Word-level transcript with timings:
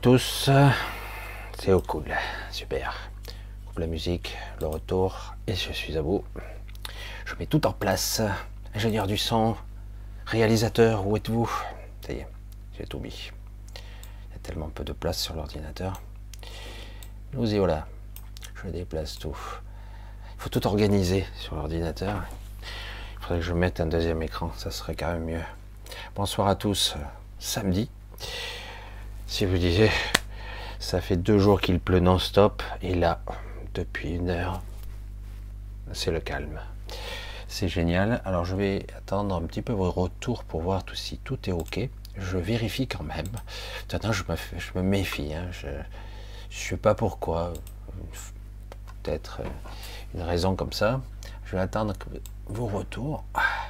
Tous, 0.00 0.48
c'est 1.58 1.72
au 1.72 1.80
cool, 1.80 2.04
super. 2.52 3.10
Coupe 3.66 3.80
la 3.80 3.88
musique, 3.88 4.36
le 4.60 4.68
retour, 4.68 5.34
et 5.48 5.54
je 5.54 5.72
suis 5.72 5.96
à 5.96 6.02
vous. 6.02 6.24
Je 7.24 7.34
mets 7.34 7.46
tout 7.46 7.66
en 7.66 7.72
place. 7.72 8.22
Ingénieur 8.74 9.08
du 9.08 9.18
son, 9.18 9.56
réalisateur, 10.24 11.04
où 11.06 11.16
êtes-vous? 11.16 11.50
Ça 12.06 12.12
y 12.12 12.18
est, 12.18 12.28
j'ai 12.78 12.86
tout 12.86 13.00
mis. 13.00 13.32
Il 13.74 14.32
y 14.34 14.36
a 14.36 14.38
tellement 14.40 14.68
peu 14.68 14.84
de 14.84 14.92
place 14.92 15.18
sur 15.18 15.34
l'ordinateur. 15.34 16.00
Nous 17.32 17.52
y 17.52 17.58
voilà. 17.58 17.88
Je 18.62 18.68
déplace 18.68 19.18
tout. 19.18 19.36
Il 20.36 20.42
faut 20.42 20.48
tout 20.48 20.64
organiser 20.66 21.26
sur 21.34 21.56
l'ordinateur. 21.56 22.22
Il 22.62 23.22
faudrait 23.22 23.38
que 23.40 23.44
je 23.44 23.52
mette 23.52 23.80
un 23.80 23.86
deuxième 23.86 24.22
écran, 24.22 24.52
ça 24.56 24.70
serait 24.70 24.94
quand 24.94 25.12
même 25.12 25.24
mieux. 25.24 25.44
Bonsoir 26.14 26.46
à 26.46 26.54
tous, 26.54 26.94
samedi. 27.40 27.90
Si 29.38 29.46
vous 29.46 29.56
disiez, 29.56 29.92
ça 30.80 31.00
fait 31.00 31.16
deux 31.16 31.38
jours 31.38 31.60
qu'il 31.60 31.78
pleut 31.78 32.00
non-stop, 32.00 32.60
et 32.82 32.92
là, 32.92 33.20
depuis 33.72 34.16
une 34.16 34.30
heure, 34.30 34.62
c'est 35.92 36.10
le 36.10 36.18
calme. 36.18 36.58
C'est 37.46 37.68
génial. 37.68 38.20
Alors 38.24 38.44
je 38.44 38.56
vais 38.56 38.84
attendre 38.96 39.36
un 39.36 39.42
petit 39.42 39.62
peu 39.62 39.72
vos 39.72 39.92
retours 39.92 40.42
pour 40.42 40.62
voir 40.62 40.82
tout, 40.82 40.96
si 40.96 41.18
tout 41.18 41.38
est 41.48 41.52
OK. 41.52 41.78
Je 42.16 42.36
vérifie 42.36 42.88
quand 42.88 43.04
même. 43.04 43.28
Maintenant, 43.92 44.10
je 44.10 44.24
me, 44.28 44.34
je 44.34 44.72
me 44.74 44.82
méfie. 44.82 45.32
Hein. 45.32 45.46
Je 45.52 45.68
ne 45.68 45.82
sais 46.50 46.76
pas 46.76 46.96
pourquoi. 46.96 47.52
Peut-être 49.04 49.42
euh, 49.42 49.48
une 50.16 50.22
raison 50.22 50.56
comme 50.56 50.72
ça. 50.72 51.00
Je 51.44 51.54
vais 51.54 51.62
attendre 51.62 51.94
vos 52.46 52.66
retours. 52.66 53.22
Ah, 53.34 53.68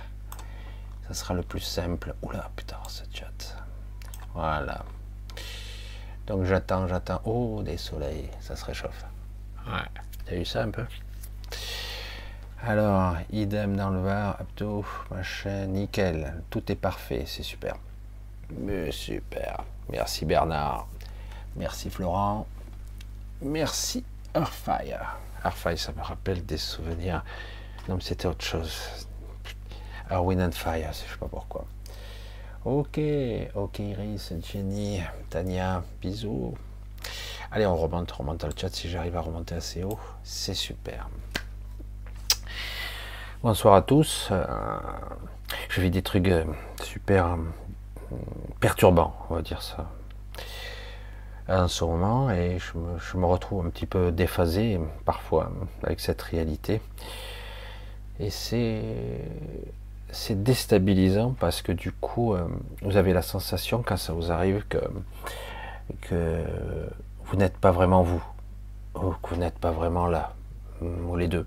ça 1.09 1.12
sera 1.12 1.35
le 1.35 1.43
plus 1.43 1.61
simple. 1.61 2.15
Oula, 2.23 2.50
putain, 2.56 2.79
ce 2.89 3.03
chat. 3.12 3.55
Voilà. 4.33 4.83
Donc 6.28 6.44
j'attends, 6.44 6.87
j'attends. 6.87 7.22
Oh, 7.25 7.62
des 7.65 7.78
soleils, 7.78 8.31
ça 8.41 8.55
se 8.55 8.65
réchauffe. 8.65 9.05
Ouais. 9.66 10.03
T'as 10.27 10.34
vu 10.37 10.44
ça 10.44 10.62
un 10.62 10.71
peu? 10.71 10.84
Alors, 12.62 13.16
idem 13.33 13.77
dans 13.77 13.89
le 13.89 14.00
Var, 14.00 14.37
Abdo, 14.38 14.84
machin, 15.11 15.67
nickel. 15.67 16.43
Tout 16.50 16.71
est 16.71 16.77
parfait, 16.77 17.25
c'est 17.27 17.43
super. 17.43 17.77
Mais 18.50 18.93
super. 18.93 19.65
Merci 19.88 20.27
Bernard. 20.27 20.87
Merci 21.56 21.88
Florent. 21.88 22.47
Merci 23.41 24.05
Earthfire. 24.34 25.17
Earthfire, 25.44 25.78
ça 25.78 25.93
me 25.93 26.03
rappelle 26.03 26.44
des 26.44 26.59
souvenirs. 26.59 27.25
Non, 27.88 27.94
mais 27.94 28.03
c'était 28.03 28.27
autre 28.27 28.44
chose. 28.44 29.06
Wind 30.11 30.43
and 30.43 30.53
Fire, 30.53 30.93
je 30.93 31.11
sais 31.11 31.19
pas 31.19 31.28
pourquoi. 31.28 31.65
Ok, 32.64 32.98
ok 33.54 33.78
Iris, 33.78 34.32
Jenny, 34.42 35.00
Tania, 35.30 35.84
bisous. 36.02 36.54
Allez, 37.52 37.64
on 37.66 37.76
remonte, 37.76 38.12
on 38.14 38.22
remonte 38.24 38.42
le 38.42 38.50
chat 38.56 38.69
si 38.69 38.91
j'arrive 38.91 39.16
à 39.16 39.20
remonter 39.20 39.54
assez 39.54 39.84
haut. 39.84 39.98
C'est 40.24 40.54
super. 40.54 41.08
Bonsoir 43.44 43.74
à 43.74 43.82
tous. 43.82 44.28
Euh, 44.32 44.44
je 45.69 45.80
vis 45.80 45.92
des 45.92 46.02
trucs 46.02 46.26
euh, 46.26 46.44
super 46.82 47.34
euh, 48.12 48.16
perturbants, 48.58 49.14
on 49.31 49.37
va 49.37 49.43
dire 49.43 49.62
ça, 49.62 49.88
en 51.49 51.69
ce 51.69 51.84
moment, 51.84 52.28
et 52.28 52.58
je 52.58 52.76
me, 52.76 52.99
je 52.99 53.16
me 53.16 53.25
retrouve 53.25 53.64
un 53.64 53.70
petit 53.70 53.87
peu 53.87 54.11
déphasé 54.11 54.81
parfois 55.04 55.52
avec 55.84 56.00
cette 56.00 56.22
réalité. 56.22 56.81
Et 58.19 58.31
c'est 58.31 58.82
c'est 60.10 60.43
déstabilisant 60.43 61.34
parce 61.38 61.62
que 61.62 61.72
du 61.72 61.93
coup, 61.93 62.34
euh, 62.34 62.46
vous 62.82 62.96
avez 62.96 63.12
la 63.12 63.22
sensation 63.22 63.82
quand 63.84 63.96
ça 63.96 64.12
vous 64.12 64.32
arrive 64.32 64.64
que, 64.69 64.78
vous 67.25 67.37
n'êtes 67.37 67.58
pas 67.58 67.72
vraiment 67.72 68.02
vous, 68.02 68.22
ou 68.94 69.10
que 69.22 69.31
vous 69.31 69.37
n'êtes 69.37 69.58
pas 69.58 69.70
vraiment 69.70 70.06
là, 70.06 70.34
ou 70.81 71.16
les 71.16 71.28
deux. 71.28 71.46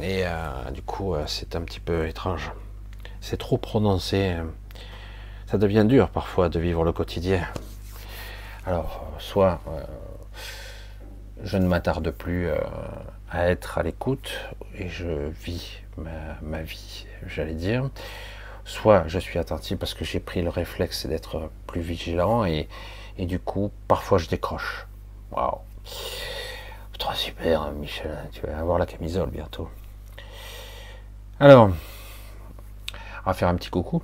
Et 0.00 0.22
euh, 0.24 0.70
du 0.72 0.82
coup, 0.82 1.14
euh, 1.14 1.24
c'est 1.26 1.54
un 1.54 1.62
petit 1.62 1.80
peu 1.80 2.08
étrange. 2.08 2.52
C'est 3.20 3.36
trop 3.36 3.58
prononcé. 3.58 4.36
Ça 5.46 5.56
devient 5.56 5.84
dur 5.86 6.08
parfois 6.10 6.48
de 6.48 6.58
vivre 6.58 6.84
le 6.84 6.92
quotidien. 6.92 7.46
Alors, 8.66 9.06
soit 9.18 9.60
je 11.42 11.56
ne 11.58 11.66
m'attarde 11.66 12.10
plus 12.10 12.48
à 13.34 13.48
être 13.48 13.78
à 13.78 13.82
l'écoute 13.82 14.30
et 14.76 14.88
je 14.88 15.28
vis 15.28 15.80
ma, 15.96 16.62
vie, 16.62 17.06
j'allais 17.26 17.54
dire. 17.54 17.90
Soit 18.64 19.04
je 19.08 19.18
suis 19.18 19.38
attentif 19.38 19.76
parce 19.76 19.92
que 19.92 20.04
j'ai 20.04 20.20
pris 20.20 20.40
le 20.40 20.50
réflexe 20.50 21.06
d'être 21.06 21.50
plus 21.66 21.80
vigilant 21.80 22.44
et, 22.44 22.68
du 23.18 23.40
coup, 23.40 23.72
parfois 23.88 24.18
je 24.18 24.28
décroche. 24.28 24.86
Waouh! 25.32 25.58
Trop 26.96 27.12
super, 27.14 27.72
Michel, 27.72 28.16
tu 28.32 28.46
vas 28.46 28.56
avoir 28.56 28.78
la 28.78 28.86
camisole 28.86 29.30
bientôt. 29.30 29.68
Alors, 31.40 31.70
on 33.24 33.26
va 33.26 33.34
faire 33.34 33.48
un 33.48 33.56
petit 33.56 33.70
coucou. 33.70 34.00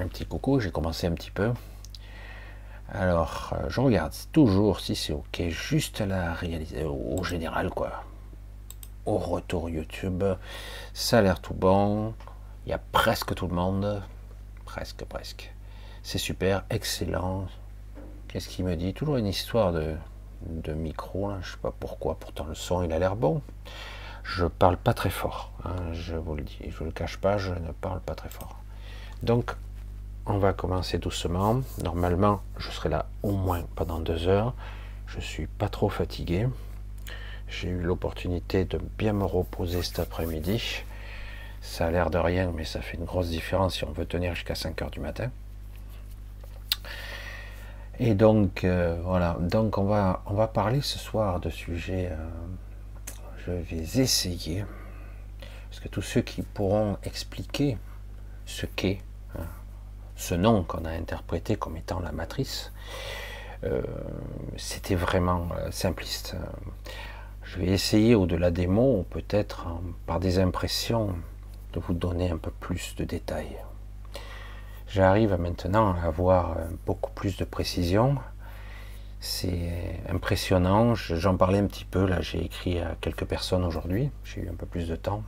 Un 0.00 0.06
petit 0.06 0.24
coucou, 0.24 0.60
j'ai 0.60 0.70
commencé 0.70 1.08
un 1.08 1.12
petit 1.12 1.32
peu. 1.32 1.52
Alors, 2.92 3.52
je 3.68 3.80
regarde 3.80 4.14
toujours 4.30 4.78
si 4.78 4.94
c'est 4.94 5.12
ok, 5.12 5.42
juste 5.48 6.00
à 6.00 6.06
la 6.06 6.32
réaliser 6.32 6.84
au 6.84 7.22
général, 7.24 7.70
quoi 7.70 8.04
au 9.06 9.16
retour 9.18 9.68
YouTube. 9.68 10.24
Ça 10.94 11.18
a 11.18 11.22
l'air 11.22 11.40
tout 11.40 11.54
bon. 11.54 12.14
Il 12.66 12.70
y 12.70 12.72
a 12.72 12.80
presque 12.92 13.34
tout 13.34 13.48
le 13.48 13.54
monde. 13.54 14.02
Presque, 14.64 15.04
presque. 15.04 15.52
C'est 16.02 16.18
super, 16.18 16.64
excellent. 16.70 17.46
Qu'est-ce 18.28 18.48
qu'il 18.48 18.64
me 18.64 18.76
dit? 18.76 18.94
Toujours 18.94 19.16
une 19.16 19.26
histoire 19.26 19.72
de, 19.72 19.94
de 20.42 20.72
micro, 20.72 21.28
là. 21.30 21.38
je 21.42 21.52
sais 21.52 21.58
pas 21.58 21.72
pourquoi, 21.78 22.16
pourtant 22.18 22.44
le 22.44 22.54
son 22.54 22.82
il 22.82 22.92
a 22.92 22.98
l'air 22.98 23.16
bon. 23.16 23.42
Je 24.22 24.46
parle 24.46 24.76
pas 24.76 24.94
très 24.94 25.10
fort, 25.10 25.50
hein, 25.64 25.92
je 25.92 26.14
vous 26.14 26.36
le 26.36 26.42
dis, 26.42 26.58
je 26.68 26.84
le 26.84 26.92
cache 26.92 27.16
pas, 27.16 27.38
je 27.38 27.52
ne 27.52 27.72
parle 27.80 28.00
pas 28.00 28.14
très 28.14 28.28
fort. 28.28 28.60
Donc, 29.22 29.56
on 30.26 30.38
va 30.38 30.52
commencer 30.52 30.98
doucement. 30.98 31.62
Normalement, 31.82 32.40
je 32.58 32.70
serai 32.70 32.88
là 32.88 33.06
au 33.22 33.32
moins 33.32 33.62
pendant 33.74 33.98
deux 33.98 34.28
heures. 34.28 34.54
Je 35.06 35.18
suis 35.20 35.46
pas 35.46 35.68
trop 35.68 35.88
fatigué. 35.88 36.46
J'ai 37.50 37.68
eu 37.68 37.80
l'opportunité 37.80 38.64
de 38.64 38.78
bien 38.96 39.12
me 39.12 39.24
reposer 39.24 39.82
cet 39.82 39.98
après-midi. 39.98 40.84
Ça 41.60 41.88
a 41.88 41.90
l'air 41.90 42.08
de 42.08 42.16
rien, 42.16 42.52
mais 42.54 42.64
ça 42.64 42.80
fait 42.80 42.96
une 42.96 43.04
grosse 43.04 43.28
différence 43.28 43.74
si 43.74 43.84
on 43.84 43.90
veut 43.90 44.06
tenir 44.06 44.34
jusqu'à 44.36 44.54
5 44.54 44.80
heures 44.80 44.90
du 44.90 45.00
matin. 45.00 45.30
Et 47.98 48.14
donc, 48.14 48.62
euh, 48.62 48.98
voilà. 49.02 49.36
Donc, 49.40 49.78
on 49.78 49.84
va, 49.84 50.22
on 50.26 50.34
va 50.34 50.46
parler 50.46 50.80
ce 50.80 50.98
soir 50.98 51.40
de 51.40 51.50
sujets. 51.50 52.10
Euh, 52.12 52.16
je 53.44 53.50
vais 53.50 54.00
essayer. 54.00 54.64
Parce 55.68 55.80
que 55.80 55.88
tous 55.88 56.02
ceux 56.02 56.22
qui 56.22 56.42
pourront 56.42 56.98
expliquer 57.02 57.76
ce 58.46 58.64
qu'est 58.64 59.00
hein, 59.36 59.44
ce 60.14 60.34
nom 60.34 60.62
qu'on 60.62 60.84
a 60.84 60.90
interprété 60.90 61.56
comme 61.56 61.76
étant 61.76 61.98
la 61.98 62.12
matrice, 62.12 62.72
euh, 63.64 63.82
c'était 64.56 64.94
vraiment 64.94 65.48
simpliste. 65.70 66.36
Je 67.52 67.58
vais 67.58 67.66
essayer, 67.66 68.14
au-delà 68.14 68.52
des 68.52 68.68
mots, 68.68 69.04
peut-être 69.10 69.66
hein, 69.66 69.80
par 70.06 70.20
des 70.20 70.38
impressions, 70.38 71.16
de 71.72 71.80
vous 71.80 71.94
donner 71.94 72.30
un 72.30 72.36
peu 72.36 72.52
plus 72.52 72.94
de 72.94 73.02
détails. 73.02 73.56
J'arrive 74.86 75.34
maintenant 75.34 75.94
à 75.94 76.06
avoir 76.06 76.52
euh, 76.52 76.66
beaucoup 76.86 77.10
plus 77.10 77.36
de 77.36 77.44
précision. 77.44 78.14
C'est 79.18 80.00
impressionnant. 80.08 80.94
J'en 80.94 81.36
parlais 81.36 81.58
un 81.58 81.66
petit 81.66 81.84
peu. 81.84 82.06
Là, 82.06 82.20
j'ai 82.20 82.44
écrit 82.44 82.78
à 82.78 82.94
quelques 83.00 83.24
personnes 83.24 83.64
aujourd'hui. 83.64 84.12
J'ai 84.22 84.42
eu 84.42 84.48
un 84.48 84.54
peu 84.54 84.66
plus 84.66 84.86
de 84.86 84.94
temps. 84.94 85.24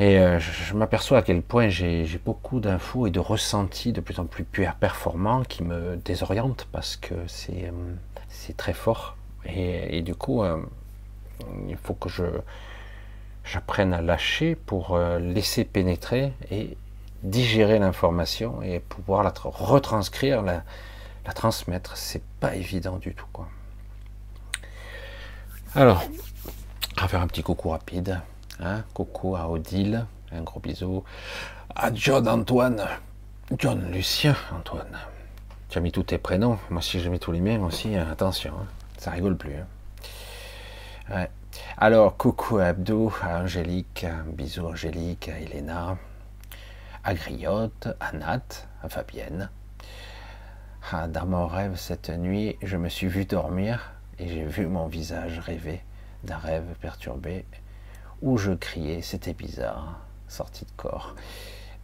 Et 0.00 0.18
euh, 0.18 0.40
je 0.40 0.74
m'aperçois 0.74 1.18
à 1.18 1.22
quel 1.22 1.42
point 1.42 1.68
j'ai 1.68 2.20
beaucoup 2.24 2.58
d'infos 2.58 3.06
et 3.06 3.12
de 3.12 3.20
ressentis 3.20 3.92
de 3.92 4.00
plus 4.00 4.18
en 4.18 4.24
plus 4.24 4.42
performants 4.42 5.44
qui 5.44 5.62
me 5.62 5.96
désorientent 5.96 6.66
parce 6.72 6.96
que 6.96 7.14
c'est 7.28 7.66
euh, 7.66 8.52
très 8.56 8.72
fort. 8.72 9.16
Et, 9.46 10.02
du 10.02 10.14
coup, 10.14 10.42
euh, 10.42 10.58
il 11.68 11.76
faut 11.76 11.94
que 11.94 12.08
je 12.08 12.24
j'apprenne 13.44 13.92
à 13.92 14.00
lâcher 14.00 14.54
pour 14.54 14.94
euh, 14.94 15.18
laisser 15.18 15.64
pénétrer 15.64 16.32
et 16.50 16.78
digérer 17.22 17.78
l'information 17.78 18.62
et 18.62 18.80
pouvoir 18.80 19.22
la 19.22 19.32
retranscrire, 19.42 20.42
la, 20.42 20.62
transmettre. 21.34 21.96
C'est 21.96 22.22
pas 22.40 22.54
évident 22.54 22.96
du 22.96 23.14
tout, 23.14 23.26
quoi. 23.32 23.48
Alors, 25.74 26.04
on 26.96 27.00
va 27.02 27.08
faire 27.08 27.20
un 27.20 27.26
petit 27.26 27.42
coucou 27.42 27.70
rapide. 27.70 28.20
Hein 28.60 28.84
coucou 28.94 29.34
à 29.34 29.48
Odile, 29.48 30.06
un 30.32 30.42
gros 30.42 30.60
bisou. 30.60 31.02
À 31.74 31.92
John 31.92 32.28
Antoine, 32.28 32.86
John 33.58 33.90
Lucien 33.90 34.36
Antoine. 34.56 34.98
Tu 35.68 35.78
as 35.78 35.80
mis 35.80 35.90
tous 35.90 36.04
tes 36.04 36.18
prénoms. 36.18 36.58
Moi, 36.70 36.80
si 36.80 37.00
j'ai 37.00 37.08
mis 37.08 37.18
tous 37.18 37.32
les 37.32 37.40
miens 37.40 37.60
aussi, 37.62 37.96
attention. 37.96 38.52
Hein. 38.56 38.66
Ça 39.04 39.10
rigole 39.10 39.36
plus. 39.36 39.52
Hein. 41.10 41.26
Alors, 41.76 42.16
coucou 42.16 42.56
à 42.56 42.68
Abdou, 42.68 43.12
à 43.20 43.42
Angélique, 43.42 44.06
bisous 44.28 44.66
Angélique, 44.66 45.28
à 45.28 45.38
Elena, 45.40 45.98
à 47.04 47.12
Griotte, 47.12 47.88
à 48.00 48.12
Nat, 48.12 48.66
à 48.82 48.88
Fabienne, 48.88 49.50
Ah, 50.90 51.06
dans 51.06 51.26
mon 51.26 51.46
rêve 51.46 51.76
cette 51.76 52.08
nuit, 52.08 52.56
je 52.62 52.78
me 52.78 52.88
suis 52.88 53.06
vu 53.06 53.26
dormir 53.26 53.92
et 54.18 54.26
j'ai 54.26 54.46
vu 54.46 54.68
mon 54.68 54.86
visage 54.86 55.38
rêver 55.38 55.82
d'un 56.22 56.38
rêve 56.38 56.64
perturbé 56.80 57.44
où 58.22 58.38
je 58.38 58.52
criais, 58.52 59.02
c'était 59.02 59.34
bizarre, 59.34 60.00
sorti 60.28 60.64
de 60.64 60.72
corps. 60.78 61.14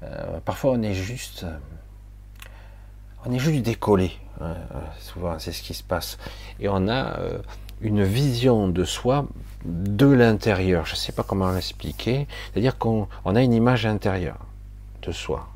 Euh, 0.04 0.40
parfois 0.40 0.70
on 0.70 0.80
est 0.80 0.94
juste, 0.94 1.44
on 3.24 3.32
est 3.32 3.38
juste 3.38 3.62
décollé. 3.62 4.12
Hein, 4.40 4.54
euh, 4.74 4.80
souvent 4.98 5.38
c'est 5.38 5.52
ce 5.52 5.62
qui 5.62 5.74
se 5.74 5.82
passe 5.82 6.16
et 6.60 6.68
on 6.68 6.88
a 6.88 7.18
euh, 7.18 7.38
une 7.80 8.02
vision 8.04 8.68
de 8.68 8.84
soi 8.84 9.26
de 9.64 10.06
l'intérieur. 10.06 10.86
Je 10.86 10.92
ne 10.92 10.96
sais 10.96 11.12
pas 11.12 11.22
comment 11.22 11.50
l'expliquer. 11.50 12.26
C'est-à-dire 12.52 12.78
qu'on 12.78 13.06
a 13.26 13.42
une 13.42 13.52
image 13.52 13.86
intérieure 13.86 14.38
de 15.02 15.12
soi. 15.12 15.48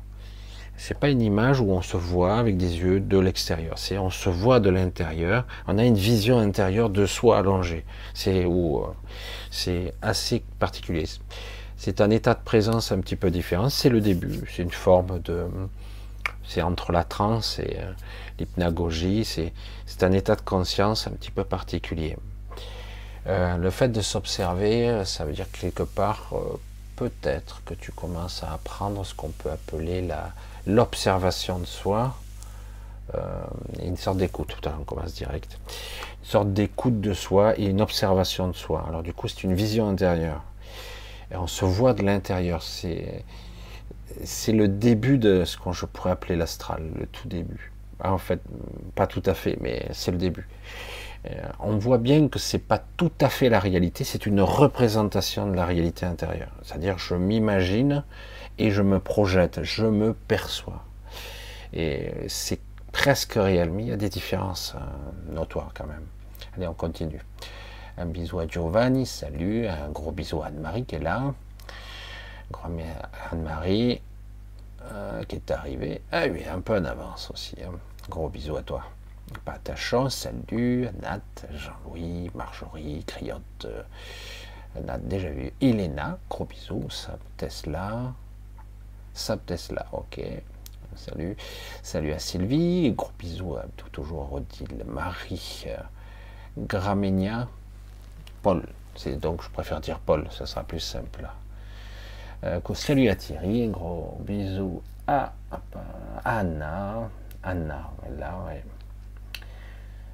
C'est 0.77 0.99
pas 0.99 1.09
une 1.09 1.21
image 1.21 1.61
où 1.61 1.71
on 1.71 1.81
se 1.81 1.95
voit 1.95 2.37
avec 2.37 2.57
des 2.57 2.79
yeux 2.79 2.99
de 2.99 3.17
l'extérieur. 3.17 3.77
C'est 3.77 3.97
on 3.97 4.09
se 4.09 4.29
voit 4.29 4.59
de 4.59 4.69
l'intérieur. 4.69 5.45
On 5.67 5.77
a 5.77 5.85
une 5.85 5.95
vision 5.95 6.37
intérieure 6.37 6.89
de 6.89 7.05
soi 7.05 7.37
allongée. 7.37 7.85
C'est 8.13 8.45
euh, 8.45 8.79
c'est 9.49 9.93
assez 10.01 10.43
particulier. 10.59 11.05
C'est 11.77 12.01
un 12.01 12.09
état 12.09 12.33
de 12.33 12.43
présence 12.43 12.91
un 12.91 12.99
petit 12.99 13.15
peu 13.15 13.31
différent. 13.31 13.69
C'est 13.69 13.89
le 13.89 14.01
début. 14.01 14.41
C'est 14.53 14.63
une 14.63 14.71
forme 14.71 15.19
de 15.21 15.45
c'est 16.47 16.61
entre 16.61 16.91
la 16.91 17.03
transe 17.03 17.59
et 17.59 17.77
euh, 17.79 17.91
l'hypnagogie. 18.39 19.25
C'est 19.85 20.03
un 20.03 20.11
état 20.11 20.35
de 20.35 20.41
conscience 20.41 21.07
un 21.07 21.11
petit 21.11 21.31
peu 21.31 21.43
particulier. 21.43 22.17
Euh, 23.27 23.57
le 23.57 23.69
fait 23.71 23.89
de 23.89 24.01
s'observer, 24.01 25.03
ça 25.05 25.25
veut 25.25 25.33
dire 25.33 25.49
quelque 25.51 25.83
part, 25.83 26.33
peut-être 26.95 27.61
que 27.65 27.73
tu 27.73 27.91
commences 27.91 28.43
à 28.43 28.53
apprendre 28.53 29.05
ce 29.05 29.13
qu'on 29.13 29.29
peut 29.29 29.51
appeler 29.51 30.07
l'observation 30.67 31.59
de 31.59 31.65
soi, 31.65 32.15
euh, 33.13 33.19
une 33.83 33.97
sorte 33.97 34.17
d'écoute, 34.17 34.55
on 34.79 34.83
commence 34.83 35.13
direct, 35.13 35.59
une 36.23 36.29
sorte 36.29 36.53
d'écoute 36.53 37.01
de 37.01 37.13
soi 37.13 37.57
et 37.59 37.65
une 37.65 37.81
observation 37.81 38.47
de 38.47 38.55
soi. 38.55 38.83
Alors 38.87 39.03
du 39.03 39.13
coup, 39.13 39.27
c'est 39.27 39.43
une 39.43 39.53
vision 39.53 39.89
intérieure. 39.89 40.41
Et 41.31 41.35
on 41.35 41.47
se 41.47 41.65
voit 41.65 41.93
de 41.93 42.03
l'intérieur. 42.03 42.63
C'est 44.23 44.51
le 44.51 44.67
début 44.67 45.17
de 45.17 45.45
ce 45.45 45.57
qu'on 45.57 45.71
je 45.73 45.85
pourrais 45.85 46.11
appeler 46.11 46.35
l'astral, 46.35 46.83
le 46.97 47.05
tout 47.07 47.27
début. 47.27 47.71
Ah, 47.99 48.13
en 48.13 48.17
fait, 48.17 48.41
pas 48.95 49.07
tout 49.07 49.23
à 49.25 49.33
fait, 49.33 49.57
mais 49.61 49.87
c'est 49.91 50.11
le 50.11 50.17
début. 50.17 50.47
Euh, 51.29 51.41
on 51.59 51.77
voit 51.77 51.97
bien 51.97 52.27
que 52.27 52.39
c'est 52.39 52.59
pas 52.59 52.83
tout 52.97 53.11
à 53.21 53.29
fait 53.29 53.49
la 53.49 53.59
réalité, 53.59 54.03
c'est 54.03 54.25
une 54.25 54.41
représentation 54.41 55.49
de 55.49 55.55
la 55.55 55.65
réalité 55.65 56.05
intérieure. 56.05 56.51
C'est-à-dire, 56.61 56.97
je 56.97 57.15
m'imagine 57.15 58.03
et 58.57 58.71
je 58.71 58.81
me 58.81 58.99
projette, 58.99 59.63
je 59.63 59.85
me 59.85 60.13
perçois. 60.13 60.83
Et 61.73 62.11
c'est 62.27 62.59
presque 62.91 63.33
réel, 63.33 63.71
mais 63.71 63.83
il 63.83 63.89
y 63.89 63.93
a 63.93 63.97
des 63.97 64.09
différences 64.09 64.75
euh, 64.75 65.33
notoires 65.33 65.71
quand 65.73 65.87
même. 65.87 66.05
Allez, 66.55 66.67
on 66.67 66.73
continue. 66.73 67.21
Un 67.97 68.05
bisou 68.05 68.39
à 68.39 68.47
Giovanni, 68.47 69.05
salut, 69.05 69.67
un 69.67 69.89
gros 69.89 70.11
bisou 70.11 70.41
à 70.41 70.47
Anne-Marie 70.47 70.85
qui 70.85 70.95
est 70.95 70.99
là. 70.99 71.33
Grand 72.51 72.71
Anne-Marie 73.31 74.01
euh, 74.91 75.23
qui 75.23 75.37
est 75.37 75.51
arrivée. 75.51 76.01
Ah 76.11 76.25
oui, 76.29 76.43
un 76.45 76.61
peu 76.61 76.77
en 76.77 76.85
avance 76.85 77.31
aussi. 77.31 77.55
Hein. 77.63 77.71
Gros 78.09 78.29
bisou 78.29 78.55
à 78.55 78.61
toi. 78.61 78.83
Patachon, 79.43 80.09
salut, 80.09 80.87
Nat, 81.01 81.21
Jean-Louis, 81.51 82.29
Marjorie, 82.35 83.03
Criotte, 83.05 83.65
euh, 83.65 83.81
Nat 84.83 84.99
déjà 84.99 85.29
vu, 85.29 85.51
Elena, 85.61 86.19
gros 86.29 86.45
bisous, 86.45 86.89
Sab 86.89 87.19
Tesla, 87.37 88.13
Sab 89.13 89.43
Tesla, 89.45 89.87
ok, 89.91 90.21
salut, 90.95 91.35
salut 91.81 92.11
à 92.13 92.19
Sylvie, 92.19 92.91
gros 92.91 93.11
bisous 93.17 93.55
à 93.55 93.65
toujours 93.91 94.31
Odile, 94.33 94.83
Marie, 94.85 95.65
euh, 95.67 95.77
Graménia, 96.57 97.47
Paul, 98.43 98.63
donc 99.17 99.41
je 99.41 99.49
préfère 99.49 99.81
dire 99.81 99.99
Paul, 99.99 100.27
ça 100.31 100.45
sera 100.45 100.63
plus 100.63 100.79
simple. 100.79 101.27
Euh, 102.45 102.59
salut 102.75 103.09
à 103.09 103.15
Thierry, 103.15 103.67
gros 103.69 104.19
bisous 104.19 104.83
à, 105.07 105.33
Anna, 106.23 107.09
Anna, 107.41 107.89
là. 108.19 108.37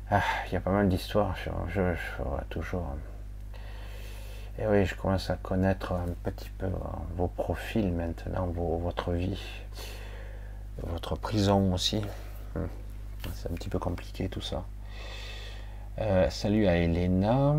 Ah, 0.09 0.21
il 0.47 0.53
y 0.53 0.55
a 0.55 0.61
pas 0.61 0.71
mal 0.71 0.87
d'histoires, 0.87 1.35
je, 1.35 1.49
je, 1.73 2.23
toujours. 2.49 2.85
Et 4.57 4.65
oui, 4.65 4.85
je 4.85 4.95
commence 4.95 5.29
à 5.29 5.35
connaître 5.35 5.91
un 5.91 6.13
petit 6.23 6.49
peu 6.57 6.67
euh, 6.67 6.69
vos 7.17 7.27
profils 7.27 7.91
maintenant, 7.91 8.47
votre 8.47 9.11
vie, 9.11 9.41
votre 10.83 11.17
prison 11.17 11.73
aussi. 11.73 12.01
Hmm. 12.55 12.67
C'est 13.33 13.51
un 13.51 13.55
petit 13.55 13.69
peu 13.69 13.79
compliqué 13.79 14.29
tout 14.29 14.41
ça. 14.41 14.63
Euh, 15.99 16.29
salut 16.29 16.65
à 16.67 16.77
Elena, 16.77 17.57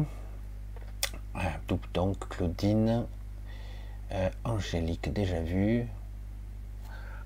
ah, 1.34 1.40
donc 1.92 2.26
Claudine, 2.30 3.04
euh, 4.12 4.28
Angélique, 4.44 5.12
déjà 5.12 5.40
vu. 5.40 5.86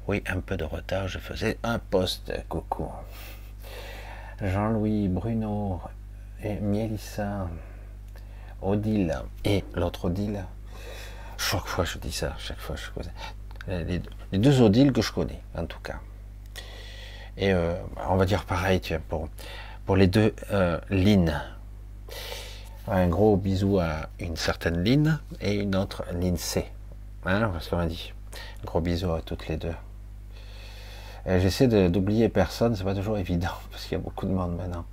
Oui, 0.08 0.22
un 0.26 0.40
peu 0.40 0.56
de 0.56 0.64
retard, 0.64 1.08
je 1.08 1.18
faisais 1.18 1.58
un 1.62 1.78
poste. 1.78 2.32
Coucou. 2.48 2.88
Jean-Louis, 4.40 5.08
Bruno 5.08 5.80
et 6.42 6.54
Mélissa, 6.60 7.48
Odile 8.62 9.18
et 9.44 9.64
l'autre 9.74 10.06
Odile. 10.06 10.44
Chaque 11.38 11.66
fois 11.66 11.84
je 11.84 11.98
dis 11.98 12.12
ça, 12.12 12.34
chaque 12.38 12.58
fois 12.58 12.76
je 12.76 12.90
connais. 12.90 13.84
Les, 14.32 14.38
deux 14.38 14.60
Odile 14.60 14.92
que 14.92 15.02
je 15.02 15.10
connais, 15.12 15.40
en 15.56 15.66
tout 15.66 15.80
cas. 15.80 16.00
Et 17.36 17.52
euh, 17.52 17.74
on 18.08 18.16
va 18.16 18.26
dire 18.26 18.44
pareil, 18.44 18.80
pour, 19.08 19.28
pour 19.84 19.96
les 19.96 20.06
deux 20.06 20.34
euh, 20.52 20.78
Un 22.88 23.08
gros 23.08 23.36
bisou 23.36 23.78
à 23.78 24.08
une 24.20 24.36
certaine 24.36 24.84
Line 24.84 25.18
et 25.40 25.54
une 25.54 25.74
autre 25.74 26.04
Line 26.12 26.36
C. 26.36 26.66
Hein, 27.26 27.50
parce 27.52 27.68
qu'on 27.68 27.78
a 27.78 27.86
dit. 27.86 28.12
Un 28.62 28.66
gros 28.66 28.80
bisou 28.80 29.12
à 29.12 29.20
toutes 29.20 29.48
les 29.48 29.56
deux. 29.56 29.74
J'essaie 31.26 31.66
d'oublier 31.88 32.28
personne, 32.28 32.76
c'est 32.76 32.84
pas 32.84 32.94
toujours 32.94 33.18
évident, 33.18 33.50
parce 33.70 33.84
qu'il 33.84 33.92
y 33.92 34.00
a 34.00 34.04
beaucoup 34.04 34.26
de 34.26 34.32
monde 34.32 34.56
maintenant. 34.56 34.84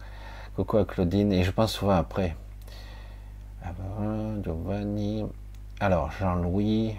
Coucou 0.56 0.78
à 0.78 0.86
Claudine, 0.86 1.32
et 1.32 1.44
je 1.44 1.52
pense 1.52 1.74
souvent 1.74 1.96
après. 1.96 2.36
Ah 3.63 3.72
ben, 3.78 4.42
Giovanni. 4.44 5.25
Alors, 5.80 6.12
Jean-Louis. 6.12 6.96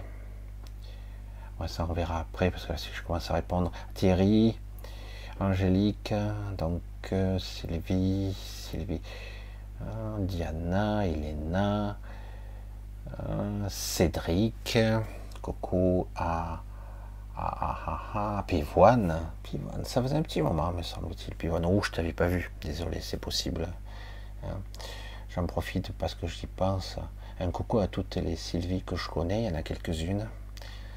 ça 1.66 1.86
on 1.88 1.92
verra 1.92 2.20
après, 2.20 2.50
parce 2.50 2.66
que 2.66 2.76
si 2.76 2.88
je 2.92 3.02
commence 3.02 3.30
à 3.30 3.34
répondre. 3.34 3.72
Thierry, 3.94 4.56
Angélique, 5.40 6.14
donc 6.56 6.82
euh, 7.12 7.38
Sylvie, 7.38 8.34
Sylvie, 8.34 9.00
euh, 9.82 10.16
Diana, 10.20 11.06
Elena, 11.06 11.98
euh, 13.28 13.68
Cédric, 13.68 14.78
coucou 15.44 16.06
à 16.16 16.62
ah, 17.36 18.44
Pivoine, 18.46 19.20
Pivoine, 19.42 19.84
ça 19.84 20.00
faisait 20.00 20.16
un 20.16 20.22
petit 20.22 20.40
moment, 20.40 20.72
me 20.72 20.82
semble-t-il. 20.82 21.34
Pivoine, 21.34 21.66
oh, 21.66 21.82
je 21.82 21.90
t'avais 21.90 22.14
pas 22.14 22.28
vu, 22.28 22.50
désolé, 22.62 23.00
c'est 23.02 23.18
possible. 23.18 23.68
Hein. 24.42 24.56
J'en 25.28 25.44
profite 25.46 25.92
parce 25.92 26.14
que 26.14 26.26
j'y 26.26 26.46
pense. 26.46 26.96
Un 27.40 27.50
coucou 27.50 27.80
à 27.80 27.88
toutes 27.88 28.16
les 28.16 28.36
Sylvie 28.36 28.82
que 28.82 28.96
je 28.96 29.08
connais, 29.10 29.42
il 29.42 29.46
y 29.46 29.50
en 29.50 29.54
a 29.54 29.62
quelques-unes, 29.62 30.26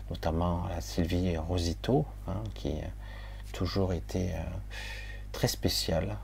notamment 0.09 0.67
la 0.69 0.79
Sylvie 0.79 1.35
Rosito, 1.35 2.05
hein, 2.27 2.41
qui 2.53 2.69
a 2.69 2.87
toujours 3.51 3.91
été 3.91 4.33
euh, 4.33 4.39
très 5.33 5.49
spéciale, 5.49 6.17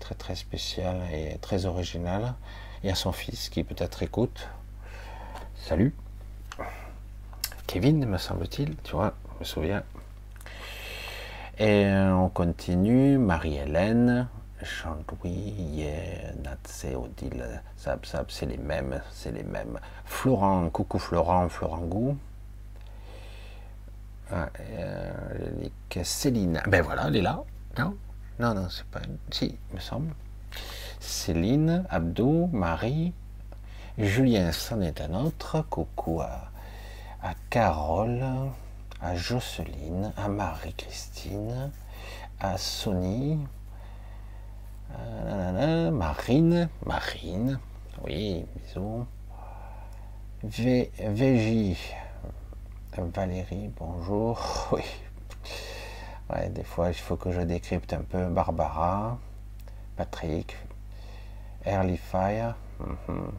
très 0.00 0.16
très 0.16 0.34
spéciale 0.34 1.02
et 1.12 1.38
très 1.38 1.66
originale. 1.66 2.34
Et 2.82 2.90
à 2.90 2.96
son 2.96 3.12
fils 3.12 3.48
qui 3.50 3.62
peut-être 3.62 4.02
écoute. 4.02 4.48
Salut. 5.54 5.94
Kevin, 7.70 8.04
me 8.04 8.18
semble-t-il, 8.18 8.74
tu 8.82 8.96
vois, 8.96 9.14
me 9.38 9.44
souviens. 9.44 9.84
Et 11.56 11.86
on 11.86 12.28
continue, 12.28 13.16
Marie-Hélène, 13.16 14.26
Jean-Louis, 14.60 15.86
Natsé, 16.42 16.96
Odile, 16.96 17.62
Sab, 17.76 18.04
Sab, 18.04 18.26
c'est 18.28 18.46
les 18.46 18.56
mêmes, 18.56 19.00
c'est 19.12 19.30
les 19.30 19.44
mêmes. 19.44 19.78
Florent, 20.04 20.68
coucou 20.70 20.98
Florent, 20.98 21.48
Florent 21.48 21.82
Gou. 21.82 22.18
Ah, 24.32 24.48
euh, 24.58 25.68
Céline, 26.02 26.60
ben 26.66 26.82
voilà, 26.82 27.04
elle 27.06 27.18
est 27.18 27.22
là. 27.22 27.44
Non, 27.78 27.96
non, 28.40 28.52
non, 28.52 28.68
c'est 28.68 28.86
pas. 28.86 28.98
Si, 29.30 29.56
me 29.72 29.78
semble. 29.78 30.12
Céline, 30.98 31.84
Abdou, 31.88 32.50
Marie, 32.52 33.12
Julien, 33.96 34.50
c'en 34.50 34.80
est 34.80 35.00
un 35.00 35.14
autre. 35.14 35.64
Coucou 35.70 36.20
à, 36.20 36.49
à 37.22 37.34
Carole 37.50 38.24
à 39.02 39.16
Jocelyne, 39.16 40.12
à 40.16 40.28
Marie-Christine, 40.28 41.70
à 42.38 42.58
Sony, 42.58 43.38
à 44.94 45.90
Marine, 45.90 46.68
Marine, 46.84 47.58
oui, 48.04 48.44
bisous. 48.56 49.06
VJ, 50.42 51.76
Valérie, 52.96 53.70
bonjour, 53.78 54.68
oui. 54.72 54.82
Ouais, 56.30 56.48
des 56.50 56.64
fois, 56.64 56.88
il 56.88 56.94
faut 56.94 57.16
que 57.16 57.32
je 57.32 57.40
décrypte 57.40 57.92
un 57.92 58.02
peu 58.02 58.26
Barbara, 58.26 59.18
Patrick, 59.96 60.56
Early 61.64 61.96
Fire. 61.96 62.56
Mhm. 62.78 63.32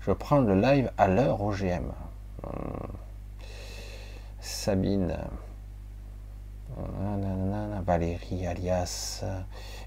Je 0.00 0.12
prends 0.12 0.40
le 0.40 0.60
live 0.60 0.90
à 0.98 1.08
l'heure 1.08 1.40
OGM. 1.40 1.92
Sabine. 4.40 5.16
Valérie, 7.84 8.46
alias 8.46 9.24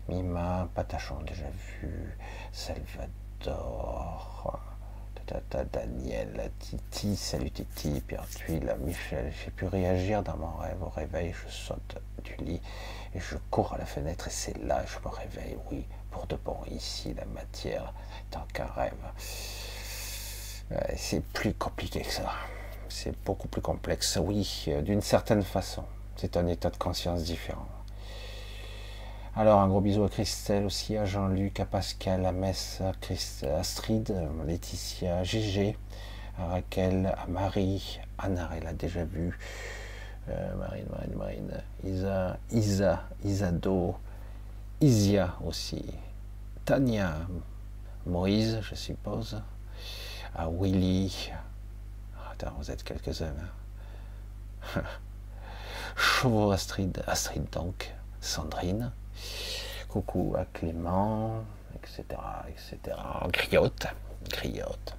Mima, 0.08 0.70
Patachon, 0.76 1.22
déjà 1.26 1.50
vu. 1.50 2.18
Salvador. 2.52 4.06
Daniel, 5.72 6.52
Titi, 6.60 7.16
salut 7.16 7.50
Titi, 7.50 8.00
Pierre 8.02 8.28
Tuile, 8.30 8.76
Michel, 8.82 9.34
j'ai 9.44 9.50
pu 9.50 9.66
réagir 9.66 10.22
dans 10.22 10.38
mon 10.38 10.56
rêve. 10.58 10.82
Au 10.84 10.90
réveil, 10.90 11.34
je 11.34 11.52
saute 11.52 11.98
du 12.24 12.36
lit 12.46 12.62
et 13.16 13.20
je 13.20 13.36
cours 13.50 13.74
à 13.74 13.78
la 13.80 13.86
fenêtre 13.86 14.28
et 14.28 14.32
c'est 14.32 14.58
là 14.64 14.84
je 14.86 15.00
me 15.04 15.12
réveille. 15.14 15.58
Oui, 15.72 15.86
pour 16.12 16.28
de 16.28 16.36
bon, 16.36 16.58
ici, 16.70 17.16
la 17.16 17.26
matière 17.26 17.92
tant 18.30 18.46
qu'un 18.54 18.68
rêve. 18.68 18.94
C'est 20.96 21.24
plus 21.24 21.54
compliqué 21.54 22.02
que 22.02 22.12
ça. 22.12 22.32
C'est 22.90 23.14
beaucoup 23.26 23.48
plus 23.48 23.62
complexe. 23.62 24.18
Oui, 24.22 24.66
euh, 24.70 24.82
d'une 24.82 25.02
certaine 25.02 25.44
façon. 25.44 25.84
C'est 26.16 26.38
un 26.38 26.48
état 26.48 26.70
de 26.70 26.78
conscience 26.78 27.24
différent. 27.24 27.68
Alors, 29.36 29.60
un 29.60 29.68
gros 29.68 29.82
bisou 29.82 30.04
à 30.06 30.10
Christelle 30.10 30.66
aussi, 30.66 30.96
à 30.96 31.04
Jean-Luc, 31.04 31.60
à 31.60 31.66
Pascal, 31.66 32.26
à 32.26 32.32
Mess, 32.32 32.82
à, 32.82 32.94
Astrid, 33.60 34.16
Laetitia, 34.48 35.26
Gégé, 35.26 35.78
à 36.40 36.48
Raquel, 36.48 37.14
à 37.18 37.28
Marie, 37.28 38.00
Anna, 38.18 38.50
elle 38.56 38.66
a 38.66 38.72
déjà 38.72 39.04
vu, 39.04 39.38
euh, 40.30 40.56
Marine, 40.56 40.86
Marine, 40.90 41.16
Marine, 41.18 41.64
Isa, 41.84 42.38
Isa, 42.50 43.04
Isado, 43.26 43.96
Isia 44.80 45.36
aussi, 45.46 45.84
Tania, 46.64 47.14
Moïse, 48.06 48.60
je 48.62 48.76
suppose, 48.76 49.42
à 50.36 50.48
Willy, 50.50 51.32
ah, 52.18 52.32
attends, 52.32 52.54
vous 52.58 52.70
êtes 52.70 52.84
quelques-uns. 52.84 53.34
Hein. 54.76 54.82
Chauveau 55.96 56.52
Astrid, 56.52 57.02
Astrid 57.08 57.50
donc, 57.52 57.94
Sandrine, 58.20 58.92
coucou 59.88 60.36
à 60.38 60.46
Clément, 60.46 61.44
etc., 61.76 62.04
etc., 62.50 62.98
Griotte, 63.32 63.88
Griotte, 64.30 64.96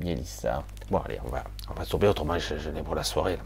Mélissa. 0.00 0.62
Bon, 0.90 0.98
allez, 0.98 1.18
on 1.24 1.28
va, 1.28 1.42
on 1.68 1.74
va 1.74 1.84
tomber, 1.84 2.06
autrement 2.06 2.38
je, 2.38 2.58
je 2.58 2.70
pour 2.70 2.94
la 2.94 3.04
soirée. 3.04 3.38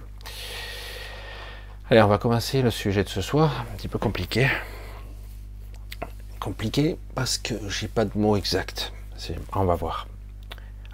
Allez, 1.89 2.03
on 2.03 2.09
va 2.09 2.19
commencer 2.19 2.63
le 2.63 2.71
sujet 2.71 3.05
de 3.05 3.09
ce 3.09 3.23
soir, 3.23 3.65
un 3.73 3.77
petit 3.77 3.89
peu 3.89 3.99
compliqué. 3.99 4.51
Compliqué 6.41 6.99
parce 7.15 7.39
que 7.39 7.55
j'ai 7.69 7.89
pas 7.89 8.05
de 8.05 8.19
mots 8.19 8.37
exacts. 8.37 8.93
On 9.55 9.65
va 9.65 9.77
voir. 9.77 10.07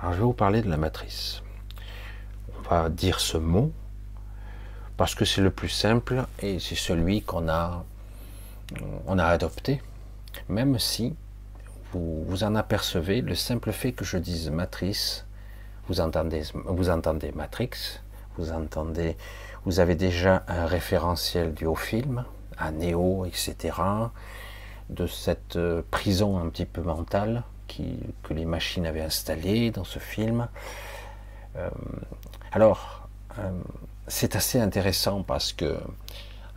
Alors, 0.00 0.12
je 0.12 0.18
vais 0.18 0.24
vous 0.24 0.32
parler 0.32 0.62
de 0.62 0.70
la 0.70 0.76
matrice. 0.76 1.42
On 2.56 2.68
va 2.68 2.88
dire 2.88 3.20
ce 3.20 3.36
mot 3.36 3.72
parce 4.96 5.14
que 5.14 5.24
c'est 5.24 5.40
le 5.40 5.50
plus 5.50 5.68
simple 5.68 6.24
et 6.40 6.58
c'est 6.60 6.74
celui 6.74 7.22
qu'on 7.22 7.48
a 7.48 7.84
on 9.06 9.18
a 9.18 9.24
adopté, 9.24 9.80
même 10.48 10.78
si 10.78 11.16
vous, 11.92 12.24
vous 12.24 12.44
en 12.44 12.54
apercevez, 12.54 13.22
le 13.22 13.34
simple 13.34 13.72
fait 13.72 13.92
que 13.92 14.04
je 14.04 14.18
dise 14.18 14.50
matrice, 14.50 15.26
vous 15.88 16.00
entendez, 16.00 16.42
vous 16.52 16.90
entendez 16.90 17.32
Matrix, 17.32 18.00
vous 18.36 18.52
entendez, 18.52 19.16
vous 19.64 19.80
avez 19.80 19.94
déjà 19.94 20.44
un 20.48 20.66
référentiel 20.66 21.54
du 21.54 21.64
haut 21.64 21.74
film, 21.74 22.24
à 22.58 22.70
Néo, 22.70 23.24
etc., 23.24 23.74
de 24.90 25.06
cette 25.06 25.56
euh, 25.56 25.82
prison 25.90 26.38
un 26.38 26.48
petit 26.48 26.64
peu 26.64 26.82
mentale 26.82 27.42
que 28.22 28.34
les 28.34 28.44
machines 28.44 28.86
avaient 28.86 29.02
installée 29.02 29.70
dans 29.70 29.84
ce 29.84 29.98
film. 29.98 30.48
Euh, 31.56 31.68
alors, 32.52 33.08
euh, 33.38 33.50
c'est 34.06 34.36
assez 34.36 34.60
intéressant 34.60 35.22
parce 35.22 35.52
que 35.52 35.78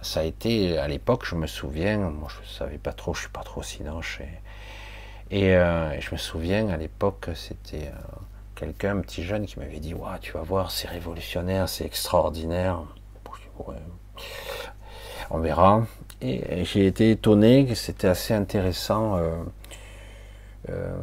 ça 0.02 0.22
a 0.22 0.24
été 0.24 0.78
à 0.78 0.88
l'époque, 0.88 1.26
je 1.26 1.36
me 1.36 1.48
souviens, 1.48 1.98
moi 1.98 2.28
je 2.34 2.42
ne 2.42 2.54
savais 2.54 2.78
pas 2.78 2.94
trop, 2.94 3.14
je 3.14 3.22
suis 3.22 3.30
pas 3.30 3.44
trop 3.44 3.62
sinanche, 3.62 4.20
et, 5.30 5.40
et 5.40 5.56
euh, 5.56 6.00
je 6.00 6.12
me 6.12 6.18
souviens 6.18 6.70
à 6.70 6.78
l'époque, 6.78 7.30
c'était 7.36 7.92
quelqu'un, 8.56 8.98
un 8.98 9.02
petit 9.02 9.24
jeune, 9.24 9.46
qui 9.46 9.60
m'avait 9.60 9.80
dit 9.80 9.94
ouais, 9.94 10.20
tu 10.22 10.32
vas 10.34 10.42
voir, 10.42 10.72
c'est 10.72 10.88
révolutionnaire, 10.88 11.70
c'est 11.70 11.86
extraordinaire. 11.86 12.82
On 15.30 15.40
verra. 15.40 15.86
Et 16.22 16.66
j'ai 16.66 16.86
été 16.88 17.12
étonné 17.12 17.66
que 17.66 17.74
c'était 17.76 18.08
assez 18.08 18.34
intéressant 18.34 19.18
euh, 20.70 20.94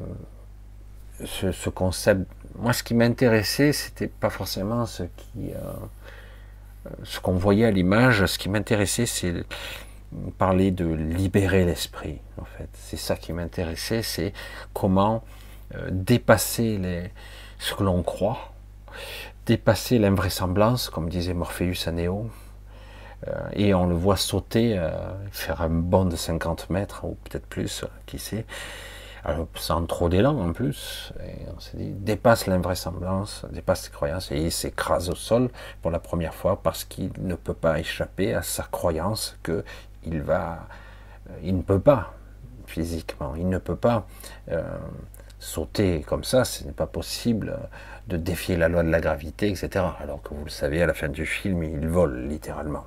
ce, 1.24 1.52
ce, 1.52 1.70
concept. 1.70 2.30
Moi, 2.56 2.72
ce 2.72 2.82
qui 2.82 2.94
m'intéressait, 2.94 3.72
c'était 3.72 4.08
pas 4.08 4.30
forcément 4.30 4.86
ce 4.86 5.02
qui 5.02 5.52
ce 7.02 7.20
qu'on 7.20 7.34
voyait 7.34 7.66
à 7.66 7.70
l'image, 7.70 8.24
ce 8.24 8.38
qui 8.38 8.48
m'intéressait, 8.48 9.04
c'est 9.04 9.44
parler 10.38 10.70
de 10.70 10.86
libérer 10.86 11.64
l'esprit. 11.64 12.18
En 12.40 12.44
fait, 12.44 12.68
c'est 12.72 12.96
ça 12.96 13.16
qui 13.16 13.32
m'intéressait, 13.32 14.02
c'est 14.02 14.32
comment 14.72 15.22
euh, 15.74 15.88
dépasser 15.90 16.78
les, 16.78 17.10
ce 17.58 17.74
que 17.74 17.82
l'on 17.82 18.02
croit, 18.02 18.52
dépasser 19.46 19.98
l'invraisemblance, 19.98 20.88
comme 20.88 21.08
disait 21.08 21.34
Morpheus 21.34 21.86
à 21.86 21.92
Néo, 21.92 22.30
euh, 23.26 23.32
et 23.52 23.74
on 23.74 23.86
le 23.86 23.94
voit 23.94 24.16
sauter, 24.16 24.78
euh, 24.78 24.90
faire 25.30 25.60
un 25.60 25.68
bond 25.68 26.06
de 26.06 26.16
50 26.16 26.70
mètres 26.70 27.04
ou 27.04 27.16
peut-être 27.24 27.46
plus, 27.46 27.84
qui 28.06 28.18
sait. 28.18 28.46
Euh, 29.26 29.44
sans 29.56 29.84
trop 29.86 30.08
d'élan 30.08 30.38
en 30.38 30.52
plus. 30.52 31.12
Et 31.24 31.46
on 31.54 31.60
s'est 31.60 31.76
dit, 31.76 31.90
dépasse 31.90 32.46
l'invraisemblance, 32.46 33.44
dépasse 33.50 33.82
ses 33.82 33.90
croyances, 33.90 34.30
et 34.30 34.38
il 34.38 34.52
s'écrase 34.52 35.10
au 35.10 35.14
sol 35.14 35.50
pour 35.82 35.90
la 35.90 35.98
première 35.98 36.34
fois 36.34 36.62
parce 36.62 36.84
qu'il 36.84 37.10
ne 37.18 37.34
peut 37.34 37.54
pas 37.54 37.78
échapper 37.78 38.34
à 38.34 38.42
sa 38.42 38.64
croyance 38.64 39.36
que 39.42 39.64
il 40.04 40.22
va, 40.22 40.66
euh, 41.28 41.32
il 41.42 41.56
ne 41.56 41.62
peut 41.62 41.80
pas 41.80 42.14
physiquement, 42.66 43.34
il 43.34 43.48
ne 43.48 43.58
peut 43.58 43.76
pas 43.76 44.06
euh, 44.50 44.62
sauter 45.40 46.02
comme 46.02 46.24
ça, 46.24 46.44
ce 46.44 46.64
n'est 46.64 46.72
pas 46.72 46.86
possible 46.86 47.58
de 48.06 48.16
défier 48.16 48.56
la 48.56 48.68
loi 48.68 48.82
de 48.82 48.90
la 48.90 49.00
gravité, 49.00 49.48
etc. 49.48 49.84
Alors 50.00 50.22
que 50.22 50.34
vous 50.34 50.44
le 50.44 50.50
savez, 50.50 50.82
à 50.82 50.86
la 50.86 50.94
fin 50.94 51.08
du 51.08 51.26
film, 51.26 51.62
il 51.62 51.88
vole 51.88 52.28
littéralement. 52.28 52.84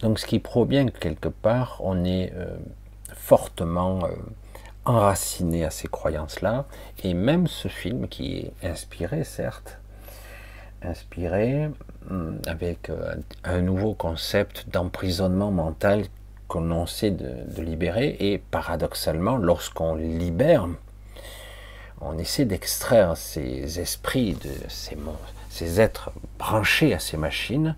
Donc 0.00 0.18
ce 0.18 0.26
qui 0.26 0.38
provient 0.38 0.86
que 0.86 0.98
quelque 0.98 1.28
part, 1.28 1.78
on 1.80 2.04
est 2.04 2.32
fortement 3.24 4.04
euh, 4.04 4.10
enraciné 4.84 5.64
à 5.64 5.70
ces 5.70 5.88
croyances-là. 5.88 6.66
Et 7.02 7.14
même 7.14 7.46
ce 7.46 7.68
film, 7.68 8.06
qui 8.06 8.38
est 8.38 8.52
inspiré, 8.68 9.24
certes, 9.24 9.78
inspiré 10.82 11.70
hum, 12.10 12.38
avec 12.46 12.90
euh, 12.90 13.14
un 13.44 13.62
nouveau 13.62 13.94
concept 13.94 14.68
d'emprisonnement 14.68 15.50
mental 15.50 16.04
qu'on 16.48 16.84
essaie 16.84 17.12
de, 17.12 17.62
libérer. 17.62 18.14
Et 18.20 18.36
paradoxalement, 18.36 19.38
lorsqu'on 19.38 19.94
libère, 19.94 20.68
on 22.02 22.18
essaie 22.18 22.44
d'extraire 22.44 23.16
ces 23.16 23.80
esprits, 23.80 24.34
de 24.34 24.50
ces, 24.68 24.98
ces 25.48 25.80
êtres 25.80 26.12
branchés 26.38 26.92
à 26.92 26.98
ces 26.98 27.16
machines. 27.16 27.74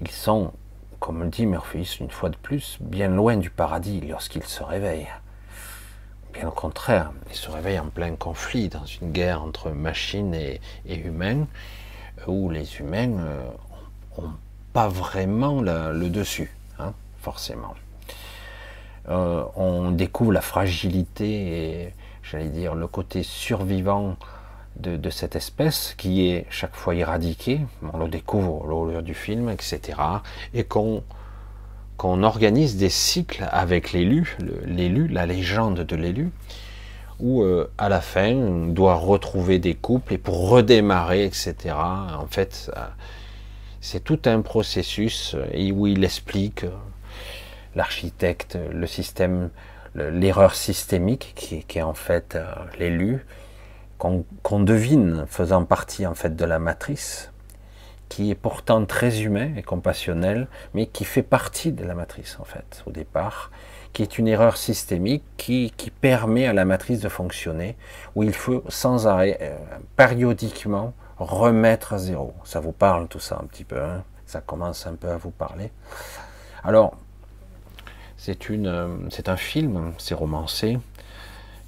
Ils 0.00 0.10
sont 0.10 0.52
comme 1.00 1.22
le 1.22 1.28
dit 1.28 1.46
Murphy, 1.46 1.96
une 2.00 2.10
fois 2.10 2.28
de 2.28 2.36
plus, 2.36 2.78
bien 2.80 3.08
loin 3.08 3.36
du 3.36 3.50
paradis 3.50 4.00
lorsqu'il 4.00 4.44
se 4.44 4.62
réveille. 4.62 5.08
Bien 6.32 6.48
au 6.48 6.52
contraire, 6.52 7.12
il 7.30 7.36
se 7.36 7.50
réveille 7.50 7.78
en 7.78 7.88
plein 7.88 8.14
conflit, 8.16 8.68
dans 8.68 8.84
une 8.84 9.12
guerre 9.12 9.42
entre 9.42 9.70
machines 9.70 10.34
et, 10.34 10.60
humains, 10.86 11.46
où 12.26 12.50
les 12.50 12.76
humains 12.76 13.06
n'ont 13.06 14.24
euh, 14.24 14.28
pas 14.72 14.88
vraiment 14.88 15.60
le 15.62 16.08
dessus, 16.08 16.54
hein, 16.78 16.92
forcément. 17.18 17.74
Euh, 19.08 19.44
on 19.54 19.92
découvre 19.92 20.32
la 20.32 20.40
fragilité 20.40 21.84
et, 21.84 21.94
j'allais 22.22 22.48
dire, 22.48 22.74
le 22.74 22.88
côté 22.88 23.22
survivant 23.22 24.16
de, 24.78 25.10
cette 25.10 25.36
espèce 25.36 25.94
qui 25.96 26.28
est 26.28 26.46
chaque 26.50 26.74
fois 26.74 26.94
éradiquée, 26.94 27.60
on 27.92 27.98
le 27.98 28.08
découvre 28.08 28.64
au 28.64 28.86
cours 28.86 29.02
du 29.02 29.14
film, 29.14 29.48
etc. 29.48 29.98
Et 30.54 30.64
qu'on 30.64 31.02
organise 32.22 32.76
des 32.76 32.90
cycles 32.90 33.46
avec 33.50 33.92
l'élu, 33.92 34.36
l'élu, 34.64 35.08
la 35.08 35.26
légende 35.26 35.80
de 35.80 35.96
l'élu, 35.96 36.30
où 37.18 37.42
euh, 37.42 37.70
à 37.78 37.88
la 37.88 38.00
fin 38.00 38.32
on 38.34 38.66
doit 38.66 38.94
retrouver 38.94 39.58
des 39.58 39.74
couples 39.74 40.14
et 40.14 40.18
pour 40.18 40.50
redémarrer, 40.50 41.24
etc. 41.24 41.74
En 41.74 42.26
fait, 42.26 42.70
c'est 43.80 44.02
tout 44.02 44.20
un 44.26 44.40
processus 44.40 45.36
où 45.54 45.86
il 45.86 46.04
explique 46.04 46.64
euh, 46.64 46.70
l'architecte, 47.76 48.58
le 48.72 48.86
système, 48.86 49.50
l'erreur 49.94 50.54
systémique 50.54 51.32
qui, 51.36 51.62
qui, 51.62 51.78
est 51.78 51.82
en 51.82 51.94
fait 51.94 52.34
euh, 52.34 52.52
l'élu, 52.78 53.24
qu'on 53.98 54.60
devine 54.60 55.24
faisant 55.28 55.64
partie 55.64 56.06
en 56.06 56.14
fait 56.14 56.36
de 56.36 56.44
la 56.44 56.58
matrice, 56.58 57.32
qui 58.08 58.30
est 58.30 58.36
pourtant 58.36 58.84
très 58.84 59.22
humain 59.22 59.50
et 59.56 59.62
compassionnel, 59.62 60.48
mais 60.74 60.86
qui 60.86 61.04
fait 61.04 61.22
partie 61.22 61.72
de 61.72 61.84
la 61.84 61.94
matrice 61.94 62.38
en 62.40 62.44
fait 62.44 62.82
au 62.86 62.90
départ, 62.90 63.50
qui 63.92 64.02
est 64.02 64.18
une 64.18 64.28
erreur 64.28 64.56
systémique 64.56 65.24
qui, 65.36 65.72
qui 65.76 65.90
permet 65.90 66.46
à 66.46 66.52
la 66.52 66.64
matrice 66.64 67.00
de 67.00 67.08
fonctionner, 67.08 67.76
où 68.14 68.22
il 68.22 68.34
faut 68.34 68.62
sans 68.68 69.06
arrêt, 69.06 69.38
euh, 69.40 69.56
périodiquement, 69.96 70.92
remettre 71.18 71.94
à 71.94 71.98
zéro. 71.98 72.34
Ça 72.44 72.60
vous 72.60 72.72
parle 72.72 73.08
tout 73.08 73.20
ça 73.20 73.38
un 73.42 73.46
petit 73.46 73.64
peu, 73.64 73.82
hein? 73.82 74.04
Ça 74.26 74.40
commence 74.40 74.86
un 74.86 74.96
peu 74.96 75.08
à 75.08 75.16
vous 75.16 75.30
parler. 75.30 75.70
Alors, 76.64 76.96
c'est 78.16 78.50
euh, 78.50 79.08
un 79.26 79.36
film, 79.36 79.92
c'est 79.98 80.14
romancé, 80.14 80.78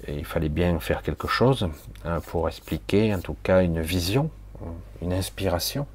il 0.07 0.25
fallait 0.25 0.49
bien 0.49 0.79
faire 0.79 1.01
quelque 1.01 1.27
chose 1.27 1.69
hein, 2.05 2.19
pour 2.27 2.47
expliquer, 2.47 3.13
en 3.13 3.19
tout 3.19 3.35
cas, 3.43 3.61
une 3.61 3.81
vision, 3.81 4.29
une 5.01 5.13
inspiration. 5.13 5.87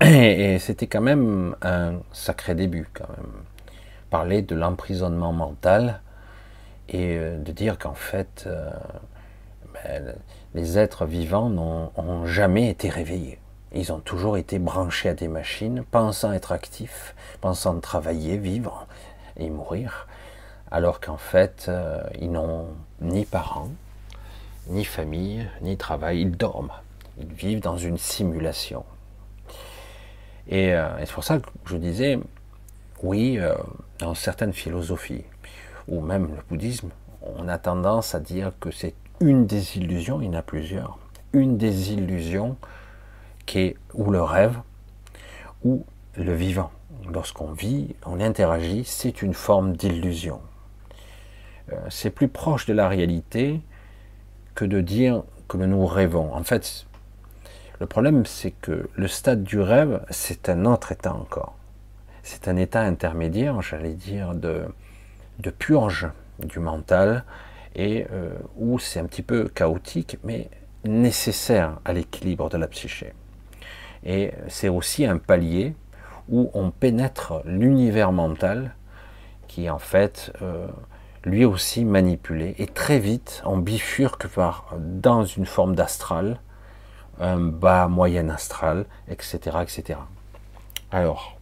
Et, 0.00 0.58
c'était 0.58 0.86
quand 0.86 1.00
même 1.00 1.56
un 1.62 1.94
sacré 2.12 2.54
début, 2.54 2.88
quand 2.92 3.08
même. 3.08 3.32
Parler 4.10 4.42
de 4.42 4.54
l'emprisonnement 4.54 5.32
mental 5.32 6.00
et 6.88 7.16
euh, 7.16 7.38
de 7.38 7.52
dire 7.52 7.78
qu'en 7.78 7.94
fait, 7.94 8.44
euh, 8.46 8.70
ben, 9.74 10.14
les 10.54 10.78
êtres 10.78 11.06
vivants 11.06 11.48
n'ont 11.48 12.26
jamais 12.26 12.68
été 12.68 12.88
réveillés. 12.88 13.38
Ils 13.72 13.92
ont 13.92 14.00
toujours 14.00 14.36
été 14.36 14.58
branchés 14.58 15.10
à 15.10 15.14
des 15.14 15.28
machines, 15.28 15.84
pensant 15.92 16.32
être 16.32 16.50
actifs, 16.50 17.14
pensant 17.40 17.78
travailler, 17.78 18.36
vivre 18.36 18.88
et 19.36 19.48
mourir, 19.48 20.08
alors 20.70 21.00
qu'en 21.00 21.16
fait, 21.16 21.66
euh, 21.68 22.02
ils 22.20 22.30
n'ont 22.30 22.68
ni 23.00 23.24
parents, 23.24 23.70
ni 24.68 24.84
famille, 24.84 25.48
ni 25.62 25.76
travail, 25.76 26.22
ils 26.22 26.36
dorment. 26.36 26.72
Ils 27.18 27.32
vivent 27.32 27.60
dans 27.60 27.76
une 27.76 27.98
simulation. 27.98 28.84
Et, 30.48 30.72
euh, 30.74 30.88
c'est 31.00 31.12
pour 31.12 31.24
ça 31.24 31.38
que 31.38 31.48
je 31.66 31.76
disais, 31.76 32.18
oui, 33.02 33.38
euh, 33.38 33.54
dans 33.98 34.14
certaines 34.14 34.52
philosophies, 34.52 35.24
ou 35.88 36.00
même 36.00 36.28
le 36.36 36.42
bouddhisme, 36.48 36.90
on 37.22 37.48
a 37.48 37.58
tendance 37.58 38.14
à 38.14 38.20
dire 38.20 38.52
que 38.60 38.70
c'est 38.70 38.94
une 39.20 39.46
des 39.46 39.76
illusions, 39.76 40.20
il 40.20 40.26
y 40.26 40.30
en 40.30 40.34
a 40.34 40.42
plusieurs, 40.42 40.98
une 41.32 41.58
des 41.58 41.92
illusions 41.92 42.56
qui 43.44 43.60
est 43.60 43.76
ou 43.94 44.10
le 44.10 44.22
rêve, 44.22 44.58
ou 45.64 45.84
le 46.16 46.32
vivant. 46.32 46.70
Lorsqu'on 47.12 47.52
vit, 47.52 47.94
on 48.06 48.20
interagit, 48.20 48.84
c'est 48.84 49.22
une 49.22 49.34
forme 49.34 49.76
d'illusion. 49.76 50.40
Euh, 51.72 51.76
c'est 51.88 52.10
plus 52.10 52.28
proche 52.28 52.66
de 52.66 52.72
la 52.72 52.88
réalité 52.88 53.60
que 54.54 54.64
de 54.64 54.80
dire 54.80 55.22
que 55.48 55.56
nous 55.56 55.86
rêvons. 55.86 56.34
En 56.34 56.42
fait, 56.42 56.86
le 57.80 57.86
problème, 57.86 58.26
c'est 58.26 58.50
que 58.50 58.88
le 58.94 59.08
stade 59.08 59.42
du 59.42 59.60
rêve, 59.60 60.04
c'est 60.10 60.48
un 60.48 60.64
autre 60.64 60.92
état 60.92 61.14
encore. 61.14 61.56
C'est 62.22 62.48
un 62.48 62.56
état 62.56 62.82
intermédiaire, 62.82 63.62
j'allais 63.62 63.94
dire, 63.94 64.34
de, 64.34 64.64
de 65.38 65.50
purge 65.50 66.08
du 66.38 66.58
mental, 66.58 67.24
et 67.74 68.06
euh, 68.12 68.34
où 68.56 68.78
c'est 68.78 69.00
un 69.00 69.06
petit 69.06 69.22
peu 69.22 69.48
chaotique, 69.48 70.18
mais 70.24 70.50
nécessaire 70.84 71.78
à 71.84 71.92
l'équilibre 71.92 72.48
de 72.48 72.58
la 72.58 72.66
psyché. 72.66 73.12
Et 74.04 74.32
c'est 74.48 74.68
aussi 74.68 75.04
un 75.04 75.18
palier 75.18 75.74
où 76.28 76.50
on 76.54 76.70
pénètre 76.70 77.42
l'univers 77.44 78.12
mental, 78.12 78.74
qui 79.48 79.68
en 79.68 79.78
fait, 79.78 80.32
euh, 80.42 80.68
lui 81.24 81.44
aussi 81.44 81.84
manipulé, 81.84 82.54
et 82.58 82.66
très 82.66 82.98
vite 82.98 83.42
on 83.44 83.58
bifurque 83.58 84.28
par, 84.28 84.74
dans 84.78 85.24
une 85.24 85.46
forme 85.46 85.74
d'astral, 85.74 86.40
un 87.18 87.38
bas 87.38 87.88
moyen 87.88 88.30
astral, 88.30 88.86
etc. 89.08 89.58
etc. 89.62 89.98
Alors, 90.90 91.38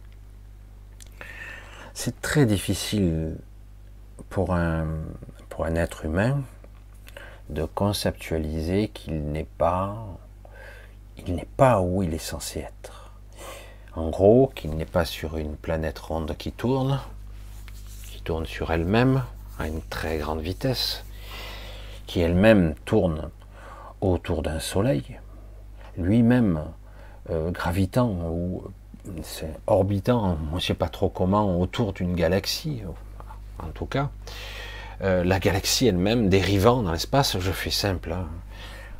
c'est 1.93 2.21
très 2.21 2.45
difficile 2.45 3.35
pour 4.29 4.53
un, 4.53 4.87
être 5.75 6.05
humain 6.05 6.41
de 7.49 7.65
conceptualiser 7.65 8.87
qu'il 8.87 9.31
n'est 9.31 9.49
pas 9.57 9.97
il 11.17 11.35
n'est 11.35 11.49
pas 11.57 11.81
où 11.81 12.01
il 12.01 12.13
est 12.13 12.17
censé 12.17 12.59
être. 12.59 13.11
En 13.93 14.09
gros, 14.09 14.49
qu'il 14.55 14.71
n'est 14.71 14.85
pas 14.85 15.03
sur 15.03 15.35
une 15.35 15.57
planète 15.57 15.99
ronde 15.99 16.33
qui 16.37 16.53
tourne, 16.53 17.01
qui 18.09 18.21
tourne 18.21 18.45
sur 18.45 18.71
elle-même 18.71 19.23
à 19.59 19.67
une 19.67 19.81
très 19.81 20.17
grande 20.17 20.41
vitesse, 20.41 21.03
qui 22.07 22.21
elle-même 22.21 22.73
tourne 22.85 23.29
autour 24.01 24.41
d'un 24.41 24.59
soleil, 24.59 25.19
lui-même 25.97 26.63
euh, 27.29 27.51
gravitant 27.51 28.09
ou 28.09 28.63
orbitant, 29.67 30.37
on 30.51 30.55
ne 30.55 30.59
sait 30.59 30.73
pas 30.73 30.89
trop 30.89 31.09
comment, 31.09 31.59
autour 31.59 31.93
d'une 31.93 32.15
galaxie, 32.15 32.81
en 33.59 33.69
tout 33.69 33.85
cas. 33.85 34.09
Euh, 35.01 35.23
la 35.23 35.39
galaxie 35.39 35.87
elle-même 35.87 36.29
dérivant 36.29 36.83
dans 36.83 36.91
l'espace, 36.91 37.39
je 37.39 37.51
fais 37.51 37.69
simple. 37.69 38.11
Hein. 38.11 38.27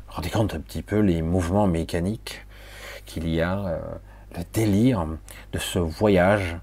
Rendez 0.08 0.30
compte 0.30 0.54
un 0.54 0.60
petit 0.60 0.82
peu 0.82 1.00
les 1.00 1.22
mouvements 1.22 1.66
mécaniques 1.66 2.46
qu'il 3.06 3.28
y 3.28 3.40
a, 3.40 3.58
euh, 3.58 3.78
le 4.36 4.44
délire 4.52 5.06
de 5.52 5.58
ce 5.58 5.78
voyage 5.78 6.56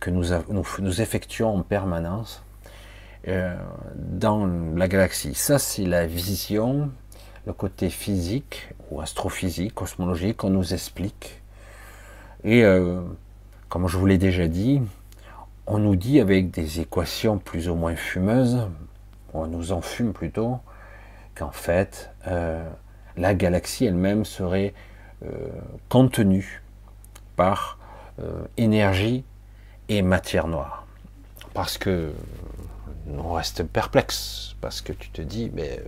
que 0.00 0.10
nous, 0.10 1.00
effectuons 1.00 1.56
en 1.58 1.62
permanence 1.62 2.42
dans 3.96 4.46
la 4.46 4.86
galaxie. 4.86 5.34
Ça, 5.34 5.58
c'est 5.58 5.84
la 5.84 6.06
vision 6.06 6.90
le 7.46 7.52
côté 7.52 7.90
physique 7.90 8.68
ou 8.90 9.00
astrophysique, 9.00 9.74
cosmologique, 9.74 10.38
qu'on 10.38 10.50
nous 10.50 10.72
explique. 10.72 11.42
Et 12.42 12.64
euh, 12.64 13.00
comme 13.68 13.88
je 13.88 13.96
vous 13.96 14.06
l'ai 14.06 14.18
déjà 14.18 14.48
dit, 14.48 14.82
on 15.66 15.78
nous 15.78 15.96
dit 15.96 16.20
avec 16.20 16.50
des 16.50 16.80
équations 16.80 17.38
plus 17.38 17.68
ou 17.68 17.74
moins 17.74 17.96
fumeuses, 17.96 18.68
on 19.32 19.46
nous 19.46 19.72
en 19.72 19.80
fume 19.80 20.12
plutôt, 20.12 20.58
qu'en 21.34 21.50
fait, 21.50 22.10
euh, 22.26 22.66
la 23.16 23.34
galaxie 23.34 23.84
elle-même 23.84 24.24
serait 24.24 24.74
euh, 25.24 25.28
contenue 25.88 26.62
par 27.36 27.78
énergie 28.56 29.24
et 29.88 30.02
matière 30.02 30.46
noire. 30.46 30.86
Parce 31.52 31.78
que 31.78 32.12
on 33.08 33.32
reste 33.32 33.62
perplexe, 33.64 34.56
parce 34.60 34.80
que 34.80 34.92
tu 34.92 35.10
te 35.10 35.22
dis, 35.22 35.50
mais 35.54 35.80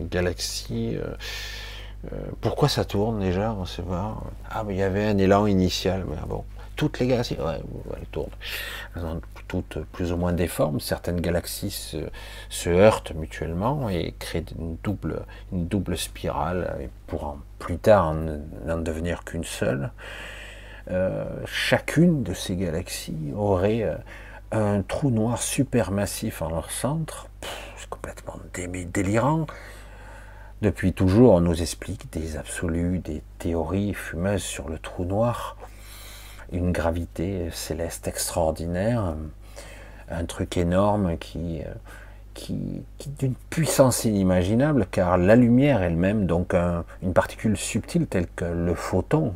galaxie. 0.00 0.96
Euh, 0.96 1.14
euh, 2.12 2.16
pourquoi 2.40 2.68
ça 2.68 2.84
tourne 2.84 3.20
déjà 3.20 3.52
On 3.52 3.64
sait 3.64 3.82
pas. 3.82 4.16
Ah, 4.50 4.64
mais 4.64 4.74
il 4.74 4.78
y 4.78 4.82
avait 4.82 5.04
un 5.04 5.18
élan 5.18 5.46
initial. 5.46 6.04
Mais 6.08 6.16
ah 6.20 6.26
bon, 6.26 6.44
toutes 6.76 6.98
les 6.98 7.06
galaxies, 7.06 7.36
ouais, 7.38 7.60
elles 7.96 8.06
tournent. 8.06 8.30
Elles 8.96 9.04
ont 9.04 9.20
toutes 9.48 9.78
plus 9.92 10.12
ou 10.12 10.16
moins 10.16 10.32
des 10.32 10.48
formes. 10.48 10.80
Certaines 10.80 11.20
galaxies 11.20 11.70
se, 12.50 12.68
heurtent 12.68 13.14
mutuellement 13.14 13.88
et 13.88 14.14
créent 14.18 14.44
une 14.58 14.76
double, 14.82 15.24
une 15.52 15.66
double 15.66 15.96
spirale 15.96 16.88
pour 17.06 17.24
en, 17.24 17.38
plus 17.58 17.78
tard 17.78 18.14
n'en 18.14 18.78
devenir 18.78 19.24
qu'une 19.24 19.44
seule. 19.44 19.92
Euh, 20.90 21.24
chacune 21.46 22.24
de 22.24 22.34
ces 22.34 22.56
galaxies 22.56 23.32
aurait 23.36 23.88
un 24.52 24.82
trou 24.82 25.10
noir 25.10 25.40
supermassif 25.40 26.42
en 26.42 26.50
leur 26.50 26.70
centre. 26.70 27.28
C'est 27.76 27.88
complètement 27.88 28.36
délirant. 28.92 29.46
Depuis 30.60 30.92
toujours, 30.92 31.32
on 31.32 31.40
nous 31.40 31.60
explique 31.60 32.12
des 32.12 32.36
absolus, 32.36 33.00
des 33.00 33.22
théories 33.38 33.94
fumeuses 33.94 34.44
sur 34.44 34.68
le 34.68 34.78
trou 34.78 35.04
noir, 35.04 35.56
une 36.52 36.70
gravité 36.70 37.48
céleste 37.50 38.06
extraordinaire, 38.06 39.16
un 40.08 40.24
truc 40.26 40.56
énorme 40.56 41.16
qui, 41.18 41.62
qui, 42.34 42.84
qui 42.98 43.08
d'une 43.08 43.34
puissance 43.50 44.04
inimaginable, 44.04 44.86
car 44.90 45.18
la 45.18 45.34
lumière 45.34 45.82
elle-même, 45.82 46.26
donc 46.26 46.54
une 46.54 47.12
particule 47.12 47.56
subtile 47.56 48.06
telle 48.06 48.28
que 48.36 48.44
le 48.44 48.74
photon, 48.74 49.34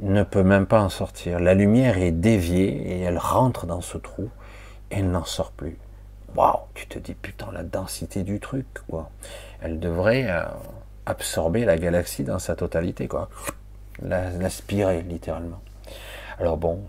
ne 0.00 0.22
peut 0.22 0.42
même 0.42 0.66
pas 0.66 0.82
en 0.82 0.88
sortir. 0.88 1.40
La 1.40 1.54
lumière 1.54 1.98
est 1.98 2.12
déviée 2.12 2.68
et 2.68 3.00
elle 3.00 3.18
rentre 3.18 3.66
dans 3.66 3.80
ce 3.80 3.98
trou 3.98 4.30
et 4.90 4.98
elle 4.98 5.10
n'en 5.10 5.24
sort 5.24 5.52
plus. 5.52 5.78
Waouh, 6.34 6.60
tu 6.74 6.86
te 6.86 6.98
dis 6.98 7.14
putain 7.14 7.50
la 7.52 7.62
densité 7.62 8.24
du 8.24 8.40
truc 8.40 8.66
quoi 8.88 9.10
elle 9.64 9.80
devrait 9.80 10.26
euh, 10.28 10.42
absorber 11.06 11.64
la 11.64 11.78
galaxie 11.78 12.22
dans 12.22 12.38
sa 12.38 12.54
totalité, 12.54 13.08
quoi. 13.08 13.30
L'aspirer, 14.02 15.00
littéralement. 15.02 15.60
Alors 16.38 16.58
bon, 16.58 16.80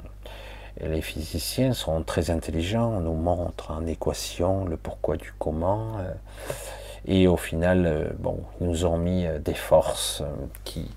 les 0.81 1.01
physiciens 1.01 1.73
sont 1.73 2.03
très 2.03 2.31
intelligents, 2.31 2.95
on 2.97 2.99
nous 2.99 3.13
montre 3.13 3.71
en 3.71 3.85
équation 3.85 4.65
le 4.65 4.75
pourquoi 4.75 5.15
du 5.15 5.33
comment, 5.39 5.99
euh, 5.99 6.11
et 7.05 7.27
au 7.27 7.37
final, 7.37 7.85
euh, 7.85 8.09
bon, 8.19 8.41
ils 8.59 8.67
nous 8.67 8.85
ont 8.85 8.97
mis 8.97 9.25
des 9.39 9.53
forces 9.53 10.21
qui, 10.65 10.91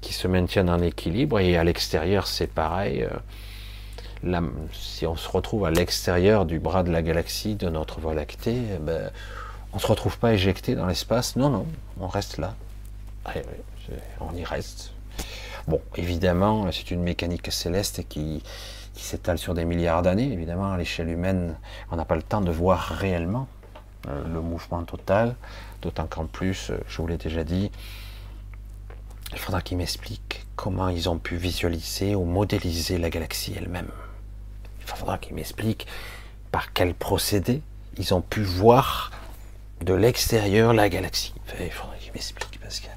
qui 0.00 0.12
se 0.12 0.28
maintiennent 0.28 0.70
en 0.70 0.80
équilibre, 0.80 1.38
et 1.40 1.56
à 1.56 1.64
l'extérieur, 1.64 2.26
c'est 2.26 2.46
pareil. 2.46 3.06
si 4.72 5.06
on 5.06 5.16
se 5.16 5.28
retrouve 5.28 5.64
à 5.66 5.70
l'extérieur 5.70 6.46
du 6.46 6.58
bras 6.58 6.82
de 6.82 6.90
la 6.90 7.02
galaxie, 7.02 7.54
de 7.54 7.68
notre 7.68 8.00
Voie 8.00 8.14
lactée, 8.14 8.56
eh 8.74 8.78
ben, 8.78 9.10
on 9.72 9.76
ne 9.76 9.80
se 9.80 9.86
retrouve 9.86 10.18
pas 10.18 10.32
éjecté 10.32 10.74
dans 10.74 10.86
l'espace. 10.86 11.36
Non, 11.36 11.48
non, 11.48 11.66
on 12.00 12.08
reste 12.08 12.38
là. 12.38 12.54
on 14.20 14.34
y 14.34 14.44
reste. 14.44 14.92
Bon, 15.68 15.80
évidemment, 15.96 16.70
c'est 16.72 16.90
une 16.90 17.02
mécanique 17.02 17.52
céleste 17.52 18.06
qui, 18.08 18.42
s'étale 18.94 19.38
sur 19.38 19.54
des 19.54 19.64
milliards 19.64 20.02
d'années. 20.02 20.30
Évidemment, 20.32 20.72
à 20.72 20.76
l'échelle 20.76 21.08
humaine, 21.08 21.56
on 21.90 21.96
n'a 21.96 22.04
pas 22.04 22.16
le 22.16 22.22
temps 22.22 22.42
de 22.42 22.50
voir 22.50 22.80
réellement 22.80 23.48
euh, 24.08 24.22
le 24.32 24.40
mouvement 24.40 24.82
total. 24.82 25.36
D'autant 25.80 26.06
qu'en 26.06 26.26
plus, 26.26 26.70
euh, 26.70 26.78
je 26.86 27.00
vous 27.00 27.06
l'ai 27.06 27.16
déjà 27.16 27.44
dit, 27.44 27.70
il 29.32 29.38
faudra 29.38 29.62
qu'ils 29.62 29.76
m'expliquent 29.76 30.46
comment 30.56 30.88
ils 30.88 31.08
ont 31.08 31.18
pu 31.18 31.36
visualiser 31.36 32.14
ou 32.14 32.24
modéliser 32.24 32.98
la 32.98 33.10
galaxie 33.10 33.54
elle-même. 33.56 33.90
Il 34.80 34.86
faudra 34.86 35.18
qu'ils 35.18 35.34
m'expliquent 35.34 35.86
par 36.50 36.72
quel 36.72 36.94
procédé 36.94 37.62
ils 37.96 38.12
ont 38.12 38.22
pu 38.22 38.42
voir 38.42 39.10
de 39.84 39.94
l'extérieur 39.94 40.72
la 40.72 40.88
galaxie. 40.88 41.34
il 41.60 41.70
faudrait 41.70 41.98
qu'ils 41.98 42.12
m'expliquent 42.12 42.60
parce 42.60 42.80
que 42.80 42.88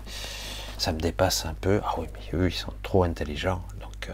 ça 0.77 0.91
me 0.91 0.99
dépasse 0.99 1.45
un 1.45 1.53
peu. 1.53 1.81
Ah 1.85 1.93
oui, 1.97 2.07
mais 2.13 2.37
eux, 2.37 2.49
ils 2.49 2.53
sont 2.55 2.73
trop 2.81 3.03
intelligents. 3.03 3.61
Donc, 3.79 4.09
euh, 4.09 4.13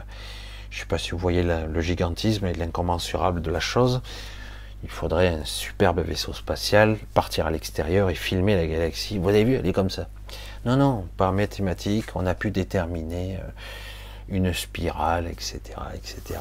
je 0.69 0.77
ne 0.77 0.79
sais 0.81 0.85
pas 0.85 0.97
si 0.97 1.11
vous 1.11 1.17
voyez 1.17 1.41
le 1.41 1.81
gigantisme 1.81 2.45
et 2.45 2.53
l'incommensurable 2.53 3.41
de 3.41 3.49
la 3.49 3.59
chose. 3.59 4.01
Il 4.83 4.89
faudrait 4.89 5.29
un 5.29 5.45
superbe 5.45 5.99
vaisseau 5.99 6.33
spatial, 6.33 6.97
partir 7.13 7.47
à 7.47 7.51
l'extérieur 7.51 8.09
et 8.09 8.15
filmer 8.15 8.55
la 8.55 8.67
galaxie. 8.67 9.17
Vous 9.17 9.29
avez 9.29 9.43
vu, 9.43 9.55
elle 9.55 9.65
est 9.65 9.73
comme 9.73 9.89
ça. 9.89 10.07
Non, 10.65 10.75
non, 10.75 11.07
par 11.15 11.31
mathématiques, 11.31 12.15
on 12.15 12.25
a 12.25 12.35
pu 12.35 12.51
déterminer 12.51 13.37
euh, 13.37 13.49
une 14.27 14.53
spirale, 14.53 15.27
etc., 15.27 15.61
etc. 15.95 16.39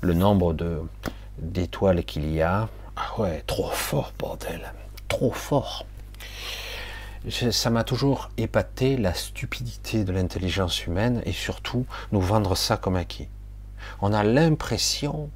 Le 0.00 0.14
nombre 0.14 0.54
de 0.54 0.82
d'étoiles 1.38 2.04
qu'il 2.04 2.32
y 2.32 2.40
a. 2.40 2.68
Ah 2.96 3.20
ouais, 3.20 3.42
trop 3.46 3.70
fort, 3.70 4.12
bordel, 4.18 4.72
trop 5.08 5.32
fort. 5.32 5.84
Ça 7.28 7.70
m'a 7.70 7.84
toujours 7.84 8.30
épaté 8.38 8.96
la 8.96 9.12
stupidité 9.12 10.04
de 10.04 10.12
l'intelligence 10.12 10.86
humaine 10.86 11.22
et 11.26 11.32
surtout 11.32 11.84
nous 12.12 12.20
vendre 12.20 12.56
ça 12.56 12.76
comme 12.76 12.96
acquis. 12.96 13.28
On 14.00 14.12
a 14.12 14.22
l'impression 14.22 15.30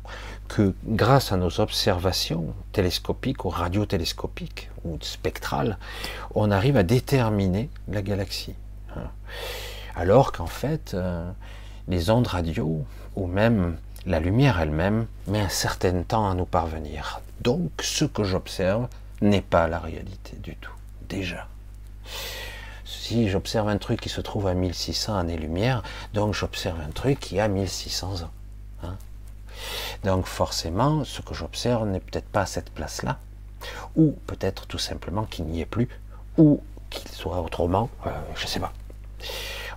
que 0.50 0.74
grâce 0.84 1.30
à 1.30 1.36
nos 1.36 1.60
observations 1.60 2.54
télescopiques 2.72 3.44
ou 3.44 3.50
radiotélescopiques 3.50 4.68
ou 4.84 4.98
spectrales, 5.00 5.78
on 6.34 6.50
arrive 6.50 6.76
à 6.76 6.82
déterminer 6.82 7.70
la 7.88 8.02
galaxie. 8.02 8.56
Hein. 8.96 9.08
Alors 9.94 10.32
qu'en 10.32 10.48
fait, 10.48 10.92
euh, 10.94 11.30
les 11.86 12.10
ondes 12.10 12.26
radio 12.26 12.84
ou 13.14 13.26
même 13.28 13.76
la 14.06 14.18
lumière 14.18 14.60
elle-même 14.60 15.06
met 15.28 15.40
un 15.40 15.48
certain 15.48 16.02
temps 16.02 16.28
à 16.28 16.34
nous 16.34 16.46
parvenir. 16.46 17.20
Donc 17.40 17.70
ce 17.80 18.04
que 18.04 18.24
j'observe 18.24 18.88
n'est 19.20 19.42
pas 19.42 19.68
la 19.68 19.78
réalité 19.78 20.36
du 20.42 20.56
tout, 20.56 20.74
déjà. 21.08 21.46
Si 22.84 23.28
j'observe 23.28 23.68
un 23.68 23.78
truc 23.78 24.00
qui 24.00 24.08
se 24.08 24.20
trouve 24.20 24.48
à 24.48 24.54
1600 24.54 25.16
années-lumière, 25.16 25.84
donc 26.12 26.34
j'observe 26.34 26.80
un 26.80 26.90
truc 26.90 27.20
qui 27.20 27.38
a 27.38 27.46
1600 27.46 28.22
ans. 28.22 28.30
Donc 30.05 30.27
forcément, 30.27 31.05
ce 31.05 31.23
que 31.23 31.35
j'observe 31.35 31.87
n'est 31.87 32.01
peut-être 32.01 32.29
pas 32.29 32.42
à 32.42 32.46
cette 32.46 32.70
place-là, 32.70 33.18
ou 33.96 34.12
peut-être 34.27 34.66
tout 34.66 34.79
simplement 34.79 35.25
qu'il 35.25 35.46
n'y 35.46 35.61
est 35.61 35.66
plus, 35.66 35.88
ou 36.38 36.61
qu'il 36.88 37.09
soit 37.11 37.40
autrement, 37.40 37.90
euh, 38.07 38.11
je 38.35 38.44
ne 38.44 38.49
sais 38.49 38.61
pas. 38.61 38.73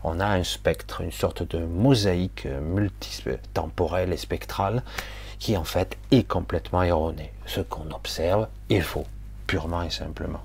On 0.04 0.20
a 0.20 0.26
un 0.26 0.44
spectre, 0.44 1.02
une 1.02 1.12
sorte 1.12 1.44
de 1.44 1.64
mosaïque 1.64 2.46
multitemporelle 2.46 4.12
et 4.12 4.18
spectrale 4.18 4.84
qui 5.40 5.58
en 5.58 5.64
fait 5.64 5.98
est 6.12 6.24
complètement 6.24 6.84
erronée. 6.84 7.32
Ce 7.46 7.62
qu'on 7.62 7.92
observe 7.92 8.48
est 8.70 8.82
faux, 8.82 9.06
purement 9.48 9.82
et 9.84 9.90
simplement. 9.90 10.42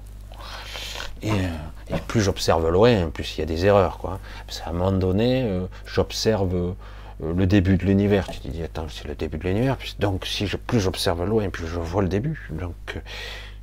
Et, 1.22 1.31
euh, 1.31 1.96
plus 2.07 2.20
j'observe 2.20 2.68
loin, 2.68 3.09
plus 3.11 3.37
il 3.37 3.40
y 3.40 3.42
a 3.42 3.46
des 3.46 3.66
erreurs. 3.66 3.98
Quoi. 3.98 4.20
Parce 4.46 4.61
qu'à 4.61 4.70
un 4.70 4.72
moment 4.72 4.92
donné, 4.92 5.42
euh, 5.42 5.66
j'observe 5.87 6.74
le 7.20 7.46
début 7.46 7.76
de 7.76 7.85
l'univers. 7.85 8.28
Tu 8.28 8.40
te 8.40 8.48
dis, 8.48 8.62
attends, 8.62 8.87
c'est 8.88 9.07
le 9.07 9.14
début 9.14 9.38
de 9.38 9.44
l'univers. 9.44 9.76
Donc, 9.98 10.26
si 10.26 10.46
plus 10.66 10.81
j'observe 10.81 11.24
loin, 11.24 11.48
plus 11.50 11.66
je 11.66 11.78
vois 11.78 12.02
le 12.02 12.09
début. 12.09 12.48
Donc, 12.50 12.74
euh, 12.96 13.00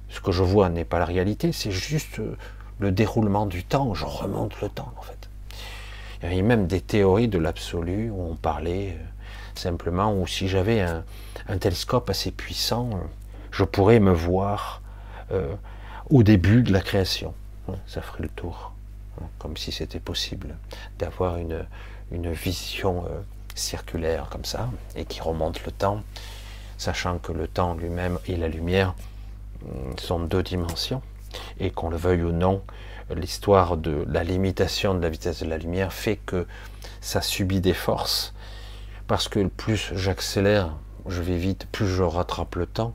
ce 0.09 0.19
que 0.19 0.31
je 0.31 0.43
vois 0.43 0.69
n'est 0.69 0.85
pas 0.85 0.99
la 0.99 1.05
réalité, 1.05 1.51
c'est 1.51 1.71
juste 1.71 2.19
euh, 2.19 2.35
le 2.79 2.91
déroulement 2.91 3.45
du 3.45 3.63
temps. 3.63 3.93
Je 3.93 4.05
remonte 4.05 4.59
le 4.61 4.69
temps, 4.69 4.91
en 4.97 5.01
fait. 5.01 5.29
Il 6.21 6.29
y 6.29 6.33
avait 6.33 6.41
même 6.41 6.67
des 6.67 6.81
théories 6.81 7.27
de 7.27 7.37
l'absolu 7.37 8.09
où 8.09 8.31
on 8.31 8.35
parlait 8.35 8.97
simplement, 9.55 10.13
où 10.13 10.27
si 10.27 10.47
j'avais 10.47 10.81
un, 10.81 11.03
télescope 11.59 12.09
assez 12.09 12.31
puissant, 12.31 12.89
je 13.51 13.63
pourrais 13.63 13.99
me 13.99 14.11
voir 14.11 14.81
au 16.09 16.23
début 16.23 16.63
de 16.63 16.73
la 16.73 16.81
création. 16.81 17.33
Ça 17.85 18.01
ferait 18.01 18.23
le 18.23 18.29
tour. 18.29 18.73
Comme 19.37 19.55
si 19.55 19.71
c'était 19.71 19.99
possible 19.99 20.55
d'avoir 20.97 21.37
une, 21.37 21.65
une 22.11 22.31
vision 22.31 23.05
circulaire 23.55 24.27
comme 24.29 24.45
ça, 24.45 24.69
et 24.95 25.05
qui 25.05 25.21
remonte 25.21 25.65
le 25.65 25.71
temps, 25.71 26.03
sachant 26.77 27.17
que 27.17 27.31
le 27.31 27.47
temps 27.47 27.73
lui-même 27.73 28.19
et 28.27 28.35
la 28.35 28.47
lumière 28.47 28.93
mm, 29.63 29.97
sont 29.97 30.19
deux 30.19 30.43
dimensions, 30.43 31.01
et 31.59 31.71
qu'on 31.71 31.89
le 31.89 31.97
veuille 31.97 32.23
ou 32.23 32.31
non, 32.31 32.61
l'histoire 33.15 33.77
de 33.77 34.05
la 34.07 34.23
limitation 34.23 34.93
de 34.93 35.01
la 35.01 35.09
vitesse 35.09 35.41
de 35.43 35.49
la 35.49 35.57
lumière 35.57 35.93
fait 35.93 36.17
que 36.17 36.45
ça 37.01 37.21
subit 37.21 37.61
des 37.61 37.73
forces, 37.73 38.33
parce 39.07 39.27
que 39.27 39.45
plus 39.45 39.91
j'accélère, 39.95 40.75
je 41.07 41.21
vais 41.21 41.37
vite, 41.37 41.67
plus 41.71 41.87
je 41.87 42.03
rattrape 42.03 42.55
le 42.55 42.65
temps, 42.65 42.93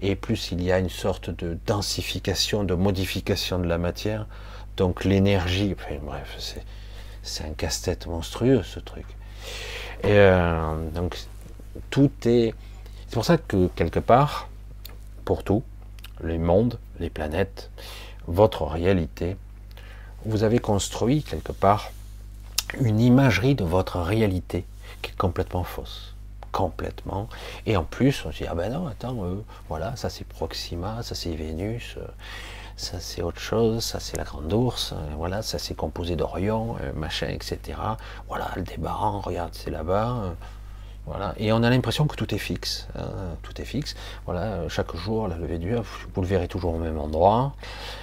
et 0.00 0.16
plus 0.16 0.50
il 0.52 0.62
y 0.62 0.72
a 0.72 0.78
une 0.78 0.88
sorte 0.88 1.30
de 1.30 1.58
densification, 1.66 2.64
de 2.64 2.74
modification 2.74 3.58
de 3.58 3.66
la 3.66 3.78
matière, 3.78 4.26
donc 4.76 5.04
l'énergie, 5.04 5.74
enfin, 5.76 5.96
bref, 6.02 6.36
c'est 7.22 7.44
un 7.44 7.52
casse-tête 7.52 8.06
monstrueux 8.06 8.62
ce 8.62 8.78
truc. 8.78 9.06
Et 10.02 10.10
euh, 10.10 10.90
donc, 10.90 11.16
tout 11.90 12.10
est. 12.24 12.54
C'est 13.06 13.14
pour 13.14 13.24
ça 13.24 13.38
que, 13.38 13.68
quelque 13.68 14.00
part, 14.00 14.48
pour 15.24 15.42
tout, 15.42 15.62
les 16.22 16.38
mondes, 16.38 16.78
les 17.00 17.10
planètes, 17.10 17.70
votre 18.26 18.64
réalité, 18.64 19.36
vous 20.24 20.42
avez 20.42 20.58
construit, 20.58 21.22
quelque 21.22 21.52
part, 21.52 21.90
une 22.80 23.00
imagerie 23.00 23.54
de 23.54 23.64
votre 23.64 23.98
réalité 23.98 24.66
qui 25.00 25.10
est 25.10 25.16
complètement 25.16 25.64
fausse. 25.64 26.14
Complètement. 26.52 27.28
Et 27.66 27.76
en 27.76 27.84
plus, 27.84 28.24
on 28.26 28.32
se 28.32 28.38
dit, 28.38 28.46
ah 28.48 28.54
ben 28.54 28.72
non, 28.72 28.86
attends, 28.86 29.24
euh, 29.24 29.44
voilà, 29.68 29.96
ça 29.96 30.10
c'est 30.10 30.26
Proxima, 30.26 31.02
ça 31.02 31.14
c'est 31.14 31.34
Vénus, 31.34 31.96
euh, 31.98 32.06
ça 32.78 33.00
c'est 33.00 33.22
autre 33.22 33.40
chose, 33.40 33.82
ça 33.84 33.98
c'est 33.98 34.16
la 34.16 34.22
grande 34.22 34.52
ours, 34.52 34.92
euh, 34.92 34.96
voilà, 35.16 35.42
ça 35.42 35.58
c'est 35.58 35.74
composé 35.74 36.14
d'Orion, 36.14 36.76
euh, 36.80 36.92
machin, 36.94 37.26
etc. 37.28 37.76
Voilà, 38.28 38.50
le 38.56 38.62
débarrant, 38.62 39.20
regarde, 39.20 39.50
c'est 39.52 39.70
là-bas. 39.70 40.22
Euh, 40.22 40.32
voilà. 41.06 41.34
Et 41.38 41.52
on 41.52 41.62
a 41.62 41.70
l'impression 41.70 42.06
que 42.06 42.14
tout 42.14 42.34
est 42.34 42.38
fixe. 42.38 42.86
Hein, 42.94 43.08
tout 43.42 43.60
est 43.60 43.64
fixe. 43.64 43.96
Voilà, 44.26 44.68
chaque 44.68 44.94
jour, 44.94 45.26
la 45.26 45.36
levée 45.36 45.58
du 45.58 45.74
vous 45.74 46.20
le 46.20 46.26
verrez 46.26 46.48
toujours 46.48 46.74
au 46.74 46.78
même 46.78 46.98
endroit. 46.98 47.54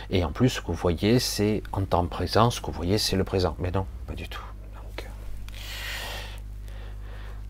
Et 0.10 0.24
en 0.26 0.32
plus, 0.32 0.50
ce 0.50 0.62
que 0.62 0.68
vous 0.68 0.74
voyez, 0.74 1.20
c'est 1.20 1.62
en 1.72 1.84
temps 1.84 2.06
présent, 2.08 2.50
ce 2.50 2.62
que 2.62 2.66
vous 2.68 2.72
voyez, 2.74 2.98
c'est 2.98 3.16
le 3.16 3.24
présent. 3.24 3.56
Mais 3.60 3.72
non, 3.72 3.86
pas 4.08 4.14
du 4.14 4.28
tout. 4.28 4.42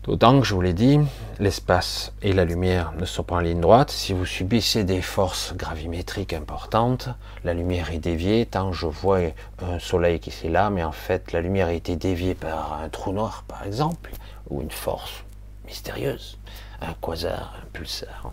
D'autant 0.06 0.38
que 0.38 0.46
je 0.46 0.54
vous 0.54 0.60
l'ai 0.60 0.72
dit, 0.72 1.00
l'espace 1.38 2.12
et 2.22 2.32
la 2.32 2.44
lumière 2.44 2.92
ne 2.98 3.04
sont 3.04 3.22
pas 3.22 3.36
en 3.36 3.40
ligne 3.40 3.60
droite. 3.60 3.90
Si 3.90 4.12
vous 4.12 4.26
subissez 4.26 4.84
des 4.84 5.02
forces 5.02 5.54
gravimétriques 5.54 6.32
importantes, 6.32 7.08
la 7.44 7.54
lumière 7.54 7.92
est 7.92 7.98
déviée. 7.98 8.46
Tant 8.46 8.72
je 8.72 8.86
vois 8.86 9.20
un 9.60 9.78
soleil 9.78 10.20
qui 10.20 10.30
est 10.30 10.50
là, 10.50 10.70
mais 10.70 10.82
en 10.82 10.92
fait 10.92 11.32
la 11.32 11.40
lumière 11.40 11.68
a 11.68 11.72
été 11.72 11.96
déviée 11.96 12.34
par 12.34 12.80
un 12.82 12.88
trou 12.88 13.12
noir, 13.12 13.44
par 13.46 13.64
exemple, 13.64 14.12
ou 14.48 14.62
une 14.62 14.70
force 14.70 15.24
mystérieuse, 15.66 16.38
un 16.80 16.94
quasar, 16.94 17.54
un 17.60 17.66
pulsar, 17.72 18.32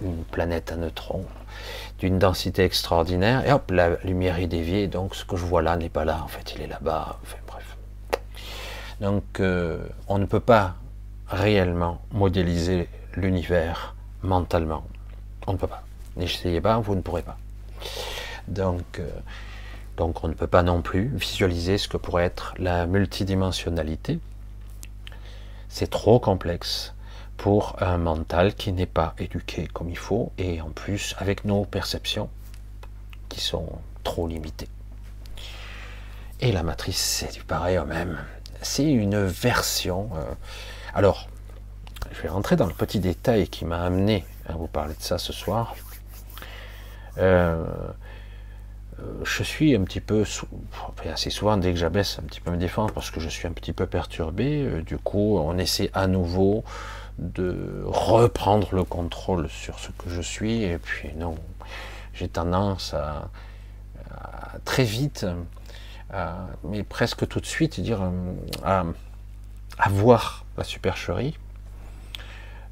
une 0.00 0.24
planète 0.24 0.72
à 0.72 0.76
neutrons 0.76 1.26
d'une 1.98 2.18
densité 2.18 2.64
extraordinaire. 2.64 3.46
Et 3.46 3.52
hop, 3.52 3.70
la 3.70 3.96
lumière 4.04 4.38
est 4.38 4.46
déviée. 4.46 4.88
Donc 4.88 5.14
ce 5.14 5.24
que 5.24 5.36
je 5.36 5.44
vois 5.44 5.62
là 5.62 5.76
n'est 5.76 5.88
pas 5.88 6.04
là. 6.04 6.20
En 6.24 6.28
fait, 6.28 6.54
il 6.54 6.62
est 6.62 6.66
là-bas. 6.66 7.18
Enfin 7.22 7.38
bref. 7.46 7.76
Donc 9.00 9.40
euh, 9.40 9.84
on 10.08 10.18
ne 10.18 10.26
peut 10.26 10.40
pas 10.40 10.76
réellement 11.32 12.00
modéliser 12.12 12.88
l'univers 13.14 13.94
mentalement. 14.22 14.84
On 15.46 15.54
ne 15.54 15.58
peut 15.58 15.66
pas. 15.66 15.82
N'essayez 16.16 16.60
pas, 16.60 16.78
vous 16.78 16.94
ne 16.94 17.00
pourrez 17.00 17.22
pas. 17.22 17.38
Donc, 18.48 18.98
euh, 18.98 19.08
donc 19.96 20.22
on 20.22 20.28
ne 20.28 20.34
peut 20.34 20.46
pas 20.46 20.62
non 20.62 20.82
plus 20.82 21.08
visualiser 21.14 21.78
ce 21.78 21.88
que 21.88 21.96
pourrait 21.96 22.24
être 22.24 22.54
la 22.58 22.86
multidimensionnalité. 22.86 24.20
C'est 25.68 25.90
trop 25.90 26.20
complexe 26.20 26.94
pour 27.38 27.76
un 27.82 27.96
mental 27.96 28.54
qui 28.54 28.72
n'est 28.72 28.86
pas 28.86 29.14
éduqué 29.18 29.66
comme 29.66 29.88
il 29.88 29.98
faut 29.98 30.32
et 30.38 30.60
en 30.60 30.68
plus 30.68 31.14
avec 31.18 31.44
nos 31.44 31.64
perceptions 31.64 32.28
qui 33.30 33.40
sont 33.40 33.66
trop 34.04 34.28
limitées. 34.28 34.68
Et 36.40 36.52
la 36.52 36.62
matrice, 36.62 37.00
c'est 37.00 37.32
du 37.32 37.42
pareil 37.42 37.78
au 37.78 37.86
même. 37.86 38.18
C'est 38.60 38.90
une 38.90 39.24
version. 39.24 40.10
Euh, 40.14 40.34
alors, 40.94 41.28
je 42.12 42.20
vais 42.20 42.28
rentrer 42.28 42.56
dans 42.56 42.66
le 42.66 42.74
petit 42.74 43.00
détail 43.00 43.48
qui 43.48 43.64
m'a 43.64 43.82
amené 43.82 44.24
à 44.46 44.52
vous 44.52 44.66
parler 44.66 44.94
de 44.94 45.02
ça 45.02 45.16
ce 45.16 45.32
soir. 45.32 45.74
Euh, 47.18 47.64
je 49.24 49.42
suis 49.42 49.74
un 49.74 49.82
petit 49.84 50.00
peu, 50.00 50.24
assez 51.10 51.30
souvent 51.30 51.56
dès 51.56 51.72
que 51.72 51.78
j'abaisse 51.78 52.18
un 52.18 52.22
petit 52.24 52.40
peu 52.40 52.50
me 52.50 52.58
défendre 52.58 52.92
parce 52.92 53.10
que 53.10 53.20
je 53.20 53.28
suis 53.28 53.48
un 53.48 53.52
petit 53.52 53.72
peu 53.72 53.86
perturbé, 53.86 54.64
euh, 54.64 54.82
du 54.82 54.98
coup 54.98 55.38
on 55.38 55.56
essaie 55.58 55.90
à 55.94 56.06
nouveau 56.06 56.62
de 57.18 57.82
reprendre 57.84 58.74
le 58.74 58.84
contrôle 58.84 59.48
sur 59.48 59.78
ce 59.78 59.88
que 59.92 60.08
je 60.08 60.20
suis 60.20 60.62
et 60.62 60.78
puis 60.78 61.10
non, 61.16 61.36
j'ai 62.12 62.28
tendance 62.28 62.94
à, 62.94 63.28
très 64.64 64.84
vite, 64.84 65.26
mais 66.64 66.82
presque 66.84 67.26
tout 67.26 67.40
de 67.40 67.46
suite 67.46 67.80
dire 67.80 68.00
à, 68.62 68.84
à 69.82 69.88
voir 69.88 70.44
la 70.56 70.62
supercherie. 70.62 71.36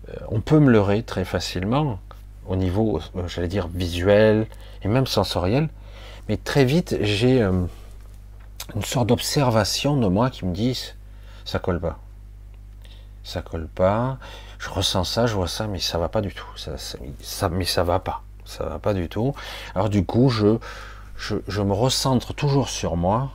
Euh, 0.08 0.14
on 0.28 0.40
peut 0.40 0.60
me 0.60 0.70
leurrer 0.70 1.02
très 1.02 1.24
facilement 1.24 1.98
au 2.46 2.54
niveau, 2.54 3.00
euh, 3.16 3.26
j'allais 3.26 3.48
dire, 3.48 3.66
visuel 3.66 4.46
et 4.82 4.88
même 4.88 5.08
sensoriel, 5.08 5.68
mais 6.28 6.36
très 6.36 6.64
vite, 6.64 6.96
j'ai 7.00 7.42
euh, 7.42 7.64
une 8.76 8.84
sorte 8.84 9.08
d'observation 9.08 9.96
de 9.96 10.06
moi 10.06 10.30
qui 10.30 10.46
me 10.46 10.54
dit 10.54 10.80
ça 11.44 11.58
colle 11.58 11.80
pas. 11.80 11.98
Ça 13.24 13.42
colle 13.42 13.66
pas. 13.66 14.18
Je 14.60 14.70
ressens 14.70 15.04
ça, 15.04 15.26
je 15.26 15.34
vois 15.34 15.48
ça, 15.48 15.66
mais 15.66 15.80
ça 15.80 15.98
va 15.98 16.08
pas 16.08 16.20
du 16.20 16.32
tout. 16.32 16.46
Ça, 16.56 16.76
ça, 16.78 17.48
mais 17.48 17.64
ça 17.64 17.82
va 17.82 17.98
pas. 17.98 18.22
Ça 18.44 18.64
va 18.64 18.78
pas 18.78 18.94
du 18.94 19.08
tout. 19.08 19.34
Alors 19.74 19.88
du 19.88 20.04
coup, 20.04 20.28
je, 20.28 20.58
je 21.16 21.60
me 21.60 21.72
recentre 21.72 22.34
toujours 22.34 22.68
sur 22.68 22.96
moi 22.96 23.32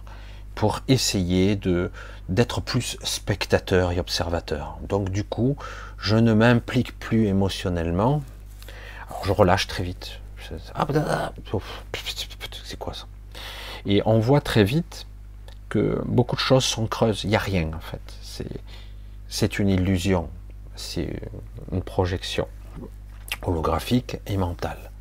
pour 0.56 0.82
essayer 0.88 1.56
de 1.56 1.92
d'être 2.30 2.60
plus 2.60 2.98
spectateur 3.04 3.92
et 3.92 4.00
observateur. 4.00 4.80
Donc 4.88 5.10
du 5.10 5.24
coup, 5.24 5.58
je 6.00 6.16
ne 6.16 6.34
m'implique 6.34 6.98
plus 6.98 7.28
émotionnellement. 7.28 8.24
Je 9.24 9.32
relâche 9.32 9.68
très 9.68 9.84
vite. 9.84 10.20
C'est 12.64 12.80
quoi 12.80 12.94
ça? 12.94 13.06
Et 13.86 14.02
on 14.06 14.20
voit 14.20 14.42
très 14.42 14.64
vite 14.64 15.06
que 15.70 16.02
beaucoup 16.06 16.36
de 16.36 16.42
choses 16.42 16.64
sont 16.64 16.88
creuses. 16.88 17.24
Il 17.24 17.30
n'y 17.30 17.36
a 17.36 17.40
rien 17.40 17.72
en 17.74 17.80
fait. 17.80 18.02
C'est 19.28 19.60
une 19.60 19.70
illusion. 19.70 20.30
C'est 20.76 21.20
une 21.72 21.82
projection 21.82 22.48
holographique 23.44 24.18
et 24.26 24.38
mentale. 24.38 24.92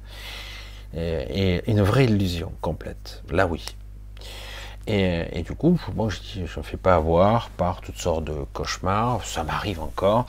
Et, 0.96 1.62
une 1.66 1.82
vraie 1.82 2.04
illusion 2.04 2.52
complète. 2.60 3.22
Là 3.30 3.46
oui. 3.46 3.64
Et, 4.86 5.42
du 5.42 5.54
coup, 5.54 5.80
moi 5.94 6.08
je 6.10 6.40
ne 6.40 6.46
fais 6.46 6.76
pas 6.76 6.96
avoir 6.96 7.48
par 7.50 7.80
toutes 7.80 7.96
sortes 7.96 8.24
de 8.24 8.44
cauchemars. 8.52 9.24
Ça 9.24 9.42
m'arrive 9.42 9.80
encore. 9.80 10.26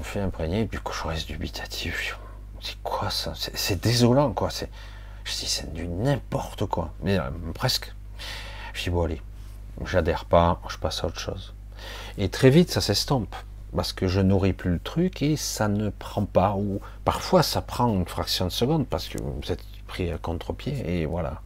On 0.00 0.02
fait 0.02 0.20
imprégner, 0.20 0.62
et 0.62 0.66
puis 0.66 0.80
je 0.84 1.08
reste 1.08 1.28
dubitatif. 1.28 2.18
C'est 2.60 2.80
quoi 2.82 3.10
ça 3.10 3.34
C'est 3.36 3.80
désolant, 3.80 4.32
quoi. 4.32 4.50
C'est, 4.50 4.70
je 5.24 5.32
dis, 5.32 5.46
c'est 5.46 5.72
du 5.72 5.86
n'importe 5.86 6.66
quoi. 6.66 6.92
Mais 7.02 7.18
euh, 7.18 7.30
presque. 7.54 7.92
Je 8.72 8.84
dis, 8.84 8.90
bon, 8.90 9.04
allez, 9.04 9.20
j'adhère 9.84 10.24
pas, 10.24 10.60
je 10.68 10.78
passe 10.78 11.04
à 11.04 11.06
autre 11.06 11.20
chose. 11.20 11.54
Et 12.18 12.28
très 12.28 12.50
vite, 12.50 12.70
ça 12.70 12.80
s'estompe. 12.80 13.34
Parce 13.74 13.92
que 13.92 14.06
je 14.06 14.20
nourris 14.20 14.52
plus 14.52 14.72
le 14.72 14.78
truc 14.78 15.22
et 15.22 15.36
ça 15.36 15.66
ne 15.66 15.88
prend 15.88 16.26
pas. 16.26 16.54
Ou 16.56 16.80
parfois, 17.04 17.42
ça 17.42 17.62
prend 17.62 17.88
une 17.88 18.04
fraction 18.04 18.44
de 18.44 18.50
seconde 18.50 18.86
parce 18.86 19.08
que 19.08 19.18
vous 19.18 19.50
êtes 19.50 19.64
pris 19.86 20.10
à 20.10 20.18
contre-pied 20.18 20.82
et 20.86 21.06
voilà. 21.06 21.40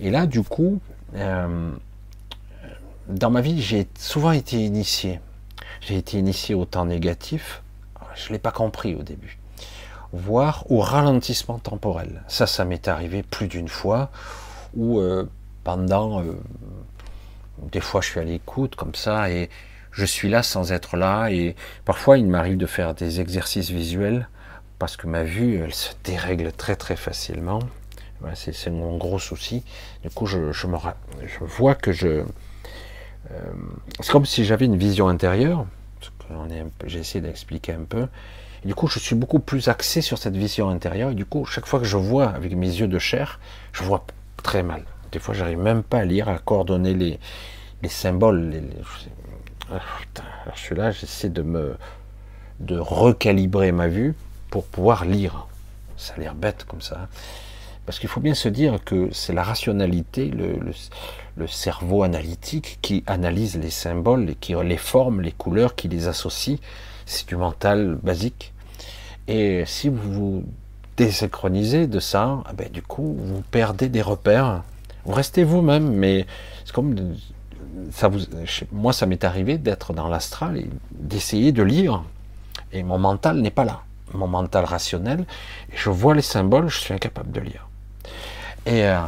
Et 0.00 0.10
là, 0.10 0.26
du 0.26 0.42
coup, 0.42 0.80
euh, 1.14 1.72
dans 3.08 3.30
ma 3.30 3.40
vie, 3.40 3.60
j'ai 3.60 3.86
souvent 3.98 4.32
été 4.32 4.56
initié. 4.56 5.20
J'ai 5.80 5.96
été 5.96 6.18
initié 6.18 6.54
au 6.54 6.64
temps 6.64 6.86
négatif. 6.86 7.62
Je 8.14 8.28
ne 8.28 8.34
l'ai 8.34 8.38
pas 8.38 8.52
compris 8.52 8.94
au 8.94 9.02
début 9.02 9.38
voire 10.12 10.70
au 10.70 10.80
ralentissement 10.80 11.58
temporel. 11.58 12.22
Ça, 12.28 12.46
ça 12.46 12.64
m'est 12.64 12.88
arrivé 12.88 13.22
plus 13.22 13.48
d'une 13.48 13.68
fois, 13.68 14.10
où 14.74 15.00
euh, 15.00 15.28
pendant, 15.64 16.20
euh, 16.20 16.38
des 17.70 17.80
fois 17.80 18.00
je 18.00 18.08
suis 18.08 18.20
à 18.20 18.24
l'écoute 18.24 18.76
comme 18.76 18.94
ça, 18.94 19.30
et 19.30 19.48
je 19.90 20.04
suis 20.04 20.28
là 20.28 20.42
sans 20.42 20.72
être 20.72 20.96
là, 20.96 21.28
et 21.28 21.56
parfois 21.84 22.18
il 22.18 22.26
m'arrive 22.26 22.58
de 22.58 22.66
faire 22.66 22.94
des 22.94 23.20
exercices 23.20 23.70
visuels, 23.70 24.28
parce 24.78 24.96
que 24.96 25.06
ma 25.06 25.22
vue, 25.22 25.56
elle 25.56 25.74
se 25.74 25.92
dérègle 26.04 26.52
très 26.52 26.76
très 26.76 26.96
facilement. 26.96 27.60
C'est 28.34 28.70
mon 28.70 28.96
gros 28.96 29.18
souci. 29.18 29.62
Du 30.02 30.10
coup, 30.10 30.26
je, 30.26 30.66
vois 31.40 31.74
que 31.74 31.92
je... 31.92 32.06
Euh, 32.06 32.24
c'est 34.00 34.10
comme 34.10 34.26
si 34.26 34.44
j'avais 34.44 34.66
une 34.66 34.76
vision 34.76 35.08
intérieure, 35.08 35.66
j'ai 36.86 36.98
essayé 36.98 37.20
d'expliquer 37.20 37.72
un 37.72 37.84
peu, 37.88 38.08
du 38.64 38.74
coup, 38.74 38.86
je 38.86 38.98
suis 38.98 39.16
beaucoup 39.16 39.40
plus 39.40 39.68
axé 39.68 40.02
sur 40.02 40.18
cette 40.18 40.36
vision 40.36 40.68
intérieure. 40.68 41.10
Et 41.10 41.14
du 41.14 41.24
coup, 41.24 41.44
chaque 41.44 41.66
fois 41.66 41.80
que 41.80 41.86
je 41.86 41.96
vois 41.96 42.28
avec 42.28 42.54
mes 42.54 42.68
yeux 42.68 42.86
de 42.86 42.98
chair, 42.98 43.40
je 43.72 43.82
vois 43.82 44.04
très 44.42 44.62
mal. 44.62 44.84
Des 45.10 45.18
fois, 45.18 45.34
j'arrive 45.34 45.58
même 45.58 45.82
pas 45.82 45.98
à 45.98 46.04
lire, 46.04 46.28
à 46.28 46.38
coordonner 46.38 46.94
les, 46.94 47.18
les 47.82 47.88
symboles. 47.88 48.50
Les, 48.50 48.62
ah, 49.70 49.80
je 50.54 50.60
suis 50.60 50.74
là, 50.74 50.90
j'essaie 50.90 51.28
de 51.28 51.42
me 51.42 51.76
de 52.60 52.78
recalibrer 52.78 53.72
ma 53.72 53.88
vue 53.88 54.14
pour 54.50 54.64
pouvoir 54.64 55.04
lire. 55.04 55.46
Ça 55.96 56.14
a 56.16 56.20
l'air 56.20 56.34
bête 56.34 56.64
comme 56.64 56.80
ça. 56.80 57.08
Parce 57.86 57.98
qu'il 57.98 58.08
faut 58.08 58.20
bien 58.20 58.34
se 58.34 58.48
dire 58.48 58.78
que 58.84 59.08
c'est 59.12 59.32
la 59.32 59.42
rationalité, 59.42 60.30
le, 60.30 61.46
cerveau 61.48 62.04
analytique 62.04 62.78
qui 62.82 63.02
analyse 63.06 63.56
les 63.56 63.70
symboles, 63.70 64.34
qui 64.40 64.54
les 64.54 64.76
formes, 64.76 65.20
les 65.20 65.32
couleurs, 65.32 65.74
qui 65.74 65.88
les 65.88 66.06
associe. 66.06 66.58
C'est 67.06 67.26
du 67.28 67.36
mental 67.36 67.98
basique. 68.02 68.52
Et 69.26 69.64
si 69.66 69.88
vous 69.88 70.12
vous 70.12 70.44
désynchronisez 70.96 71.86
de 71.88 71.98
ça, 71.98 72.44
eh 72.50 72.54
ben, 72.54 72.70
du 72.70 72.82
coup, 72.82 73.16
vous 73.18 73.42
perdez 73.50 73.88
des 73.88 74.02
repères. 74.02 74.62
Vous 75.04 75.14
restez 75.14 75.42
vous-même, 75.42 75.92
mais 75.92 76.26
c'est 76.64 76.72
comme 76.72 76.94
ça 77.90 78.10
moi, 78.70 78.92
ça 78.92 79.06
m'est 79.06 79.24
arrivé 79.24 79.58
d'être 79.58 79.92
dans 79.92 80.08
l'astral 80.08 80.58
et 80.58 80.68
d'essayer 80.92 81.52
de 81.52 81.62
lire, 81.62 82.02
et 82.72 82.82
mon 82.82 82.98
mental 82.98 83.40
n'est 83.40 83.50
pas 83.50 83.64
là. 83.64 83.82
Mon 84.14 84.28
mental 84.28 84.64
rationnel, 84.64 85.24
je 85.74 85.88
vois 85.88 86.14
les 86.14 86.22
symboles, 86.22 86.68
je 86.68 86.78
suis 86.78 86.92
incapable 86.92 87.32
de 87.32 87.40
lire. 87.40 87.68
Et 88.66 88.86
euh, 88.86 89.00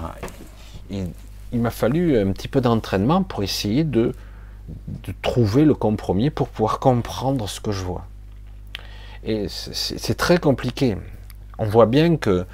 il, 0.90 1.60
m'a 1.60 1.70
fallu 1.70 2.18
un 2.18 2.32
petit 2.32 2.48
peu 2.48 2.60
d'entraînement 2.60 3.22
pour 3.22 3.42
essayer 3.42 3.84
de, 3.84 4.14
trouver 5.22 5.64
le 5.64 5.74
compromis 5.74 6.30
pour 6.30 6.48
pouvoir 6.48 6.78
comprendre 6.78 7.48
ce 7.48 7.60
que 7.60 7.70
je 7.70 7.84
vois. 7.84 8.06
Et 9.22 9.46
c'est 9.48 10.16
très 10.16 10.38
compliqué. 10.38 10.96
On 11.58 11.66
voit 11.66 11.86
bien 11.86 12.16
que 12.16 12.46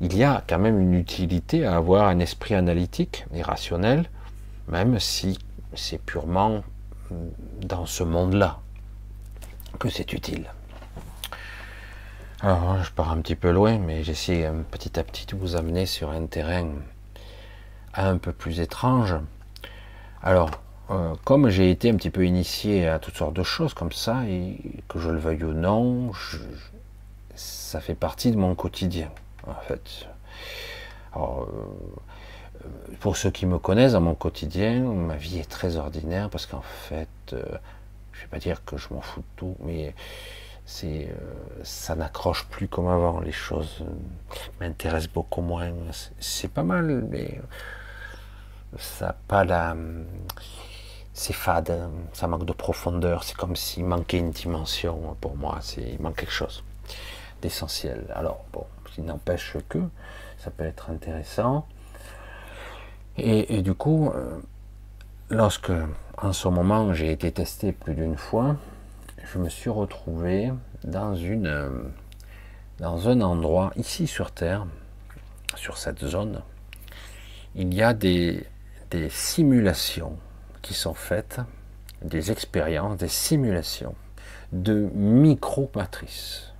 il 0.00 0.16
y 0.16 0.22
a 0.22 0.44
quand 0.46 0.58
même 0.58 0.80
une 0.80 0.94
utilité 0.94 1.66
à 1.66 1.76
avoir 1.76 2.06
un 2.06 2.20
esprit 2.20 2.54
analytique 2.54 3.26
et 3.34 3.42
rationnel, 3.42 4.08
même 4.68 5.00
si 5.00 5.38
c'est 5.74 6.00
purement 6.00 6.62
dans 7.60 7.84
ce 7.84 8.04
monde-là 8.04 8.60
que 9.78 9.88
c'est 9.88 10.12
utile. 10.12 10.46
Alors, 12.40 12.80
je 12.84 12.92
pars 12.92 13.10
un 13.10 13.20
petit 13.20 13.34
peu 13.34 13.50
loin, 13.50 13.78
mais 13.78 14.04
j'essaie 14.04 14.48
petit 14.70 14.96
à 15.00 15.02
petit 15.02 15.26
de 15.26 15.34
vous 15.34 15.56
amener 15.56 15.86
sur 15.86 16.10
un 16.10 16.26
terrain 16.26 16.68
un 17.94 18.16
peu 18.16 18.32
plus 18.32 18.60
étrange. 18.60 19.16
Alors, 20.22 20.50
euh, 20.90 21.14
comme 21.24 21.48
j'ai 21.48 21.68
été 21.72 21.90
un 21.90 21.96
petit 21.96 22.10
peu 22.10 22.24
initié 22.24 22.86
à 22.86 23.00
toutes 23.00 23.16
sortes 23.16 23.34
de 23.34 23.42
choses 23.42 23.74
comme 23.74 23.90
ça, 23.90 24.24
et 24.28 24.56
que 24.88 25.00
je 25.00 25.10
le 25.10 25.18
veuille 25.18 25.42
ou 25.42 25.52
non, 25.52 26.12
ça 27.34 27.80
fait 27.80 27.96
partie 27.96 28.30
de 28.30 28.36
mon 28.36 28.54
quotidien, 28.54 29.10
en 29.44 29.60
fait. 29.66 30.06
Alors, 31.14 31.48
euh, 32.62 32.68
pour 33.00 33.16
ceux 33.16 33.32
qui 33.32 33.46
me 33.46 33.58
connaissent 33.58 33.94
dans 33.94 34.00
mon 34.00 34.14
quotidien, 34.14 34.80
ma 34.82 35.16
vie 35.16 35.40
est 35.40 35.50
très 35.50 35.74
ordinaire 35.74 36.30
parce 36.30 36.46
qu'en 36.46 36.62
fait, 36.62 37.08
euh, 37.32 37.42
je 38.12 38.18
ne 38.18 38.22
vais 38.22 38.30
pas 38.30 38.38
dire 38.38 38.64
que 38.64 38.76
je 38.76 38.94
m'en 38.94 39.00
fous 39.00 39.20
de 39.22 39.26
tout, 39.34 39.56
mais 39.64 39.92
c'est, 40.70 41.08
ça 41.62 41.94
n'accroche 41.94 42.44
plus 42.48 42.68
comme 42.68 42.88
avant. 42.88 43.20
Les 43.20 43.32
choses 43.32 43.82
m'intéressent 44.60 45.10
beaucoup 45.10 45.40
moins. 45.40 45.72
C'est 46.20 46.52
pas 46.52 46.62
mal, 46.62 47.06
mais 47.10 47.40
ça 48.76 49.16
pas 49.26 49.44
la 49.44 49.74
c'est 51.14 51.32
fade, 51.32 51.88
ça 52.12 52.28
manque 52.28 52.44
de 52.44 52.52
profondeur, 52.52 53.24
c'est 53.24 53.36
comme 53.36 53.56
s'il 53.56 53.84
manquait 53.84 54.18
une 54.18 54.30
dimension 54.30 55.16
pour 55.20 55.36
moi, 55.36 55.58
il 55.78 56.00
manque 56.00 56.16
quelque 56.16 56.32
chose 56.32 56.62
d'essentiel. 57.42 58.04
Alors 58.14 58.44
bon, 58.52 58.66
il 58.96 59.04
n'empêche 59.04 59.56
que 59.68 59.80
ça 60.36 60.50
peut 60.50 60.64
être 60.64 60.90
intéressant. 60.90 61.66
Et, 63.16 63.62
du 63.62 63.74
coup, 63.74 64.12
euh, 64.14 64.38
lorsque 65.28 65.72
en 66.18 66.32
ce 66.32 66.46
moment 66.46 66.92
j'ai 66.94 67.10
été 67.10 67.32
testé 67.32 67.72
plus 67.72 67.94
d'une 67.94 68.16
fois, 68.16 68.56
je 69.32 69.38
me 69.38 69.48
suis 69.48 69.70
retrouvé 69.70 70.52
dans 70.84 71.14
une 71.14 71.46
euh, 71.46 71.70
dans 72.78 73.08
un 73.08 73.20
endroit 73.20 73.72
ici 73.76 74.06
sur 74.06 74.30
Terre, 74.30 74.66
sur 75.56 75.78
cette 75.78 76.04
zone, 76.04 76.42
il 77.56 77.74
y 77.74 77.82
a 77.82 77.92
des, 77.92 78.46
des 78.90 79.10
simulations 79.10 80.16
qui 80.62 80.74
sont 80.74 80.94
faites, 80.94 81.40
des 82.02 82.30
expériences, 82.30 82.98
des 82.98 83.08
simulations 83.08 83.94
de 84.52 84.88
micro-matrices. 84.94 86.52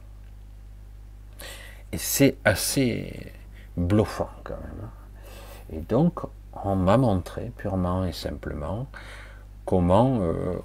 Et 1.93 1.99
c'est 1.99 2.37
assez 2.45 3.33
bluffant 3.77 4.31
quand 4.43 4.59
même. 4.61 4.85
Hein. 4.85 4.91
Et 5.73 5.81
donc, 5.81 6.21
on 6.65 6.75
m'a 6.75 6.97
montré 6.97 7.53
purement 7.57 8.05
et 8.05 8.13
simplement 8.13 8.89
comment, 9.65 10.19
euh, 10.21 10.57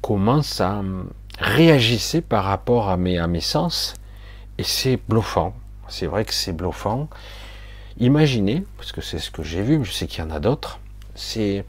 comment 0.00 0.40
ça 0.40 0.82
réagissait 1.40 2.20
par 2.20 2.44
rapport 2.44 2.88
à 2.88 2.96
mes, 2.96 3.18
à 3.18 3.26
mes 3.26 3.40
sens. 3.40 3.94
Et 4.58 4.62
c'est 4.62 4.98
bluffant. 5.08 5.54
C'est 5.88 6.06
vrai 6.06 6.24
que 6.24 6.34
c'est 6.34 6.52
bluffant. 6.52 7.08
Imaginez, 7.98 8.64
parce 8.76 8.92
que 8.92 9.00
c'est 9.00 9.18
ce 9.18 9.30
que 9.30 9.42
j'ai 9.42 9.62
vu, 9.62 9.78
mais 9.78 9.84
je 9.84 9.92
sais 9.92 10.06
qu'il 10.06 10.22
y 10.22 10.26
en 10.26 10.30
a 10.30 10.38
d'autres, 10.38 10.78
c'est 11.14 11.64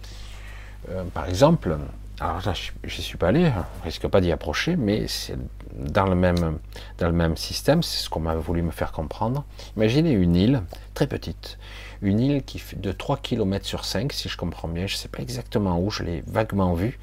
euh, 0.90 1.04
par 1.14 1.28
exemple, 1.28 1.78
alors 2.20 2.42
là, 2.46 2.54
je 2.84 3.02
suis 3.02 3.18
pas 3.18 3.30
allé, 3.30 3.46
hein, 3.46 3.66
je 3.80 3.86
risque 3.86 4.08
pas 4.08 4.22
d'y 4.22 4.32
approcher, 4.32 4.76
mais 4.76 5.08
c'est 5.08 5.38
dans 5.74 6.06
le 6.06 6.16
même 6.16 6.60
dans 7.00 7.08
le 7.08 7.14
même 7.14 7.38
système, 7.38 7.82
c'est 7.82 8.04
ce 8.04 8.10
qu'on 8.10 8.20
m'a 8.20 8.36
voulu 8.36 8.62
me 8.62 8.72
faire 8.72 8.92
comprendre. 8.92 9.44
Imaginez 9.76 10.12
une 10.12 10.36
île 10.36 10.62
très 10.94 11.08
petite, 11.08 11.58
une 12.02 12.20
île 12.20 12.44
qui 12.44 12.60
fait 12.60 12.80
de 12.80 12.92
3 12.92 13.18
km 13.18 13.66
sur 13.66 13.86
5, 13.86 14.12
si 14.14 14.30
je 14.30 14.38
comprends 14.38 14.68
bien. 14.68 14.88
Je 14.88 14.96
sais 14.96 15.08
pas 15.08 15.22
exactement 15.22 15.80
où, 15.80 15.90
je 15.90 16.04
l'ai 16.04 16.24
vaguement 16.28 16.74
vu, 16.74 17.00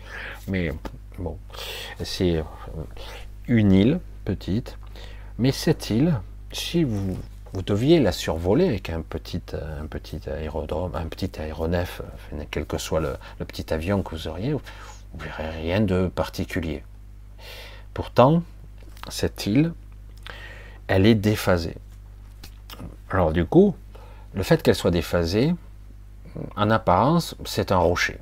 mais 0.47 0.73
bon, 1.19 1.39
c'est 2.03 2.37
euh, 2.37 2.43
une 3.47 3.73
île 3.73 4.01
petite, 4.25 4.79
mais 5.39 5.53
cette 5.53 5.91
île, 5.91 6.21
si 6.53 6.85
vous 6.85 7.17
deviez 7.63 8.01
la 8.01 8.13
survoler 8.13 8.69
avec 8.69 8.91
un 8.91 9.03
petit, 9.03 9.43
un 9.55 9.87
petit 9.87 10.21
aérodrome, 10.29 10.95
un 10.95 11.07
petit 11.07 11.41
aéronef, 11.41 12.03
quel 12.51 12.67
que 12.67 12.79
soit 12.79 13.01
le, 13.01 13.17
petit 13.47 13.73
avion 13.73 14.03
que 14.03 14.15
vous 14.15 14.29
auriez, 14.29 14.53
vous 14.53 14.61
ne 15.19 15.23
verrez 15.25 15.51
rien 15.51 15.81
de 15.81 16.09
particulier. 16.09 16.83
Pourtant, 17.95 18.43
cette 19.09 19.47
île, 19.47 19.73
elle 20.87 21.07
est 21.07 21.15
déphasée. 21.15 21.77
Alors 23.11 23.33
du 23.33 23.45
coup, 23.45 23.75
le 24.35 24.43
fait 24.43 24.63
qu'elle 24.63 24.75
soit 24.75 24.91
déphasée, 24.91 25.55
en 26.57 26.71
apparence, 26.71 27.35
c'est 27.45 27.73
un 27.73 27.79
rocher. 27.79 28.19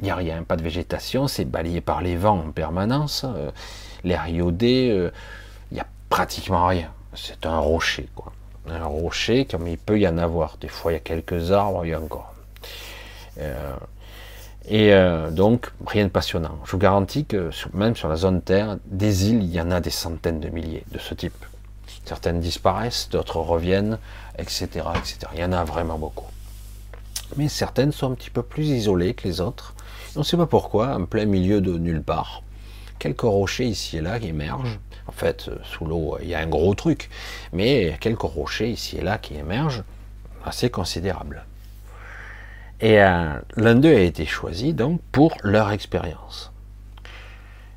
Il 0.00 0.04
n'y 0.04 0.10
a 0.10 0.16
rien, 0.16 0.42
pas 0.42 0.56
de 0.56 0.62
végétation, 0.62 1.28
c'est 1.28 1.44
balayé 1.44 1.80
par 1.80 2.00
les 2.02 2.16
vents 2.16 2.38
en 2.38 2.52
permanence, 2.52 3.24
euh, 3.24 3.50
l'air 4.04 4.28
iodé, 4.28 4.90
euh, 4.90 5.10
il 5.70 5.74
n'y 5.74 5.80
a 5.80 5.86
pratiquement 6.08 6.66
rien. 6.66 6.90
C'est 7.14 7.46
un 7.46 7.58
rocher, 7.58 8.08
quoi 8.14 8.32
un 8.70 8.84
rocher, 8.84 9.44
comme 9.44 9.66
il 9.66 9.78
peut 9.78 9.98
y 9.98 10.06
en 10.08 10.18
avoir. 10.18 10.56
Des 10.60 10.68
fois, 10.68 10.92
il 10.92 10.94
y 10.94 10.98
a 10.98 11.00
quelques 11.00 11.52
arbres, 11.52 11.84
il 11.84 11.90
y 11.90 11.94
a 11.94 12.00
encore. 12.00 12.34
Euh, 13.38 13.74
et 14.66 14.92
euh, 14.92 15.30
donc, 15.30 15.70
rien 15.86 16.04
de 16.04 16.10
passionnant. 16.10 16.58
Je 16.64 16.72
vous 16.72 16.78
garantis 16.78 17.24
que 17.24 17.50
même 17.72 17.96
sur 17.96 18.08
la 18.08 18.16
zone 18.16 18.42
Terre, 18.42 18.76
des 18.86 19.30
îles, 19.30 19.42
il 19.42 19.50
y 19.50 19.60
en 19.60 19.70
a 19.70 19.80
des 19.80 19.90
centaines 19.90 20.40
de 20.40 20.48
milliers 20.48 20.84
de 20.92 20.98
ce 20.98 21.14
type. 21.14 21.44
Certaines 22.04 22.40
disparaissent, 22.40 23.08
d'autres 23.10 23.38
reviennent, 23.38 23.98
etc., 24.38 24.66
etc. 24.96 25.18
Il 25.34 25.40
y 25.40 25.44
en 25.44 25.52
a 25.52 25.64
vraiment 25.64 25.98
beaucoup. 25.98 26.26
Mais 27.36 27.48
certaines 27.48 27.92
sont 27.92 28.12
un 28.12 28.14
petit 28.14 28.30
peu 28.30 28.42
plus 28.42 28.66
isolées 28.68 29.14
que 29.14 29.28
les 29.28 29.40
autres. 29.40 29.74
On 30.18 30.22
ne 30.22 30.24
sait 30.24 30.36
pas 30.36 30.46
pourquoi, 30.46 30.96
en 30.96 31.04
plein 31.04 31.26
milieu 31.26 31.60
de 31.60 31.78
nulle 31.78 32.02
part. 32.02 32.42
Quelques 32.98 33.20
rochers 33.20 33.68
ici 33.68 33.98
et 33.98 34.00
là 34.00 34.18
qui 34.18 34.26
émergent, 34.26 34.80
en 35.06 35.12
fait, 35.12 35.46
euh, 35.46 35.58
sous 35.62 35.84
l'eau, 35.84 36.18
il 36.20 36.26
y 36.26 36.34
a 36.34 36.40
un 36.40 36.48
gros 36.48 36.74
truc, 36.74 37.08
mais 37.52 37.96
quelques 38.00 38.22
rochers 38.22 38.68
ici 38.68 38.96
et 38.96 39.00
là 39.00 39.18
qui 39.18 39.36
émergent, 39.36 39.84
assez 40.44 40.70
considérables. 40.70 41.44
Et 42.80 43.00
euh, 43.00 43.38
l'un 43.56 43.76
d'eux 43.76 43.94
a 43.94 44.00
été 44.00 44.26
choisi 44.26 44.74
donc 44.74 45.00
pour 45.12 45.36
leur 45.44 45.70
expérience. 45.70 46.50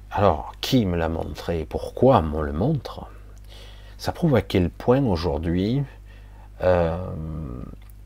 Alors, 0.09 0.53
qui 0.61 0.87
me 0.87 0.97
l'a 0.97 1.09
montré 1.09 1.67
Pourquoi 1.69 2.25
on 2.33 2.41
le 2.41 2.53
montre 2.53 3.05
Ça 3.99 4.11
prouve 4.11 4.35
à 4.35 4.41
quel 4.41 4.71
point 4.71 5.05
aujourd'hui 5.05 5.83
euh, 6.63 6.97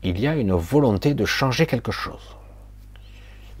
il 0.02 0.20
y 0.20 0.26
a 0.26 0.34
une 0.34 0.52
volonté 0.52 1.14
de 1.14 1.24
changer 1.24 1.64
quelque 1.64 1.90
chose. 1.90 2.35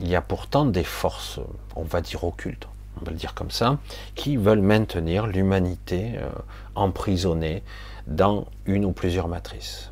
Il 0.00 0.08
y 0.08 0.16
a 0.16 0.20
pourtant 0.20 0.66
des 0.66 0.84
forces, 0.84 1.40
on 1.74 1.82
va 1.82 2.00
dire 2.00 2.24
occultes, 2.24 2.68
on 3.00 3.04
va 3.04 3.10
le 3.12 3.16
dire 3.16 3.34
comme 3.34 3.50
ça, 3.50 3.78
qui 4.14 4.36
veulent 4.36 4.60
maintenir 4.60 5.26
l'humanité 5.26 6.12
euh, 6.16 6.28
emprisonnée 6.74 7.62
dans 8.06 8.46
une 8.66 8.84
ou 8.84 8.92
plusieurs 8.92 9.28
matrices. 9.28 9.90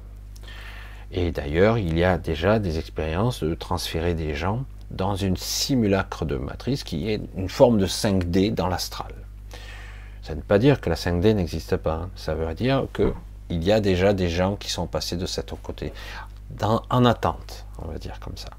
Et 1.10 1.30
d'ailleurs, 1.30 1.78
il 1.78 1.96
y 1.96 2.04
a 2.04 2.18
déjà 2.18 2.58
des 2.58 2.78
expériences 2.78 3.42
de 3.42 3.54
transférer 3.54 4.14
des 4.14 4.34
gens 4.34 4.64
dans 4.90 5.16
une 5.16 5.36
simulacre 5.36 6.24
de 6.24 6.36
matrice 6.36 6.84
qui 6.84 7.10
est 7.10 7.20
une 7.36 7.48
forme 7.48 7.78
de 7.78 7.86
5D 7.86 8.52
dans 8.52 8.68
l'astral. 8.68 9.12
Ça 10.22 10.34
ne 10.34 10.40
veut 10.40 10.46
pas 10.46 10.58
dire 10.58 10.80
que 10.80 10.90
la 10.90 10.96
5D 10.96 11.34
n'existe 11.34 11.76
pas, 11.76 11.94
hein. 11.94 12.10
ça 12.16 12.34
veut 12.34 12.52
dire 12.54 12.86
qu'il 12.94 13.62
y 13.62 13.72
a 13.72 13.80
déjà 13.80 14.12
des 14.12 14.28
gens 14.28 14.56
qui 14.56 14.70
sont 14.70 14.86
passés 14.86 15.16
de 15.16 15.26
cet 15.26 15.52
côté, 15.62 15.92
en 16.62 17.04
attente, 17.04 17.66
on 17.82 17.88
va 17.88 17.98
dire 17.98 18.18
comme 18.20 18.36
ça. 18.36 18.50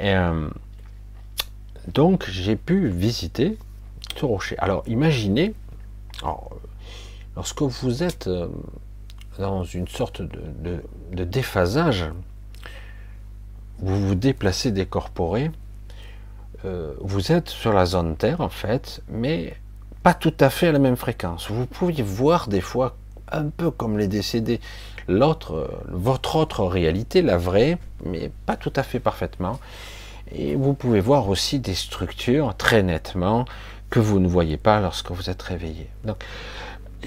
Et, 0.00 0.14
euh, 0.14 0.48
donc 1.88 2.28
j'ai 2.28 2.56
pu 2.56 2.88
visiter 2.88 3.58
ce 4.16 4.24
rocher. 4.24 4.56
Alors 4.58 4.82
imaginez, 4.86 5.54
lorsque 7.36 7.62
vous 7.62 8.02
êtes 8.02 8.26
euh, 8.26 8.48
dans 9.38 9.64
une 9.64 9.88
sorte 9.88 10.22
de, 10.22 10.82
déphasage, 11.24 12.06
vous 13.78 14.08
vous 14.08 14.14
déplacez 14.14 14.72
décorporé, 14.72 15.50
euh, 16.64 16.94
vous 17.00 17.32
êtes 17.32 17.48
sur 17.48 17.72
la 17.72 17.86
zone 17.86 18.16
Terre 18.16 18.40
en 18.40 18.50
fait, 18.50 19.02
mais 19.08 19.54
pas 20.02 20.14
tout 20.14 20.34
à 20.40 20.50
fait 20.50 20.68
à 20.68 20.72
la 20.72 20.78
même 20.78 20.96
fréquence. 20.96 21.50
Vous 21.50 21.66
pouvez 21.66 22.02
voir 22.02 22.48
des 22.48 22.60
fois 22.60 22.96
un 23.32 23.44
peu 23.44 23.70
comme 23.70 23.96
les 23.96 24.08
décédés, 24.08 24.60
euh, 25.08 25.66
votre 25.88 26.36
autre 26.36 26.64
réalité, 26.64 27.22
la 27.22 27.36
vraie, 27.36 27.78
mais 28.04 28.30
pas 28.46 28.56
tout 28.56 28.72
à 28.76 28.82
fait 28.82 29.00
parfaitement. 29.00 29.58
Et 30.32 30.54
vous 30.54 30.74
pouvez 30.74 31.00
voir 31.00 31.28
aussi 31.28 31.58
des 31.58 31.74
structures 31.74 32.54
très 32.56 32.82
nettement 32.82 33.44
que 33.90 33.98
vous 33.98 34.20
ne 34.20 34.28
voyez 34.28 34.56
pas 34.56 34.80
lorsque 34.80 35.10
vous 35.10 35.30
êtes 35.30 35.42
réveillé. 35.42 35.88
Donc, 36.04 36.24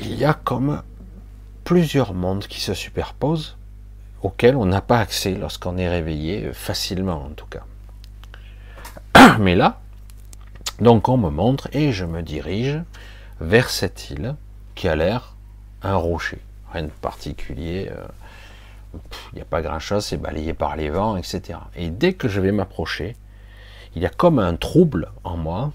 il 0.01 0.13
y 0.15 0.25
a 0.25 0.33
comme 0.33 0.81
plusieurs 1.63 2.13
mondes 2.13 2.45
qui 2.47 2.59
se 2.59 2.73
superposent 2.73 3.55
auxquels 4.21 4.55
on 4.55 4.65
n'a 4.65 4.81
pas 4.81 4.99
accès 4.99 5.35
lorsqu'on 5.35 5.77
est 5.77 5.89
réveillé, 5.89 6.51
facilement 6.53 7.25
en 7.25 7.29
tout 7.29 7.45
cas. 7.45 7.63
Mais 9.39 9.55
là, 9.55 9.79
donc 10.79 11.09
on 11.09 11.17
me 11.17 11.29
montre 11.29 11.69
et 11.73 11.91
je 11.91 12.05
me 12.05 12.21
dirige 12.21 12.81
vers 13.39 13.69
cette 13.69 14.09
île 14.09 14.35
qui 14.75 14.87
a 14.87 14.95
l'air 14.95 15.35
un 15.81 15.95
rocher, 15.95 16.39
rien 16.73 16.83
de 16.83 16.89
particulier. 16.89 17.89
Euh, 17.91 18.05
il 19.31 19.35
n'y 19.35 19.41
a 19.41 19.45
pas 19.45 19.61
grand-chose, 19.61 20.05
c'est 20.05 20.17
balayé 20.17 20.53
par 20.53 20.75
les 20.75 20.89
vents, 20.89 21.17
etc. 21.17 21.59
Et 21.75 21.89
dès 21.89 22.13
que 22.13 22.27
je 22.27 22.39
vais 22.39 22.51
m'approcher, 22.51 23.15
il 23.95 24.01
y 24.01 24.05
a 24.05 24.09
comme 24.09 24.39
un 24.39 24.55
trouble 24.55 25.11
en 25.23 25.37
moi, 25.37 25.71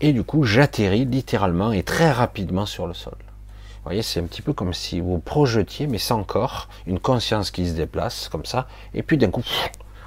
et 0.00 0.12
du 0.12 0.24
coup 0.24 0.44
j'atterris 0.44 1.04
littéralement 1.04 1.72
et 1.72 1.82
très 1.82 2.10
rapidement 2.10 2.66
sur 2.66 2.86
le 2.86 2.94
sol. 2.94 3.14
Vous 3.18 3.88
voyez, 3.88 4.02
c'est 4.02 4.20
un 4.20 4.26
petit 4.26 4.42
peu 4.42 4.52
comme 4.52 4.72
si 4.72 5.00
vous 5.00 5.18
projetiez, 5.18 5.86
mais 5.88 5.98
sans 5.98 6.22
corps, 6.22 6.68
une 6.86 7.00
conscience 7.00 7.50
qui 7.50 7.68
se 7.68 7.74
déplace 7.74 8.28
comme 8.28 8.44
ça, 8.44 8.68
et 8.94 9.02
puis 9.02 9.18
d'un 9.18 9.30
coup, 9.30 9.42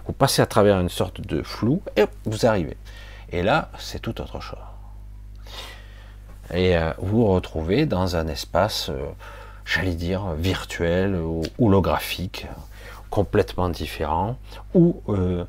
vous 0.06 0.14
passez 0.14 0.42
à 0.42 0.46
travers 0.46 0.80
une 0.80 0.90
sorte 0.90 1.22
de 1.22 1.42
flou, 1.42 1.82
et 1.98 2.06
vous 2.26 2.46
arrivez. 2.46 2.78
Et 3.32 3.44
là, 3.44 3.70
c'est 3.78 4.00
tout 4.00 4.22
autre 4.22 4.40
chose. 4.40 4.60
Et 6.54 6.78
euh, 6.78 6.94
vous 7.00 7.18
vous 7.18 7.28
retrouvez 7.28 7.86
dans 7.86 8.16
un 8.16 8.28
espace... 8.28 8.90
Euh, 8.90 9.12
j'allais 9.66 9.96
dire, 9.96 10.34
virtuel 10.38 11.16
ou 11.16 11.42
holographique, 11.60 12.48
complètement 13.10 13.70
différent, 13.70 14.38
ou 14.74 15.02
euh, 15.10 15.44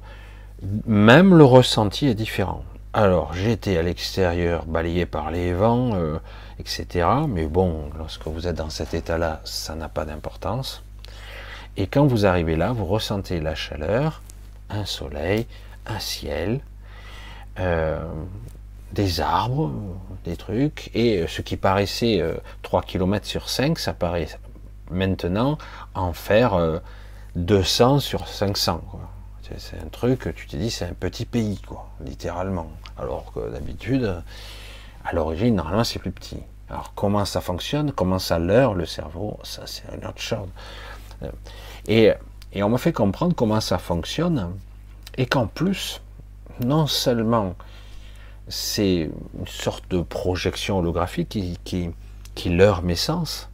même 0.87 1.37
le 1.37 1.45
ressenti 1.45 2.07
est 2.07 2.14
différent. 2.14 2.64
Alors, 2.93 3.35
j'étais 3.35 3.77
à 3.77 3.83
l'extérieur, 3.83 4.64
balayé 4.64 5.05
par 5.05 5.31
les 5.31 5.53
vents, 5.53 5.91
euh, 5.95 6.19
etc. 6.59 7.07
Mais 7.29 7.45
bon, 7.47 7.91
lorsque 7.99 8.27
vous 8.27 8.47
êtes 8.47 8.57
dans 8.57 8.71
cet 8.71 8.95
état-là, 8.95 9.43
ça 9.45 9.75
n'a 9.75 9.89
pas 9.91 10.07
d'importance. 10.07 10.83
Et 11.77 11.87
quand 11.87 12.07
vous 12.07 12.25
arrivez 12.25 12.57
là, 12.57 12.73
vous 12.73 12.87
ressentez 12.87 13.39
la 13.39 13.55
chaleur, 13.55 14.23
un 14.71 14.87
soleil, 14.87 15.47
un 15.87 15.99
ciel, 15.99 16.61
euh, 17.59 17.99
des 18.97 19.20
arbres, 19.20 19.70
des 20.24 20.36
trucs, 20.36 20.90
et 20.94 21.26
ce 21.28 21.42
qui 21.42 21.57
paraissait 21.57 22.24
3 22.62 22.80
euh, 22.80 22.84
km 22.84 23.26
sur 23.26 23.49
5, 23.49 23.78
ça 23.78 23.92
paraît 23.92 24.26
maintenant 24.90 25.59
en 25.94 26.12
faire 26.12 26.80
200 27.36 27.97
euh, 27.97 27.99
sur 28.01 28.26
500. 28.26 28.82
C'est 29.59 29.78
un 29.78 29.88
truc, 29.88 30.34
tu 30.34 30.49
te 30.49 30.57
dis, 30.57 30.70
c'est 30.72 30.86
un 30.86 30.94
petit 30.94 31.24
pays, 31.24 31.61
quoi, 31.61 31.90
littéralement. 32.05 32.68
Alors 32.99 33.32
que 33.32 33.49
d'habitude, 33.51 34.22
à 35.05 35.12
l'origine, 35.12 35.55
normalement, 35.55 35.84
c'est 35.84 36.01
plus 36.01 36.11
petit. 36.11 36.40
Alors 36.68 36.92
comment 36.97 37.24
ça 37.24 37.40
fonctionne, 37.40 37.92
comment 37.92 38.18
ça 38.18 38.40
leurre 38.40 38.74
le 38.74 38.86
cerveau, 38.86 39.38
ça 39.44 39.62
c'est 39.66 39.84
une 39.94 40.05
autre 40.05 40.20
chose. 40.20 40.49
Euh, 41.22 41.30
et, 41.86 42.12
et 42.53 42.62
on 42.64 42.70
m'a 42.70 42.78
fait 42.78 42.92
comprendre 42.92 43.36
comment 43.36 43.61
ça 43.61 43.78
fonctionne, 43.78 44.51
et 45.16 45.26
qu'en 45.26 45.47
plus, 45.47 46.01
non 46.64 46.88
seulement 46.88 47.55
c'est 48.49 49.11
une 49.38 49.47
sorte 49.47 49.90
de 49.90 50.01
projection 50.01 50.78
holographique 50.78 51.28
qui, 51.30 51.59
qui, 51.64 51.90
qui 52.34 52.51
leurre 52.51 52.82
mes 52.82 52.94
sens. 52.97 53.49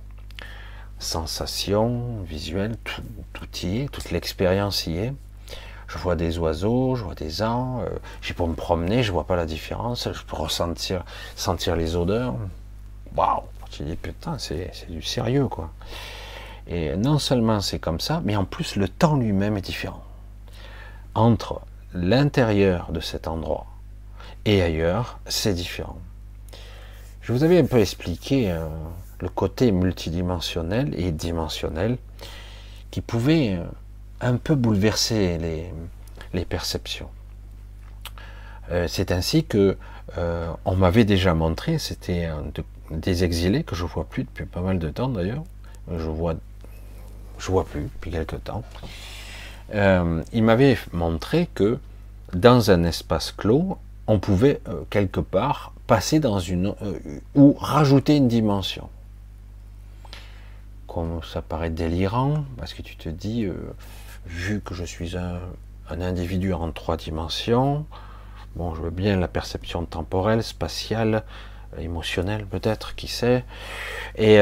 sensations 0.99 2.23
visuelles, 2.23 2.77
tout, 2.85 3.03
tout 3.33 3.49
y 3.67 3.81
est, 3.81 3.89
toute 3.89 4.11
l'expérience 4.11 4.87
y 4.87 4.99
est. 4.99 5.15
Je 5.89 5.99
vois 5.99 6.17
des 6.17 6.39
oiseaux, 6.39 6.95
je 6.95 7.05
vois 7.05 7.15
des 7.15 7.43
ans, 7.43 7.81
euh, 7.81 7.89
j'ai 8.23 8.35
pour 8.35 8.49
me 8.49 8.55
promener, 8.55 9.03
je 9.03 9.13
vois 9.13 9.27
pas 9.27 9.37
la 9.37 9.47
différence, 9.47 10.09
je 10.11 10.23
peux 10.25 10.37
ressentir 10.37 11.05
sentir 11.37 11.77
les 11.77 11.97
odeurs. 11.97 12.35
Waouh 13.17 13.43
Je 13.71 13.83
dis 13.85 13.97
putain, 13.97 14.39
c'est 14.39 14.71
du 14.89 15.03
sérieux 15.03 15.49
quoi. 15.49 15.71
Et 16.67 16.97
non 16.97 17.19
seulement 17.19 17.61
c'est 17.61 17.79
comme 17.79 18.01
ça, 18.01 18.23
mais 18.25 18.37
en 18.37 18.45
plus 18.45 18.77
le 18.77 18.89
temps 18.89 19.17
lui-même 19.17 19.57
est 19.57 19.63
différent. 19.63 20.03
Entre 21.15 21.61
l'intérieur 21.93 22.91
de 22.93 23.01
cet 23.01 23.29
endroit 23.29 23.67
et 24.45 24.63
ailleurs, 24.63 25.19
c'est 25.27 25.55
différent. 25.55 25.99
Je 27.23 27.33
vous 27.33 27.45
avais 27.45 27.59
un 27.61 27.67
peu 27.67 27.79
expliqué 27.79 28.51
euh, 28.51 28.67
le 29.21 29.29
côté 29.29 29.71
multidimensionnel 29.71 30.93
et 30.99 31.13
dimensionnel 31.13 31.97
qui 32.91 33.01
pouvait 33.01 33.55
euh, 33.55 33.65
un 34.21 34.37
peu 34.37 34.57
bouleverser 34.57 35.39
les, 35.39 36.45
perceptions. 36.45 37.09
Euh, 38.73 38.89
c'est 38.89 39.13
ainsi 39.13 39.45
que 39.45 39.77
on 40.67 40.77
m'avait 40.77 41.05
déjà 41.07 41.33
montré, 41.33 41.79
c'était 41.79 42.29
des 42.91 43.25
exilés 43.25 43.65
que 43.65 43.75
je 43.75 43.85
vois 43.85 44.05
plus 44.05 44.25
depuis 44.25 44.45
pas 44.45 44.61
mal 44.61 44.79
de 44.79 44.91
temps 44.91 45.09
d'ailleurs. 45.09 45.45
Je 45.91 46.09
vois, 46.09 46.35
je 47.39 47.47
vois 47.47 47.65
plus 47.65 47.83
depuis 47.83 48.11
quelque 48.11 48.37
temps. 48.37 48.63
il 49.73 50.43
m'avait 50.43 50.77
montré 50.93 51.49
que 51.55 51.79
dans 52.35 52.71
un 52.71 52.85
espace 52.85 53.33
clos, 53.33 53.79
on 54.13 54.19
pouvait 54.19 54.61
euh, 54.69 54.83
quelque 54.91 55.21
part 55.21 55.73
passer 55.87 56.21
dans 56.21 56.39
une 56.39 56.75
euh, 56.83 56.99
ou 57.35 57.55
rajouter 57.59 58.17
une 58.17 58.29
dimension. 58.29 58.91
Comme 60.87 61.23
ça 61.23 61.41
paraît 61.41 61.71
délirant, 61.71 62.45
parce 62.59 62.75
que 62.75 62.83
tu 62.83 62.97
te 62.97 63.09
dis, 63.09 63.47
euh, 63.47 63.55
vu 64.27 64.61
que 64.61 64.75
je 64.75 64.85
suis 64.85 65.17
un, 65.17 65.41
individu 65.89 66.53
en 66.53 66.71
trois 66.73 66.99
dimensions, 66.99 67.87
bon, 68.55 68.75
je 68.75 68.83
veux 68.83 68.91
bien 68.91 69.19
la 69.19 69.29
perception 69.29 69.87
temporelle, 69.87 70.43
spatiale, 70.43 71.25
émotionnelle 71.79 72.45
peut-être, 72.45 72.95
qui 72.95 73.09
sait. 73.09 73.45
Et 74.17 74.39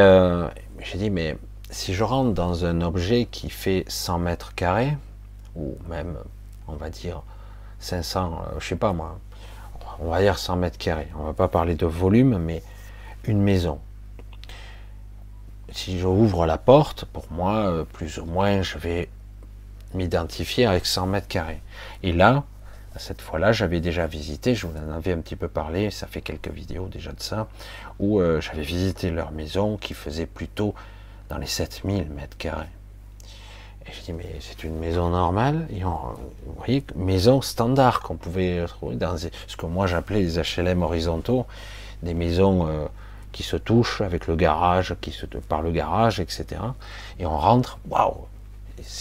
j'ai 0.80 0.98
dit, 0.98 1.10
mais 1.10 1.36
si 1.70 1.94
je 1.94 2.04
rentre 2.04 2.32
dans 2.34 2.64
un 2.64 2.80
objet 2.80 3.26
qui 3.26 3.50
fait 3.50 3.84
100 3.88 4.18
mètres 4.18 4.54
carrés, 4.54 4.96
ou 5.56 5.76
même, 5.88 6.16
on 6.68 6.74
va 6.74 6.90
dire, 6.90 7.22
500, 7.80 8.42
je 8.58 8.66
sais 8.66 8.76
pas 8.76 8.92
moi, 8.92 9.18
on 10.00 10.10
va 10.10 10.20
dire 10.20 10.38
100 10.38 10.56
mètres 10.56 10.78
carrés. 10.78 11.08
On 11.18 11.24
va 11.24 11.32
pas 11.32 11.48
parler 11.48 11.74
de 11.74 11.86
volume, 11.86 12.38
mais 12.38 12.62
une 13.24 13.40
maison. 13.40 13.78
Si 15.72 15.98
j'ouvre 15.98 16.46
la 16.46 16.58
porte, 16.58 17.04
pour 17.04 17.30
moi, 17.30 17.66
euh, 17.66 17.84
plus 17.84 18.18
ou 18.18 18.24
moins, 18.24 18.62
je 18.62 18.78
vais 18.78 19.08
m'identifier 19.94 20.66
avec 20.66 20.86
100 20.86 21.06
mètres 21.06 21.28
carrés. 21.28 21.60
Et 22.02 22.12
là, 22.12 22.44
cette 22.96 23.20
fois-là, 23.20 23.52
j'avais 23.52 23.80
déjà 23.80 24.06
visité, 24.06 24.54
je 24.54 24.66
vous 24.66 24.76
en 24.76 24.90
avais 24.92 25.12
un 25.12 25.18
petit 25.18 25.36
peu 25.36 25.48
parlé, 25.48 25.90
ça 25.90 26.06
fait 26.06 26.22
quelques 26.22 26.50
vidéos 26.50 26.88
déjà 26.88 27.12
de 27.12 27.20
ça, 27.20 27.48
où 27.98 28.20
euh, 28.20 28.40
j'avais 28.40 28.62
visité 28.62 29.10
leur 29.10 29.30
maison 29.30 29.76
qui 29.76 29.94
faisait 29.94 30.26
plutôt 30.26 30.74
dans 31.28 31.38
les 31.38 31.46
7000 31.46 32.10
mètres 32.10 32.36
carrés. 32.36 32.66
Je 33.92 34.04
dis, 34.04 34.12
mais 34.12 34.36
c'est 34.40 34.64
une 34.64 34.78
maison 34.78 35.10
normale, 35.10 35.66
vous 35.82 36.54
voyez, 36.56 36.84
maison 36.94 37.40
standard 37.40 38.00
qu'on 38.00 38.16
pouvait 38.16 38.64
trouver 38.66 38.96
dans 38.96 39.16
ce 39.16 39.56
que 39.56 39.66
moi 39.66 39.86
j'appelais 39.86 40.20
les 40.20 40.38
HLM 40.38 40.82
horizontaux, 40.82 41.46
des 42.02 42.14
maisons 42.14 42.68
euh, 42.68 42.86
qui 43.32 43.42
se 43.42 43.56
touchent 43.56 44.00
avec 44.00 44.26
le 44.26 44.36
garage, 44.36 44.94
qui 45.00 45.10
se 45.10 45.26
par 45.26 45.62
le 45.62 45.72
garage, 45.72 46.20
etc. 46.20 46.46
Et 47.18 47.26
on 47.26 47.36
rentre, 47.36 47.78
waouh, 47.88 48.26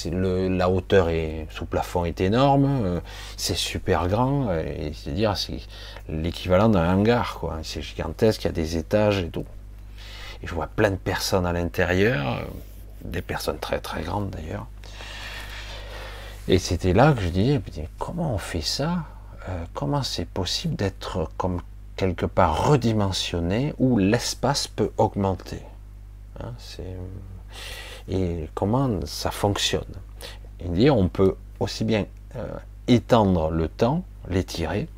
la 0.03 0.69
hauteur 0.69 1.09
est, 1.09 1.47
sous 1.51 1.65
plafond 1.65 2.05
est 2.05 2.19
énorme, 2.21 2.81
euh, 2.83 2.99
c'est 3.37 3.55
super 3.55 4.07
grand, 4.07 4.51
et 4.53 4.91
c'est 4.93 5.11
dire 5.11 5.37
c'est 5.37 5.59
l'équivalent 6.09 6.69
d'un 6.69 6.93
hangar, 6.93 7.37
quoi. 7.39 7.59
C'est 7.63 7.81
gigantesque, 7.81 8.43
il 8.43 8.47
y 8.47 8.49
a 8.49 8.53
des 8.53 8.77
étages 8.77 9.19
et 9.19 9.29
tout. 9.29 9.45
Et 10.41 10.47
je 10.47 10.53
vois 10.53 10.67
plein 10.67 10.91
de 10.91 10.95
personnes 10.95 11.45
à 11.45 11.53
l'intérieur 11.53 12.41
des 13.03 13.21
personnes 13.21 13.59
très 13.59 13.79
très 13.79 14.01
grandes 14.03 14.29
d'ailleurs. 14.29 14.67
Et 16.51 16.57
c'était 16.57 16.93
là 16.93 17.13
que 17.13 17.21
je 17.21 17.27
disais, 17.29 17.61
comment 17.99 18.33
on 18.33 18.39
fait 18.39 18.61
ça? 18.61 19.03
Euh, 19.47 19.65
Comment 19.75 20.01
c'est 20.01 20.25
possible 20.25 20.75
d'être 20.75 21.29
comme 21.37 21.61
quelque 21.95 22.25
part 22.25 22.67
redimensionné 22.69 23.75
où 23.77 23.99
l'espace 23.99 24.67
peut 24.67 24.91
augmenter? 24.97 25.61
Hein, 26.39 26.53
Et 28.07 28.49
comment 28.55 28.89
ça 29.05 29.29
fonctionne? 29.29 29.93
Il 30.65 30.71
dit, 30.71 30.89
on 30.89 31.07
peut 31.07 31.35
aussi 31.59 31.83
bien 31.83 32.07
euh, 32.35 32.47
étendre 32.87 33.51
le 33.51 33.67
temps, 33.67 34.03
l'étirer, 34.27 34.89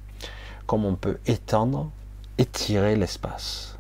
comme 0.67 0.85
on 0.85 0.95
peut 0.95 1.19
étendre, 1.27 1.89
étirer 2.37 2.95
l'espace. 2.95 3.77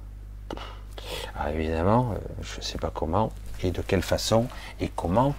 Évidemment, 1.53 2.11
euh, 2.11 2.17
je 2.41 2.57
ne 2.57 2.63
sais 2.63 2.77
pas 2.77 2.91
comment, 2.93 3.31
et 3.63 3.71
de 3.71 3.81
quelle 3.81 4.01
façon 4.01 4.47
et 4.81 4.89
comment 4.93 5.35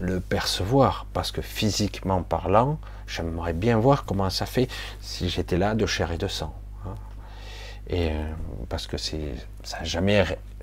le 0.00 0.20
percevoir. 0.20 1.06
Parce 1.12 1.30
que 1.30 1.42
physiquement 1.42 2.22
parlant, 2.22 2.78
j'aimerais 3.06 3.52
bien 3.52 3.78
voir 3.78 4.04
comment 4.04 4.30
ça 4.30 4.46
fait 4.46 4.68
si 5.00 5.28
j'étais 5.28 5.58
là 5.58 5.74
de 5.74 5.86
chair 5.86 6.10
et 6.12 6.18
de 6.18 6.28
sang. 6.28 6.54
Hein. 6.86 6.94
Et 7.88 8.10
euh, 8.10 8.14
parce 8.68 8.86
que 8.86 8.96
c'est 8.96 9.34
ça 9.62 9.78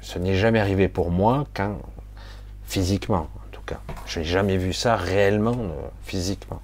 ce 0.01 0.19
n'est 0.19 0.35
jamais 0.35 0.59
arrivé 0.59 0.87
pour 0.87 1.11
moi 1.11 1.47
quand 1.53 1.79
physiquement, 2.65 3.27
en 3.35 3.51
tout 3.51 3.61
cas, 3.65 3.79
je 4.05 4.19
n'ai 4.19 4.25
jamais 4.25 4.57
vu 4.57 4.73
ça 4.73 4.95
réellement 4.95 5.55
euh, 5.55 5.87
physiquement. 6.03 6.61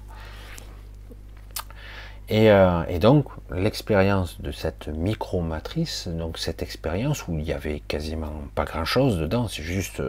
Euh, 2.30 2.84
et, 2.88 2.98
donc, 3.00 3.26
l'expérience 3.50 4.40
de 4.40 4.50
cette 4.50 4.88
micro-matrice, 4.88 6.08
donc 6.08 6.38
cette 6.38 6.62
expérience 6.62 7.28
où 7.28 7.38
il 7.38 7.44
y 7.44 7.52
avait 7.52 7.80
quasiment 7.80 8.32
pas 8.54 8.64
grand-chose 8.64 9.18
dedans, 9.18 9.46
c'est 9.46 9.62
juste 9.62 10.02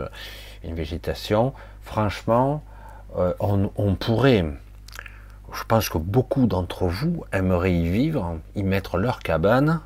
une 0.63 0.75
végétation, 0.75 1.53
franchement, 1.85 2.61
euh, 3.17 3.33
on, 3.39 3.95
pourrait, 3.95 4.45
je 5.53 5.63
pense 5.63 5.87
que 5.87 5.97
beaucoup 5.97 6.47
d'entre 6.47 6.85
vous 6.87 7.23
aimeraient 7.31 7.75
y 7.75 7.87
vivre, 7.87 8.37
y 8.55 8.63
mettre 8.63 8.97
leur 8.97 9.19
cabane, 9.19 9.79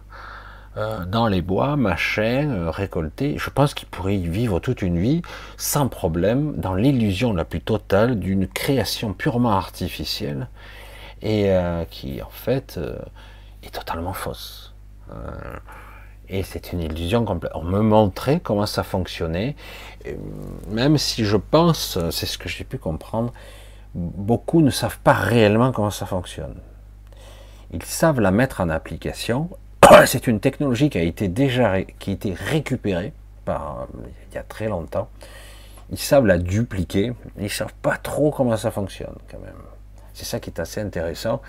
dans 1.08 1.28
les 1.28 1.41
bois, 1.41 1.76
machin, 1.76 2.72
récolter. 2.72 3.38
Je 3.38 3.50
pense 3.50 3.74
qu'ils 3.74 3.89
pourraient 3.89 4.16
y 4.16 4.28
vivre 4.30 4.62
toute 4.62 4.82
une 4.82 4.97
vie 4.97 5.22
sans 5.58 5.89
problème, 5.89 6.54
dans 6.56 6.74
l'illusion 6.74 7.34
la 7.34 7.43
plus 7.43 7.60
totale 7.60 8.18
d'une 8.18 8.47
création 8.47 9.12
purement 9.12 9.52
artificielle 9.52 10.47
et 11.22 11.52
euh, 11.52 11.86
qui 11.86 12.22
en 12.22 12.30
fait 12.30 12.76
euh, 12.78 12.97
est 13.64 13.74
totalement 13.74 14.14
fausse. 14.14 14.74
Euh, 16.30 16.38
et 16.38 16.44
c'est 16.44 16.74
une 16.74 16.82
illusion 16.82 17.26
complète. 17.26 17.52
On 17.56 17.64
me 17.64 17.82
montrait 17.82 18.40
comment 18.40 18.66
ça 18.66 18.84
fonctionnait, 18.84 19.56
même 20.70 20.98
si 20.98 21.26
je 21.26 21.38
pense, 21.38 21.98
c'est 22.12 22.26
ce 22.26 22.38
que 22.38 22.50
j'ai 22.50 22.64
pu 22.64 22.78
comprendre, 22.78 23.34
beaucoup 23.96 24.62
ne 24.62 24.70
savent 24.70 25.00
pas 25.00 25.14
réellement 25.14 25.72
comment 25.72 25.92
ça 25.92 26.06
fonctionne. 26.06 26.56
Ils 27.72 27.84
savent 27.84 28.20
la 28.20 28.32
mettre 28.32 28.62
en 28.62 28.70
application. 28.70 29.50
C'est 30.06 30.28
une 30.28 30.40
technologie 30.40 30.90
qui 30.90 30.98
a 30.98 31.04
été 31.04 31.28
déjà 31.28 31.82
qui 31.84 32.12
a 32.12 32.14
été 32.14 32.34
récupérée 32.34 33.14
par 33.46 33.88
il 34.32 34.36
y 34.36 34.38
a 34.38 34.44
très 34.44 34.68
longtemps. 34.68 35.10
Ils 35.92 36.00
savent 36.00 36.26
la 36.26 36.38
dupliquer, 36.38 37.14
ils 37.40 37.50
savent 37.50 37.74
pas 37.82 37.98
trop 37.98 38.32
comment 38.32 38.58
ça 38.58 38.72
fonctionne 38.72 39.16
quand 39.30 39.40
même. 39.40 39.56
C'est 40.14 40.26
ça 40.26 40.40
qui 40.40 40.50
est 40.50 40.60
assez 40.60 40.82
intéressant. 40.82 41.42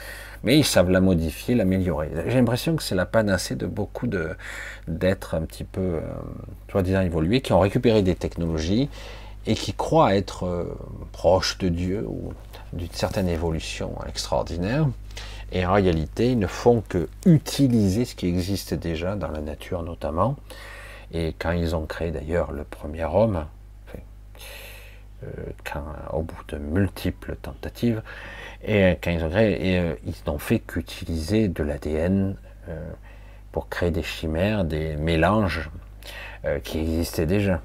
Mais 0.42 0.58
ils 0.58 0.64
savent 0.64 0.90
la 0.90 1.00
modifier, 1.00 1.54
l'améliorer. 1.54 2.10
J'ai 2.26 2.34
l'impression 2.34 2.76
que 2.76 2.82
c'est 2.82 2.94
la 2.94 3.06
panacée 3.06 3.56
de 3.56 3.66
beaucoup 3.66 4.06
d'êtres 4.88 5.34
un 5.34 5.42
petit 5.42 5.64
peu, 5.64 5.80
euh, 5.80 6.00
soi-disant 6.70 7.02
évolués, 7.02 7.40
qui 7.40 7.52
ont 7.52 7.60
récupéré 7.60 8.02
des 8.02 8.14
technologies 8.14 8.88
et 9.46 9.54
qui 9.54 9.74
croient 9.74 10.14
être 10.14 10.44
euh, 10.46 10.76
proches 11.12 11.58
de 11.58 11.68
Dieu 11.68 12.06
ou 12.08 12.32
d'une 12.72 12.92
certaine 12.92 13.28
évolution 13.28 13.94
extraordinaire. 14.08 14.86
Et 15.52 15.66
en 15.66 15.72
réalité, 15.72 16.32
ils 16.32 16.38
ne 16.38 16.46
font 16.46 16.82
que 16.88 17.08
utiliser 17.26 18.04
ce 18.04 18.14
qui 18.14 18.28
existe 18.28 18.74
déjà 18.74 19.16
dans 19.16 19.30
la 19.30 19.40
nature 19.40 19.82
notamment. 19.82 20.36
Et 21.12 21.34
quand 21.38 21.50
ils 21.50 21.74
ont 21.74 21.86
créé 21.86 22.12
d'ailleurs 22.12 22.52
le 22.52 22.62
premier 22.64 23.04
homme, 23.04 23.44
euh, 25.22 25.28
au 26.12 26.22
bout 26.22 26.42
de 26.48 26.56
multiples 26.56 27.36
tentatives, 27.42 28.02
et 28.62 28.98
créé, 29.00 29.70
et, 29.70 29.78
euh, 29.78 29.94
ils 30.06 30.14
n'ont 30.26 30.38
fait 30.38 30.58
qu'utiliser 30.58 31.48
de 31.48 31.62
l'ADN 31.62 32.36
euh, 32.68 32.90
pour 33.52 33.68
créer 33.68 33.90
des 33.90 34.02
chimères, 34.02 34.64
des 34.64 34.96
mélanges 34.96 35.70
euh, 36.44 36.60
qui 36.60 36.78
existaient 36.78 37.26
déjà. 37.26 37.60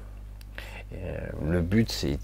le 1.44 1.60
but, 1.60 1.90
c'est, 1.90 2.18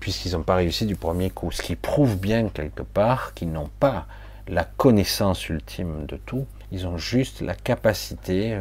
puisqu'ils 0.00 0.32
n'ont 0.32 0.42
pas 0.42 0.56
réussi 0.56 0.86
du 0.86 0.96
premier 0.96 1.30
coup, 1.30 1.50
ce 1.52 1.62
qui 1.62 1.76
prouve 1.76 2.18
bien 2.18 2.48
quelque 2.48 2.82
part 2.82 3.34
qu'ils 3.34 3.52
n'ont 3.52 3.70
pas 3.78 4.06
la 4.48 4.64
connaissance 4.64 5.48
ultime 5.48 6.06
de 6.06 6.16
tout, 6.16 6.46
ils 6.72 6.86
ont 6.86 6.96
juste 6.96 7.40
la 7.40 7.54
capacité, 7.54 8.58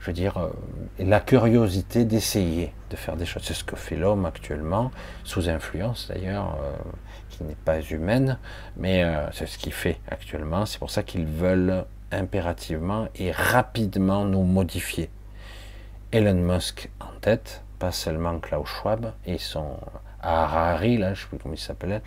je 0.00 0.06
veux 0.06 0.12
dire, 0.12 0.50
la 0.98 1.20
curiosité 1.20 2.04
d'essayer. 2.04 2.72
de 2.90 2.96
faire 2.96 3.16
des 3.16 3.26
choses. 3.26 3.42
C'est 3.44 3.54
ce 3.54 3.64
que 3.64 3.76
fait 3.76 3.96
l'homme 3.96 4.26
actuellement, 4.26 4.90
sous 5.24 5.48
influence 5.48 6.08
d'ailleurs, 6.08 6.56
euh, 6.62 6.76
qui 7.38 7.44
n'est 7.44 7.54
pas 7.54 7.80
humaine, 7.80 8.38
mais 8.76 9.04
euh, 9.04 9.30
c'est 9.32 9.46
ce 9.46 9.58
qu'il 9.58 9.72
fait 9.72 10.00
actuellement. 10.10 10.66
C'est 10.66 10.78
pour 10.78 10.90
ça 10.90 11.02
qu'ils 11.02 11.24
veulent 11.24 11.84
impérativement 12.10 13.08
et 13.14 13.30
rapidement 13.30 14.24
nous 14.24 14.42
modifier. 14.42 15.08
Elon 16.10 16.34
Musk 16.34 16.90
en 17.00 17.18
tête, 17.20 17.62
pas 17.78 17.92
seulement 17.92 18.38
Klaus 18.40 18.66
Schwab, 18.66 19.12
et 19.24 19.38
son 19.38 19.76
Harari, 20.20 20.98
là, 20.98 21.14
je 21.14 21.20
ne 21.20 21.22
sais 21.22 21.28
plus 21.28 21.38
comment 21.38 21.54
il 21.54 21.60
s'appelait. 21.60 22.02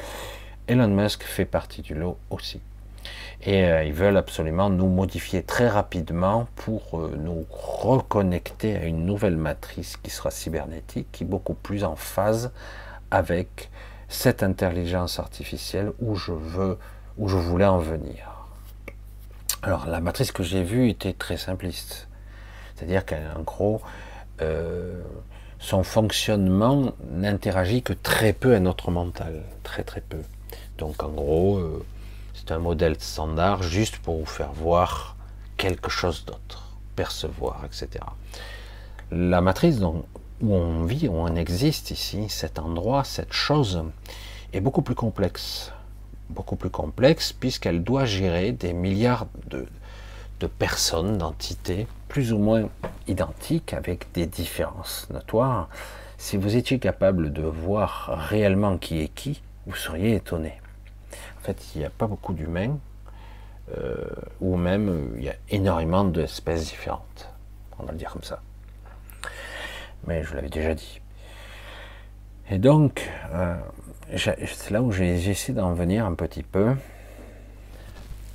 Elon 0.67 0.89
Musk 0.89 1.23
fait 1.23 1.45
partie 1.45 1.81
du 1.81 1.93
lot 1.95 2.17
aussi. 2.29 2.59
Et 3.43 3.65
euh, 3.65 3.83
ils 3.83 3.93
veulent 3.93 4.17
absolument 4.17 4.69
nous 4.69 4.87
modifier 4.87 5.43
très 5.43 5.67
rapidement 5.67 6.47
pour 6.55 6.99
euh, 6.99 7.15
nous 7.17 7.45
reconnecter 7.49 8.75
à 8.75 8.85
une 8.85 9.05
nouvelle 9.05 9.37
matrice 9.37 9.97
qui 9.97 10.11
sera 10.11 10.29
cybernétique, 10.29 11.07
qui 11.11 11.23
est 11.23 11.27
beaucoup 11.27 11.55
plus 11.55 11.83
en 11.83 11.95
phase 11.95 12.51
avec 13.09 13.71
cette 14.11 14.43
intelligence 14.43 15.19
artificielle 15.19 15.93
où 15.99 16.15
je 16.15 16.33
veux, 16.33 16.77
où 17.17 17.29
je 17.29 17.37
voulais 17.37 17.65
en 17.65 17.79
venir. 17.79 18.45
Alors 19.63 19.87
la 19.87 20.01
matrice 20.01 20.31
que 20.33 20.43
j'ai 20.43 20.63
vue 20.63 20.89
était 20.89 21.13
très 21.13 21.37
simpliste, 21.37 22.09
c'est-à-dire 22.75 23.05
qu'en 23.05 23.41
gros, 23.41 23.81
euh, 24.41 25.01
son 25.59 25.83
fonctionnement 25.83 26.91
n'interagit 27.09 27.83
que 27.83 27.93
très 27.93 28.33
peu 28.33 28.53
à 28.53 28.59
notre 28.59 28.91
mental, 28.91 29.43
très 29.63 29.83
très 29.83 30.01
peu. 30.01 30.19
Donc 30.77 31.01
en 31.03 31.09
gros, 31.09 31.61
c'est 32.33 32.51
un 32.51 32.59
modèle 32.59 32.99
standard 32.99 33.63
juste 33.63 33.97
pour 33.99 34.19
vous 34.19 34.25
faire 34.25 34.51
voir 34.51 35.15
quelque 35.55 35.89
chose 35.89 36.25
d'autre, 36.25 36.75
percevoir, 36.97 37.63
etc. 37.65 38.03
La 39.11 39.39
matrice 39.39 39.79
où 40.41 40.55
on 40.55 40.83
vit, 40.85 41.07
où 41.07 41.13
on 41.13 41.35
existe 41.35 41.91
ici, 41.91 42.29
cet 42.29 42.59
endroit, 42.59 43.03
cette 43.03 43.33
chose, 43.33 43.83
est 44.53 44.61
beaucoup 44.61 44.81
plus 44.81 44.95
complexe. 44.95 45.71
Beaucoup 46.29 46.55
plus 46.55 46.69
complexe 46.69 47.33
puisqu'elle 47.33 47.83
doit 47.83 48.05
gérer 48.05 48.51
des 48.51 48.73
milliards 48.73 49.27
de, 49.47 49.67
personnes, 50.47 51.17
d'entités, 51.17 51.87
plus 52.07 52.33
ou 52.33 52.39
moins 52.39 52.67
identiques, 53.07 53.73
avec 53.73 54.11
des 54.13 54.25
différences 54.25 55.07
notoires. 55.11 55.69
Si 56.17 56.35
vous 56.37 56.55
étiez 56.55 56.79
capable 56.79 57.31
de 57.31 57.43
voir 57.43 58.27
réellement 58.29 58.77
qui 58.77 59.01
est 59.01 59.09
qui, 59.09 59.41
vous 59.67 59.75
seriez 59.75 60.15
étonné. 60.15 60.59
En 61.39 61.43
fait, 61.43 61.63
il 61.75 61.79
n'y 61.79 61.85
a 61.85 61.91
pas 61.91 62.07
beaucoup 62.07 62.33
d'humains, 62.33 62.77
euh, 63.77 64.03
ou 64.39 64.57
même 64.57 65.13
il 65.17 65.23
y 65.23 65.29
a 65.29 65.35
énormément 65.49 66.03
d'espèces 66.03 66.65
différentes. 66.65 67.29
On 67.77 67.83
va 67.83 67.91
le 67.91 67.97
dire 67.97 68.11
comme 68.11 68.23
ça. 68.23 68.41
Mais 70.07 70.23
je 70.23 70.35
l'avais 70.35 70.49
déjà 70.49 70.73
dit. 70.73 71.01
Et 72.49 72.57
donc, 72.57 73.09
euh, 73.33 73.55
c'est 74.17 74.71
là 74.71 74.81
où 74.81 74.91
j'essaie 74.91 75.53
d'en 75.53 75.73
venir 75.73 76.05
un 76.05 76.13
petit 76.15 76.43
peu. 76.43 76.75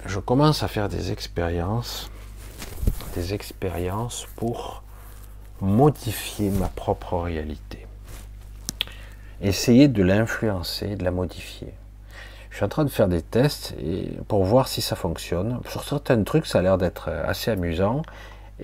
Je 0.06 0.18
commence 0.20 0.62
à 0.62 0.68
faire 0.68 0.88
des 0.88 1.12
expériences, 1.12 2.10
des 3.14 3.34
expériences 3.34 4.26
pour 4.36 4.82
modifier 5.60 6.50
ma 6.50 6.68
propre 6.68 7.18
réalité. 7.18 7.86
Essayer 9.42 9.88
de 9.88 10.02
l'influencer, 10.02 10.96
de 10.96 11.04
la 11.04 11.10
modifier. 11.10 11.74
Je 12.50 12.56
suis 12.56 12.64
en 12.64 12.68
train 12.68 12.84
de 12.84 12.90
faire 12.90 13.08
des 13.08 13.20
tests 13.20 13.74
et 13.84 14.16
pour 14.28 14.44
voir 14.44 14.68
si 14.68 14.80
ça 14.80 14.96
fonctionne. 14.96 15.60
Sur 15.68 15.84
certains 15.84 16.22
trucs, 16.22 16.46
ça 16.46 16.60
a 16.60 16.62
l'air 16.62 16.78
d'être 16.78 17.10
assez 17.10 17.50
amusant. 17.50 18.00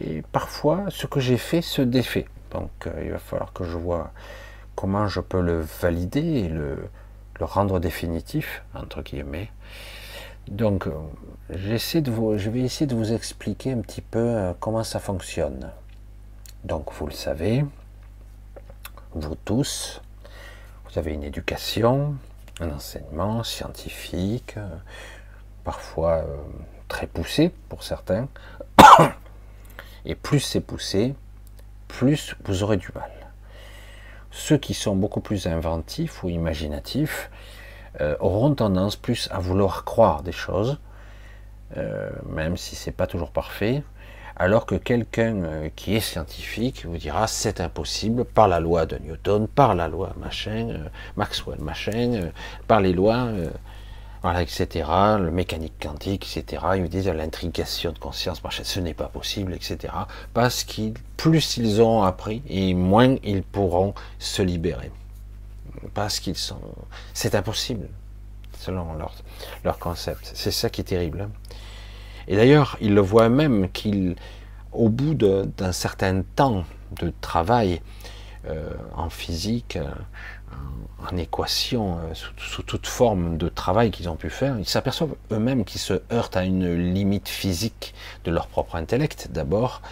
Et 0.01 0.23
parfois, 0.33 0.85
ce 0.89 1.07
que 1.07 1.21
j'ai 1.21 1.37
fait 1.37 1.61
se 1.61 1.83
défait. 1.83 2.27
Donc, 2.53 2.71
euh, 2.87 3.03
il 3.05 3.11
va 3.11 3.19
falloir 3.19 3.53
que 3.53 3.65
je 3.65 3.77
vois 3.77 4.13
comment 4.77 5.09
je 5.09 5.21
peux 5.21 5.41
le 5.41 5.61
valider 5.81 6.21
et 6.21 6.49
le, 6.49 6.89
rendre 7.41 7.81
définitif, 7.81 8.63
entre 8.73 9.03
guillemets. 9.03 9.51
Donc, 10.47 10.87
euh, 10.87 10.93
j'essaie 11.51 12.01
de 12.01 12.13
vous, 12.13 12.39
je 12.39 12.51
vais 12.51 12.61
essayer 12.61 12.87
de 12.87 12.95
vous 12.95 13.13
expliquer 13.13 13.73
un 13.73 13.81
petit 13.81 14.01
peu 14.01 14.21
euh, 14.21 14.53
comment 14.61 14.85
ça 14.85 15.01
fonctionne. 15.01 15.73
Donc, 16.63 16.93
vous 16.93 17.07
le 17.07 17.13
savez, 17.13 17.65
vous 19.11 19.35
tous, 19.35 20.03
vous 20.85 20.99
avez 21.01 21.15
une 21.15 21.25
éducation, 21.25 22.15
un 22.61 22.71
enseignement 22.71 23.43
scientifique, 23.43 24.55
parfois 25.65 26.25
très 26.87 27.09
poussé 27.09 27.53
pour 27.69 27.83
certains. 27.83 28.29
Et 30.05 30.15
plus 30.15 30.39
c'est 30.39 30.61
poussé, 30.61 31.17
plus 31.93 32.35
vous 32.45 32.63
aurez 32.63 32.77
du 32.77 32.89
mal. 32.95 33.11
Ceux 34.31 34.57
qui 34.57 34.75
sont 34.75 34.97
beaucoup 34.97 35.21
plus 35.21 35.47
inventifs 35.47 36.25
ou 36.25 36.31
imaginatifs 36.31 37.31
euh, 38.01 38.17
auront 38.21 38.55
tendance 38.55 38.97
plus 38.97 39.29
à 39.31 39.39
vouloir 39.39 39.85
croire 39.85 40.23
des 40.23 40.33
choses, 40.33 40.79
même 42.29 42.59
si 42.59 42.77
c'est 42.77 42.93
pas 42.93 43.07
toujours 43.07 43.31
parfait, 43.31 43.83
alors 44.37 44.67
que 44.67 44.75
quelqu'un 44.75 45.45
euh, 45.45 45.69
qui 45.77 45.95
est 45.95 46.01
scientifique 46.01 46.87
vous 46.87 46.97
dira 46.97 47.27
c'est 47.27 47.61
impossible 47.61 48.25
par 48.25 48.49
la 48.49 48.61
loi 48.61 48.87
de 48.87 48.97
Newton, 48.99 49.47
par 49.47 49.75
la 49.75 49.89
loi 49.89 50.15
machin, 50.19 50.69
euh, 50.71 50.89
Maxwell 51.17 51.61
machin, 51.61 52.15
euh, 52.15 52.31
par 52.67 52.81
les 52.81 52.93
lois, 52.93 53.29
voilà, 54.23 54.43
etc., 54.43 54.89
le 55.19 55.31
mécanique 55.31 55.75
quantique, 55.83 56.37
etc. 56.37 56.63
Ils 56.77 56.83
vous 56.83 56.89
disent 56.89 57.09
l'intrigation 57.09 57.93
de 57.93 57.99
conscience, 57.99 58.43
machin, 58.45 58.63
ce 58.65 58.79
n'est 58.79 58.95
pas 58.95 59.09
possible, 59.09 59.53
etc. 59.53 59.93
Parce 60.33 60.63
qu'ils, 60.63 60.95
plus 61.17 61.57
ils 61.57 61.83
ont 61.83 62.03
appris, 62.03 62.43
et 62.49 62.75
moins 62.75 63.17
ils 63.25 63.43
pourront 63.43 63.95
se 64.19 64.43
libérer. 64.43 64.93
Parce 65.95 66.21
qu'ils 66.21 66.37
sont, 66.37 66.61
c'est 67.15 67.35
impossible, 67.35 67.89
selon 68.59 68.95
leur, 68.95 69.13
leur 69.65 69.79
concept. 69.79 70.31
C'est 70.35 70.53
ça 70.53 70.71
qui 70.71 70.83
est 70.83 70.85
terrible. 70.85 71.23
Hein. 71.23 71.31
Et 72.29 72.37
d'ailleurs, 72.37 72.77
il 72.81 72.95
le 72.95 73.01
voit 73.01 73.29
même 73.29 73.71
qu'il, 73.73 74.15
au 74.73 74.89
bout 74.89 75.15
d'un 75.15 75.73
certain 75.73 76.23
temps 76.37 76.65
de 77.01 77.13
travail 77.21 77.81
euh, 78.49 78.73
en 78.95 79.11
physique, 79.11 79.79
en 81.11 81.17
équation, 81.17 81.99
euh, 81.99 82.15
sous, 82.37 82.63
toute 82.63 82.87
forme 82.87 83.37
de 83.37 83.49
travail 83.49 83.91
qu'ils 83.91 84.09
ont 84.09 84.17
pu 84.17 84.31
faire, 84.31 84.59
ils 84.59 84.69
s'aperçoivent 84.69 85.15
eux-mêmes 85.33 85.65
qu'ils 85.65 85.81
se 85.81 86.01
heurtent 86.13 86.37
à 86.37 86.45
une 86.45 86.93
limite 86.93 87.29
physique 87.29 87.95
de 88.25 88.31
leur 88.31 88.47
propre 88.47 88.77
intellect 88.77 89.29
d'abord, 89.31 89.83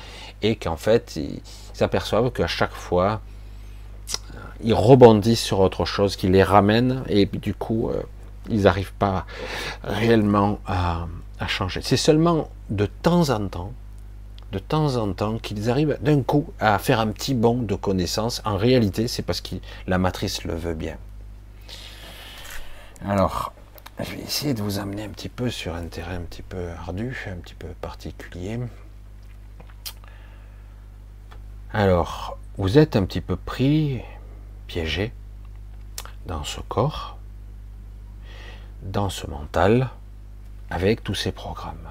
et 0.42 0.56
qu'en 0.56 0.76
fait, 0.76 1.16
ils 1.16 1.40
s'aperçoivent 1.72 2.30
qu'à 2.30 2.46
chaque 2.46 2.72
fois, 2.72 3.20
ils 4.62 4.74
rebondissent 4.74 5.42
sur 5.42 5.60
autre 5.60 5.84
chose 5.84 6.16
qui 6.16 6.28
les 6.28 6.42
ramène, 6.42 7.02
et 7.08 7.26
du 7.26 7.54
coup, 7.54 7.90
ils 8.48 8.62
n'arrivent 8.62 8.94
pas 8.94 9.26
réellement 9.82 10.58
à, 10.66 11.06
changer. 11.46 11.80
C'est 11.82 11.96
seulement 11.96 12.50
de 12.68 12.84
temps 12.86 13.30
en 13.30 13.48
temps, 13.48 13.72
de 14.52 14.58
temps 14.58 14.96
en 14.96 15.12
temps, 15.12 15.38
qu'ils 15.38 15.70
arrivent 15.70 15.98
d'un 16.00 16.22
coup 16.22 16.52
à 16.58 16.78
faire 16.78 17.00
un 17.00 17.08
petit 17.08 17.34
bond 17.34 17.62
de 17.62 17.74
connaissances. 17.74 18.42
En 18.44 18.56
réalité, 18.56 19.08
c'est 19.08 19.22
parce 19.22 19.40
que 19.40 19.56
la 19.86 19.98
matrice 19.98 20.44
le 20.44 20.54
veut 20.54 20.74
bien. 20.74 20.96
Alors, 23.06 23.52
je 23.98 24.12
vais 24.12 24.22
essayer 24.22 24.54
de 24.54 24.62
vous 24.62 24.78
amener 24.78 25.04
un 25.04 25.08
petit 25.10 25.28
peu 25.28 25.50
sur 25.50 25.74
un 25.74 25.86
terrain 25.86 26.16
un 26.16 26.22
petit 26.22 26.42
peu 26.42 26.70
ardu, 26.70 27.16
un 27.30 27.36
petit 27.36 27.54
peu 27.54 27.68
particulier. 27.80 28.58
Alors, 31.72 32.36
vous 32.56 32.78
êtes 32.78 32.96
un 32.96 33.04
petit 33.04 33.20
peu 33.20 33.36
pris, 33.36 34.00
piégé 34.66 35.12
dans 36.26 36.44
ce 36.44 36.60
corps, 36.60 37.16
dans 38.82 39.08
ce 39.08 39.26
mental, 39.26 39.90
avec 40.70 41.02
tous 41.02 41.14
ces 41.14 41.32
programmes, 41.32 41.88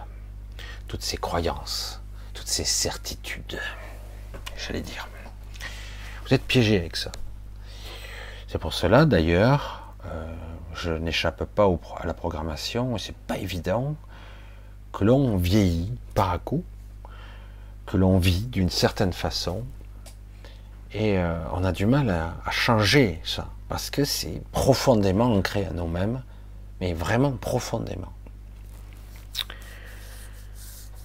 toutes 0.87 1.03
ces 1.03 1.17
croyances, 1.17 1.98
ces 2.49 2.65
certitudes, 2.65 3.59
j'allais 4.57 4.81
dire. 4.81 5.07
Vous 6.25 6.33
êtes 6.33 6.43
piégé 6.43 6.77
avec 6.77 6.95
ça. 6.95 7.11
C'est 8.47 8.57
pour 8.57 8.73
cela, 8.73 9.05
d'ailleurs, 9.05 9.93
euh, 10.05 10.25
je 10.73 10.91
n'échappe 10.91 11.45
pas 11.45 11.67
à 11.99 12.07
la 12.07 12.15
programmation, 12.15 12.95
et 12.95 12.99
c'est 12.99 13.15
pas 13.15 13.37
évident 13.37 13.95
que 14.91 15.03
l'on 15.03 15.37
vieillit 15.37 15.93
par 16.15 16.31
à 16.31 16.39
coup, 16.39 16.63
que 17.85 17.97
l'on 17.97 18.17
vit 18.17 18.47
d'une 18.47 18.71
certaine 18.71 19.13
façon, 19.13 19.63
et 20.91 21.19
euh, 21.19 21.37
on 21.53 21.63
a 21.63 21.71
du 21.71 21.85
mal 21.85 22.09
à 22.09 22.49
changer 22.49 23.21
ça, 23.23 23.47
parce 23.67 23.91
que 23.91 24.05
c'est 24.05 24.41
profondément 24.51 25.31
ancré 25.35 25.67
à 25.67 25.71
nous-mêmes, 25.71 26.23
mais 26.81 26.93
vraiment 26.93 27.31
profondément. 27.31 28.11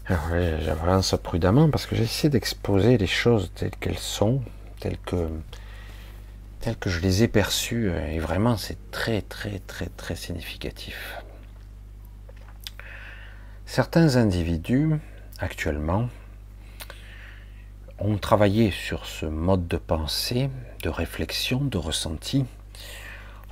Alors, 0.07 0.29
j'avance 0.61 1.15
prudemment 1.23 1.71
parce 1.71 1.87
que 1.87 1.97
j'essaie 1.97 2.29
d'exposer 2.29 2.99
les 2.99 3.07
choses 3.07 3.51
telles 3.55 3.71
qu'elles 3.71 3.99
sont, 3.99 4.43
telles 4.79 4.99
que, 4.99 5.31
telles 6.61 6.77
que 6.77 6.91
je 6.91 7.01
les 7.01 7.23
ai 7.23 7.29
perçues, 7.29 7.91
et 7.91 8.19
vraiment 8.19 8.59
c'est 8.59 8.91
très 8.91 9.23
très 9.23 9.61
très 9.61 9.87
très 9.87 10.15
significatif. 10.15 11.23
Certains 13.65 14.17
individus, 14.17 14.91
actuellement, 15.39 16.11
ont 17.99 18.19
travaillé 18.19 18.71
sur 18.71 19.07
ce 19.07 19.25
mode 19.25 19.67
de 19.69 19.79
pensée, 19.79 20.51
de 20.83 20.91
réflexion, 20.91 21.65
de 21.65 21.79
ressenti, 21.79 22.45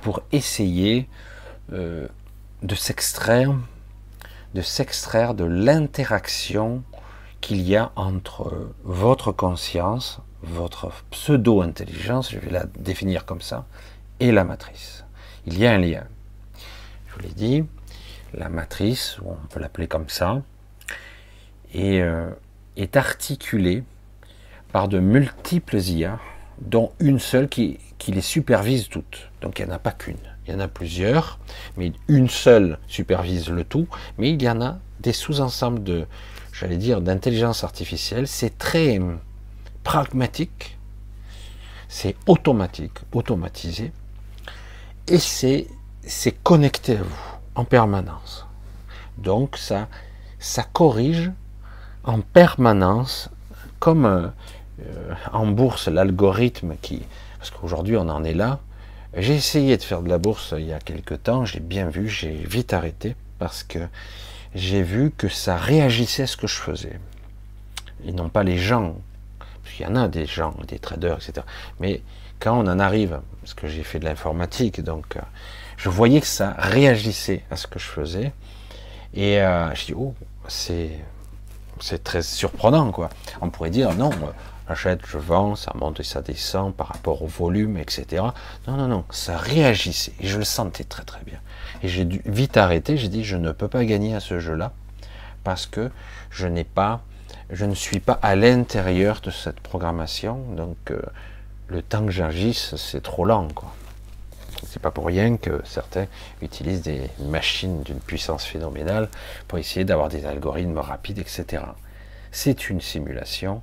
pour 0.01 0.21
essayer 0.31 1.09
euh, 1.71 2.07
de 2.61 2.75
s'extraire, 2.75 3.55
de 4.53 4.61
s'extraire 4.61 5.33
de 5.33 5.45
l'interaction 5.45 6.83
qu'il 7.41 7.61
y 7.61 7.75
a 7.75 7.91
entre 7.95 8.71
votre 8.83 9.31
conscience, 9.31 10.19
votre 10.43 10.91
pseudo-intelligence, 11.11 12.31
je 12.31 12.39
vais 12.39 12.51
la 12.51 12.65
définir 12.65 13.25
comme 13.25 13.41
ça, 13.41 13.65
et 14.19 14.31
la 14.31 14.43
matrice. 14.43 15.05
Il 15.45 15.57
y 15.57 15.65
a 15.65 15.73
un 15.73 15.77
lien. 15.77 16.05
Je 17.07 17.13
vous 17.13 17.19
l'ai 17.19 17.33
dit, 17.33 17.65
la 18.33 18.49
matrice, 18.49 19.17
on 19.25 19.35
peut 19.49 19.59
l'appeler 19.59 19.87
comme 19.87 20.09
ça, 20.09 20.41
et, 21.73 22.01
euh, 22.01 22.29
est 22.77 22.95
articulée 22.95 23.83
par 24.71 24.87
de 24.87 24.99
multiples 24.99 25.77
IA, 25.77 26.19
dont 26.61 26.91
une 26.99 27.19
seule 27.19 27.49
qui, 27.49 27.79
qui 27.97 28.11
les 28.11 28.21
supervise 28.21 28.89
toutes. 28.89 29.29
Donc 29.41 29.59
il 29.59 29.65
n'y 29.65 29.71
en 29.71 29.75
a 29.75 29.79
pas 29.79 29.91
qu'une, 29.91 30.17
il 30.45 30.53
y 30.53 30.55
en 30.55 30.59
a 30.59 30.67
plusieurs, 30.67 31.39
mais 31.77 31.91
une 32.07 32.29
seule 32.29 32.77
supervise 32.87 33.49
le 33.49 33.63
tout, 33.63 33.87
mais 34.17 34.31
il 34.31 34.41
y 34.41 34.49
en 34.49 34.61
a 34.61 34.77
des 34.99 35.13
sous-ensembles 35.13 35.83
de, 35.83 36.05
j'allais 36.51 36.77
dire, 36.77 37.01
d'intelligence 37.01 37.63
artificielle. 37.63 38.27
C'est 38.27 38.57
très 38.57 38.99
pragmatique, 39.83 40.77
c'est 41.87 42.15
automatique, 42.27 42.99
automatisé, 43.13 43.91
et 45.07 45.17
c'est 45.17 45.67
connecté 46.43 46.97
à 46.97 47.03
vous 47.03 47.37
en 47.55 47.65
permanence. 47.65 48.45
Donc 49.17 49.57
ça, 49.57 49.87
ça 50.39 50.63
corrige 50.63 51.31
en 52.03 52.21
permanence, 52.21 53.29
comme 53.79 54.05
euh, 54.05 55.13
en 55.31 55.47
bourse, 55.47 55.87
l'algorithme 55.87 56.75
qui... 56.81 57.01
Parce 57.37 57.51
qu'aujourd'hui, 57.51 57.97
on 57.97 58.09
en 58.09 58.23
est 58.23 58.33
là. 58.33 58.59
J'ai 59.15 59.35
essayé 59.35 59.77
de 59.77 59.83
faire 59.83 60.01
de 60.01 60.09
la 60.09 60.17
bourse 60.17 60.55
il 60.57 60.65
y 60.65 60.73
a 60.73 60.79
quelque 60.79 61.13
temps, 61.13 61.45
j'ai 61.45 61.59
bien 61.59 61.87
vu, 61.89 62.09
j'ai 62.09 62.31
vite 62.31 62.73
arrêté, 62.73 63.15
parce 63.37 63.63
que 63.63 63.79
j'ai 64.55 64.81
vu 64.81 65.11
que 65.11 65.29
ça 65.29 65.55
réagissait 65.55 66.23
à 66.23 66.27
ce 66.27 66.35
que 66.37 66.47
je 66.47 66.55
faisais. 66.55 66.99
Et 68.05 68.11
non 68.11 68.29
pas 68.29 68.43
les 68.43 68.57
gens. 68.57 68.95
Parce 69.39 69.75
qu'il 69.75 69.85
y 69.85 69.89
en 69.89 69.95
a 69.95 70.07
des 70.07 70.25
gens, 70.25 70.55
des 70.67 70.79
traders, 70.79 71.15
etc. 71.15 71.45
Mais 71.79 72.01
quand 72.39 72.57
on 72.57 72.67
en 72.67 72.79
arrive, 72.79 73.21
parce 73.41 73.53
que 73.53 73.67
j'ai 73.67 73.83
fait 73.83 73.99
de 73.99 74.05
l'informatique, 74.05 74.81
donc 74.81 75.15
euh, 75.15 75.21
je 75.77 75.89
voyais 75.89 76.19
que 76.19 76.27
ça 76.27 76.55
réagissait 76.57 77.43
à 77.51 77.55
ce 77.55 77.67
que 77.67 77.79
je 77.79 77.85
faisais. 77.85 78.33
Et 79.13 79.39
euh, 79.41 79.73
je 79.75 79.85
dis, 79.85 79.93
oh, 79.93 80.15
c'est 80.47 80.89
c'est 81.79 82.03
très 82.03 82.21
surprenant, 82.21 82.91
quoi. 82.91 83.09
On 83.41 83.49
pourrait 83.49 83.69
dire, 83.69 83.93
non, 83.95 84.11
j'achète, 84.67 85.01
je 85.05 85.17
vends, 85.17 85.55
ça 85.55 85.71
monte 85.75 85.99
et 85.99 86.03
ça 86.03 86.21
descend 86.21 86.73
par 86.73 86.87
rapport 86.87 87.21
au 87.21 87.27
volume, 87.27 87.77
etc. 87.77 88.23
Non, 88.67 88.77
non, 88.77 88.87
non, 88.87 89.05
ça 89.11 89.37
réagissait. 89.37 90.13
Et 90.19 90.27
je 90.27 90.37
le 90.37 90.43
sentais 90.43 90.83
très, 90.83 91.03
très 91.03 91.23
bien. 91.23 91.39
Et 91.81 91.87
j'ai 91.87 92.05
dû 92.05 92.21
vite 92.25 92.57
arrêter. 92.57 92.97
J'ai 92.97 93.09
dit, 93.09 93.23
je 93.23 93.37
ne 93.37 93.51
peux 93.51 93.67
pas 93.67 93.85
gagner 93.85 94.15
à 94.15 94.19
ce 94.19 94.39
jeu-là 94.39 94.71
parce 95.43 95.65
que 95.65 95.91
je 96.29 96.47
n'ai 96.47 96.63
pas, 96.63 97.01
je 97.49 97.65
ne 97.65 97.75
suis 97.75 97.99
pas 97.99 98.19
à 98.21 98.35
l'intérieur 98.35 99.19
de 99.21 99.31
cette 99.31 99.59
programmation. 99.59 100.37
Donc, 100.55 100.77
euh, 100.91 101.01
le 101.67 101.81
temps 101.81 102.05
que 102.05 102.11
j'agisse, 102.11 102.75
c'est 102.75 103.03
trop 103.03 103.25
lent, 103.25 103.47
quoi. 103.53 103.73
C'est 104.65 104.81
pas 104.81 104.91
pour 104.91 105.05
rien 105.05 105.37
que 105.37 105.61
certains 105.65 106.07
utilisent 106.41 106.81
des 106.81 107.09
machines 107.19 107.83
d'une 107.83 107.99
puissance 107.99 108.45
phénoménale 108.45 109.09
pour 109.47 109.59
essayer 109.59 109.83
d'avoir 109.83 110.09
des 110.09 110.25
algorithmes 110.25 110.77
rapides, 110.77 111.19
etc. 111.19 111.63
C'est 112.31 112.69
une 112.69 112.79
simulation. 112.79 113.61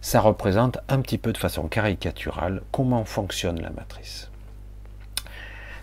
Ça 0.00 0.20
représente 0.20 0.78
un 0.88 1.00
petit 1.00 1.18
peu 1.18 1.32
de 1.32 1.38
façon 1.38 1.68
caricaturale 1.68 2.62
comment 2.72 3.04
fonctionne 3.04 3.60
la 3.60 3.70
matrice. 3.70 4.30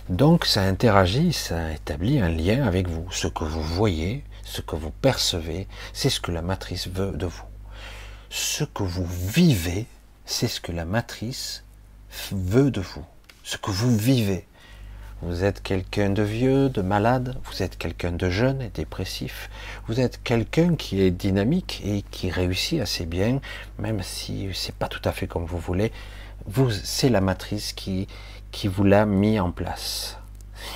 Donc 0.09 0.45
ça 0.45 0.61
interagit, 0.61 1.33
ça 1.33 1.73
établit 1.73 2.19
un 2.19 2.29
lien 2.29 2.65
avec 2.65 2.87
vous. 2.87 3.11
Ce 3.11 3.27
que 3.27 3.43
vous 3.43 3.63
voyez, 3.63 4.23
ce 4.43 4.61
que 4.61 4.75
vous 4.75 4.91
percevez, 4.91 5.67
c'est 5.93 6.09
ce 6.09 6.19
que 6.19 6.31
la 6.31 6.41
matrice 6.41 6.87
veut 6.87 7.11
de 7.11 7.25
vous. 7.25 7.45
Ce 8.29 8.63
que 8.63 8.83
vous 8.83 9.05
vivez, 9.05 9.87
c'est 10.25 10.47
ce 10.47 10.61
que 10.61 10.71
la 10.71 10.85
matrice 10.85 11.63
veut 12.31 12.71
de 12.71 12.81
vous 12.81 13.05
ce 13.45 13.57
que 13.57 13.71
vous 13.71 13.95
vivez. 13.95 14.45
Vous 15.21 15.45
êtes 15.45 15.63
quelqu'un 15.63 16.09
de 16.09 16.21
vieux, 16.21 16.69
de 16.69 16.81
malade, 16.81 17.37
vous 17.45 17.63
êtes 17.63 17.77
quelqu'un 17.77 18.11
de 18.11 18.29
jeune 18.29 18.61
et 18.61 18.69
dépressif, 18.69 19.49
vous 19.87 20.01
êtes 20.01 20.21
quelqu'un 20.23 20.75
qui 20.75 21.01
est 21.01 21.11
dynamique 21.11 21.81
et 21.85 22.03
qui 22.11 22.29
réussit 22.29 22.81
assez 22.81 23.05
bien, 23.05 23.39
même 23.79 24.03
si 24.03 24.49
c'est 24.53 24.75
pas 24.75 24.89
tout 24.89 25.01
à 25.05 25.13
fait 25.13 25.25
comme 25.25 25.45
vous 25.45 25.57
voulez. 25.57 25.93
Vous, 26.47 26.69
c'est 26.69 27.09
la 27.09 27.21
matrice 27.21 27.71
qui, 27.71 28.07
qui 28.51 28.67
vous 28.67 28.83
l'a 28.83 29.05
mis 29.05 29.39
en 29.39 29.51
place. 29.51 30.19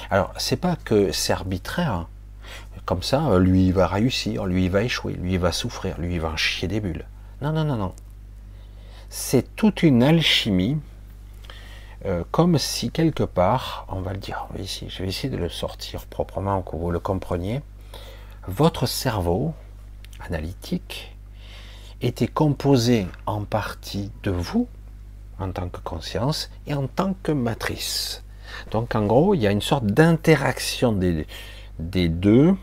Alors, 0.10 0.34
c'est 0.38 0.58
pas 0.58 0.78
que 0.78 1.12
c'est 1.12 1.34
arbitraire. 1.34 1.92
Hein. 1.92 2.08
Comme 2.86 3.04
ça, 3.04 3.38
lui 3.38 3.68
il 3.68 3.74
va 3.74 3.88
réussir, 3.88 4.46
lui 4.46 4.66
il 4.66 4.72
va 4.72 4.84
échouer, 4.84 5.14
lui 5.14 5.34
il 5.34 5.40
va 5.40 5.52
souffrir, 5.52 6.00
lui 6.00 6.16
il 6.16 6.22
va 6.22 6.36
chier 6.38 6.68
des 6.68 6.80
bulles. 6.80 7.06
Non, 7.42 7.52
non, 7.52 7.66
non, 7.66 7.76
non. 7.76 7.94
C'est 9.10 9.56
toute 9.56 9.84
une 9.84 10.02
alchimie 10.02 10.78
euh, 12.06 12.24
comme 12.32 12.58
si 12.58 12.92
quelque 12.92 13.24
part, 13.24 13.86
on 13.90 14.02
va 14.02 14.14
le 14.14 14.20
dire 14.20 14.48
ici, 14.58 14.88
je 14.90 15.04
vais 15.04 15.10
essayer 15.10 15.30
de 15.30 15.38
le 15.38 15.50
sortir 15.50 16.06
proprement, 16.06 16.62
que 16.62 16.76
vous 16.76 16.92
le 16.92 17.00
compreniez, 17.00 17.62
votre 18.48 18.86
cerveau 18.86 19.54
analytique 20.20 21.16
était 22.02 22.28
composé 22.28 23.08
en 23.26 23.44
partie 23.44 24.12
de 24.24 24.32
vous, 24.32 24.68
en 25.40 25.52
tant 25.52 25.68
que 25.68 25.80
conscience, 25.82 26.50
et 26.68 26.74
en 26.74 26.88
tant 26.88 27.16
que 27.22 27.34
matrice. 27.34 28.24
Donc 28.72 28.96
en 28.96 29.06
gros, 29.06 29.36
il 29.36 29.42
y 29.42 29.48
a 29.48 29.52
une 29.52 29.62
sorte 29.62 29.86
d'interaction 29.86 30.94
des, 30.94 31.28
des 31.80 32.08
deux, 32.08 32.56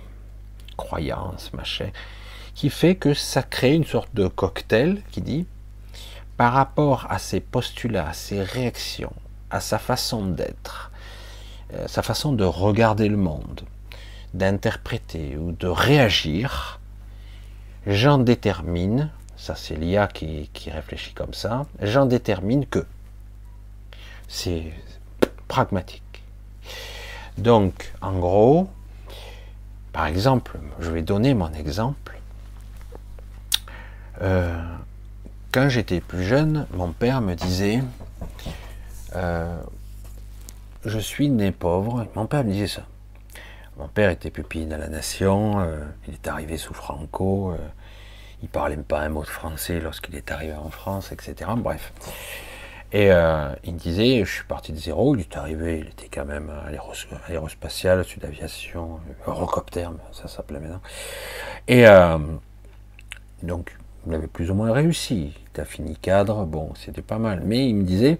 croyances, 0.76 1.52
machin, 1.52 1.90
qui 2.54 2.70
fait 2.70 2.96
que 2.96 3.12
ça 3.12 3.42
crée 3.42 3.74
une 3.74 3.84
sorte 3.84 4.14
de 4.14 4.28
cocktail 4.28 5.02
qui 5.10 5.20
dit, 5.20 5.46
par 6.36 6.54
rapport 6.54 7.06
à 7.10 7.18
ces 7.18 7.40
postulats, 7.40 8.08
à 8.08 8.12
ces 8.12 8.42
réactions, 8.42 9.12
à 9.50 9.60
sa 9.60 9.78
façon 9.78 10.26
d'être, 10.26 10.90
euh, 11.74 11.86
sa 11.88 12.02
façon 12.02 12.32
de 12.32 12.44
regarder 12.44 13.08
le 13.08 13.16
monde, 13.16 13.62
d'interpréter 14.34 15.36
ou 15.36 15.52
de 15.52 15.66
réagir, 15.66 16.80
j'en 17.86 18.18
détermine, 18.18 19.10
ça 19.36 19.54
c'est 19.54 19.76
l'IA 19.76 20.08
qui, 20.08 20.48
réfléchit 20.66 21.14
comme 21.14 21.34
ça, 21.34 21.66
j'en 21.80 22.06
détermine 22.06 22.66
que 22.66 22.84
c'est 24.28 24.72
pragmatique. 25.48 26.02
Donc, 27.38 27.92
en 28.00 28.18
gros, 28.18 28.68
par 29.92 30.06
exemple, 30.06 30.58
je 30.80 30.90
vais 30.90 31.02
donner 31.02 31.34
mon 31.34 31.52
exemple. 31.52 32.18
Euh, 34.22 34.62
quand 35.52 35.68
j'étais 35.68 36.00
plus 36.00 36.24
jeune, 36.24 36.66
mon 36.74 36.92
père 36.92 37.20
me 37.20 37.34
disait 37.34 37.82
euh, 39.16 39.56
je 40.84 40.98
suis 40.98 41.30
né 41.30 41.50
pauvre. 41.50 42.06
Mon 42.14 42.26
père 42.26 42.44
me 42.44 42.52
disait 42.52 42.66
ça. 42.66 42.82
Mon 43.78 43.88
père 43.88 44.10
était 44.10 44.30
pupille 44.30 44.72
à 44.72 44.78
la 44.78 44.88
nation, 44.88 45.60
euh, 45.60 45.84
il 46.08 46.14
est 46.14 46.28
arrivé 46.28 46.56
sous 46.56 46.72
Franco, 46.72 47.50
euh, 47.52 47.58
il 48.42 48.48
parlait 48.48 48.76
pas 48.76 49.00
un 49.00 49.10
mot 49.10 49.22
de 49.22 49.28
français 49.28 49.80
lorsqu'il 49.80 50.14
est 50.14 50.30
arrivé 50.30 50.54
en 50.54 50.70
France, 50.70 51.12
etc. 51.12 51.50
Bref. 51.58 51.92
Et 52.92 53.08
il 53.64 53.74
me 53.74 53.78
disait, 53.78 54.24
je 54.24 54.30
suis 54.30 54.44
parti 54.44 54.72
de 54.72 54.78
zéro, 54.78 55.14
il 55.16 55.20
est 55.20 55.36
arrivé, 55.36 55.80
il 55.80 55.88
était 55.88 56.08
quand 56.08 56.24
même 56.24 56.50
à 56.50 56.70
l'aérospatiale, 56.70 58.04
sud 58.04 58.24
aviation, 58.24 59.00
Eurocopter, 59.26 59.88
ça 60.12 60.28
s'appelait 60.28 60.60
maintenant. 60.60 60.80
Et 61.66 61.84
donc, 63.42 63.76
il 64.06 64.14
avait 64.14 64.28
plus 64.28 64.50
ou 64.50 64.54
moins 64.54 64.72
réussi. 64.72 65.34
Il 65.54 65.60
a 65.60 65.64
fini 65.64 65.96
cadre, 65.96 66.46
bon, 66.46 66.72
c'était 66.76 67.02
pas 67.02 67.18
mal. 67.18 67.42
Mais 67.44 67.68
il 67.68 67.74
me 67.74 67.82
disait, 67.82 68.18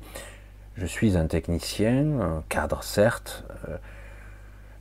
je 0.77 0.87
suis 0.87 1.16
un 1.16 1.27
technicien, 1.27 2.20
un 2.20 2.45
cadre 2.49 2.83
certes, 2.83 3.45
euh, 3.68 3.77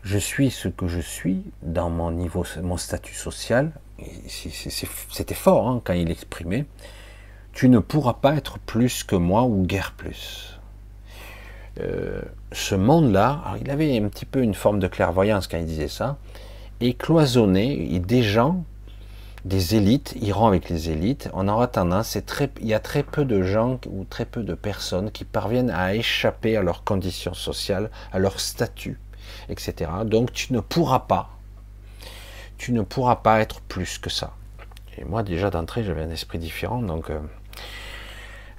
je 0.04 0.18
suis 0.18 0.52
ce 0.52 0.68
que 0.68 0.88
je 0.88 1.00
suis 1.00 1.43
dans 1.64 1.89
mon 1.89 2.12
niveau, 2.12 2.46
mon 2.62 2.78
statut 2.78 3.16
social. 3.16 3.72
C'était 4.28 5.34
fort 5.34 5.68
hein, 5.68 5.82
quand 5.84 5.93
il 5.93 6.12
exprimait. 6.12 6.66
Tu 7.54 7.70
ne 7.70 7.80
pourras 7.80 8.14
pas 8.14 8.36
être 8.36 8.60
plus 8.60 9.04
que 9.04 9.16
moi 9.16 9.43
ou 9.43 9.66
guère 9.66 9.93
plus. 9.93 10.60
Euh, 11.80 12.22
ce 12.52 12.76
monde-là, 12.76 13.56
il 13.62 13.70
avait 13.72 13.98
un 13.98 14.08
petit 14.08 14.26
peu 14.26 14.41
une 14.41 14.54
forme 14.54 14.80
de 14.80 14.88
clairvoyance 14.88 15.48
quand 15.48 15.58
il 15.58 15.66
disait 15.66 15.88
ça, 15.88 16.18
est 16.82 16.93
cloisonné 16.93 17.93
et 17.96 18.00
des 18.00 18.22
gens 18.22 18.64
des 19.46 19.76
élites 19.76 20.16
iront 20.20 20.48
avec 20.48 20.70
les 20.70 20.89
élites. 20.89 21.30
On 21.34 21.48
aura 21.48 21.68
tendance, 21.68 22.18
très, 22.26 22.50
il 22.60 22.68
y 22.68 22.74
a 22.74 22.80
très 22.80 23.04
peu 23.04 23.24
de 23.26 23.43
gens 23.43 23.80
ou 23.88 24.04
très 24.04 24.26
peu 24.26 24.41
de 24.41 24.56
personnes 24.56 25.12
qui 25.12 25.24
parviennent 25.24 25.70
à 25.70 25.93
échapper 25.93 26.58
à 26.58 26.64
leurs 26.64 26.84
conditions 26.84 27.36
sociales, 27.36 27.91
à 28.12 28.18
leur 28.18 28.39
statut, 28.39 29.00
etc. 29.48 29.91
Donc 30.04 30.34
tu 30.34 30.52
ne 30.52 30.60
pourras 30.60 31.02
pas, 31.02 31.30
tu 32.58 32.74
ne 32.74 32.82
pourras 32.82 33.18
pas 33.18 33.39
être 33.39 33.62
plus 33.62 34.00
que 34.00 34.10
ça. 34.10 34.34
Et 34.98 35.06
moi 35.06 35.22
déjà 35.22 35.52
d'entrée 35.52 35.84
j'avais 35.84 36.02
un 36.02 36.10
esprit 36.10 36.39
différent, 36.39 36.82
donc 36.82 37.12
euh, 37.12 37.20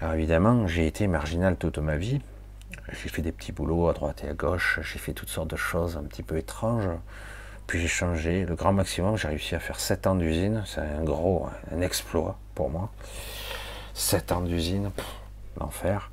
Alors 0.00 0.14
évidemment, 0.14 0.68
j'ai 0.68 0.86
été 0.86 1.08
marginal 1.08 1.56
toute 1.56 1.78
ma 1.78 1.96
vie. 1.96 2.20
J'ai 2.92 3.08
fait 3.08 3.22
des 3.22 3.32
petits 3.32 3.50
boulots 3.50 3.88
à 3.88 3.92
droite 3.92 4.22
et 4.22 4.28
à 4.28 4.34
gauche, 4.34 4.78
j'ai 4.82 5.00
fait 5.00 5.12
toutes 5.14 5.30
sortes 5.30 5.50
de 5.50 5.56
choses 5.56 5.96
un 5.96 6.04
petit 6.04 6.22
peu 6.22 6.36
étranges. 6.36 6.88
Puis 7.66 7.80
j'ai 7.80 7.88
changé. 7.88 8.44
Le 8.44 8.54
grand 8.54 8.72
maximum, 8.72 9.16
j'ai 9.16 9.28
réussi 9.28 9.54
à 9.54 9.58
faire 9.58 9.80
7 9.80 10.06
ans 10.06 10.14
d'usine. 10.14 10.62
C'est 10.66 10.80
un 10.80 11.02
gros, 11.02 11.48
un 11.72 11.80
exploit 11.80 12.38
pour 12.54 12.70
moi. 12.70 12.90
7 13.94 14.32
ans 14.32 14.42
d'usine, 14.42 14.90
l'enfer. 15.58 16.10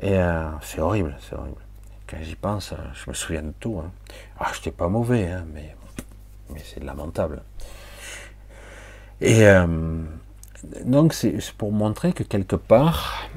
Et 0.00 0.14
euh, 0.18 0.48
c'est 0.62 0.80
horrible, 0.80 1.16
c'est 1.20 1.34
horrible. 1.34 1.60
Quand 2.06 2.16
j'y 2.22 2.36
pense, 2.36 2.74
je 2.94 3.10
me 3.10 3.14
souviens 3.14 3.42
de 3.42 3.52
tout. 3.58 3.80
Hein. 3.84 3.90
Ah, 4.38 4.50
j'étais 4.54 4.70
pas 4.70 4.88
mauvais, 4.88 5.30
hein, 5.30 5.44
mais, 5.52 5.74
mais 6.50 6.60
c'est 6.64 6.82
lamentable. 6.82 7.42
Et 9.20 9.46
euh, 9.46 10.02
donc 10.84 11.12
c'est 11.12 11.38
pour 11.58 11.72
montrer 11.72 12.12
que 12.12 12.22
quelque 12.22 12.56
part, 12.56 13.28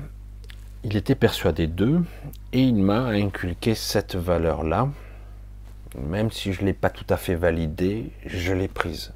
il 0.83 0.95
était 0.95 1.15
persuadé 1.15 1.67
d'eux 1.67 2.03
et 2.51 2.61
il 2.61 2.75
m'a 2.75 3.05
inculqué 3.07 3.75
cette 3.75 4.15
valeur-là. 4.15 4.89
Même 5.95 6.31
si 6.31 6.53
je 6.53 6.61
ne 6.61 6.67
l'ai 6.67 6.73
pas 6.73 6.89
tout 6.89 7.05
à 7.09 7.17
fait 7.17 7.35
validée, 7.35 8.11
je 8.25 8.53
l'ai 8.53 8.67
prise. 8.67 9.13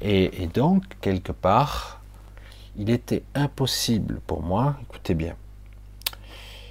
Et, 0.00 0.48
donc, 0.54 0.84
quelque 1.00 1.32
part, 1.32 2.00
il 2.76 2.90
était 2.90 3.22
impossible 3.34 4.20
pour 4.26 4.42
moi, 4.42 4.76
écoutez 4.82 5.14
bien, 5.14 5.36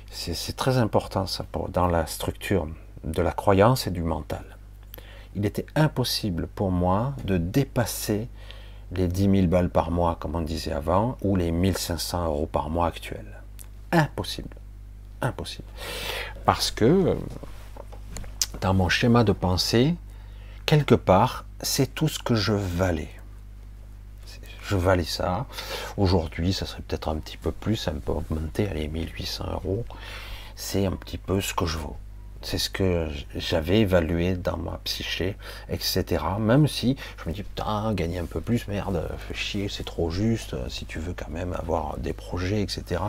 c'est 0.10 0.56
très 0.56 0.78
important 0.78 1.28
ça 1.28 1.46
dans 1.70 1.88
la 1.88 2.08
structure 2.08 2.68
de 3.04 3.22
la 3.22 3.32
croyance 3.32 3.86
et 3.86 3.92
du 3.92 4.02
mental. 4.02 4.44
Il 5.36 5.46
était 5.46 5.68
impossible 5.76 6.48
pour 6.48 6.72
moi 6.72 7.14
de 7.24 7.38
dépasser 7.38 8.28
les 8.92 9.08
10 9.08 9.30
000 9.42 9.48
balles 9.48 9.70
par 9.70 9.92
mois, 9.92 10.18
comme 10.20 10.36
on 10.36 10.42
disait 10.42 10.72
avant, 10.72 11.16
ou 11.22 11.36
les 11.36 11.52
1500 11.52 12.26
euros 12.26 12.48
par 12.48 12.72
mois 12.72 12.88
actuels. 12.88 13.42
Impossible. 13.92 14.56
Impossible. 15.22 15.68
Parce 16.46 16.72
que 16.72 17.16
dans 18.62 18.74
mon 18.74 18.90
schéma 18.90 19.24
de 19.24 19.32
pensée, 19.32 19.96
quelque 20.66 20.96
part, 20.96 21.46
c'est 21.62 21.94
tout 21.94 22.08
ce 22.08 22.20
que 22.20 22.36
je 22.36 22.54
valais. 22.54 23.10
Je 24.64 24.76
valais 24.76 25.04
ça. 25.04 25.48
Aujourd'hui, 25.98 26.54
ça 26.54 26.66
serait 26.66 26.84
peut-être 26.84 27.10
un 27.10 27.18
petit 27.18 27.38
peu 27.38 27.52
plus, 27.52 27.76
ça 27.76 27.92
me 27.92 28.00
peut 28.00 28.12
augmenter, 28.12 28.68
allez, 28.70 28.88
1800 28.88 29.46
euros. 29.54 29.86
C'est 30.56 30.86
un 30.86 30.92
petit 30.92 31.18
peu 31.18 31.42
ce 31.42 31.54
que 31.54 31.66
je 31.66 31.78
vaux. 31.78 31.96
C'est 32.42 32.58
ce 32.58 32.70
que 32.70 33.08
j'avais 33.36 33.80
évalué 33.80 34.36
dans 34.36 34.58
ma 34.58 34.80
psyché, 34.84 35.36
etc. 35.70 36.24
Même 36.40 36.68
si 36.68 36.96
je 37.18 37.30
me 37.30 37.34
dis, 37.34 37.44
putain, 37.44 37.94
gagner 37.94 38.20
un 38.20 38.26
peu 38.26 38.42
plus, 38.42 38.68
merde, 38.68 39.10
fais 39.18 39.34
chier, 39.34 39.70
c'est 39.70 39.84
trop 39.84 40.10
juste, 40.10 40.56
si 40.70 40.86
tu 40.86 41.00
veux 41.00 41.14
quand 41.14 41.30
même 41.30 41.54
avoir 41.54 41.98
des 41.98 42.14
projets, 42.14 42.62
etc. 42.62 43.02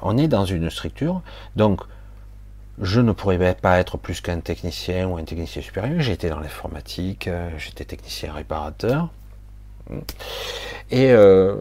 On 0.00 0.16
est 0.16 0.28
dans 0.28 0.46
une 0.46 0.70
structure, 0.70 1.22
donc 1.54 1.82
je 2.80 3.00
ne 3.00 3.12
pourrais 3.12 3.54
pas 3.54 3.78
être 3.78 3.98
plus 3.98 4.20
qu'un 4.20 4.40
technicien 4.40 5.06
ou 5.06 5.16
un 5.16 5.24
technicien 5.24 5.62
supérieur. 5.62 6.00
J'étais 6.00 6.28
dans 6.28 6.40
l'informatique, 6.40 7.28
euh, 7.28 7.50
j'étais 7.56 7.84
technicien 7.84 8.32
réparateur. 8.32 9.10
Et 10.90 11.12
euh, 11.12 11.56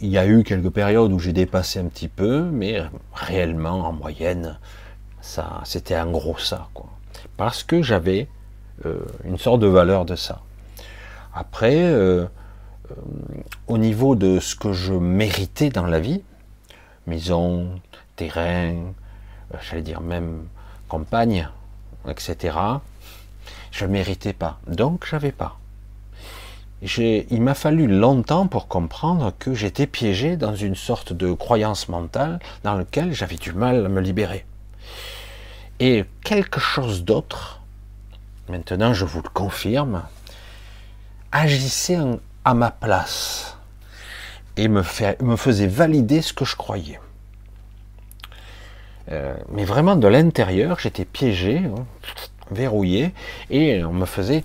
il 0.00 0.08
y 0.08 0.18
a 0.18 0.26
eu 0.26 0.44
quelques 0.44 0.70
périodes 0.70 1.12
où 1.12 1.18
j'ai 1.18 1.32
dépassé 1.32 1.80
un 1.80 1.86
petit 1.86 2.08
peu, 2.08 2.42
mais 2.42 2.80
réellement, 3.12 3.88
en 3.88 3.92
moyenne, 3.92 4.58
ça, 5.20 5.62
c'était 5.64 5.94
un 5.94 6.10
gros 6.10 6.38
ça, 6.38 6.68
quoi. 6.74 6.90
Parce 7.36 7.64
que 7.64 7.82
j'avais 7.82 8.28
euh, 8.84 9.00
une 9.24 9.38
sorte 9.38 9.60
de 9.60 9.66
valeur 9.66 10.04
de 10.04 10.14
ça. 10.14 10.42
Après, 11.34 11.92
au 13.66 13.76
niveau 13.76 14.16
de 14.16 14.40
ce 14.40 14.56
que 14.56 14.72
je 14.72 14.94
méritais 14.94 15.68
dans 15.68 15.84
la 15.84 16.00
vie, 16.00 16.22
maison, 17.06 17.78
terrain, 18.16 18.74
j'allais 19.60 19.82
dire 19.82 20.00
même 20.00 20.46
campagne, 20.88 21.48
etc., 22.08 22.56
je 23.72 23.84
ne 23.84 23.90
méritais 23.90 24.32
pas. 24.32 24.58
Donc, 24.66 25.06
j'avais 25.10 25.32
pas. 25.32 25.58
Il 26.82 27.42
m'a 27.42 27.54
fallu 27.54 27.86
longtemps 27.86 28.46
pour 28.46 28.68
comprendre 28.68 29.32
que 29.38 29.54
j'étais 29.54 29.86
piégé 29.86 30.36
dans 30.36 30.54
une 30.54 30.74
sorte 30.74 31.12
de 31.12 31.32
croyance 31.32 31.88
mentale 31.88 32.38
dans 32.64 32.74
laquelle 32.74 33.12
j'avais 33.12 33.36
du 33.36 33.52
mal 33.52 33.86
à 33.86 33.88
me 33.88 34.00
libérer 34.00 34.44
et 35.80 36.04
quelque 36.24 36.60
chose 36.60 37.04
d'autre, 37.04 37.60
maintenant 38.48 38.94
je 38.94 39.04
vous 39.04 39.22
le 39.22 39.28
confirme, 39.28 40.02
agissait 41.32 41.98
à 42.44 42.54
ma 42.54 42.70
place 42.70 43.56
et 44.56 44.68
me, 44.68 44.82
faisait 44.82 45.66
valider 45.66 46.22
ce 46.22 46.32
que 46.32 46.44
je 46.44 46.56
croyais. 46.56 46.98
Euh, 49.10 49.36
mais 49.50 49.64
vraiment 49.64 49.96
de 49.96 50.08
l'intérieur, 50.08 50.78
j'étais 50.80 51.04
piégé, 51.04 51.58
hein, 51.58 51.86
verrouillé, 52.50 53.12
et 53.50 53.84
on 53.84 53.92
me 53.92 54.06
faisait. 54.06 54.44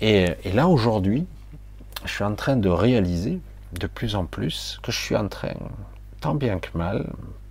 Et, 0.00 0.28
et 0.44 0.52
là 0.52 0.68
aujourd'hui, 0.68 1.26
je 2.04 2.10
suis 2.12 2.24
en 2.24 2.34
train 2.34 2.56
de 2.56 2.68
réaliser 2.68 3.40
de 3.72 3.86
plus 3.86 4.14
en 4.14 4.24
plus 4.24 4.78
que 4.82 4.92
je 4.92 4.98
suis 4.98 5.16
en 5.16 5.28
train, 5.28 5.54
tant 6.20 6.34
bien 6.34 6.58
que 6.58 6.76
mal, 6.76 7.06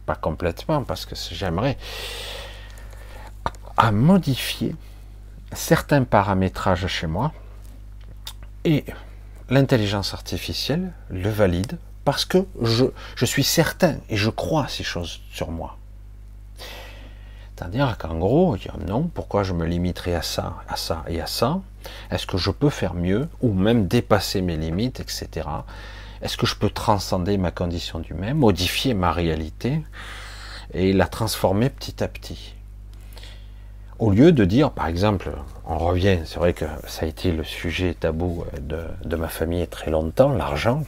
pas 0.05 0.15
complètement, 0.15 0.83
parce 0.83 1.05
que 1.05 1.15
j'aimerais, 1.15 1.77
à 3.77 3.91
modifier 3.91 4.75
certains 5.53 6.03
paramétrages 6.03 6.87
chez 6.87 7.07
moi 7.07 7.31
et 8.65 8.83
l'intelligence 9.49 10.13
artificielle 10.13 10.91
le 11.09 11.29
valide 11.29 11.77
parce 12.03 12.25
que 12.25 12.45
je, 12.61 12.85
je, 13.15 13.25
suis 13.25 13.43
certain 13.43 13.97
et 14.09 14.17
je 14.17 14.29
crois 14.29 14.67
ces 14.67 14.83
choses 14.83 15.21
sur 15.31 15.51
moi. 15.51 15.77
C'est-à-dire 17.57 17.97
qu'en 17.97 18.15
gros, 18.15 18.55
dire 18.55 18.77
non, 18.85 19.09
pourquoi 19.11 19.41
je 19.41 19.53
me 19.53 19.65
limiterai 19.65 20.13
à 20.13 20.21
ça, 20.21 20.57
à 20.67 20.75
ça 20.75 21.03
et 21.07 21.19
à 21.19 21.25
ça? 21.25 21.59
Est-ce 22.11 22.27
que 22.27 22.37
je 22.37 22.51
peux 22.51 22.69
faire 22.69 22.93
mieux 22.93 23.27
ou 23.41 23.51
même 23.51 23.87
dépasser 23.87 24.41
mes 24.41 24.57
limites, 24.57 24.99
etc. 24.99 25.47
Est-ce 26.21 26.37
que 26.37 26.45
je 26.45 26.55
peux 26.55 26.69
transcender 26.69 27.37
ma 27.37 27.49
condition 27.49 27.99
d'humain, 27.99 28.35
modifier 28.35 28.93
ma 28.93 29.11
réalité 29.11 29.81
et 30.73 30.93
la 30.93 31.07
transformer 31.07 31.71
petit 31.71 32.03
à 32.03 32.07
petit? 32.07 32.53
Au 33.97 34.11
lieu 34.11 34.31
de 34.31 34.45
dire, 34.45 34.69
par 34.69 34.85
exemple, 34.85 35.31
on 35.65 35.79
revient, 35.79 36.19
c'est 36.25 36.37
vrai 36.37 36.53
que 36.53 36.65
ça 36.85 37.05
a 37.05 37.09
été 37.09 37.31
le 37.31 37.43
sujet 37.43 37.95
tabou 37.95 38.45
de, 38.61 38.81
de 39.03 39.15
ma 39.15 39.29
famille 39.29 39.67
très 39.67 39.89
longtemps, 39.89 40.29
l'argent, 40.29 40.83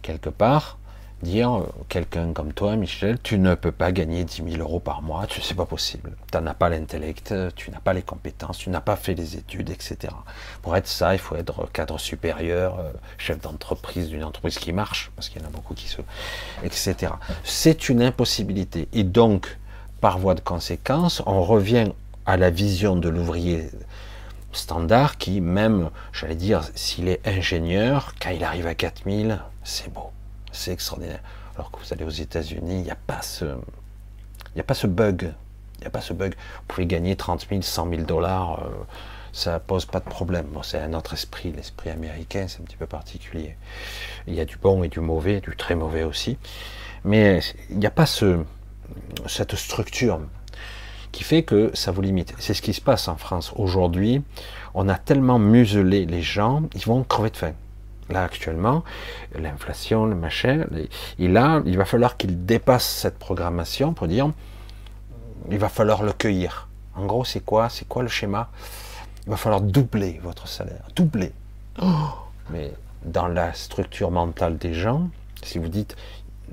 quelque 0.00 0.30
part, 0.30 0.78
dire 1.22 1.64
quelqu'un 1.88 2.32
comme 2.32 2.52
toi, 2.52 2.76
Michel, 2.76 3.18
tu 3.22 3.38
ne 3.38 3.54
peux 3.54 3.72
pas 3.72 3.92
gagner 3.92 4.24
10 4.24 4.42
000 4.52 4.62
euros 4.62 4.80
par 4.80 5.02
mois, 5.02 5.26
sais 5.40 5.54
pas 5.54 5.66
possible. 5.66 6.12
Tu 6.32 6.38
n'as 6.38 6.54
pas 6.54 6.68
l'intellect, 6.68 7.34
tu 7.56 7.70
n'as 7.70 7.80
pas 7.80 7.92
les 7.92 8.02
compétences, 8.02 8.58
tu 8.58 8.70
n'as 8.70 8.80
pas 8.80 8.96
fait 8.96 9.14
les 9.14 9.36
études, 9.36 9.70
etc. 9.70 10.12
Pour 10.62 10.76
être 10.76 10.86
ça, 10.86 11.14
il 11.14 11.18
faut 11.18 11.36
être 11.36 11.70
cadre 11.72 11.98
supérieur, 11.98 12.78
euh, 12.78 12.92
chef 13.18 13.40
d'entreprise 13.40 14.08
d'une 14.08 14.24
entreprise 14.24 14.58
qui 14.58 14.72
marche, 14.72 15.10
parce 15.16 15.28
qu'il 15.28 15.42
y 15.42 15.44
en 15.44 15.48
a 15.48 15.50
beaucoup 15.50 15.74
qui 15.74 15.88
se, 15.88 16.00
etc. 16.62 17.12
C'est 17.44 17.88
une 17.88 18.02
impossibilité. 18.02 18.88
Et 18.92 19.02
donc, 19.02 19.58
par 20.00 20.18
voie 20.18 20.34
de 20.34 20.40
conséquence, 20.40 21.22
on 21.26 21.42
revient 21.42 21.92
à 22.26 22.36
la 22.36 22.50
vision 22.50 22.96
de 22.96 23.08
l'ouvrier 23.08 23.70
standard 24.52 25.18
qui, 25.18 25.40
même, 25.40 25.90
j'allais 26.12 26.34
dire, 26.34 26.62
s'il 26.74 27.08
est 27.08 27.26
ingénieur, 27.26 28.14
quand 28.20 28.30
il 28.30 28.44
arrive 28.44 28.66
à 28.66 28.74
4000, 28.74 29.40
c'est 29.62 29.92
beau, 29.92 30.10
c'est 30.52 30.72
extraordinaire. 30.72 31.20
Alors 31.54 31.70
que 31.70 31.78
vous 31.78 31.92
allez 31.92 32.04
aux 32.04 32.08
États-Unis, 32.08 32.76
il 32.76 32.82
n'y 32.82 32.90
a 32.90 32.96
pas 32.96 33.22
ce, 33.22 33.44
bug. 34.86 35.32
Il 35.78 35.80
n'y 35.80 35.86
a 35.86 35.90
pas 35.90 36.00
ce 36.00 36.12
bug. 36.12 36.34
Vous 36.34 36.64
pouvez 36.68 36.86
gagner 36.86 37.16
30 37.16 37.46
000, 37.48 37.62
100 37.62 37.90
000 37.90 38.02
dollars, 38.02 38.62
euh, 38.64 38.70
ça 39.32 39.60
pose 39.60 39.84
pas 39.84 40.00
de 40.00 40.08
problème. 40.08 40.46
C'est 40.62 40.80
un 40.80 40.94
autre 40.94 41.14
esprit, 41.14 41.52
l'esprit 41.52 41.90
américain, 41.90 42.46
c'est 42.48 42.60
un 42.60 42.64
petit 42.64 42.76
peu 42.76 42.86
particulier. 42.86 43.56
Il 44.26 44.34
y 44.34 44.40
a 44.40 44.44
du 44.44 44.56
bon 44.56 44.82
et 44.82 44.88
du 44.88 45.00
mauvais, 45.00 45.40
du 45.40 45.56
très 45.56 45.74
mauvais 45.74 46.02
aussi. 46.02 46.38
Mais 47.04 47.40
il 47.70 47.78
n'y 47.78 47.86
a 47.86 47.90
pas 47.90 48.06
ce, 48.06 48.44
cette 49.26 49.56
structure 49.56 50.20
qui 51.12 51.24
fait 51.24 51.42
que 51.42 51.70
ça 51.74 51.90
vous 51.90 52.02
limite. 52.02 52.34
C'est 52.38 52.54
ce 52.54 52.62
qui 52.62 52.72
se 52.72 52.80
passe 52.80 53.08
en 53.08 53.16
France 53.16 53.52
aujourd'hui. 53.56 54.22
On 54.74 54.88
a 54.88 54.96
tellement 54.96 55.38
muselé 55.38 56.06
les 56.06 56.22
gens, 56.22 56.62
ils 56.74 56.84
vont 56.84 57.02
crever 57.02 57.30
de 57.30 57.36
faim. 57.36 57.52
Là 58.10 58.24
actuellement, 58.24 58.84
l'inflation, 59.38 60.04
le 60.06 60.16
machin, 60.16 60.66
et 61.18 61.28
là, 61.28 61.62
il 61.64 61.76
va 61.76 61.84
falloir 61.84 62.16
qu'ils 62.16 62.44
dépassent 62.44 62.88
cette 62.88 63.18
programmation 63.18 63.92
pour 63.92 64.08
dire, 64.08 64.32
il 65.50 65.58
va 65.58 65.68
falloir 65.68 66.02
le 66.02 66.12
cueillir. 66.12 66.68
En 66.96 67.06
gros, 67.06 67.24
c'est 67.24 67.44
quoi 67.44 67.68
C'est 67.68 67.86
quoi 67.86 68.02
le 68.02 68.08
schéma? 68.08 68.50
Il 69.26 69.30
va 69.30 69.36
falloir 69.36 69.60
doubler 69.60 70.20
votre 70.22 70.48
salaire, 70.48 70.82
doubler. 70.96 71.32
Oh 71.80 72.08
Mais 72.50 72.72
dans 73.04 73.28
la 73.28 73.52
structure 73.54 74.10
mentale 74.10 74.58
des 74.58 74.74
gens, 74.74 75.08
si 75.42 75.58
vous 75.58 75.68
dites 75.68 75.96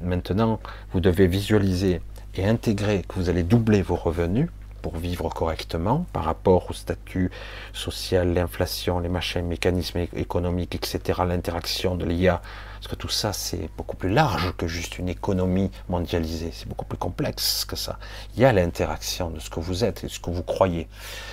maintenant, 0.01 0.59
vous 0.93 0.99
devez 0.99 1.27
visualiser 1.27 2.01
et 2.35 2.45
intégrer 2.45 3.03
que 3.07 3.15
vous 3.15 3.29
allez 3.29 3.43
doubler 3.43 3.81
vos 3.81 3.95
revenus 3.95 4.49
pour 4.87 4.99
vivre 4.99 5.27
correctement 5.27 6.05
par 6.13 6.23
rapport 6.23 6.69
au 6.69 6.73
statut 6.73 7.29
social, 7.73 8.33
l'inflation, 8.33 8.99
les 8.99 9.09
machins, 9.09 9.45
mécanismes 9.45 10.07
économiques, 10.15 10.75
etc., 10.75 11.23
l'interaction 11.27 11.97
de 11.97 12.05
l'IA. 12.05 12.41
Parce 12.75 12.87
que 12.87 12.95
tout 12.95 13.09
ça, 13.09 13.33
c'est 13.33 13.69
beaucoup 13.75 13.97
plus 13.97 14.07
large 14.07 14.53
que 14.55 14.65
juste 14.65 14.97
une 14.97 15.09
économie 15.09 15.71
mondialisée. 15.89 16.51
C'est 16.53 16.69
beaucoup 16.69 16.85
plus 16.85 16.97
complexe 16.97 17.65
que 17.65 17.75
ça. 17.75 17.99
Il 18.35 18.41
y 18.41 18.45
a 18.45 18.53
l'interaction 18.53 19.29
de 19.29 19.41
ce 19.41 19.49
que 19.49 19.59
vous 19.59 19.83
êtes 19.83 20.05
et 20.05 20.07
de 20.07 20.11
ce 20.11 20.21
que 20.21 20.29
vous 20.29 20.43
croyez. 20.43 20.87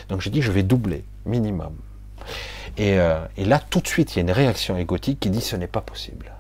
Donc 0.09 0.21
j'ai 0.21 0.31
dit, 0.31 0.43
je 0.43 0.51
vais 0.51 0.65
doubler, 0.65 1.05
minimum. 1.25 1.77
Et, 2.77 2.99
euh, 2.99 3.25
et 3.37 3.45
là, 3.45 3.61
tout 3.61 3.79
de 3.79 3.87
suite, 3.87 4.15
il 4.15 4.17
y 4.17 4.19
a 4.19 4.23
une 4.23 4.33
réaction 4.33 4.77
égotique 4.77 5.21
qui 5.21 5.31
dit, 5.31 5.41
ce 5.41 5.55
n'est 5.55 5.69
pas 5.69 5.81
possible. 5.81 6.33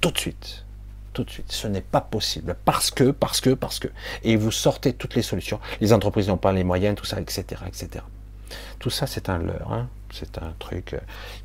Tout 0.00 0.10
de 0.10 0.16
suite 0.18 0.64
tout 1.12 1.24
de 1.24 1.30
suite. 1.30 1.50
Ce 1.52 1.66
n'est 1.66 1.80
pas 1.80 2.00
possible. 2.00 2.56
Parce 2.64 2.90
que, 2.90 3.10
parce 3.10 3.40
que, 3.40 3.50
parce 3.50 3.78
que. 3.78 3.88
Et 4.22 4.36
vous 4.36 4.50
sortez 4.50 4.92
toutes 4.92 5.14
les 5.14 5.22
solutions. 5.22 5.60
Les 5.80 5.92
entreprises 5.92 6.28
n'ont 6.28 6.36
pas 6.36 6.52
les 6.52 6.64
moyens, 6.64 6.96
tout 6.96 7.04
ça, 7.04 7.20
etc. 7.20 7.62
etc. 7.66 8.04
Tout 8.78 8.90
ça, 8.90 9.06
c'est 9.06 9.28
un 9.28 9.38
leurre. 9.38 9.72
Hein. 9.72 9.88
C'est 10.12 10.38
un 10.38 10.52
truc 10.58 10.94
euh, 10.94 10.98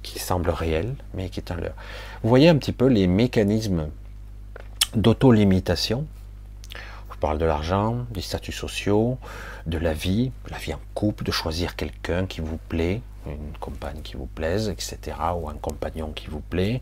qui 0.04 0.20
semble 0.20 0.50
réel, 0.50 0.96
mais 1.14 1.30
qui 1.30 1.40
est 1.40 1.52
un 1.52 1.56
leurre. 1.56 1.76
Vous 2.24 2.30
voyez 2.30 2.50
un 2.50 2.58
petit 2.58 2.74
peu 2.74 2.88
les 2.88 3.08
mécanismes 3.08 3.90
d'auto-limitation. 4.96 6.06
Je 6.74 7.20
parle 7.20 7.38
de 7.40 7.46
l'argent, 7.46 8.06
des 8.12 8.22
statuts 8.22 8.52
sociaux, 8.52 9.18
de 9.66 9.78
la 9.78 9.94
vie, 9.94 10.32
la 10.50 10.58
vie 10.58 10.74
en 10.74 10.80
couple, 10.94 11.24
de 11.24 11.32
choisir 11.32 11.76
quelqu'un 11.76 12.26
qui 12.28 12.42
vous 12.42 12.60
plaît, 12.70 13.02
une 13.32 13.58
compagne 13.60 14.02
qui 14.02 14.16
vous 14.16 14.26
plaise, 14.26 14.70
etc., 14.70 15.18
ou 15.40 15.50
un 15.50 15.56
compagnon 15.56 16.12
qui 16.12 16.28
vous 16.28 16.40
plaît, 16.40 16.82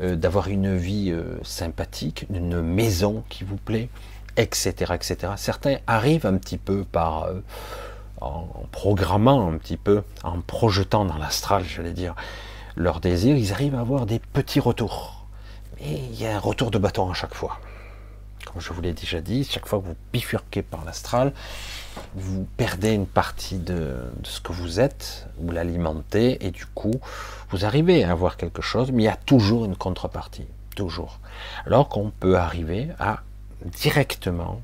euh, 0.00 0.16
d'avoir 0.16 0.48
une 0.48 0.76
vie 0.76 1.10
euh, 1.10 1.38
sympathique, 1.42 2.26
une 2.32 2.60
maison 2.60 3.24
qui 3.28 3.44
vous 3.44 3.56
plaît, 3.56 3.88
etc., 4.36 4.94
etc. 4.94 5.32
Certains 5.36 5.76
arrivent 5.86 6.26
un 6.26 6.36
petit 6.36 6.58
peu 6.58 6.84
par 6.84 7.24
euh, 7.24 7.40
en 8.20 8.46
programmant 8.72 9.48
un 9.48 9.58
petit 9.58 9.76
peu, 9.76 10.02
en 10.22 10.40
projetant 10.40 11.04
dans 11.04 11.18
l'astral, 11.18 11.64
j'allais 11.64 11.92
dire, 11.92 12.14
leurs 12.76 13.00
désirs, 13.00 13.36
ils 13.36 13.52
arrivent 13.52 13.74
à 13.74 13.80
avoir 13.80 14.06
des 14.06 14.18
petits 14.18 14.60
retours. 14.60 15.26
Mais 15.80 16.00
il 16.10 16.20
y 16.20 16.26
a 16.26 16.36
un 16.36 16.38
retour 16.38 16.70
de 16.70 16.78
bâton 16.78 17.10
à 17.10 17.14
chaque 17.14 17.34
fois. 17.34 17.58
Comme 18.44 18.60
je 18.60 18.72
vous 18.72 18.80
l'ai 18.80 18.92
déjà 18.92 19.20
dit, 19.20 19.44
chaque 19.44 19.66
fois 19.66 19.80
que 19.80 19.86
vous 19.86 19.96
bifurquez 20.12 20.62
par 20.62 20.84
l'astral, 20.84 21.32
vous 22.16 22.46
perdez 22.56 22.92
une 22.92 23.06
partie 23.06 23.58
de, 23.58 23.94
ce 24.22 24.40
que 24.40 24.52
vous 24.52 24.80
êtes, 24.80 25.28
vous 25.38 25.52
l'alimentez, 25.52 26.44
et 26.46 26.50
du 26.50 26.64
coup, 26.64 26.94
vous 27.50 27.66
arrivez 27.66 28.04
à 28.04 28.10
avoir 28.10 28.38
quelque 28.38 28.62
chose, 28.62 28.90
mais 28.90 29.02
il 29.02 29.06
y 29.06 29.10
a 29.10 29.16
toujours 29.16 29.66
une 29.66 29.76
contrepartie, 29.76 30.46
toujours. 30.74 31.20
Alors 31.66 31.90
qu'on 31.90 32.10
peut 32.10 32.38
arriver 32.38 32.88
à 32.98 33.20
directement 33.64 34.62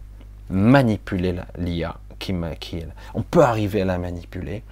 manipuler 0.49 1.35
l'IA 1.59 1.99
qui, 2.19 2.35
qui 2.61 2.85
on 3.15 3.23
peut 3.23 3.43
arriver 3.43 3.83
à 3.83 3.85
la 3.85 3.99
manipuler 3.99 4.63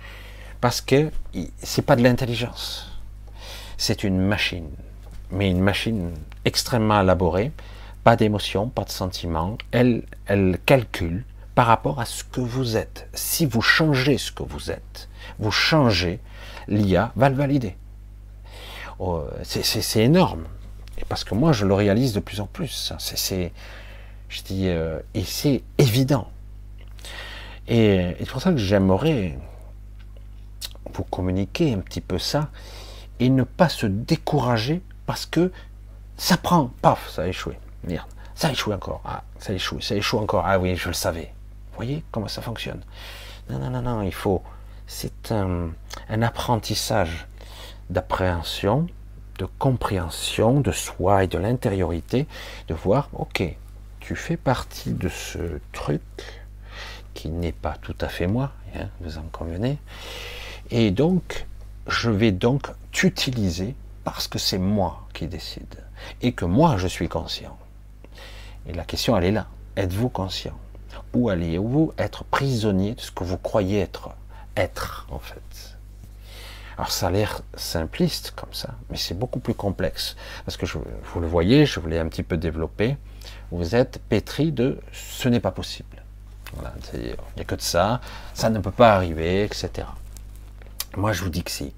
parce 0.60 0.80
que 0.80 1.10
c'est 1.58 1.84
pas 1.84 1.96
de 1.96 2.02
l'intelligence, 2.02 2.98
c'est 3.76 4.04
une 4.04 4.20
machine, 4.20 4.70
mais 5.30 5.50
une 5.50 5.60
machine 5.60 6.12
extrêmement 6.44 7.00
élaborée, 7.00 7.52
pas 8.04 8.16
d'émotion, 8.16 8.68
pas 8.68 8.84
de 8.84 8.90
sentiment, 8.90 9.58
elle, 9.72 10.04
elle 10.26 10.58
calcule, 10.64 11.24
par 11.60 11.66
rapport 11.66 12.00
à 12.00 12.06
ce 12.06 12.24
que 12.24 12.40
vous 12.40 12.78
êtes. 12.78 13.06
Si 13.12 13.44
vous 13.44 13.60
changez 13.60 14.16
ce 14.16 14.32
que 14.32 14.42
vous 14.42 14.70
êtes, 14.70 15.10
vous 15.38 15.50
changez, 15.50 16.18
l'IA 16.68 17.12
va 17.16 17.28
le 17.28 17.34
valider. 17.34 17.76
Oh, 18.98 19.24
c'est 19.42 20.00
énorme. 20.00 20.44
Et 20.96 21.04
parce 21.04 21.22
que 21.22 21.34
moi, 21.34 21.52
je 21.52 21.66
le 21.66 21.74
réalise 21.74 22.14
de 22.14 22.20
plus 22.20 22.40
en 22.40 22.46
plus. 22.46 22.94
C'est, 22.98 23.52
je 24.30 24.42
dis, 24.42 24.68
euh, 24.68 25.00
et 25.12 25.22
c'est 25.22 25.62
évident. 25.76 26.30
Et, 27.68 28.16
c'est 28.18 28.30
pour 28.30 28.40
ça 28.40 28.52
que 28.52 28.56
j'aimerais 28.56 29.38
vous 30.94 31.04
communiquer 31.04 31.74
un 31.74 31.80
petit 31.80 32.00
peu 32.00 32.18
ça 32.18 32.48
et 33.18 33.28
ne 33.28 33.42
pas 33.42 33.68
se 33.68 33.84
décourager 33.84 34.80
parce 35.04 35.26
que 35.26 35.52
ça 36.16 36.38
prend, 36.38 36.70
paf, 36.80 37.10
ça 37.10 37.24
a 37.24 37.26
échoué. 37.26 37.58
Merde, 37.84 38.08
ça 38.34 38.48
a 38.48 38.52
échoué 38.52 38.72
encore. 38.72 39.02
Ah, 39.04 39.24
ça 39.38 39.52
a 39.52 39.56
échoué, 39.56 39.82
ça 39.82 39.92
a 39.92 39.98
échoué 39.98 40.20
encore. 40.20 40.44
Ah 40.46 40.58
oui, 40.58 40.74
je 40.74 40.88
le 40.88 40.94
savais 40.94 41.34
voyez 41.80 42.04
comment 42.10 42.28
ça 42.28 42.42
fonctionne 42.42 42.82
Non, 43.48 43.58
non, 43.58 43.70
non, 43.70 43.80
non, 43.80 44.02
il 44.02 44.12
faut. 44.12 44.42
C'est 44.86 45.32
un, 45.32 45.70
apprentissage 46.10 47.26
d'appréhension, 47.88 48.86
de 49.38 49.46
compréhension 49.58 50.60
de 50.60 50.72
soi 50.72 51.24
et 51.24 51.26
de 51.26 51.38
l'intériorité, 51.38 52.26
de 52.68 52.74
voir, 52.74 53.08
ok, 53.14 53.42
tu 54.00 54.14
fais 54.14 54.36
partie 54.36 54.92
de 54.92 55.08
ce 55.08 55.38
truc 55.72 56.02
qui 57.14 57.30
n'est 57.30 57.52
pas 57.52 57.76
tout 57.80 57.96
à 58.02 58.08
fait 58.08 58.26
moi, 58.26 58.52
hein, 58.76 58.88
vous 59.00 59.16
en 59.16 59.24
convenez, 59.32 59.78
et 60.70 60.90
donc 60.90 61.46
je 61.86 62.10
vais 62.10 62.32
donc 62.32 62.68
t'utiliser 62.92 63.74
parce 64.04 64.28
que 64.28 64.38
c'est 64.38 64.58
moi 64.58 65.08
qui 65.14 65.26
décide 65.26 65.76
et 66.20 66.32
que 66.32 66.44
moi 66.44 66.76
je 66.76 66.88
suis 66.88 67.08
conscient. 67.08 67.56
Et 68.66 68.74
la 68.74 68.84
question 68.84 69.16
elle 69.16 69.24
est 69.24 69.32
là, 69.32 69.46
êtes-vous 69.76 70.10
conscient? 70.10 70.58
Où 71.14 71.28
allez-vous 71.28 71.92
être 71.98 72.24
prisonnier 72.24 72.94
de 72.94 73.00
ce 73.00 73.10
que 73.10 73.24
vous 73.24 73.38
croyez 73.38 73.80
être, 73.80 74.10
être 74.56 75.06
en 75.10 75.18
fait? 75.18 75.76
Alors 76.76 76.90
ça 76.90 77.08
a 77.08 77.10
l'air 77.10 77.42
simpliste 77.54 78.32
comme 78.36 78.52
ça, 78.52 78.70
mais 78.88 78.96
c'est 78.96 79.18
beaucoup 79.18 79.40
plus 79.40 79.54
complexe. 79.54 80.16
Parce 80.44 80.56
que 80.56 80.64
vous 80.66 81.20
le 81.20 81.26
voyez, 81.26 81.66
je 81.66 81.78
voulais 81.78 81.98
un 81.98 82.08
petit 82.08 82.22
peu 82.22 82.36
développer, 82.36 82.96
vous 83.50 83.74
êtes 83.74 84.00
pétri 84.08 84.50
de 84.52 84.80
ce 84.92 85.28
n'est 85.28 85.40
pas 85.40 85.50
possible. 85.50 86.02
il 86.94 87.14
n'y 87.36 87.42
a 87.42 87.44
que 87.44 87.54
de 87.54 87.60
ça, 87.60 88.00
ça 88.32 88.48
ne 88.48 88.60
peut 88.60 88.70
pas 88.70 88.94
arriver, 88.94 89.44
etc. 89.44 89.88
Moi 90.96 91.12
je 91.12 91.22
vous 91.22 91.30
dis 91.30 91.42
que 91.42 91.50
si. 91.50 91.72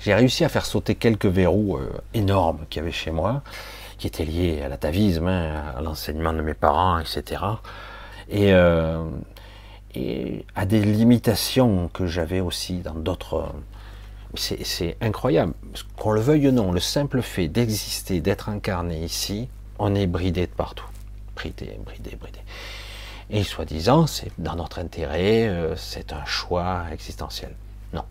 J'ai 0.00 0.14
réussi 0.14 0.44
à 0.44 0.48
faire 0.48 0.64
sauter 0.64 0.94
quelques 0.94 1.26
verrous 1.26 1.76
euh, 1.76 1.90
énormes 2.14 2.64
qu'il 2.70 2.80
y 2.80 2.82
avait 2.82 2.92
chez 2.92 3.10
moi, 3.10 3.42
qui 3.98 4.06
étaient 4.06 4.24
liés 4.24 4.62
à 4.62 4.68
l'atavisme, 4.68 5.26
hein, 5.26 5.74
à 5.76 5.82
l'enseignement 5.82 6.32
de 6.32 6.40
mes 6.40 6.54
parents, 6.54 6.98
etc 6.98 7.42
et, 8.28 8.52
euh, 8.52 9.04
à 10.54 10.66
des 10.66 10.80
limitations 10.80 11.88
que 11.92 12.06
j'avais 12.06 12.40
aussi 12.40 12.78
dans 12.78 12.94
d'autres. 12.94 13.52
C'est 14.34 14.96
incroyable. 15.00 15.54
Qu'on 15.96 16.12
le 16.12 16.20
veuille 16.20 16.48
ou 16.48 16.52
non, 16.52 16.70
le 16.70 16.80
simple 16.80 17.22
fait 17.22 17.48
d'exister, 17.48 18.20
d'être 18.20 18.50
incarné 18.50 19.02
ici, 19.02 19.48
on 19.78 19.94
est 19.94 20.06
bridé 20.06 20.46
de 20.46 20.52
partout. 20.52 20.84
Bridé, 21.34 21.78
bridé, 21.84 22.14
bridé. 22.16 22.40
Et 23.30 23.42
soi-disant, 23.42 24.06
c'est 24.06 24.30
dans 24.38 24.56
notre 24.56 24.78
intérêt, 24.78 25.48
euh, 25.48 25.76
c'est 25.76 26.12
un 26.12 26.24
choix 26.24 26.84
existentiel. 26.92 27.54
Non. 27.92 28.04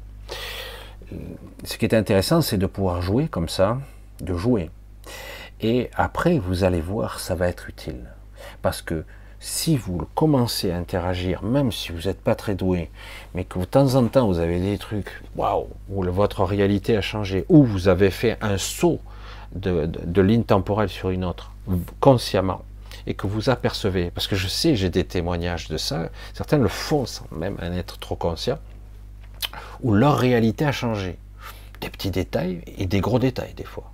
Ce 1.63 1.78
qui 1.78 1.86
est 1.86 1.93
intéressant, 1.93 2.41
c'est 2.41 2.57
de 2.57 2.65
pouvoir 2.68 3.01
jouer 3.01 3.28
comme 3.28 3.49
ça, 3.49 3.80
de 4.22 4.36
jouer. 4.36 4.70
Et 5.61 5.89
après, 5.95 6.38
vous 6.38 6.63
allez 6.63 6.82
voir, 6.82 7.20
ça 7.20 7.36
va 7.36 7.47
être 7.47 7.70
utile. 7.70 8.05
Parce 8.61 8.82
que 8.82 9.05
si 9.47 9.77
vous 9.77 10.05
commencez 10.13 10.71
à 10.71 10.77
interagir, 10.77 11.41
même 11.41 11.71
si 11.71 11.93
vous 11.93 12.01
n'êtes 12.01 12.19
pas 12.19 12.35
très 12.35 12.53
doué, 12.53 12.89
mais 13.33 13.45
que 13.45 13.59
de 13.59 13.63
temps 13.63 13.95
en 13.95 14.05
temps 14.07 14.27
vous 14.27 14.39
avez 14.39 14.59
des 14.59 14.77
trucs, 14.77 15.21
waouh, 15.37 15.69
où 15.89 16.03
votre 16.03 16.43
réalité 16.43 16.97
a 16.97 17.01
changé, 17.01 17.45
ou 17.47 17.63
vous 17.63 17.87
avez 17.87 18.11
fait 18.11 18.37
un 18.41 18.57
saut 18.57 18.99
de, 19.55 20.21
ligne 20.21 20.43
temporelle 20.43 20.89
sur 20.89 21.11
une 21.11 21.23
autre, 21.23 21.53
consciemment, 22.01 22.61
et 23.07 23.13
que 23.13 23.25
vous 23.25 23.49
apercevez, 23.49 24.11
parce 24.11 24.27
que 24.27 24.35
je 24.35 24.49
sais, 24.49 24.75
j'ai 24.75 24.89
des 24.89 25.05
témoignages 25.05 25.69
de 25.69 25.77
ça, 25.77 26.09
certains 26.33 26.57
le 26.57 26.67
font 26.67 27.05
sans 27.05 27.25
même 27.31 27.55
en 27.61 27.71
être 27.71 27.97
trop 27.99 28.17
conscient, 28.17 28.59
où 29.81 29.93
leur 29.93 30.17
réalité 30.17 30.65
a 30.65 30.73
changé. 30.73 31.17
Des 31.79 31.89
petits 31.89 32.11
détails 32.11 32.63
et 32.77 32.85
des 32.85 32.99
gros 32.99 33.19
détails 33.19 33.53
des 33.53 33.63
fois 33.63 33.93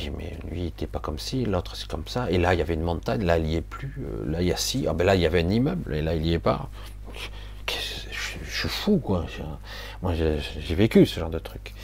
dis, 0.00 0.10
mais 0.10 0.36
lui, 0.50 0.60
il 0.60 0.64
n'était 0.64 0.86
pas 0.86 0.98
comme 0.98 1.18
ci, 1.18 1.44
l'autre, 1.44 1.76
c'est 1.76 1.88
comme 1.88 2.06
ça. 2.06 2.30
Et 2.30 2.38
là, 2.38 2.54
il 2.54 2.58
y 2.58 2.62
avait 2.62 2.74
une 2.74 2.82
montagne, 2.82 3.24
là, 3.24 3.38
il 3.38 3.44
n'y 3.44 3.56
est 3.56 3.60
plus. 3.60 3.94
Euh, 4.00 4.30
là, 4.30 4.42
il 4.42 4.48
y 4.48 4.52
a 4.52 4.56
ci. 4.56 4.86
Ah, 4.88 4.92
ben 4.92 5.04
là, 5.04 5.14
il 5.14 5.20
y 5.20 5.26
avait 5.26 5.42
un 5.42 5.48
immeuble, 5.48 5.94
et 5.94 6.02
là, 6.02 6.14
il 6.14 6.22
n'y 6.22 6.32
est 6.32 6.38
pas. 6.38 6.68
Je, 7.66 8.58
suis 8.60 8.68
fou, 8.68 8.98
quoi. 8.98 9.26
Moi, 10.02 10.14
j'ai 10.14 10.74
vécu 10.74 11.06
ce 11.06 11.20
genre 11.20 11.30
de 11.30 11.38
truc. 11.38 11.74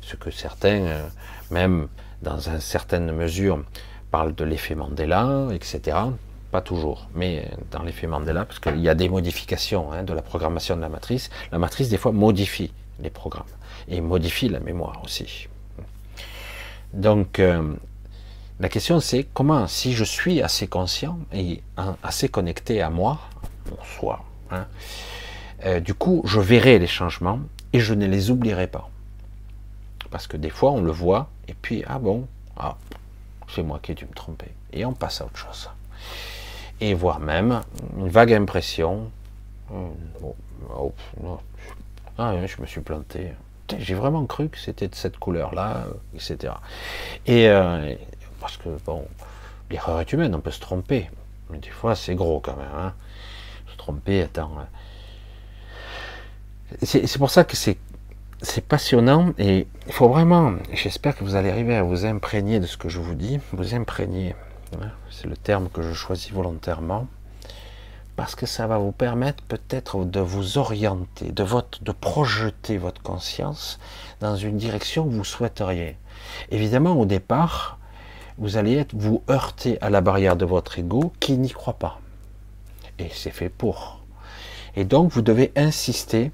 Ce 0.00 0.16
que 0.16 0.30
certains, 0.30 0.82
euh, 0.82 1.08
même 1.50 1.88
dans 2.22 2.48
une 2.48 2.60
certaine 2.60 3.12
mesure, 3.12 3.62
parlent 4.10 4.34
de 4.34 4.44
l'effet 4.44 4.74
Mandela, 4.74 5.48
etc. 5.52 5.96
Pas 6.50 6.60
toujours, 6.60 7.08
mais 7.14 7.48
dans 7.70 7.82
l'effet 7.82 8.06
Mandela, 8.06 8.44
parce 8.44 8.58
qu'il 8.58 8.80
y 8.80 8.88
a 8.88 8.94
des 8.94 9.08
modifications 9.08 9.92
hein, 9.92 10.02
de 10.02 10.12
la 10.12 10.22
programmation 10.22 10.76
de 10.76 10.80
la 10.80 10.88
matrice. 10.88 11.30
La 11.52 11.58
matrice, 11.58 11.88
des 11.88 11.98
fois, 11.98 12.12
modifie 12.12 12.72
les 13.00 13.10
programmes 13.10 13.44
et 13.88 14.00
modifie 14.00 14.48
la 14.48 14.60
mémoire 14.60 15.00
aussi. 15.04 15.48
Donc, 16.92 17.38
euh, 17.38 17.74
la 18.58 18.68
question 18.68 19.00
c'est 19.00 19.24
comment, 19.32 19.66
si 19.66 19.92
je 19.92 20.04
suis 20.04 20.42
assez 20.42 20.66
conscient 20.66 21.18
et 21.32 21.62
assez 22.02 22.28
connecté 22.28 22.82
à 22.82 22.90
moi, 22.90 23.20
mon 23.70 23.82
soi, 23.84 24.24
hein, 24.50 24.66
euh, 25.64 25.80
du 25.80 25.94
coup, 25.94 26.22
je 26.24 26.40
verrai 26.40 26.78
les 26.78 26.86
changements 26.86 27.40
et 27.72 27.80
je 27.80 27.94
ne 27.94 28.06
les 28.06 28.30
oublierai 28.30 28.66
pas. 28.66 28.88
Parce 30.10 30.26
que 30.26 30.36
des 30.36 30.50
fois, 30.50 30.72
on 30.72 30.80
le 30.80 30.90
voit 30.90 31.30
et 31.48 31.54
puis, 31.54 31.84
ah 31.86 31.98
bon, 31.98 32.26
ah, 32.56 32.76
c'est 33.48 33.62
moi 33.62 33.78
qui 33.82 33.92
ai 33.92 33.94
dû 33.94 34.04
me 34.04 34.14
tromper. 34.14 34.48
Et 34.72 34.84
on 34.84 34.92
passe 34.92 35.20
à 35.20 35.26
autre 35.26 35.36
chose. 35.36 35.70
Et 36.80 36.94
voire 36.94 37.20
même 37.20 37.60
une 37.98 38.08
vague 38.08 38.32
impression, 38.32 39.10
Oh, 39.72 40.92
ah, 42.18 42.34
je 42.46 42.60
me 42.60 42.66
suis 42.66 42.80
planté. 42.80 43.32
J'ai 43.78 43.94
vraiment 43.94 44.26
cru 44.26 44.48
que 44.48 44.58
c'était 44.58 44.88
de 44.88 44.94
cette 44.94 45.18
couleur-là, 45.18 45.86
etc. 46.14 46.54
Et 47.26 47.48
parce 48.40 48.56
que 48.56 48.68
bon, 48.84 49.06
l'erreur 49.70 50.00
est 50.00 50.12
humaine, 50.12 50.34
on 50.34 50.40
peut 50.40 50.50
se 50.50 50.60
tromper, 50.60 51.10
mais 51.50 51.58
des 51.58 51.70
fois 51.70 51.94
c'est 51.94 52.14
gros 52.14 52.40
quand 52.40 52.56
même. 52.56 52.74
Hein. 52.76 52.94
Se 53.70 53.76
tromper, 53.76 54.22
attends. 54.22 54.52
C'est 56.82 57.18
pour 57.18 57.30
ça 57.30 57.44
que 57.44 57.56
c'est 57.56 57.78
c'est 58.42 58.64
passionnant 58.64 59.32
et 59.38 59.66
il 59.86 59.92
faut 59.92 60.08
vraiment, 60.08 60.54
j'espère 60.72 61.16
que 61.16 61.24
vous 61.24 61.34
allez 61.34 61.50
arriver 61.50 61.76
à 61.76 61.82
vous 61.82 62.06
imprégner 62.06 62.60
de 62.60 62.66
ce 62.66 62.76
que 62.76 62.88
je 62.88 62.98
vous 62.98 63.14
dis, 63.14 63.38
vous 63.52 63.74
imprégner, 63.74 64.34
hein, 64.74 64.90
c'est 65.10 65.26
le 65.26 65.36
terme 65.36 65.68
que 65.68 65.82
je 65.82 65.92
choisis 65.92 66.32
volontairement, 66.32 67.06
parce 68.20 68.34
que 68.34 68.44
ça 68.44 68.66
va 68.66 68.76
vous 68.76 68.92
permettre 68.92 69.42
peut-être 69.44 70.04
de 70.04 70.20
vous 70.20 70.58
orienter, 70.58 71.32
de, 71.32 71.42
votre, 71.42 71.82
de 71.82 71.90
projeter 71.90 72.76
votre 72.76 73.00
conscience 73.00 73.78
dans 74.20 74.36
une 74.36 74.58
direction 74.58 75.06
que 75.06 75.14
vous 75.14 75.24
souhaiteriez. 75.24 75.96
Évidemment, 76.50 76.92
au 77.00 77.06
départ, 77.06 77.78
vous 78.36 78.58
allez 78.58 78.74
être, 78.74 78.94
vous 78.94 79.22
heurter 79.30 79.80
à 79.80 79.88
la 79.88 80.02
barrière 80.02 80.36
de 80.36 80.44
votre 80.44 80.78
ego 80.78 81.14
qui 81.18 81.38
n'y 81.38 81.48
croit 81.48 81.78
pas. 81.78 81.98
Et 82.98 83.08
c'est 83.10 83.30
fait 83.30 83.48
pour. 83.48 84.02
Et 84.76 84.84
donc, 84.84 85.10
vous 85.12 85.22
devez 85.22 85.50
insister 85.56 86.30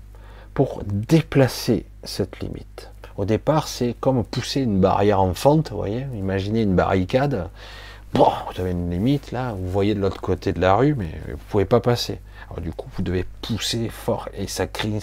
pour 0.55 0.82
déplacer 0.87 1.87
cette 2.03 2.41
limite. 2.41 2.91
Au 3.16 3.24
départ, 3.24 3.68
c'est 3.68 3.95
comme 4.01 4.24
pousser 4.24 4.62
une 4.62 4.80
barrière 4.80 5.20
en 5.20 5.34
fente, 5.34 5.70
vous 5.70 5.76
voyez, 5.76 6.05
imaginez 6.16 6.62
une 6.62 6.74
barricade. 6.74 7.49
Bon, 8.14 8.30
vous 8.46 8.61
avez 8.61 8.70
une 8.70 8.90
limite 8.90 9.30
là, 9.32 9.52
vous 9.52 9.68
voyez 9.68 9.94
de 9.94 10.00
l'autre 10.00 10.20
côté 10.20 10.52
de 10.52 10.61
la 10.61 10.74
rue, 10.74 10.94
mais 10.94 11.12
vous 11.28 11.42
pouvez 11.50 11.64
pas 11.64 11.80
passer. 11.80 12.20
Alors 12.48 12.61
du 12.61 12.70
coup, 12.70 12.88
vous 12.96 13.02
devez 13.02 13.26
pousser 13.42 13.88
fort 13.88 14.28
et 14.32 14.46
ça 14.46 14.66
crie, 14.66 15.00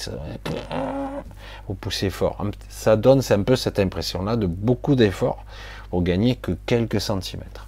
vous 1.67 1.75
poussez 1.75 2.09
fort. 2.09 2.43
Ça 2.69 2.95
donne 2.95 3.21
un 3.29 3.43
peu 3.43 3.55
cette 3.55 3.79
impression-là 3.79 4.35
de 4.35 4.47
beaucoup 4.47 4.95
d'efforts 4.95 5.43
pour 5.89 6.01
gagner 6.01 6.37
que 6.37 6.53
quelques 6.65 7.01
centimètres. 7.01 7.67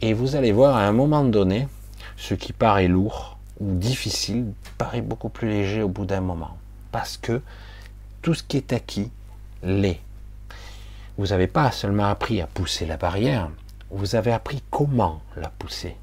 Et 0.00 0.14
vous 0.14 0.34
allez 0.36 0.52
voir 0.52 0.76
à 0.76 0.82
un 0.82 0.92
moment 0.92 1.24
donné, 1.24 1.68
ce 2.16 2.34
qui 2.34 2.52
paraît 2.52 2.88
lourd 2.88 3.38
ou 3.60 3.74
difficile 3.74 4.46
paraît 4.78 5.02
beaucoup 5.02 5.28
plus 5.28 5.48
léger 5.48 5.82
au 5.82 5.88
bout 5.88 6.06
d'un 6.06 6.20
moment 6.20 6.56
parce 6.96 7.18
que 7.18 7.42
tout 8.22 8.34
ce 8.34 8.42
qui 8.42 8.56
est 8.56 8.72
acquis 8.72 9.10
l'est. 9.62 10.00
Vous 11.18 11.26
n'avez 11.26 11.46
pas 11.46 11.70
seulement 11.70 12.06
appris 12.06 12.40
à 12.40 12.46
pousser 12.46 12.86
la 12.86 12.96
barrière, 12.96 13.50
vous 13.90 14.14
avez 14.14 14.32
appris 14.32 14.62
comment 14.70 15.20
la 15.36 15.48
pousser. 15.48 15.96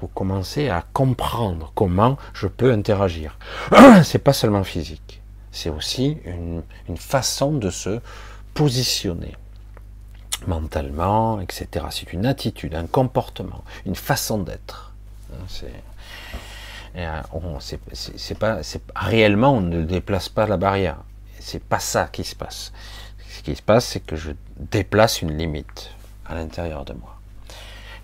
Vous 0.00 0.08
commencez 0.08 0.68
à 0.68 0.84
comprendre 0.92 1.72
comment 1.74 2.16
je 2.32 2.46
peux 2.46 2.72
interagir. 2.72 3.38
C'est 4.04 4.18
pas 4.18 4.32
seulement 4.32 4.64
physique, 4.64 5.20
c'est 5.50 5.70
aussi 5.70 6.18
une, 6.24 6.62
façon 6.96 7.52
de 7.52 7.70
se 7.70 8.00
positionner 8.54 9.34
mentalement, 10.46 11.40
etc. 11.40 11.86
C'est 11.90 12.12
une 12.12 12.26
attitude, 12.26 12.74
un 12.74 12.86
comportement, 12.86 13.64
une 13.86 13.96
façon 13.96 14.38
d'être. 14.38 14.92
C'est 15.48 15.72
euh, 16.96 17.22
c'est 17.60 18.38
pas, 18.38 18.60
réellement, 18.96 19.54
on 19.54 19.60
ne 19.60 19.82
déplace 19.82 20.28
pas 20.28 20.46
la 20.46 20.56
barrière. 20.56 20.98
C'est 21.38 21.62
pas 21.62 21.78
ça 21.78 22.08
qui 22.10 22.24
se 22.24 22.34
passe. 22.34 22.72
Ce 23.30 23.42
qui 23.42 23.54
se 23.54 23.62
passe, 23.62 23.86
c'est 23.86 24.00
que 24.00 24.16
je 24.16 24.32
déplace 24.58 25.22
une 25.22 25.36
limite 25.36 25.90
à 26.26 26.34
l'intérieur 26.34 26.84
de 26.84 26.94
moi. 26.94 27.17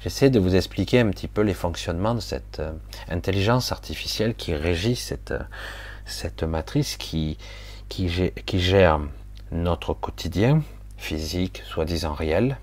J'essaie 0.05 0.29
de 0.29 0.39
vous 0.39 0.55
expliquer 0.55 1.01
un 1.01 1.09
petit 1.09 1.29
peu 1.29 1.41
les 1.41 1.55
fonctionnements 1.55 2.15
de 2.15 2.21
cette 2.21 2.61
euh, 2.61 2.75
intelligence 3.09 3.73
artificielle 3.73 4.35
qui 4.35 4.53
régit 4.53 4.97
cette, 4.97 5.31
euh, 5.31 5.43
cette 6.05 6.43
matrice 6.43 6.99
qui, 6.99 7.39
qui, 7.89 8.11
qui 8.45 8.61
gère 8.61 9.01
notre 9.51 9.95
quotidien 9.95 10.63
physique, 10.99 11.63
soi-disant 11.65 12.13
réel, 12.13 12.59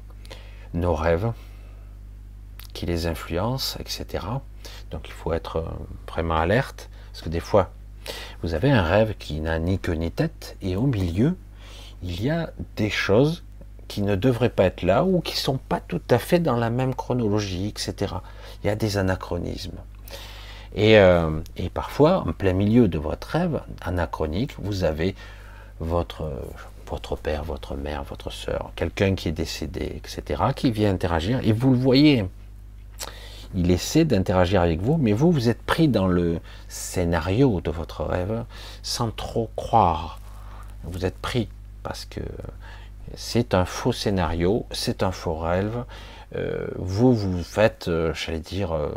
nos 0.76 0.94
rêves, 0.94 1.32
qui 2.74 2.86
les 2.86 3.08
influencent, 3.08 3.80
etc. 3.80 4.24
Donc 4.92 5.08
il 5.08 5.14
faut 5.14 5.34
être 5.34 5.56
euh, 5.56 5.70
vraiment 6.08 6.38
alerte, 6.38 6.92
parce 7.12 7.24
que 7.24 7.30
des 7.30 7.40
fois, 7.40 7.72
vous 8.44 8.54
avez 8.54 8.70
un 8.70 8.84
rêve 8.84 9.16
qui 9.18 9.40
n'a 9.40 9.58
ni 9.58 9.80
queue 9.80 9.94
ni 9.94 10.12
tête, 10.12 10.58
et 10.62 10.76
au 10.76 10.86
milieu, 10.86 11.36
il 12.04 12.22
y 12.22 12.30
a 12.30 12.52
des 12.76 12.92
choses 12.92 13.44
qui 13.92 14.04
ne 14.04 14.16
devraient 14.16 14.50
pas 14.50 14.64
être 14.64 14.84
là, 14.84 15.04
ou 15.04 15.20
qui 15.20 15.36
sont 15.36 15.58
pas 15.58 15.82
tout 15.82 16.02
à 16.10 16.18
fait 16.18 16.40
dans 16.40 16.56
la 16.56 16.70
même 16.70 16.96
chronologie, 16.96 17.68
etc. 17.68 18.16
Il 18.64 18.68
y 18.68 18.70
a 18.70 18.76
des 18.76 18.98
anachronismes. 18.98 19.80
Et, 20.74 20.98
euh, 20.98 21.42
et 21.58 21.70
parfois, 21.70 22.24
en 22.26 22.32
plein 22.32 22.54
milieu 22.54 22.88
de 22.88 22.98
votre 22.98 23.28
rêve 23.28 23.60
anachronique, 23.82 24.54
vous 24.60 24.86
avez 24.86 25.14
votre, 25.82 26.32
votre 26.88 27.18
père, 27.18 27.44
votre 27.44 27.76
mère, 27.76 28.06
votre 28.06 28.30
soeur, 28.30 28.72
quelqu'un 28.78 29.14
qui 29.14 29.28
est 29.28 29.34
décédé, 29.34 29.92
etc., 29.98 30.42
qui 30.56 30.72
vient 30.72 30.92
interagir, 30.92 31.42
et 31.44 31.52
vous 31.52 31.72
le 31.72 31.78
voyez 31.78 32.26
il 33.54 33.70
essaie 33.72 34.06
d'interagir 34.06 34.62
avec 34.62 34.80
vous, 34.80 34.96
mais 34.96 35.12
vous, 35.12 35.34
vous 35.34 35.50
êtes 35.50 35.62
pris 35.64 35.90
dans 35.90 36.08
le 36.08 36.40
scénario 36.70 37.60
de 37.60 37.70
votre 37.70 38.06
rêve 38.06 38.46
sans 38.84 39.12
trop 39.12 39.50
croire. 39.58 40.22
Vous 40.86 41.06
êtes 41.06 41.18
pris 41.18 41.50
parce 41.84 42.06
que 42.06 42.22
c'est 43.16 43.54
un 43.54 43.66
faux 43.66 43.92
scénario, 43.92 44.66
c'est 44.72 45.04
un 45.04 45.12
faux 45.12 45.36
rêve. 45.36 45.84
Euh, 46.36 46.68
vous, 46.78 47.14
vous 47.14 47.44
faites, 47.44 47.88
euh, 47.88 48.14
j'allais 48.14 48.40
dire, 48.40 48.74
euh, 48.74 48.90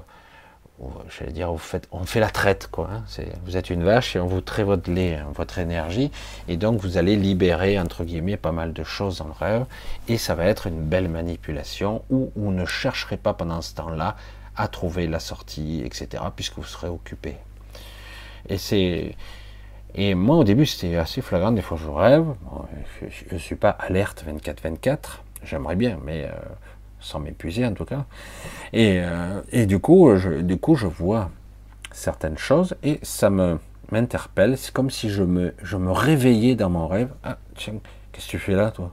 dire, 1.29 1.51
vous 1.53 1.59
faites, 1.59 1.89
on 1.91 2.05
fait 2.05 2.21
la 2.21 2.31
traite, 2.31 2.69
quoi. 2.71 2.89
Hein. 2.93 3.05
vous 3.45 3.57
êtes 3.57 3.71
une 3.71 3.83
vache 3.83 4.17
et 4.17 4.21
on 4.21 4.27
vous 4.27 4.41
traite 4.41 4.67
votre 4.67 4.91
lait, 4.91 5.17
hein, 5.17 5.27
votre 5.35 5.59
énergie, 5.59 6.11
et 6.49 6.57
donc 6.57 6.81
vous 6.81 6.97
allez 6.97 7.17
libérer 7.17 7.79
entre 7.79 8.05
guillemets 8.05 8.37
pas 8.37 8.53
mal 8.53 8.73
de 8.73 8.85
choses 8.85 9.19
dans 9.19 9.27
le 9.27 9.33
rêve, 9.33 9.67
et 10.09 10.19
ça 10.19 10.35
va 10.35 10.47
être 10.47 10.67
une 10.67 10.81
belle 10.83 11.09
manipulation 11.09 12.05
où 12.11 12.33
vous 12.37 12.53
ne 12.53 12.67
chercherez 12.67 13.17
pas 13.17 13.35
pendant 13.35 13.63
ce 13.63 13.75
temps-là 13.75 14.17
à 14.57 14.69
trouver 14.69 15.09
la 15.09 15.19
sortie, 15.19 15.83
etc., 15.85 16.23
puisque 16.35 16.57
vous 16.57 16.65
serez 16.65 16.89
occupé. 16.89 17.37
Et 18.49 18.59
c'est. 18.59 19.17
Et 19.95 20.15
moi, 20.15 20.37
au 20.37 20.45
début, 20.45 20.67
c'était 20.67 20.97
assez 20.97 21.21
flagrant. 21.21 21.53
Des 21.53 21.63
fois, 21.63 21.77
je 21.77 21.89
rêve. 21.89 22.27
je 23.01 23.35
ne 23.35 23.39
suis 23.39 23.57
pas 23.57 23.71
alerte 23.71 24.25
24-24. 24.27 24.97
J'aimerais 25.45 25.77
bien, 25.77 25.99
mais 26.05 26.25
euh, 26.25 26.33
sans 27.01 27.21
m'épuiser 27.21 27.67
en 27.67 27.75
tout 27.75 27.85
cas. 27.85 28.05
Et, 28.73 29.01
euh, 29.01 29.41
et, 29.53 29.67
du, 29.67 29.79
coup, 29.79 30.17
je, 30.17 30.41
du 30.41 30.57
coup, 30.57 30.75
je 30.75 30.87
vois 30.87 31.31
certaines 31.93 32.39
choses 32.39 32.75
et 32.83 32.99
ça 33.03 33.31
me 33.31 33.59
m'interpelle. 33.93 34.59
C'est 34.59 34.73
comme 34.73 34.91
si 34.91 35.11
je 35.11 35.23
me, 35.23 35.55
je 35.63 35.77
me 35.77 35.93
réveillais 35.93 36.55
dans 36.55 36.71
mon 36.71 36.89
rêve. 36.89 37.11
Ah, 37.23 37.39
tiens, 37.55 37.75
qu'est-ce 38.13 38.27
que 38.27 38.31
tu 38.33 38.39
fais 38.39 38.55
là, 38.55 38.71
toi? 38.71 38.93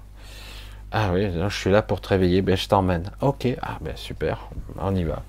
Ah 0.93 1.11
oui, 1.13 1.31
je 1.31 1.55
suis 1.55 1.71
là 1.71 1.81
pour 1.81 2.01
te 2.01 2.09
réveiller, 2.09 2.41
ben 2.41 2.57
je 2.57 2.67
t'emmène. 2.67 3.11
Ok, 3.21 3.47
ah 3.61 3.77
ben 3.79 3.95
super, 3.95 4.49
on 4.77 4.93
y 4.93 5.05
va. 5.05 5.23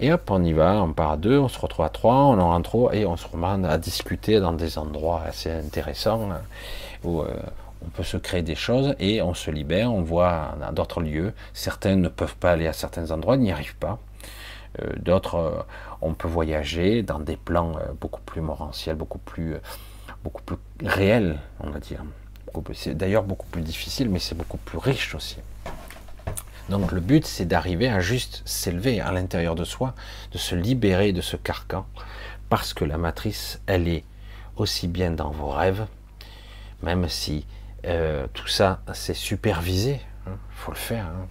Et 0.00 0.12
hop, 0.12 0.30
on 0.30 0.44
y 0.44 0.52
va, 0.52 0.82
on 0.82 0.92
part 0.92 1.12
à 1.12 1.16
deux, 1.16 1.38
on 1.38 1.48
se 1.48 1.58
retrouve 1.58 1.86
à 1.86 1.88
trois, 1.88 2.14
on 2.14 2.38
en 2.38 2.48
rentre 2.48 2.90
et 2.92 3.06
on 3.06 3.16
se 3.16 3.26
remet 3.26 3.66
à 3.66 3.78
discuter 3.78 4.38
dans 4.38 4.52
des 4.52 4.76
endroits 4.76 5.22
assez 5.26 5.50
intéressants 5.50 6.30
hein, 6.30 6.42
où 7.04 7.22
euh, 7.22 7.32
on 7.82 7.88
peut 7.88 8.02
se 8.02 8.18
créer 8.18 8.42
des 8.42 8.54
choses 8.54 8.94
et 8.98 9.22
on 9.22 9.32
se 9.32 9.50
libère, 9.50 9.90
on 9.90 10.02
voit 10.02 10.56
dans 10.60 10.72
d'autres 10.72 11.00
lieux. 11.00 11.32
Certains 11.54 11.96
ne 11.96 12.08
peuvent 12.08 12.36
pas 12.36 12.50
aller 12.52 12.66
à 12.66 12.74
certains 12.74 13.10
endroits, 13.12 13.38
n'y 13.38 13.50
arrivent 13.50 13.76
pas. 13.76 13.98
Euh, 14.82 14.92
d'autres, 14.98 15.36
euh, 15.36 15.62
on 16.02 16.12
peut 16.12 16.28
voyager 16.28 17.02
dans 17.02 17.18
des 17.18 17.36
plans 17.36 17.76
beaucoup 17.98 18.20
plus 18.20 18.42
morantiels, 18.42 18.96
beaucoup 18.96 19.18
plus, 19.18 19.56
beaucoup 20.22 20.42
plus 20.42 20.58
réels, 20.84 21.38
on 21.60 21.70
va 21.70 21.78
dire. 21.78 22.04
C'est 22.74 22.94
d'ailleurs 22.94 23.24
beaucoup 23.24 23.46
plus 23.46 23.62
difficile, 23.62 24.08
mais 24.08 24.18
c'est 24.18 24.34
beaucoup 24.34 24.58
plus 24.58 24.78
riche 24.78 25.14
aussi. 25.14 25.38
Donc 26.68 26.92
le 26.92 27.00
but, 27.00 27.26
c'est 27.26 27.44
d'arriver 27.44 27.88
à 27.88 28.00
juste 28.00 28.42
s'élever 28.44 29.00
à 29.00 29.12
l'intérieur 29.12 29.54
de 29.54 29.64
soi, 29.64 29.94
de 30.32 30.38
se 30.38 30.54
libérer 30.54 31.12
de 31.12 31.20
ce 31.20 31.36
carcan, 31.36 31.86
parce 32.48 32.72
que 32.72 32.84
la 32.84 32.98
matrice, 32.98 33.60
elle 33.66 33.88
est 33.88 34.04
aussi 34.56 34.88
bien 34.88 35.10
dans 35.10 35.30
vos 35.30 35.48
rêves, 35.48 35.86
même 36.82 37.08
si 37.08 37.46
euh, 37.84 38.26
tout 38.32 38.48
ça, 38.48 38.80
c'est 38.92 39.14
supervisé, 39.14 40.00
il 40.26 40.32
hein, 40.32 40.38
faut 40.54 40.72
le 40.72 40.78
faire. 40.78 41.06
Hein. 41.06 41.26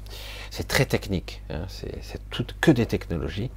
C'est 0.49 0.67
très 0.67 0.85
technique, 0.85 1.41
hein, 1.49 1.65
c'est 1.69 2.29
tout 2.29 2.45
que 2.59 2.71
des 2.71 2.85
technologies 2.85 3.51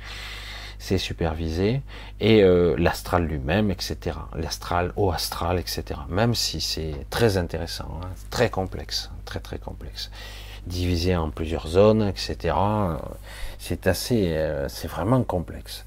c'est 0.85 0.99
supervisé, 0.99 1.81
et 2.21 2.43
euh, 2.43 2.75
l'astral 2.77 3.25
lui-même, 3.25 3.71
etc. 3.71 4.19
L'astral, 4.35 4.93
au 4.97 5.11
astral, 5.11 5.59
etc. 5.59 5.83
Même 6.11 6.35
si 6.35 6.61
c'est 6.61 7.07
très 7.09 7.39
intéressant, 7.39 8.01
hein, 8.03 8.09
très 8.29 8.51
complexe, 8.51 9.11
très 9.25 9.41
très 9.41 9.57
complexe, 9.57 10.11
divisé 10.67 11.17
en 11.17 11.31
plusieurs 11.31 11.69
zones, 11.69 12.03
etc. 12.07 12.55
C'est 13.59 13.87
assez, 13.87 14.37
euh, 14.37 14.69
c'est 14.69 14.87
vraiment 14.87 15.23
complexe. 15.23 15.87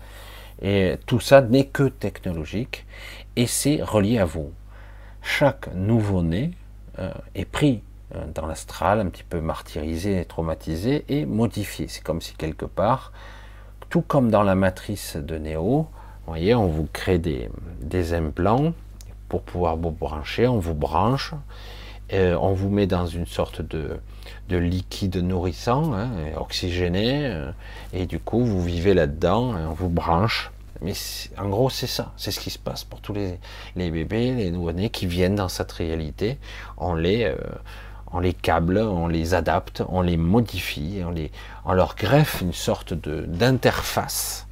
Et 0.64 0.96
tout 1.06 1.20
ça 1.20 1.42
n'est 1.42 1.68
que 1.68 1.90
technologique, 1.90 2.88
et 3.36 3.46
c'est 3.46 3.84
relié 3.84 4.18
à 4.18 4.26
vous. 4.26 4.52
Chaque 5.22 5.72
nouveau-né 5.76 6.54
euh, 6.98 7.12
est 7.36 7.46
pris 7.46 7.84
dans 8.34 8.48
l'astral, 8.48 9.00
un 9.00 9.10
petit 9.10 9.26
peu 9.26 9.42
martyrisé, 9.42 10.26
traumatisé, 10.26 11.06
et 11.08 11.28
modifié. 11.28 11.88
C'est 11.88 12.02
comme 12.02 12.22
si 12.22 12.34
quelque 12.34 12.66
part, 12.66 13.12
tout 13.90 14.02
comme 14.02 14.30
dans 14.30 14.44
la 14.44 14.56
matrice 14.56 15.16
de 15.16 15.38
Néo, 15.38 15.88
voyez, 16.28 16.54
on 16.56 16.68
vous 16.68 16.88
crée 16.92 17.18
des, 17.18 17.50
des 17.82 18.14
implants 18.14 18.74
pour 19.30 19.42
pouvoir 19.42 19.78
vous 19.78 19.92
brancher, 19.92 20.48
on 20.48 20.60
vous 20.60 20.74
branche, 20.74 21.34
euh, 22.14 22.38
on 22.40 22.54
vous 22.54 22.70
met 22.70 22.88
dans 22.88 23.06
une 23.06 23.26
sorte 23.26 23.62
de, 23.62 24.00
de 24.50 24.58
liquide 24.58 25.18
nourrissant, 25.18 25.94
hein, 25.94 26.10
oxygéné, 26.38 27.26
euh, 27.26 27.52
et 27.94 28.06
du 28.06 28.20
coup 28.20 28.44
vous 28.44 28.64
vivez 28.64 28.94
là-dedans, 28.94 29.54
on 29.70 29.74
vous 29.74 29.90
branche. 29.90 30.52
Mais 30.82 30.94
en 31.40 31.50
gros 31.50 31.70
c'est 31.72 31.88
ça, 31.88 32.14
c'est 32.18 32.30
ce 32.32 32.40
qui 32.40 32.52
se 32.52 32.60
passe 32.60 32.84
pour 32.84 33.02
tous 33.02 33.14
les, 33.14 33.40
les 33.76 33.90
bébés, 33.90 34.34
les 34.34 34.52
nouveau-nés 34.52 34.90
qui 34.90 35.08
viennent 35.08 35.36
dans 35.36 35.50
cette 35.50 35.72
réalité. 35.72 36.38
On 36.78 36.94
les, 36.94 37.24
euh, 37.24 37.36
on 38.18 38.20
les 38.20 38.34
câble, 38.34 38.80
on 38.80 39.08
les 39.08 39.36
adapte, 39.36 39.84
on 39.90 40.02
les 40.02 40.18
modifie, 40.18 41.02
on, 41.06 41.12
les, 41.12 41.32
on 41.66 41.74
leur 41.74 41.96
greffe 41.96 42.42
une 42.42 42.54
sorte 42.54 42.94
d'interface 42.94 44.48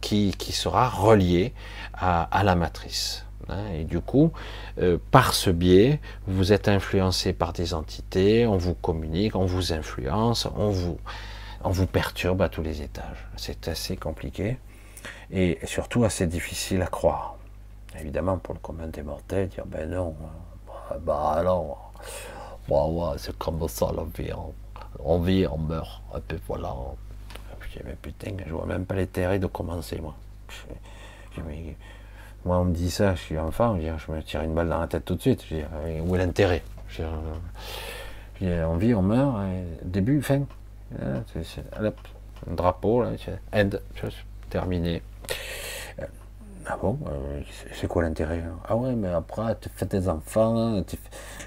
qui, 0.00 0.34
qui, 0.36 0.50
sera 0.50 0.88
reliée 0.88 1.52
à, 1.92 2.22
à 2.22 2.42
la 2.42 2.56
matrice. 2.56 3.24
Hein, 3.48 3.66
et 3.74 3.84
du 3.84 4.00
coup, 4.00 4.32
euh, 4.78 4.98
par 5.10 5.34
ce 5.34 5.50
biais, 5.50 6.00
vous 6.26 6.52
êtes 6.52 6.68
influencé 6.68 7.32
par 7.32 7.52
des 7.52 7.74
entités, 7.74 8.46
on 8.46 8.56
vous 8.56 8.74
communique, 8.74 9.36
on 9.36 9.44
vous 9.44 9.72
influence, 9.72 10.48
on 10.56 10.70
vous, 10.70 10.98
on 11.64 11.70
vous 11.70 11.86
perturbe 11.86 12.42
à 12.42 12.48
tous 12.48 12.62
les 12.62 12.82
étages. 12.82 13.28
C'est 13.36 13.68
assez 13.68 13.96
compliqué 13.96 14.58
et 15.30 15.58
surtout 15.64 16.04
assez 16.04 16.26
difficile 16.26 16.82
à 16.82 16.86
croire. 16.86 17.36
Évidemment, 18.00 18.38
pour 18.38 18.54
le 18.54 18.60
commun 18.60 18.86
des 18.86 19.02
mortels, 19.02 19.48
dire 19.48 19.66
ben 19.66 19.90
non, 19.90 20.14
bah 21.00 21.34
alors, 21.36 21.92
ouais, 22.68 23.18
c'est 23.18 23.36
comme 23.38 23.66
ça 23.68 23.86
la. 23.94 24.04
On, 25.04 25.18
vit, 25.18 25.46
on 25.46 25.58
meurt, 25.58 26.02
et 26.16 26.20
puis 26.20 26.38
voilà. 26.46 26.74
mais 27.84 27.96
putain, 28.00 28.36
je 28.46 28.52
vois 28.52 28.66
même 28.66 28.84
pas 28.84 28.94
l'intérêt 28.94 29.38
de 29.38 29.46
commencer, 29.46 30.00
moi. 30.00 30.14
Moi, 32.44 32.58
on 32.58 32.64
me 32.64 32.74
dit 32.74 32.90
ça, 32.90 33.14
je 33.14 33.20
suis 33.20 33.38
enfant, 33.38 33.78
je, 33.78 34.12
me 34.12 34.20
tire 34.22 34.42
une 34.42 34.54
balle 34.54 34.68
dans 34.68 34.80
la 34.80 34.88
tête 34.88 35.04
tout 35.04 35.14
de 35.14 35.20
suite. 35.20 35.44
Je 35.48 35.56
où 36.00 36.14
est 36.14 36.18
l'intérêt? 36.18 36.62
On 37.00 38.76
vit, 38.76 38.94
on 38.94 39.02
meurt, 39.02 39.36
début, 39.82 40.20
fin. 40.22 40.42
un 41.00 41.92
drapeau, 42.54 43.02
là, 43.02 43.10
end, 43.54 43.70
terminé. 44.50 45.02
Ah 46.66 46.76
bon 46.80 46.98
euh, 47.08 47.40
C'est 47.74 47.88
quoi 47.88 48.02
l'intérêt 48.02 48.42
Ah 48.68 48.76
ouais, 48.76 48.94
mais 48.94 49.08
après, 49.08 49.56
tu 49.60 49.68
fais 49.74 49.86
des 49.86 50.08
enfants, 50.08 50.82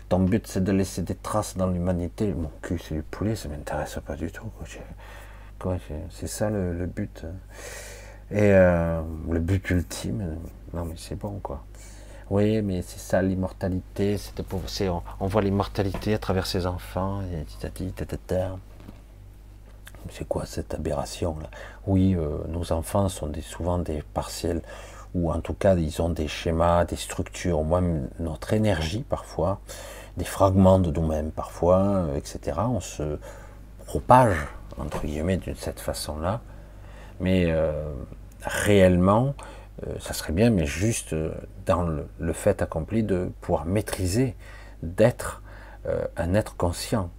ton 0.09 0.19
but 0.19 0.45
c'est 0.47 0.63
de 0.63 0.71
laisser 0.71 1.01
des 1.03 1.15
traces 1.15 1.55
dans 1.55 1.67
l'humanité. 1.67 2.33
Mon 2.33 2.51
cul, 2.61 2.79
c'est 2.79 2.95
du 2.95 3.03
poulet, 3.03 3.35
ça 3.35 3.47
m'intéresse 3.49 3.99
pas 4.05 4.15
du 4.15 4.31
tout. 4.31 4.51
C'est 6.09 6.27
ça 6.27 6.49
le, 6.49 6.85
but. 6.85 7.25
Et 8.31 8.51
euh, 8.51 9.01
le 9.29 9.39
but 9.39 9.69
ultime, 9.69 10.37
non, 10.73 10.85
mais 10.85 10.95
c'est 10.97 11.15
bon, 11.15 11.39
quoi. 11.41 11.63
Oui, 12.29 12.61
mais 12.61 12.81
c'est 12.81 12.99
ça 12.99 13.21
l'immortalité. 13.21 14.17
C'est 14.17 14.89
on, 14.89 15.03
on 15.19 15.27
voit 15.27 15.41
l'immortalité 15.41 16.13
à 16.13 16.17
travers 16.17 16.47
ses 16.47 16.65
enfants. 16.65 17.21
C'est 20.11 20.27
quoi 20.27 20.45
cette 20.45 20.73
aberration 20.73 21.37
là? 21.39 21.49
Oui, 21.87 22.15
euh, 22.15 22.37
nos 22.47 22.71
enfants 22.71 23.09
sont 23.09 23.27
des, 23.27 23.41
souvent 23.41 23.79
des 23.79 24.03
partiels, 24.13 24.61
ou 25.15 25.31
en 25.31 25.39
tout 25.39 25.53
cas 25.53 25.75
ils 25.75 26.01
ont 26.01 26.09
des 26.09 26.27
schémas, 26.27 26.85
des 26.85 26.97
structures, 26.97 27.63
même 27.63 28.09
notre 28.19 28.53
énergie 28.53 29.03
parfois, 29.07 29.61
des 30.17 30.25
fragments 30.25 30.77
de 30.77 30.91
nous-mêmes 30.91 31.31
parfois, 31.31 31.79
euh, 31.79 32.17
etc. 32.17 32.59
On 32.59 32.81
se 32.81 33.17
propage 33.85 34.37
entre 34.77 35.05
guillemets 35.05 35.37
d'une 35.37 35.55
cette 35.55 35.79
façon-là, 35.79 36.41
mais 37.21 37.45
euh, 37.47 37.71
réellement 38.41 39.33
euh, 39.87 39.95
ça 39.99 40.13
serait 40.13 40.33
bien, 40.33 40.49
mais 40.49 40.65
juste 40.65 41.15
dans 41.65 41.83
le, 41.83 42.33
fait 42.33 42.61
accompli 42.61 43.01
de 43.01 43.31
pouvoir 43.41 43.65
maîtriser, 43.65 44.35
d'être 44.83 45.41
un 46.17 46.33
être 46.33 46.57
conscient. 46.57 47.11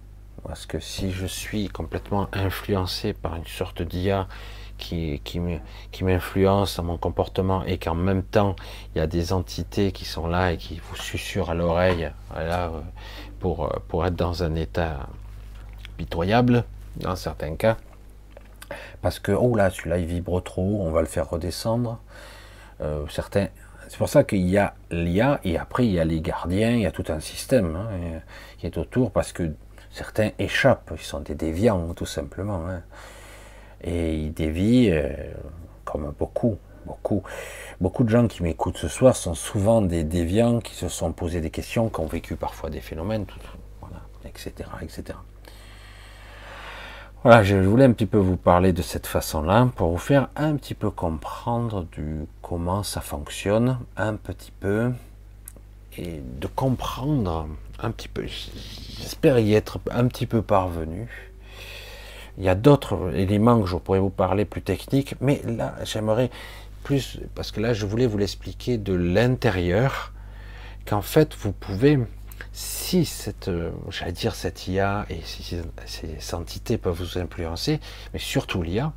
Parce 0.43 0.65
que 0.65 0.79
si 0.79 1.11
je 1.11 1.25
suis 1.25 1.69
complètement 1.69 2.27
influencé 2.33 3.13
par 3.13 3.35
une 3.35 3.45
sorte 3.45 3.81
d'IA 3.81 4.27
qui, 4.77 5.21
qui 5.23 6.03
m'influence 6.03 6.77
dans 6.77 6.83
mon 6.83 6.97
comportement 6.97 7.63
et 7.63 7.77
qu'en 7.77 7.95
même 7.95 8.23
temps 8.23 8.55
il 8.93 8.99
y 8.99 9.01
a 9.01 9.07
des 9.07 9.33
entités 9.33 9.91
qui 9.91 10.05
sont 10.05 10.27
là 10.27 10.51
et 10.51 10.57
qui 10.57 10.79
vous 10.87 10.95
susurrent 10.95 11.49
à 11.49 11.55
l'oreille 11.55 12.11
voilà, 12.31 12.71
pour, 13.39 13.69
pour 13.87 14.05
être 14.05 14.15
dans 14.15 14.43
un 14.43 14.55
état 14.55 15.07
pitoyable 15.97 16.63
dans 16.97 17.15
certains 17.15 17.55
cas, 17.55 17.77
parce 19.01 19.19
que 19.19 19.31
oh 19.31 19.55
là 19.55 19.69
celui-là 19.69 19.97
il 19.97 20.05
vibre 20.05 20.41
trop, 20.41 20.81
on 20.81 20.91
va 20.91 21.01
le 21.01 21.07
faire 21.07 21.29
redescendre. 21.29 21.99
Euh, 22.81 23.05
certains. 23.09 23.47
C'est 23.87 23.97
pour 23.97 24.09
ça 24.09 24.23
qu'il 24.23 24.45
y 24.47 24.57
a 24.57 24.75
l'IA 24.91 25.39
et 25.43 25.57
après 25.57 25.85
il 25.87 25.93
y 25.93 25.99
a 25.99 26.05
les 26.05 26.21
gardiens, 26.21 26.71
il 26.71 26.81
y 26.81 26.85
a 26.85 26.91
tout 26.91 27.05
un 27.07 27.19
système 27.19 27.75
hein, 27.75 27.87
qui 28.57 28.65
est 28.65 28.77
autour 28.77 29.11
parce 29.11 29.31
que 29.31 29.53
certains 29.91 30.31
échappent, 30.39 30.91
ils 30.95 31.03
sont 31.03 31.21
des 31.21 31.35
déviants 31.35 31.93
tout 31.93 32.05
simplement. 32.05 32.67
Hein. 32.67 32.83
Et 33.81 34.15
ils 34.15 34.33
dévient 34.33 34.89
euh, 34.91 35.09
comme 35.85 36.13
beaucoup, 36.17 36.57
beaucoup. 36.85 37.23
Beaucoup 37.79 38.03
de 38.03 38.09
gens 38.09 38.27
qui 38.27 38.43
m'écoutent 38.43 38.77
ce 38.77 38.87
soir 38.87 39.15
sont 39.15 39.35
souvent 39.35 39.81
des 39.81 40.03
déviants 40.03 40.59
qui 40.59 40.73
se 40.73 40.89
sont 40.89 41.11
posés 41.11 41.41
des 41.41 41.51
questions, 41.51 41.89
qui 41.89 41.99
ont 41.99 42.07
vécu 42.07 42.35
parfois 42.35 42.69
des 42.69 42.81
phénomènes, 42.81 43.25
voilà, 43.81 44.01
etc., 44.25 44.69
etc. 44.81 45.17
Voilà, 47.23 47.43
je 47.43 47.55
voulais 47.55 47.85
un 47.85 47.91
petit 47.91 48.05
peu 48.05 48.19
vous 48.19 48.37
parler 48.37 48.73
de 48.73 48.81
cette 48.81 49.07
façon-là 49.07 49.69
pour 49.75 49.89
vous 49.89 49.97
faire 49.97 50.29
un 50.35 50.55
petit 50.55 50.75
peu 50.75 50.91
comprendre 50.91 51.85
du 51.91 52.25
comment 52.41 52.83
ça 52.83 53.01
fonctionne, 53.01 53.79
un 53.97 54.15
petit 54.15 54.51
peu, 54.51 54.91
et 55.97 56.21
de 56.39 56.47
comprendre 56.47 57.47
un 57.79 57.91
petit 57.91 58.07
peu. 58.07 58.25
J'espère 58.27 59.39
y 59.39 59.55
être 59.55 59.79
un 59.91 60.07
petit 60.07 60.25
peu 60.25 60.41
parvenu. 60.41 61.07
Il 62.37 62.43
y 62.43 62.49
a 62.49 62.55
d'autres 62.55 63.13
éléments 63.15 63.61
que 63.61 63.67
je 63.67 63.75
pourrais 63.75 63.99
vous 63.99 64.09
parler 64.09 64.45
plus 64.45 64.61
techniques, 64.61 65.15
mais 65.21 65.41
là, 65.45 65.75
j'aimerais 65.83 66.29
plus, 66.83 67.19
parce 67.35 67.51
que 67.51 67.59
là, 67.59 67.73
je 67.73 67.85
voulais 67.85 68.05
vous 68.05 68.17
l'expliquer 68.17 68.77
de 68.77 68.93
l'intérieur, 68.93 70.13
qu'en 70.85 71.01
fait, 71.01 71.35
vous 71.35 71.51
pouvez 71.51 71.99
si 72.53 73.05
cette, 73.05 73.49
euh, 73.49 73.71
j'allais 73.89 74.13
dire 74.13 74.33
cette 74.33 74.67
IA 74.67 75.05
et 75.09 75.21
ces 75.23 76.33
entités 76.33 76.77
peuvent 76.77 76.95
vous 76.95 77.19
influencer, 77.19 77.79
mais 78.13 78.19
surtout 78.19 78.61
l'IA, 78.61 78.93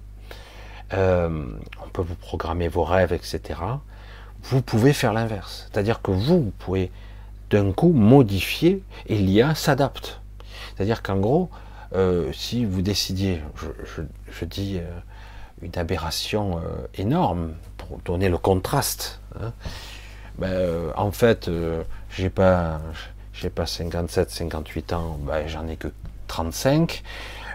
euh, 0.93 1.47
on 1.85 1.89
peut 1.89 2.03
vous 2.03 2.15
programmer 2.15 2.69
vos 2.69 2.85
rêves, 2.85 3.13
etc. 3.13 3.61
Vous 4.43 4.63
pouvez 4.63 4.93
faire 4.93 5.13
l'inverse, 5.13 5.69
c'est-à-dire 5.71 6.01
que 6.01 6.11
vous, 6.11 6.43
vous 6.43 6.53
pouvez 6.59 6.91
d'un 7.51 7.73
coup 7.73 7.93
modifier 7.93 8.83
et 9.07 9.19
l'IA 9.19 9.55
s'adapte. 9.55 10.21
C'est-à-dire 10.75 11.03
qu'en 11.03 11.17
gros, 11.17 11.51
euh, 11.95 12.33
si 12.33 12.65
vous 12.65 12.83
décidiez, 12.83 13.43
je, 14.31 14.45
dis 14.45 14.81
une 15.63 15.77
aberration 15.77 16.61
énorme 16.95 17.55
pour 17.77 17.99
donner 17.99 18.29
le 18.29 18.39
contraste, 18.39 19.21
hein, 19.41 19.53
ben, 20.39 20.93
en 20.97 21.11
fait, 21.11 21.51
j'ai 22.11 22.31
pas 22.31 22.81
j'ai 23.33 23.51
pas 23.51 23.67
57, 23.67 24.31
58 24.31 24.93
ans, 24.93 25.19
ben, 25.23 25.47
j'en 25.47 25.67
ai 25.67 25.77
que 25.77 25.89
35. 26.27 27.03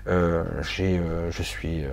Euh, 0.08 0.44
j'ai, 0.64 0.98
euh, 0.98 1.32
je 1.32 1.44
suis, 1.44 1.86
euh, 1.86 1.90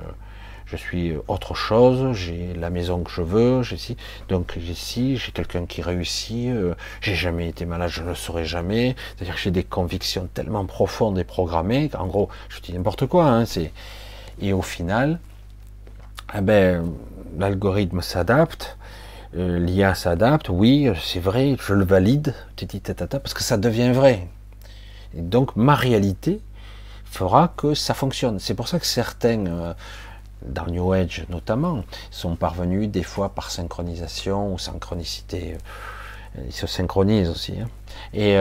je 0.73 0.77
suis 0.77 1.15
autre 1.29 1.55
chose. 1.55 2.15
J'ai 2.17 2.55
la 2.55 2.71
maison 2.71 3.03
que 3.03 3.11
je 3.11 3.23
veux. 3.23 3.63
J'ai 3.63 3.77
si, 3.77 3.97
donc 4.29 4.57
ici, 4.57 5.17
j'ai 5.17 5.33
quelqu'un 5.33 5.67
qui 5.67 5.83
réussit. 5.83 6.51
j'ai 7.01 7.15
jamais 7.15 7.49
été 7.49 7.65
malade, 7.67 7.91
je 7.91 8.03
ne 8.03 8.09
le 8.09 8.15
saurai 8.15 8.45
jamais. 8.45 8.97
C'est-à-dire 9.17 9.35
que 9.35 9.41
j'ai 9.41 9.51
des 9.51 9.65
convictions 9.65 10.29
tellement 10.33 10.65
profondes 10.65 11.19
et 11.19 11.25
programmées 11.25 11.89
qu'en 11.89 12.07
gros, 12.07 12.29
je 12.49 12.61
dis 12.61 12.73
n'importe 12.73 13.07
quoi. 13.07 13.27
Hein, 13.27 13.45
c'est 13.45 13.73
et 14.41 14.53
au 14.53 14.63
final, 14.63 15.21
eh 16.35 16.41
ben, 16.41 16.93
l'algorithme 17.39 18.01
s'adapte. 18.01 18.77
Euh, 19.35 19.59
l'IA 19.59 19.95
s'adapte, 19.95 20.51
oui, 20.51 20.91
c'est 21.03 21.21
vrai, 21.21 21.57
je 21.59 21.73
le 21.73 21.85
valide, 21.85 22.35
parce 23.11 23.33
que 23.33 23.43
ça 23.43 23.57
devient 23.57 23.93
vrai. 23.93 24.29
Donc 25.15 25.57
ma 25.57 25.75
réalité 25.75 26.41
fera 27.05 27.53
que 27.57 27.75
ça 27.75 27.95
fonctionne. 27.95 28.39
C'est 28.39 28.55
pour 28.55 28.69
ça 28.69 28.79
que 28.79 28.87
certains, 28.87 29.47
euh, 29.47 29.75
dans 30.47 30.67
New 30.67 30.93
Age 30.93 31.25
notamment, 31.29 31.85
sont 32.11 32.37
parvenus 32.37 32.89
des 32.89 33.03
fois 33.03 33.31
par 33.31 33.51
synchronisation 33.51 34.53
ou 34.53 34.59
synchronicité. 34.59 35.55
Euh, 35.55 36.43
ils 36.47 36.53
se 36.53 36.67
synchronisent 36.67 37.29
aussi. 37.29 37.55
Hein. 37.61 37.69
Et 38.15 38.39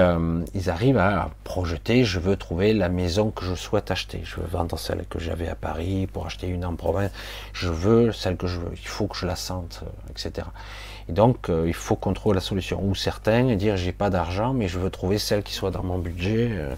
ils 0.53 0.69
arrivent 0.69 0.97
à 0.97 1.29
projeter, 1.43 2.05
je 2.05 2.19
veux 2.19 2.37
trouver 2.37 2.73
la 2.73 2.87
maison 2.87 3.31
que 3.31 3.43
je 3.43 3.53
souhaite 3.53 3.91
acheter. 3.91 4.21
Je 4.23 4.37
veux 4.37 4.47
vendre 4.47 4.79
celle 4.79 5.05
que 5.05 5.19
j'avais 5.19 5.49
à 5.49 5.55
Paris 5.55 6.07
pour 6.07 6.25
acheter 6.25 6.47
une 6.47 6.63
en 6.63 6.75
province. 6.75 7.11
Je 7.51 7.67
veux 7.67 8.13
celle 8.13 8.37
que 8.37 8.47
je 8.47 8.59
veux. 8.59 8.71
Il 8.71 8.87
faut 8.87 9.07
que 9.07 9.17
je 9.17 9.25
la 9.25 9.35
sente, 9.35 9.83
etc. 10.09 10.47
Et 11.09 11.13
donc, 11.13 11.49
euh, 11.49 11.65
il 11.67 11.73
faut 11.73 11.95
qu'on 11.95 12.13
trouve 12.13 12.33
la 12.33 12.41
solution. 12.41 12.81
Ou 12.83 12.95
certains 12.95 13.55
dire 13.55 13.77
j'ai 13.77 13.91
pas 13.91 14.09
d'argent, 14.09 14.53
mais 14.53 14.67
je 14.67 14.79
veux 14.79 14.89
trouver 14.89 15.17
celle 15.17 15.43
qui 15.43 15.53
soit 15.53 15.71
dans 15.71 15.83
mon 15.83 15.97
budget. 15.97 16.49
Euh, 16.51 16.75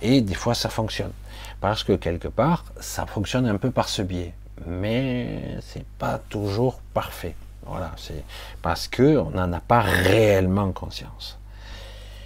et 0.00 0.20
des 0.20 0.34
fois, 0.34 0.54
ça 0.54 0.68
fonctionne. 0.68 1.12
Parce 1.60 1.84
que 1.84 1.92
quelque 1.92 2.28
part, 2.28 2.64
ça 2.80 3.06
fonctionne 3.06 3.46
un 3.46 3.56
peu 3.56 3.70
par 3.70 3.88
ce 3.88 4.02
biais. 4.02 4.34
Mais 4.66 5.58
c'est 5.60 5.86
pas 5.98 6.18
toujours 6.18 6.80
parfait. 6.94 7.34
Voilà, 7.66 7.92
c'est 7.96 8.24
parce 8.60 8.88
que 8.88 9.16
on 9.18 9.30
n'en 9.30 9.52
a 9.52 9.60
pas 9.60 9.80
réellement 9.80 10.72
conscience. 10.72 11.38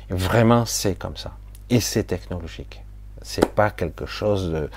Vraiment, 0.09 0.65
c'est 0.65 0.95
comme 0.95 1.17
ça. 1.17 1.33
Et 1.69 1.81
c'est 1.81 2.05
technologique. 2.05 2.83
C'est 3.23 3.55
pas 3.55 3.71
quelque 3.71 4.07
chose 4.07 4.51
de 4.51 4.71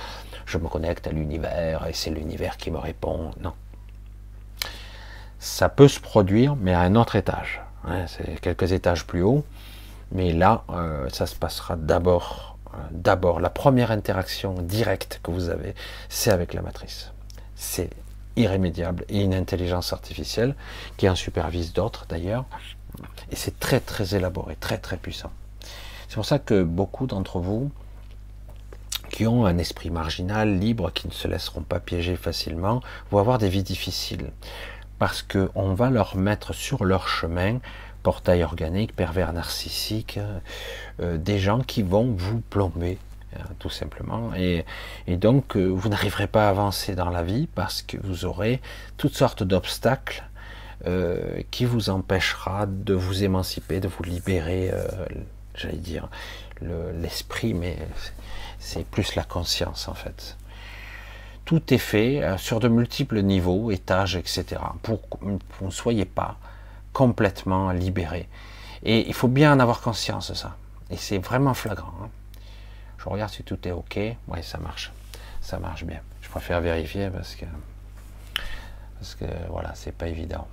je 0.46 0.58
me 0.58 0.68
connecte 0.68 1.06
à 1.06 1.12
l'univers 1.12 1.86
et 1.88 1.94
c'est 1.94 2.10
l'univers 2.10 2.58
qui 2.58 2.72
me 2.72 2.80
répond. 2.80 3.32
Non. 3.40 3.54
Ça 5.38 5.70
peut 5.70 5.88
se 5.88 6.00
produire, 6.00 6.56
mais 6.56 6.74
à 6.74 6.82
un 6.82 6.96
autre 6.96 7.16
étage. 7.16 7.62
Hein, 7.86 8.06
c'est 8.08 8.42
quelques 8.42 8.72
étages 8.72 9.06
plus 9.06 9.22
haut. 9.22 9.46
Mais 10.12 10.34
là, 10.34 10.64
euh, 10.70 11.08
ça 11.10 11.28
se 11.28 11.36
passera 11.36 11.76
d'abord. 11.76 12.58
Euh, 12.74 12.78
d'abord, 12.92 13.40
la 13.40 13.50
première 13.50 13.92
interaction 13.92 14.54
directe 14.54 15.20
que 15.24 15.32
vous 15.32 15.50
avez, 15.50 15.76
c'est 16.10 16.32
avec 16.32 16.54
la 16.54 16.62
matrice. 16.62 17.12
C'est 17.62 17.90
irrémédiable 18.38 19.04
et 19.10 19.22
une 19.22 19.34
intelligence 19.34 19.92
artificielle 19.92 20.56
qui 20.96 21.10
en 21.10 21.16
supervise 21.16 21.74
d'autres 21.74 22.06
d'ailleurs. 22.08 22.46
Et 23.32 23.36
c'est 23.36 23.60
très 23.60 23.82
très 23.82 24.16
élaboré, 24.16 24.56
très 24.56 24.78
très 24.78 24.96
puissant. 24.96 25.32
C'est 26.08 26.16
pour 26.16 26.26
ça 26.26 26.40
que 26.40 26.64
beaucoup 26.64 27.06
d'entre 27.06 27.40
vous 27.40 27.70
qui 29.12 29.28
ont 29.28 29.46
un 29.46 29.58
esprit 29.58 29.90
marginal, 29.90 30.58
libre, 30.58 30.92
qui 30.94 31.08
ne 31.08 31.12
se 31.12 31.28
laisseront 31.28 31.62
pas 31.62 31.82
piéger 31.82 32.16
facilement, 32.16 32.82
vont 33.12 33.18
avoir 33.20 33.40
des 33.40 33.50
vies 33.50 33.64
difficiles. 33.64 34.32
Parce 34.98 35.22
qu'on 35.22 35.74
va 35.74 35.90
leur 35.90 36.16
mettre 36.16 36.54
sur 36.54 36.86
leur 36.86 37.10
chemin 37.10 37.60
portail 38.04 38.44
organique, 38.44 38.96
pervers 38.96 39.34
narcissique, 39.34 40.18
euh, 41.02 41.18
des 41.18 41.40
gens 41.40 41.60
qui 41.60 41.84
vont 41.84 42.16
vous 42.18 42.40
plomber, 42.40 42.98
tout 43.60 43.70
simplement. 43.70 44.32
Et, 44.36 44.66
donc, 45.08 45.56
euh, 45.56 45.66
vous 45.66 45.90
n'arriverez 45.90 46.28
pas 46.28 46.48
à 46.48 46.50
avancer 46.50 46.96
dans 46.96 47.10
la 47.10 47.24
vie 47.24 47.48
parce 47.54 47.82
que 47.82 47.98
vous 48.04 48.26
aurez 48.26 48.62
toutes 48.98 49.16
sortes 49.16 49.44
d'obstacles 49.44 50.24
euh, 50.86 51.42
qui 51.52 51.66
vous 51.66 51.90
empêchera 51.90 52.66
de 52.66 52.94
vous 52.94 53.24
émanciper, 53.24 53.80
de 53.80 53.88
vous 53.88 54.04
libérer, 54.04 54.72
j'allais 55.56 55.78
dire, 55.78 56.08
l'esprit, 56.62 57.54
mais 57.54 57.78
c'est 58.60 58.86
plus 58.86 59.16
la 59.16 59.24
conscience 59.24 59.88
en 59.88 59.94
fait. 59.94 60.38
Tout 61.46 61.74
est 61.74 61.80
fait 61.80 62.22
sur 62.38 62.60
de 62.60 62.68
multiples 62.68 63.22
niveaux, 63.22 63.72
étages, 63.72 64.16
etc. 64.16 64.62
pour 64.84 65.10
que 65.10 65.18
vous 65.26 65.66
ne 65.66 65.72
soyez 65.72 66.06
pas 66.06 66.38
complètement 66.94 67.72
libéré. 67.72 68.28
Et 68.84 69.08
il 69.08 69.14
faut 69.14 69.28
bien 69.28 69.54
en 69.54 69.60
avoir 69.60 69.82
conscience 69.82 70.34
ça. 70.34 70.56
Et 70.90 70.98
c'est 70.98 71.20
vraiment 71.20 71.54
flagrant. 71.54 71.94
Hein. 72.04 72.10
Je 73.00 73.10
regarde 73.10 73.32
si 73.32 73.44
tout 73.44 73.68
est 73.68 73.72
OK. 73.72 73.98
Oui, 74.28 74.44
ça 74.44 74.58
marche. 74.58 74.92
Ça 75.42 75.58
marche 75.58 75.86
bien. 75.86 76.02
Je 76.22 76.30
préfère 76.30 76.62
vérifier 76.62 77.10
parce 77.10 77.36
que 77.36 77.46
parce 79.00 79.16
que 79.16 79.26
voilà, 79.50 79.74
c'est 79.76 79.94
pas 79.94 80.08
évident. 80.08 80.48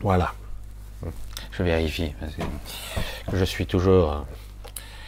Voilà. 0.00 0.34
Je 1.52 1.62
vérifie 1.62 2.12
je 3.32 3.44
suis 3.44 3.66
toujours, 3.66 4.26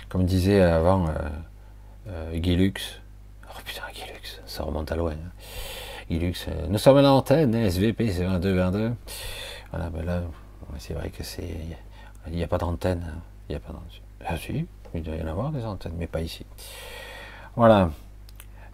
comme 0.09 0.25
disait 0.25 0.61
avant 0.61 1.09
euh, 1.09 1.13
euh. 2.09 2.31
Oh 2.35 3.61
putain, 3.65 3.83
Guilux, 3.93 4.41
ça 4.47 4.63
remonte 4.63 4.91
à 4.93 4.97
loin. 4.97 5.13
Hein. 5.13 5.31
Euh, 6.11 6.67
nous 6.69 6.79
sommes 6.79 6.99
à 6.99 7.03
l'antenne, 7.03 7.55
hein, 7.55 7.65
SVP, 7.65 8.13
c'est 8.13 8.25
22, 8.25 8.55
22. 8.55 8.93
Voilà, 9.71 9.91
ben 9.91 10.05
là, 10.05 10.23
c'est 10.79 10.95
vrai 10.95 11.11
que 11.11 11.23
c'est. 11.23 11.49
Il 12.29 12.35
n'y 12.35 12.45
a 12.45 12.49
pas 12.49 12.59
d'antenne. 12.59 13.05
Hein. 13.07 13.21
Il 13.49 13.53
n'y 13.53 13.57
a 13.57 13.61
pas 13.61 13.73
d'antenne. 13.73 14.01
Ah 14.25 14.37
si, 14.37 14.67
il 14.97 15.03
doit 15.03 15.17
y 15.17 15.23
en 15.23 15.27
avoir 15.27 15.51
des 15.51 15.65
antennes, 15.65 15.95
mais 15.99 16.07
pas 16.07 16.21
ici. 16.21 16.45
Voilà. 17.55 17.91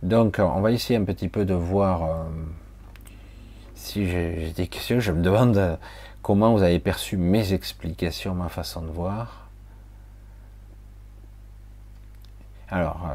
Donc, 0.03 0.39
on 0.39 0.61
va 0.61 0.73
essayer 0.73 0.99
un 0.99 1.05
petit 1.05 1.29
peu 1.29 1.45
de 1.45 1.55
voir 1.55 2.03
euh, 2.05 2.25
si 3.75 4.09
j'ai 4.09 4.53
des 4.57 4.67
questions. 4.67 5.01
Je 5.01 5.13
me 5.13 5.23
demande 5.23 5.57
euh, 5.57 5.77
comment 6.23 6.53
vous 6.53 6.63
avez 6.63 6.79
perçu 6.79 7.17
mes 7.17 7.53
explications, 7.53 8.35
ma 8.35 8.49
façon 8.49 8.83
de 8.83 8.91
voir. 8.91 9.49
Alors, 12.69 13.07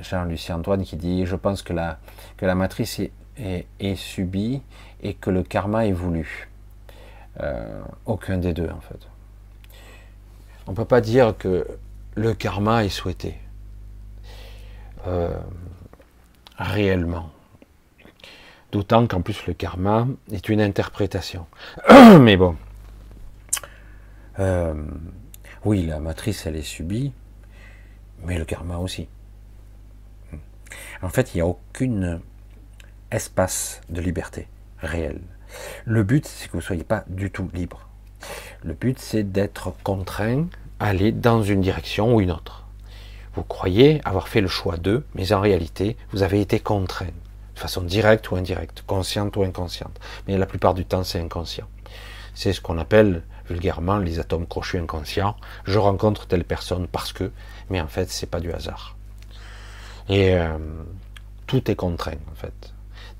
Jean-Lucien 0.00 0.56
Antoine 0.56 0.82
qui 0.82 0.96
dit 0.96 1.24
Je 1.24 1.36
pense 1.36 1.62
que 1.62 1.72
la, 1.72 1.98
matrice 2.56 2.98
est 2.98 3.12
est, 3.38 3.94
subi 3.94 4.62
et 5.02 5.14
que 5.14 5.30
le 5.30 5.42
karma 5.42 5.86
est 5.86 5.92
voulu. 5.92 6.48
Euh, 7.40 7.82
aucun 8.06 8.38
des 8.38 8.52
deux 8.52 8.68
en 8.68 8.80
fait. 8.80 8.98
On 10.66 10.72
ne 10.72 10.76
peut 10.76 10.84
pas 10.84 11.00
dire 11.00 11.36
que 11.38 11.66
le 12.18 12.34
karma 12.34 12.84
est 12.84 12.88
souhaité. 12.88 13.38
Euh, 15.06 15.38
réellement. 16.56 17.30
D'autant 18.72 19.06
qu'en 19.06 19.22
plus 19.22 19.46
le 19.46 19.54
karma 19.54 20.08
est 20.32 20.48
une 20.48 20.60
interprétation. 20.60 21.46
Mais 22.20 22.36
bon. 22.36 22.56
Euh, 24.40 24.74
oui, 25.64 25.86
la 25.86 26.00
matrice, 26.00 26.46
elle 26.46 26.56
est 26.56 26.62
subie, 26.62 27.12
mais 28.22 28.38
le 28.38 28.44
karma 28.44 28.78
aussi. 28.78 29.08
En 31.02 31.08
fait, 31.08 31.34
il 31.34 31.38
n'y 31.38 31.40
a 31.40 31.46
aucune 31.46 32.20
espace 33.10 33.80
de 33.88 34.00
liberté 34.00 34.46
réel. 34.78 35.20
Le 35.84 36.04
but, 36.04 36.24
c'est 36.24 36.46
que 36.46 36.52
vous 36.52 36.58
ne 36.58 36.62
soyez 36.62 36.84
pas 36.84 37.04
du 37.08 37.32
tout 37.32 37.50
libre. 37.52 37.88
Le 38.62 38.74
but, 38.74 39.00
c'est 39.00 39.24
d'être 39.24 39.74
contraint 39.82 40.46
aller 40.80 41.12
dans 41.12 41.42
une 41.42 41.60
direction 41.60 42.14
ou 42.14 42.20
une 42.20 42.30
autre. 42.30 42.64
Vous 43.34 43.42
croyez 43.42 44.00
avoir 44.04 44.28
fait 44.28 44.40
le 44.40 44.48
choix 44.48 44.76
d'eux, 44.76 45.04
mais 45.14 45.32
en 45.32 45.40
réalité, 45.40 45.96
vous 46.10 46.22
avez 46.22 46.40
été 46.40 46.60
contraint, 46.60 47.06
de 47.54 47.60
façon 47.60 47.82
directe 47.82 48.30
ou 48.30 48.36
indirecte, 48.36 48.82
consciente 48.86 49.36
ou 49.36 49.42
inconsciente. 49.42 49.98
Mais 50.26 50.36
la 50.36 50.46
plupart 50.46 50.74
du 50.74 50.84
temps, 50.84 51.04
c'est 51.04 51.20
inconscient. 51.20 51.68
C'est 52.34 52.52
ce 52.52 52.60
qu'on 52.60 52.78
appelle 52.78 53.22
vulgairement 53.48 53.98
les 53.98 54.18
atomes 54.18 54.46
crochus 54.46 54.78
inconscients. 54.78 55.36
Je 55.64 55.78
rencontre 55.78 56.26
telle 56.26 56.44
personne 56.44 56.86
parce 56.86 57.12
que, 57.12 57.30
mais 57.70 57.80
en 57.80 57.88
fait, 57.88 58.10
c'est 58.10 58.30
pas 58.30 58.40
du 58.40 58.52
hasard. 58.52 58.96
Et 60.08 60.34
euh, 60.34 60.58
tout 61.46 61.70
est 61.70 61.76
contraint, 61.76 62.18
en 62.30 62.34
fait 62.34 62.72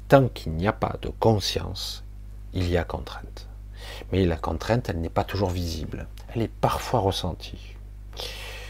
tant 0.08 0.28
qu'il 0.28 0.52
n'y 0.52 0.66
a 0.66 0.72
pas 0.72 0.96
de 1.02 1.10
conscience, 1.20 2.02
il 2.54 2.68
y 2.68 2.76
a 2.76 2.84
contrainte. 2.84 3.46
Mais 4.10 4.24
la 4.24 4.36
contrainte, 4.36 4.88
elle 4.88 5.00
n'est 5.00 5.10
pas 5.10 5.24
toujours 5.24 5.50
visible. 5.50 6.06
Elle 6.34 6.42
est 6.42 6.48
parfois 6.48 7.00
ressentie. 7.00 7.76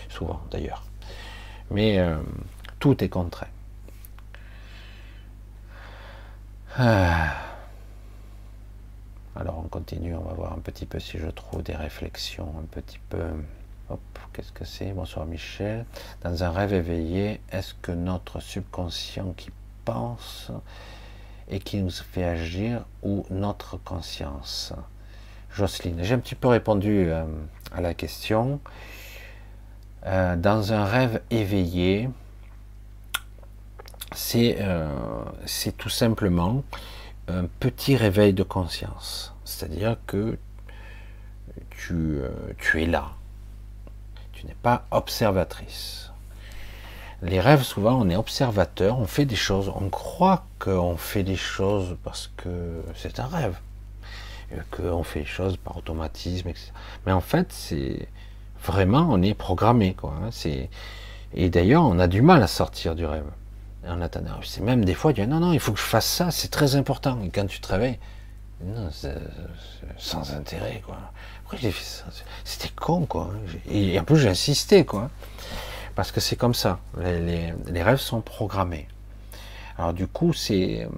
Souvent, 0.09 0.41
d'ailleurs. 0.51 0.85
Mais 1.71 1.99
euh, 1.99 2.19
tout 2.79 3.03
est 3.03 3.09
contraint. 3.09 3.49
Ah. 6.77 7.35
Alors 9.35 9.59
on 9.59 9.69
continue, 9.69 10.15
on 10.17 10.23
va 10.23 10.33
voir 10.35 10.53
un 10.53 10.59
petit 10.59 10.87
peu 10.87 10.99
si 10.99 11.19
je 11.19 11.29
trouve 11.29 11.63
des 11.63 11.75
réflexions 11.75 12.53
un 12.59 12.65
petit 12.65 12.99
peu. 13.09 13.23
Hop, 13.89 14.01
qu'est-ce 14.33 14.53
que 14.53 14.65
c'est? 14.65 14.93
Bonsoir 14.93 15.27
Michel. 15.27 15.85
Dans 16.23 16.43
un 16.43 16.51
rêve 16.51 16.75
éveillé, 16.75 17.41
est-ce 17.51 17.75
que 17.75 17.93
notre 17.93 18.41
subconscient 18.41 19.33
qui 19.37 19.51
pense 19.85 20.51
et 21.49 21.61
qui 21.61 21.81
nous 21.81 21.91
fait 21.91 22.25
agir 22.25 22.85
ou 23.03 23.25
notre 23.31 23.77
conscience? 23.77 24.73
Jocelyne, 25.51 25.99
j'ai 26.03 26.15
un 26.15 26.19
petit 26.19 26.35
peu 26.35 26.49
répondu 26.49 27.07
euh, 27.09 27.25
à 27.73 27.81
la 27.81 27.95
question. 27.95 28.61
Euh, 30.07 30.37
dans 30.37 30.73
un 30.73 30.85
rêve 30.85 31.21
éveillé, 31.31 32.09
euh, 34.35 35.25
c'est 35.45 35.77
tout 35.77 35.89
simplement 35.89 36.63
un 37.27 37.45
petit 37.61 37.97
réveil 37.97 38.33
de 38.33 38.43
conscience. 38.43 39.35
C'est-à-dire 39.45 39.97
que 40.07 40.39
tu, 41.71 42.21
tu 42.59 42.83
es 42.83 42.87
là. 42.87 43.13
Tu 44.33 44.47
n'es 44.47 44.57
pas 44.63 44.87
observatrice 44.91 46.09
les 47.23 47.41
rêves, 47.41 47.63
souvent, 47.63 48.01
on 48.01 48.09
est 48.09 48.17
observateur, 48.17 48.99
on 48.99 49.07
fait 49.07 49.25
des 49.25 49.37
choses, 49.37 49.73
on 49.75 49.89
croit 49.89 50.45
qu'on 50.59 50.97
fait 50.97 51.25
des 51.25 51.37
choses 51.37 51.97
parce 52.05 52.31
que 52.37 52.83
c'est 52.95 53.19
un 53.19 53.27
rêve, 53.27 53.59
qu'on 54.71 55.03
fait 55.03 55.21
des 55.21 55.27
choses 55.27 55.57
par 55.57 55.77
automatisme, 55.77 56.49
etc. 56.49 56.73
Mais 57.07 57.13
en 57.13 57.21
fait, 57.21 57.53
c'est 57.53 58.09
vraiment, 58.65 59.07
on 59.11 59.23
est 59.23 59.35
programmé, 59.35 59.95
quoi. 59.95 60.15
Hein. 60.23 60.29
C'est 60.31 60.71
et 61.35 61.51
d'ailleurs, 61.51 61.83
on 61.83 61.99
a 61.99 62.07
du 62.07 62.23
mal 62.23 62.43
à 62.43 62.47
sortir 62.47 62.95
du 62.95 63.05
rêve. 63.05 63.27
En 63.87 64.01
attendant, 64.01 64.41
c'est 64.43 64.63
même 64.63 64.85
des 64.85 64.95
fois, 64.95 65.13
non, 65.13 65.41
non, 65.41 65.53
il 65.53 65.61
faut 65.61 65.73
que 65.73 65.79
je 65.79 65.85
fasse 65.85 66.07
ça, 66.07 66.31
c'est 66.31 66.49
très 66.49 66.75
important. 66.77 67.19
Et 67.23 67.29
quand 67.29 67.47
tu 67.47 67.61
te 67.61 67.69
réveilles, 67.69 67.99
non, 68.65 68.89
c'est 68.91 69.15
sans 69.97 70.33
intérêt, 70.33 70.83
quoi. 70.85 70.97
Pourquoi 71.45 71.71
C'était 72.45 72.75
con, 72.75 73.07
quoi. 73.07 73.31
Et 73.71 73.99
en 73.99 74.05
plus, 74.05 74.19
j'ai 74.19 74.29
insisté, 74.29 74.85
quoi. 74.85 75.11
Parce 75.95 76.13
que 76.13 76.21
c'est 76.21 76.37
comme 76.37 76.55
ça. 76.55 76.81
Les, 77.01 77.83
rêves 77.83 77.99
sont 77.99 78.21
programmés. 78.21 78.89
Alors 79.79 79.93
du 79.93 80.09
coup, 80.09 80.33
c'est 80.33 80.89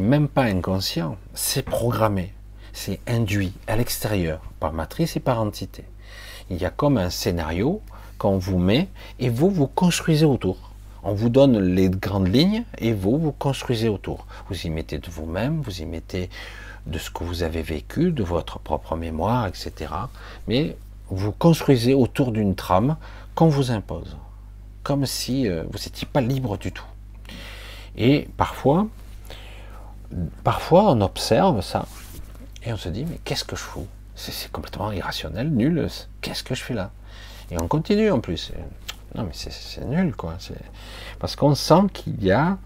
même 0.00 0.28
pas 0.28 0.42
inconscient, 0.42 1.16
c'est 1.32 1.62
programmé, 1.62 2.34
c'est 2.72 3.00
induit 3.06 3.52
à 3.66 3.76
l'extérieur 3.76 4.40
par 4.58 4.72
matrice 4.72 5.16
et 5.16 5.20
par 5.20 5.40
entité. 5.40 5.84
Il 6.50 6.58
y 6.58 6.64
a 6.64 6.70
comme 6.70 6.98
un 6.98 7.10
scénario 7.10 7.80
qu'on 8.18 8.38
vous 8.38 8.58
met 8.58 8.88
et 9.18 9.28
vous 9.28 9.50
vous 9.50 9.66
construisez 9.66 10.26
autour. 10.26 10.70
On 11.02 11.14
vous 11.14 11.30
donne 11.30 11.58
les 11.58 11.88
grandes 11.88 12.28
lignes 12.28 12.64
et 12.78 12.92
vous 12.92 13.18
vous 13.18 13.32
construisez 13.32 13.88
autour. 13.88 14.26
Vous 14.48 14.66
y 14.66 14.70
mettez 14.70 14.98
de 14.98 15.08
vous-même, 15.10 15.62
vous 15.62 15.80
y 15.80 15.86
mettez 15.86 16.28
de 16.86 16.98
ce 16.98 17.10
que 17.10 17.24
vous 17.24 17.42
avez 17.42 17.62
vécu, 17.62 18.12
de 18.12 18.22
votre 18.22 18.58
propre 18.58 18.96
mémoire, 18.96 19.46
etc. 19.46 19.92
Mais 20.48 20.76
vous 21.08 21.32
construisez 21.32 21.94
autour 21.94 22.32
d'une 22.32 22.54
trame 22.54 22.96
qu'on 23.34 23.48
vous 23.48 23.70
impose, 23.70 24.16
comme 24.82 25.06
si 25.06 25.48
euh, 25.48 25.64
vous 25.70 25.78
n'étiez 25.78 26.06
pas 26.10 26.20
libre 26.20 26.58
du 26.58 26.72
tout. 26.72 26.84
Et 27.96 28.28
parfois, 28.36 28.86
parfois 30.44 30.90
on 30.90 31.00
observe 31.00 31.60
ça 31.62 31.86
et 32.62 32.72
on 32.72 32.76
se 32.76 32.88
dit 32.88 33.04
mais 33.04 33.18
qu'est-ce 33.24 33.44
que 33.44 33.56
je 33.56 33.62
fous? 33.62 33.86
C'est 34.14 34.50
complètement 34.52 34.92
irrationnel, 34.92 35.50
nul. 35.50 35.88
Qu'est-ce 36.20 36.42
que 36.42 36.54
je 36.54 36.62
fais 36.62 36.74
là? 36.74 36.90
Et 37.50 37.60
on 37.60 37.68
continue 37.68 38.10
en 38.10 38.20
plus. 38.20 38.52
Non 39.14 39.24
mais 39.24 39.32
c'est 39.32 39.84
nul 39.86 40.14
quoi. 40.14 40.36
Parce 41.18 41.36
qu'on 41.36 41.54
sent 41.54 41.82
qu'il 41.92 42.22
y 42.22 42.30
a, 42.30 42.58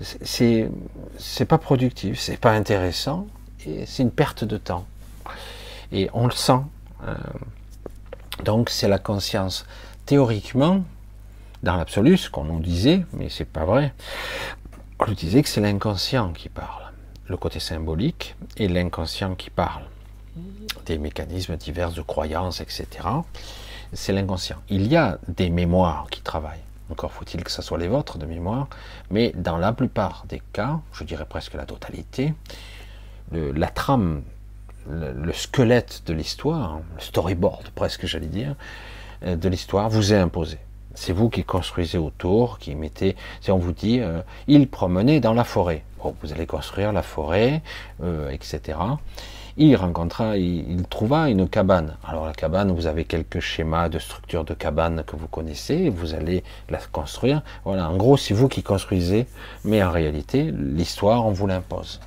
c'est 0.00 0.70
pas 1.46 1.58
productif, 1.58 2.20
c'est 2.20 2.36
pas 2.36 2.52
intéressant 2.52 3.26
et 3.66 3.86
c'est 3.86 4.02
une 4.02 4.10
perte 4.10 4.44
de 4.44 4.56
temps. 4.56 4.86
Et 5.90 6.08
on 6.14 6.26
le 6.26 6.32
sent. 6.32 6.60
Euh, 7.06 7.14
donc 8.44 8.70
c'est 8.70 8.88
la 8.88 8.98
conscience. 8.98 9.66
Théoriquement, 10.06 10.82
dans 11.62 11.76
l'absolu, 11.76 12.16
ce 12.16 12.30
qu'on 12.30 12.44
nous 12.44 12.60
disait, 12.60 13.04
mais 13.12 13.28
c'est 13.28 13.44
pas 13.44 13.64
vrai, 13.64 13.92
on 14.98 15.06
nous 15.06 15.14
disait 15.14 15.42
que 15.42 15.48
c'est 15.48 15.60
l'inconscient 15.60 16.32
qui 16.32 16.48
parle, 16.48 16.81
le 17.32 17.38
côté 17.38 17.60
symbolique 17.60 18.36
et 18.58 18.68
l'inconscient 18.68 19.34
qui 19.34 19.48
parle, 19.48 19.84
des 20.86 20.98
mécanismes 20.98 21.56
divers 21.56 21.90
de 21.90 22.02
croyances, 22.02 22.60
etc. 22.60 22.86
C'est 23.94 24.12
l'inconscient. 24.12 24.58
Il 24.68 24.86
y 24.86 24.96
a 24.96 25.18
des 25.28 25.48
mémoires 25.48 26.06
qui 26.10 26.20
travaillent. 26.20 26.66
Encore 26.90 27.10
faut-il 27.10 27.42
que 27.42 27.50
ce 27.50 27.62
soit 27.62 27.78
les 27.78 27.88
vôtres 27.88 28.18
de 28.18 28.26
mémoire, 28.26 28.68
mais 29.10 29.32
dans 29.34 29.56
la 29.56 29.72
plupart 29.72 30.24
des 30.28 30.42
cas, 30.52 30.80
je 30.92 31.04
dirais 31.04 31.24
presque 31.24 31.54
la 31.54 31.64
totalité, 31.64 32.34
la 33.32 33.68
trame 33.68 34.22
le, 34.90 35.32
squelette 35.32 36.02
de 36.06 36.12
l'histoire, 36.12 36.80
le 36.96 37.00
storyboard 37.00 37.70
presque 37.70 38.04
j'allais 38.04 38.26
dire, 38.26 38.56
euh, 39.24 39.36
de 39.36 39.48
l'histoire 39.48 39.88
vous 39.88 40.12
est 40.12 40.18
imposé. 40.18 40.58
C'est 40.94 41.14
vous 41.14 41.30
qui 41.30 41.44
construisez 41.44 41.96
autour, 41.96 42.58
qui 42.58 42.74
mettez. 42.74 43.16
Si 43.40 43.50
on 43.50 43.56
vous 43.58 43.72
dit, 43.72 44.00
euh, 44.00 44.20
il 44.48 44.68
promenait 44.68 45.20
dans 45.20 45.32
la 45.32 45.44
forêt. 45.44 45.84
Vous 46.22 46.32
allez 46.32 46.46
construire 46.46 46.92
la 46.92 47.02
forêt, 47.02 47.62
euh, 48.02 48.30
etc. 48.30 48.78
Il 49.56 49.76
rencontra, 49.76 50.38
il, 50.38 50.82
trouva 50.88 51.28
une 51.28 51.46
cabane. 51.48 51.96
Alors 52.04 52.26
la 52.26 52.32
cabane, 52.32 52.72
vous 52.72 52.86
avez 52.86 53.04
quelques 53.04 53.40
schémas 53.40 53.88
de 53.90 53.98
structure 53.98 54.44
de 54.44 54.54
cabane 54.54 55.04
que 55.06 55.14
vous 55.14 55.28
connaissez, 55.28 55.90
vous 55.90 56.14
allez 56.14 56.42
la 56.70 56.78
construire. 56.78 57.42
Voilà, 57.64 57.88
en 57.88 57.96
gros, 57.96 58.16
c'est 58.16 58.32
vous 58.32 58.48
qui 58.48 58.62
construisez, 58.62 59.26
mais 59.64 59.82
en 59.82 59.90
réalité, 59.90 60.50
l'histoire, 60.52 61.26
on 61.26 61.32
vous 61.32 61.46
l'impose. 61.46 62.00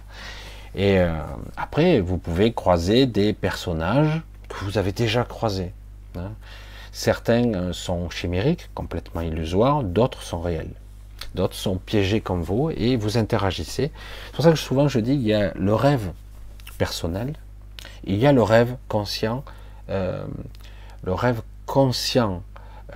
Et 0.73 0.99
euh, 0.99 1.13
après, 1.55 1.99
vous 2.01 2.17
pouvez 2.17 2.51
croiser 2.51 3.05
des 3.05 3.33
personnages 3.33 4.21
que 4.49 4.65
vous 4.65 4.77
avez 4.77 4.91
déjà 4.91 5.23
croisés. 5.23 5.71
Hein. 6.17 6.31
Certains 6.91 7.53
euh, 7.53 7.73
sont 7.73 8.09
chimériques, 8.09 8.69
complètement 8.73 9.21
illusoires, 9.21 9.83
d'autres 9.83 10.23
sont 10.23 10.41
réels. 10.41 10.73
D'autres 11.35 11.55
sont 11.55 11.75
piégés 11.75 12.21
comme 12.21 12.41
vous 12.41 12.71
et 12.75 12.95
vous 12.95 13.17
interagissez. 13.17 13.91
C'est 14.25 14.35
pour 14.35 14.43
ça 14.43 14.51
que 14.51 14.57
souvent 14.57 14.87
je 14.87 14.99
dis 14.99 15.11
qu'il 15.11 15.27
y 15.27 15.33
a 15.33 15.53
le 15.53 15.75
rêve 15.75 16.11
personnel, 16.77 17.33
il 18.05 18.15
y 18.15 18.25
a 18.25 18.31
le 18.31 18.41
rêve 18.41 18.75
conscient, 18.87 19.43
euh, 19.89 20.25
le 21.03 21.13
rêve 21.13 21.41
conscient, 21.65 22.41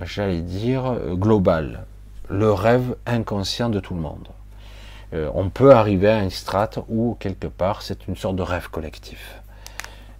j'allais 0.02 0.40
dire, 0.40 0.96
global, 1.12 1.84
le 2.30 2.52
rêve 2.52 2.96
inconscient 3.06 3.68
de 3.68 3.78
tout 3.78 3.94
le 3.94 4.00
monde. 4.00 4.28
Euh, 5.12 5.28
on 5.34 5.50
peut 5.50 5.72
arriver 5.72 6.08
à 6.08 6.22
une 6.22 6.30
strate 6.30 6.78
où 6.88 7.16
quelque 7.18 7.48
part 7.48 7.82
c'est 7.82 8.06
une 8.06 8.16
sorte 8.16 8.36
de 8.36 8.42
rêve 8.42 8.68
collectif. 8.70 9.39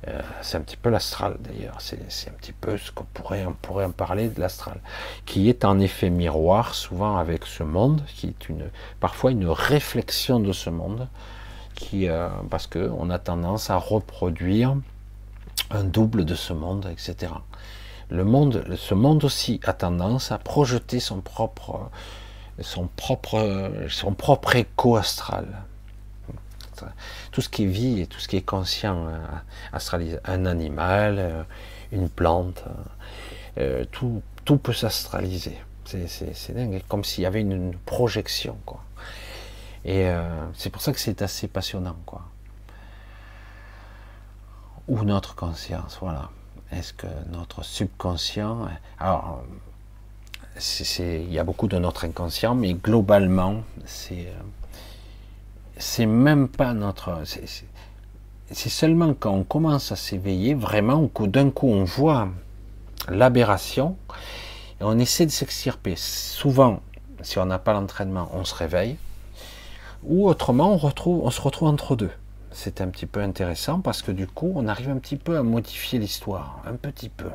Euh, 0.08 0.20
c'est 0.40 0.56
un 0.56 0.62
petit 0.62 0.78
peu 0.78 0.88
l'astral 0.88 1.36
d'ailleurs, 1.40 1.76
c'est 1.80 2.30
un 2.30 2.32
petit 2.32 2.52
peu 2.52 2.78
ce 2.78 2.90
qu'on 2.90 3.04
pourrait, 3.04 3.44
en 3.44 3.90
parler 3.90 4.28
de 4.28 4.40
l'astral, 4.40 4.80
qui 5.26 5.50
est 5.50 5.64
en 5.64 5.78
effet 5.78 6.08
miroir 6.08 6.74
souvent 6.74 7.18
avec 7.18 7.44
ce 7.44 7.62
monde, 7.62 8.02
qui 8.06 8.28
est 8.28 8.48
une, 8.48 8.70
parfois 8.98 9.30
une 9.30 9.46
réflexion 9.46 10.40
de 10.40 10.52
ce 10.52 10.70
monde, 10.70 11.06
qui, 11.74 12.08
euh, 12.08 12.28
parce 12.48 12.66
qu'on 12.66 13.10
a 13.10 13.18
tendance 13.18 13.68
à 13.68 13.76
reproduire 13.76 14.74
un 15.70 15.84
double 15.84 16.24
de 16.24 16.34
ce 16.34 16.54
monde, 16.54 16.88
etc. 16.90 17.32
Le 18.08 18.24
monde, 18.24 18.64
ce 18.76 18.94
monde 18.94 19.22
aussi 19.24 19.60
a 19.64 19.74
tendance 19.74 20.32
à 20.32 20.38
projeter 20.38 20.98
son 20.98 21.20
propre, 21.20 21.90
son 22.58 22.88
propre, 22.96 23.70
son 23.88 24.14
propre 24.14 24.56
écho 24.56 24.96
astral. 24.96 25.46
Tout 27.32 27.40
ce 27.40 27.48
qui 27.48 27.66
vit 27.66 28.00
et 28.00 28.06
tout 28.06 28.20
ce 28.20 28.28
qui 28.28 28.36
est 28.36 28.42
conscient 28.42 29.06
euh, 29.06 29.18
astralisé. 29.72 30.18
Un 30.24 30.46
animal, 30.46 31.16
euh, 31.18 31.42
une 31.92 32.08
plante, 32.08 32.64
euh, 33.58 33.84
tout, 33.90 34.22
tout 34.44 34.56
peut 34.56 34.72
s'astraliser. 34.72 35.58
C'est 35.84 36.54
dingue, 36.54 36.82
comme 36.88 37.02
s'il 37.02 37.24
y 37.24 37.26
avait 37.26 37.40
une, 37.40 37.74
projection. 37.84 38.56
Quoi. 38.64 38.80
Et 39.84 40.08
c'est 40.54 40.70
pour 40.70 40.82
ça 40.82 40.92
que 40.92 41.00
c'est 41.00 41.20
assez 41.20 41.48
passionnant. 41.48 41.96
Quoi. 42.06 42.22
Ou 44.86 45.02
notre 45.02 45.34
conscience, 45.34 45.98
voilà. 46.00 46.30
Est-ce 46.70 46.92
que 46.92 47.08
notre 47.32 47.64
subconscient. 47.64 48.68
Alors, 49.00 49.42
il 51.00 51.32
y 51.32 51.38
a 51.40 51.44
beaucoup 51.44 51.66
de 51.66 51.78
notre 51.78 52.04
inconscient, 52.04 52.54
mais 52.54 52.74
globalement, 52.74 53.64
c'est 53.84 54.28
c'est 55.80 56.06
même 56.06 56.48
pas 56.48 56.74
notre. 56.74 57.22
C'est 57.24 58.68
seulement 58.68 59.14
quand 59.14 59.32
on 59.32 59.44
commence 59.44 59.92
à 59.92 59.96
s'éveiller, 59.96 60.54
vraiment, 60.54 61.10
d'un 61.20 61.50
coup 61.50 61.68
on 61.68 61.84
voit 61.84 62.28
l'aberration, 63.08 63.96
et 64.80 64.84
on 64.84 64.98
essaie 64.98 65.26
de 65.26 65.30
s'extirper. 65.30 65.94
Souvent, 65.96 66.80
si 67.22 67.38
on 67.38 67.46
n'a 67.46 67.58
pas 67.58 67.72
l'entraînement, 67.72 68.30
on 68.34 68.44
se 68.44 68.54
réveille, 68.54 68.96
ou 70.04 70.28
autrement, 70.28 70.72
on, 70.72 70.76
retrouve, 70.76 71.24
on 71.24 71.30
se 71.30 71.40
retrouve 71.40 71.68
entre 71.68 71.96
deux. 71.96 72.10
C'est 72.52 72.80
un 72.80 72.88
petit 72.88 73.06
peu 73.06 73.20
intéressant 73.20 73.80
parce 73.80 74.02
que 74.02 74.10
du 74.10 74.26
coup, 74.26 74.52
on 74.56 74.66
arrive 74.66 74.90
un 74.90 74.98
petit 74.98 75.16
peu 75.16 75.36
à 75.36 75.42
modifier 75.42 75.98
l'histoire, 75.98 76.60
un 76.66 76.74
petit 76.74 77.08
peu. 77.08 77.30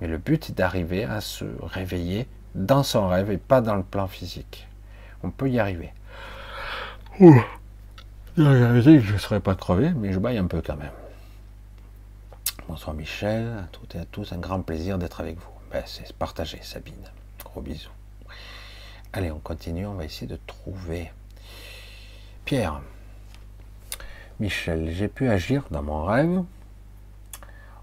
Mais 0.00 0.08
le 0.08 0.18
but 0.18 0.50
est 0.50 0.52
d'arriver 0.54 1.04
à 1.04 1.20
se 1.20 1.44
réveiller 1.62 2.26
dans 2.54 2.82
son 2.82 3.08
rêve 3.08 3.30
et 3.30 3.38
pas 3.38 3.60
dans 3.60 3.76
le 3.76 3.82
plan 3.82 4.08
physique. 4.08 4.66
On 5.22 5.30
peut 5.30 5.48
y 5.48 5.58
arriver. 5.58 5.92
J'avais 7.20 9.00
je 9.00 9.12
ne 9.12 9.18
serais 9.18 9.40
pas 9.40 9.56
crevé, 9.56 9.90
mais 9.90 10.12
je 10.12 10.20
baille 10.20 10.38
un 10.38 10.46
peu 10.46 10.62
quand 10.62 10.76
même. 10.76 10.92
Bonsoir 12.68 12.94
Michel, 12.94 13.48
à 13.58 13.66
toutes 13.72 13.96
et 13.96 13.98
à 13.98 14.04
tous, 14.04 14.32
un 14.32 14.38
grand 14.38 14.60
plaisir 14.60 14.98
d'être 14.98 15.20
avec 15.20 15.36
vous. 15.36 15.50
Ben, 15.72 15.82
c'est 15.84 16.12
partagé, 16.12 16.60
Sabine. 16.62 16.94
Gros 17.44 17.60
bisous. 17.60 17.90
Allez, 19.12 19.32
on 19.32 19.40
continue, 19.40 19.84
on 19.86 19.94
va 19.94 20.04
essayer 20.04 20.28
de 20.28 20.38
trouver. 20.46 21.10
Pierre, 22.44 22.80
Michel, 24.38 24.90
j'ai 24.92 25.08
pu 25.08 25.28
agir 25.28 25.64
dans 25.72 25.82
mon 25.82 26.04
rêve 26.04 26.44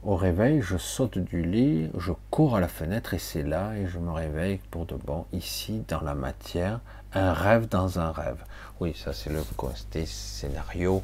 au 0.05 0.15
réveil, 0.15 0.61
je 0.61 0.77
saute 0.77 1.17
du 1.17 1.41
lit, 1.43 1.89
je 1.97 2.11
cours 2.29 2.55
à 2.55 2.59
la 2.59 2.67
fenêtre 2.67 3.15
et 3.15 3.19
c'est 3.19 3.41
là 3.41 3.75
et 3.75 3.87
je 3.87 3.97
me 3.97 4.11
réveille 4.11 4.59
pour 4.69 4.85
de 4.85 4.95
bon, 4.95 5.25
ici, 5.33 5.83
dans 5.87 6.01
la 6.01 6.13
matière, 6.13 6.79
un 7.13 7.33
rêve 7.33 7.67
dans 7.67 7.99
un 7.99 8.11
rêve. 8.11 8.43
Oui, 8.79 8.93
ça 8.95 9.13
c'est 9.13 9.29
le 9.29 9.41
côté 9.55 10.05
scénario. 10.05 11.03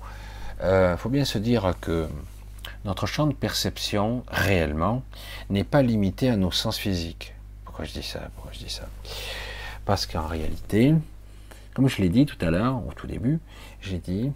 Il 0.60 0.66
euh, 0.66 0.98
faut 0.98 1.10
bien 1.10 1.26
se 1.26 1.38
dire 1.38 1.74
que 1.80 2.08
notre 2.86 3.06
champ 3.06 3.28
de 3.28 3.34
perception, 3.34 4.24
réellement, 4.28 5.04
n'est 5.50 5.64
pas 5.64 5.82
limité 5.82 6.30
à 6.30 6.36
nos 6.36 6.52
sens 6.52 6.78
physiques. 6.78 7.34
Pourquoi 7.66 7.86
je 7.86 7.94
dis 7.94 8.04
ça? 8.04 8.30
Pourquoi 8.36 8.52
je 8.54 8.60
dis 8.60 8.70
ça? 8.70 8.88
Parce 9.86 10.06
qu'en 10.06 10.28
réalité, 10.28 10.94
comme 11.74 11.88
je 11.88 12.02
l'ai 12.02 12.10
dit 12.10 12.26
tout 12.26 12.44
à 12.46 12.52
l'heure, 12.52 12.82
au 12.88 12.92
tout 12.94 13.08
début, 13.08 13.40
j'ai 13.82 14.00
dit, 14.00 14.32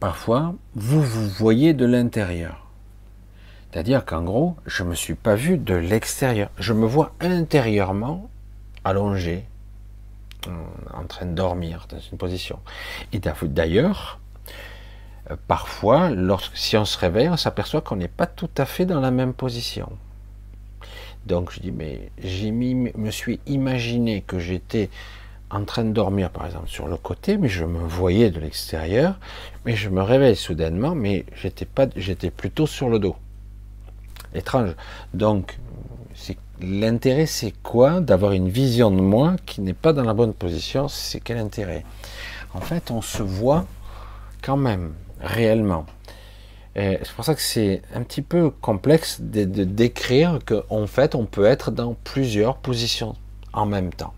parfois, 0.00 0.54
vous 0.74 1.02
vous 1.02 1.28
voyez 1.28 1.74
de 1.74 1.84
l'intérieur. 1.84 2.66
C'est-à-dire 3.70 4.04
qu'en 4.04 4.22
gros, 4.22 4.56
je 4.66 4.84
ne 4.84 4.90
me 4.90 4.94
suis 4.94 5.14
pas 5.14 5.34
vu 5.34 5.58
de 5.58 5.74
l'extérieur. 5.74 6.48
Je 6.58 6.72
me 6.72 6.86
vois 6.86 7.12
intérieurement 7.20 8.30
allongé, 8.84 9.44
en 10.92 11.04
train 11.04 11.26
de 11.26 11.34
dormir 11.34 11.86
dans 11.88 11.98
une 11.98 12.18
position. 12.18 12.58
Et 13.12 13.20
d'ailleurs, 13.20 14.18
euh, 15.30 15.36
parfois, 15.48 16.10
lorsque, 16.10 16.56
si 16.56 16.76
on 16.76 16.84
se 16.84 16.98
réveille, 16.98 17.28
on 17.28 17.36
s'aperçoit 17.36 17.80
qu'on 17.80 17.96
n'est 17.96 18.08
pas 18.08 18.26
tout 18.26 18.50
à 18.56 18.64
fait 18.64 18.86
dans 18.86 19.00
la 19.00 19.10
même 19.10 19.32
position. 19.32 19.90
Donc 21.26 21.52
je 21.52 21.60
dis, 21.60 21.72
mais 21.72 22.10
j'ai 22.22 22.52
me 22.52 23.10
suis 23.10 23.40
imaginé 23.46 24.22
que 24.22 24.38
j'étais 24.38 24.90
en 25.50 25.64
train 25.64 25.84
de 25.84 25.92
dormir, 25.92 26.30
par 26.30 26.46
exemple, 26.46 26.68
sur 26.68 26.88
le 26.88 26.96
côté, 26.96 27.38
mais 27.38 27.48
je 27.48 27.64
me 27.64 27.78
voyais 27.78 28.30
de 28.30 28.40
l'extérieur, 28.40 29.18
mais 29.64 29.76
je 29.76 29.88
me 29.88 30.02
réveille 30.02 30.36
soudainement, 30.36 30.94
mais 30.94 31.24
j'étais 31.36 32.30
plutôt 32.30 32.66
sur 32.66 32.88
le 32.90 32.98
dos 32.98 33.16
étrange. 34.34 34.74
Donc, 35.14 35.58
l'intérêt, 36.60 37.26
c'est 37.26 37.52
quoi 37.62 38.00
D'avoir 38.00 38.32
une 38.32 38.48
vision 38.48 38.90
de 38.90 39.00
moi 39.00 39.36
qui 39.46 39.60
n'est 39.60 39.74
pas 39.74 39.92
dans 39.92 40.04
la 40.04 40.14
bonne 40.14 40.34
position. 40.34 40.88
C'est 40.88 41.20
quel 41.20 41.38
intérêt? 41.38 41.84
En 42.54 42.60
fait, 42.60 42.90
on 42.90 43.02
se 43.02 43.22
voit 43.22 43.66
quand 44.42 44.56
même. 44.56 44.92
réellement. 45.20 45.86
C'est 46.76 47.12
pour 47.14 47.24
ça 47.24 47.34
que 47.36 47.40
c'est 47.40 47.82
un 47.94 48.02
petit 48.02 48.22
peu 48.22 48.50
complexe 48.50 49.20
de, 49.20 49.44
décrire 49.44 50.40
qu'en 50.44 50.86
fait, 50.88 51.14
on 51.14 51.24
peut 51.24 51.44
être 51.44 51.70
dans 51.70 51.94
plusieurs 51.94 52.56
positions 52.56 53.14
en 53.52 53.64
même 53.64 53.92
temps. 53.92 54.12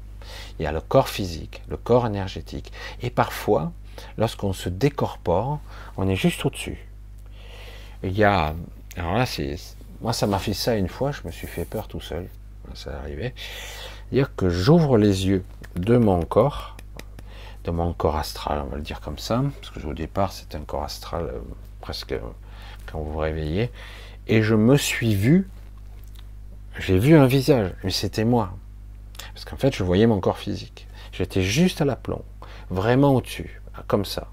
Il 0.59 0.63
y 0.63 0.67
a 0.67 0.73
le 0.73 0.81
corps 0.81 1.09
physique, 1.09 1.63
le 1.69 1.77
corps 1.77 2.07
énergétique. 2.07 2.73
Et 3.03 3.11
parfois, 3.11 3.73
lorsqu'on 4.17 4.55
se 4.55 4.71
décorpore, 4.71 5.61
on 5.99 6.09
est 6.09 6.17
juste 6.17 6.45
au-dessus. 6.47 6.79
Il 8.03 8.17
y 8.17 8.25
a. 8.25 8.55
Alors 8.97 9.15
là, 9.15 9.27
c'est. 9.27 9.57
Moi, 10.01 10.13
ça 10.13 10.27
m'a 10.27 10.39
fait 10.39 10.55
ça 10.55 10.77
une 10.77 10.89
fois, 10.89 11.13
je 11.13 11.21
me 11.25 11.33
suis 11.33 11.47
fait 11.47 11.65
peur 11.65 11.89
tout 11.89 12.01
seul. 12.01 12.29
Ça 12.75 12.99
arrivait. 12.99 13.35
Dire 14.13 14.35
que 14.35 14.51
j'ouvre 14.51 14.99
les 14.99 15.27
yeux 15.27 15.45
de 15.77 15.97
mon 15.97 16.23
corps, 16.23 16.77
de 17.65 17.71
mon 17.71 17.93
corps 17.93 18.17
astral, 18.17 18.63
on 18.65 18.71
va 18.71 18.77
le 18.77 18.83
dire 18.83 19.01
comme 19.01 19.19
ça, 19.19 19.43
parce 19.61 19.71
que 19.71 19.87
au 19.87 19.95
départ, 19.95 20.33
c'est 20.33 20.55
un 20.55 20.61
corps 20.61 20.85
astral 20.85 21.25
euh, 21.25 21.41
presque 21.81 22.15
quand 22.91 23.01
vous 23.01 23.13
vous 23.13 23.19
réveillez, 23.19 23.71
et 24.29 24.43
je 24.43 24.55
me 24.55 24.77
suis 24.77 25.15
vu, 25.15 25.49
j'ai 26.79 26.99
vu 26.99 27.17
un 27.17 27.27
visage, 27.27 27.73
mais 27.83 27.91
c'était 27.91 28.25
moi. 28.25 28.57
Parce 29.33 29.45
qu'en 29.45 29.57
fait, 29.57 29.75
je 29.75 29.83
voyais 29.83 30.07
mon 30.07 30.21
corps 30.21 30.39
physique. 30.39 30.87
J'étais 31.13 31.43
juste 31.43 31.81
à 31.81 31.85
l'aplomb, 31.85 32.25
vraiment 32.71 33.15
au-dessus, 33.15 33.61
comme 33.87 34.05
ça. 34.05 34.29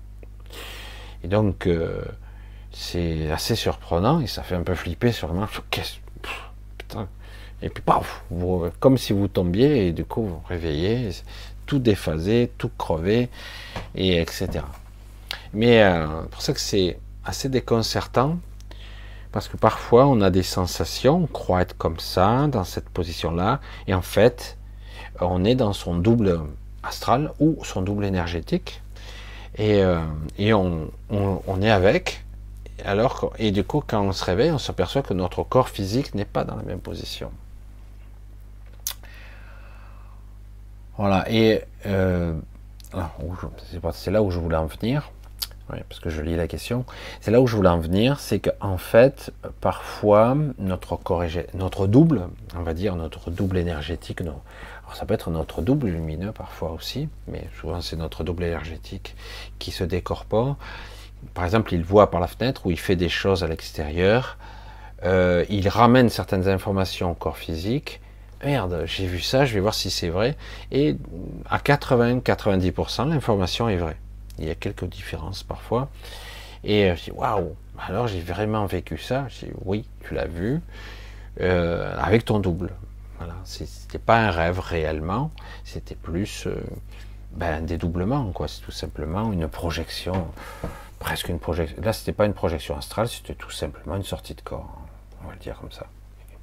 Et 1.23 1.27
donc, 1.27 1.67
euh, 1.67 2.03
c'est 2.73 3.31
assez 3.31 3.55
surprenant 3.55 4.19
et 4.19 4.27
ça 4.27 4.43
fait 4.43 4.55
un 4.55 4.63
peu 4.63 4.75
flipper 4.75 5.11
sur 5.11 5.33
moi. 5.33 5.47
Qu'est-ce 5.69 5.97
putain. 6.77 7.07
Et 7.61 7.69
puis, 7.69 7.81
paf, 7.81 8.23
comme 8.79 8.97
si 8.97 9.13
vous 9.13 9.27
tombiez 9.29 9.87
et 9.87 9.93
du 9.93 10.03
coup, 10.03 10.23
vous 10.23 10.41
réveillez, 10.49 11.11
tout 11.65 11.79
déphasé, 11.79 12.51
tout 12.57 12.69
crevé, 12.77 13.29
et 13.95 14.19
etc. 14.19 14.49
Mais 15.53 15.81
euh, 15.81 16.23
pour 16.31 16.41
ça 16.41 16.53
que 16.53 16.59
c'est 16.59 16.99
assez 17.23 17.47
déconcertant 17.47 18.37
parce 19.31 19.47
que 19.47 19.57
parfois 19.57 20.05
on 20.05 20.21
a 20.21 20.29
des 20.29 20.43
sensations, 20.43 21.23
on 21.23 21.27
croit 21.27 21.61
être 21.61 21.75
comme 21.77 21.99
ça, 21.99 22.47
dans 22.47 22.63
cette 22.63 22.87
position-là, 22.89 23.59
et 23.87 23.93
en 23.93 24.01
fait, 24.01 24.57
on 25.19 25.43
est 25.43 25.55
dans 25.55 25.73
son 25.73 25.95
double 25.95 26.41
astral 26.83 27.31
ou 27.39 27.57
son 27.63 27.81
double 27.81 28.05
énergétique, 28.05 28.81
et, 29.57 29.81
euh, 29.81 29.99
et 30.37 30.53
on, 30.53 30.91
on, 31.09 31.61
est 31.61 31.71
avec, 31.71 32.23
alors 32.83 33.33
et 33.37 33.51
du 33.51 33.63
coup, 33.63 33.83
quand 33.85 34.01
on 34.01 34.11
se 34.11 34.23
réveille, 34.23 34.51
on 34.51 34.57
s'aperçoit 34.57 35.01
que 35.01 35.13
notre 35.13 35.43
corps 35.43 35.69
physique 35.69 36.15
n'est 36.15 36.25
pas 36.25 36.43
dans 36.43 36.55
la 36.55 36.63
même 36.63 36.79
position. 36.79 37.31
Voilà, 40.97 41.25
et 41.31 41.63
euh, 41.87 42.33
c'est 43.93 44.11
là 44.11 44.21
où 44.21 44.29
je 44.29 44.39
voulais 44.39 44.57
en 44.57 44.67
venir 44.67 45.11
parce 45.89 45.99
que 45.99 46.09
je 46.09 46.21
lis 46.21 46.35
la 46.35 46.47
question. 46.47 46.85
C'est 47.21 47.31
là 47.31 47.41
où 47.41 47.47
je 47.47 47.55
voulais 47.55 47.69
en 47.69 47.79
venir, 47.79 48.19
c'est 48.19 48.39
qu'en 48.39 48.77
fait, 48.77 49.31
parfois, 49.61 50.37
notre 50.59 50.95
corps, 50.97 51.23
notre 51.53 51.87
double, 51.87 52.27
on 52.55 52.61
va 52.61 52.73
dire 52.73 52.95
notre 52.95 53.31
double 53.31 53.57
énergétique, 53.57 54.21
ça 54.93 55.05
peut 55.05 55.13
être 55.13 55.31
notre 55.31 55.61
double 55.61 55.87
lumineux 55.87 56.31
parfois 56.31 56.71
aussi, 56.71 57.09
mais 57.27 57.47
souvent 57.59 57.81
c'est 57.81 57.95
notre 57.95 58.23
double 58.23 58.43
énergétique 58.43 59.15
qui 59.57 59.71
se 59.71 59.83
décorpore. 59.83 60.55
Par 61.33 61.45
exemple, 61.45 61.73
il 61.73 61.83
voit 61.83 62.09
par 62.11 62.19
la 62.19 62.27
fenêtre 62.27 62.65
ou 62.65 62.71
il 62.71 62.79
fait 62.79 62.95
des 62.95 63.09
choses 63.09 63.43
à 63.43 63.47
l'extérieur, 63.47 64.37
euh, 65.05 65.45
il 65.49 65.67
ramène 65.67 66.09
certaines 66.09 66.47
informations 66.47 67.11
au 67.11 67.13
corps 67.13 67.37
physique. 67.37 67.99
Merde, 68.43 68.83
j'ai 68.85 69.05
vu 69.05 69.19
ça, 69.19 69.45
je 69.45 69.53
vais 69.53 69.59
voir 69.59 69.73
si 69.73 69.89
c'est 69.89 70.09
vrai. 70.09 70.35
Et 70.71 70.97
à 71.49 71.59
80-90%, 71.59 73.09
l'information 73.09 73.69
est 73.69 73.77
vraie. 73.77 73.97
Il 74.39 74.45
y 74.45 74.49
a 74.49 74.55
quelques 74.55 74.85
différences 74.85 75.43
parfois. 75.43 75.89
Et 76.63 76.89
euh, 76.89 76.95
je 76.95 77.05
dis 77.05 77.11
waouh, 77.11 77.55
alors 77.79 78.07
j'ai 78.07 78.21
vraiment 78.21 78.65
vécu 78.65 78.97
ça? 78.97 79.27
Je 79.29 79.45
dis 79.45 79.51
oui, 79.65 79.85
tu 80.05 80.13
l'as 80.13 80.27
vu 80.27 80.61
euh, 81.41 81.95
avec 81.99 82.25
ton 82.25 82.39
double. 82.39 82.71
Voilà, 83.17 83.35
c'était 83.45 83.99
pas 83.99 84.19
un 84.19 84.31
rêve 84.31 84.59
réellement, 84.59 85.31
c'était 85.63 85.95
plus 85.95 86.47
ben, 87.35 87.55
un 87.57 87.61
dédoublement, 87.61 88.31
quoi. 88.31 88.47
C'est 88.47 88.61
tout 88.61 88.71
simplement 88.71 89.31
une 89.31 89.47
projection, 89.47 90.27
presque 91.03 91.29
une 91.29 91.39
projection. 91.39 91.81
Là, 91.81 91.93
c'était 91.93 92.13
pas 92.13 92.25
une 92.25 92.33
projection 92.33 92.77
astrale, 92.77 93.07
c'était 93.07 93.35
tout 93.35 93.51
simplement 93.51 93.95
une 93.95 94.03
sortie 94.03 94.33
de 94.33 94.41
corps. 94.41 94.81
On 95.23 95.27
va 95.27 95.33
le 95.33 95.39
dire 95.39 95.59
comme 95.59 95.71
ça. 95.71 95.85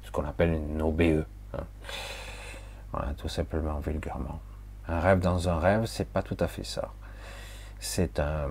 Ce 0.03 0.11
qu'on 0.11 0.25
appelle 0.25 0.53
une 0.53 0.81
OBE. 0.81 1.25
Hein. 1.53 3.13
Tout 3.17 3.29
simplement, 3.29 3.79
vulgairement. 3.79 4.39
Un 4.87 4.99
rêve 4.99 5.19
dans 5.19 5.49
un 5.49 5.59
rêve, 5.59 5.85
c'est 5.85 6.07
pas 6.07 6.23
tout 6.23 6.37
à 6.39 6.47
fait 6.47 6.63
ça 6.63 6.91
c'est 7.81 8.19
un, 8.19 8.47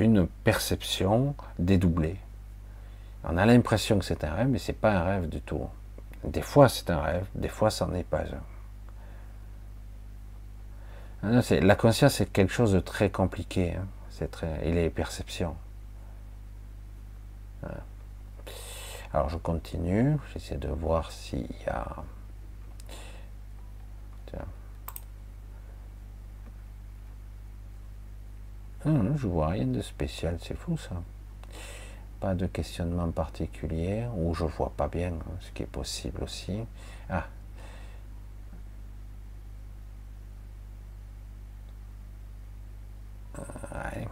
une 0.00 0.26
perception 0.26 1.36
dédoublée. 1.58 2.16
On 3.22 3.36
a 3.36 3.44
l'impression 3.44 3.98
que 3.98 4.04
c'est 4.04 4.24
un 4.24 4.32
rêve, 4.32 4.48
mais 4.48 4.58
c'est 4.58 4.72
pas 4.72 4.92
un 4.92 5.04
rêve 5.04 5.28
du 5.28 5.42
tout. 5.42 5.68
Des 6.24 6.40
fois 6.40 6.68
c'est 6.68 6.88
un 6.90 7.00
rêve, 7.00 7.26
des 7.34 7.48
fois 7.48 7.70
ça 7.70 7.86
n'en 7.86 7.94
est 7.94 8.02
pas 8.02 8.22
un. 11.22 11.42
la 11.60 11.76
conscience 11.76 12.14
c'est 12.14 12.32
quelque 12.32 12.52
chose 12.52 12.72
de 12.72 12.80
très 12.80 13.10
compliqué. 13.10 13.74
Hein. 13.74 13.86
C'est 14.18 14.30
très, 14.30 14.66
et 14.66 14.72
les 14.72 14.88
perceptions. 14.88 15.56
Alors 19.12 19.28
je 19.28 19.36
continue, 19.36 20.16
j'essaie 20.32 20.56
de 20.56 20.68
voir 20.68 21.10
s'il 21.10 21.50
y 21.66 21.68
a 21.68 22.04
Non, 28.86 29.16
je 29.16 29.26
vois 29.26 29.48
rien 29.48 29.66
de 29.66 29.82
spécial, 29.82 30.38
c'est 30.40 30.56
fou 30.56 30.76
ça. 30.76 31.02
Pas 32.20 32.36
de 32.36 32.46
questionnement 32.46 33.10
particulier, 33.10 34.06
ou 34.16 34.32
je 34.32 34.44
vois 34.44 34.72
pas 34.76 34.86
bien, 34.86 35.12
hein, 35.12 35.36
ce 35.40 35.50
qui 35.50 35.64
est 35.64 35.66
possible 35.66 36.22
aussi. 36.22 36.60
Ah. 37.10 37.26
Ouais. 43.72 44.08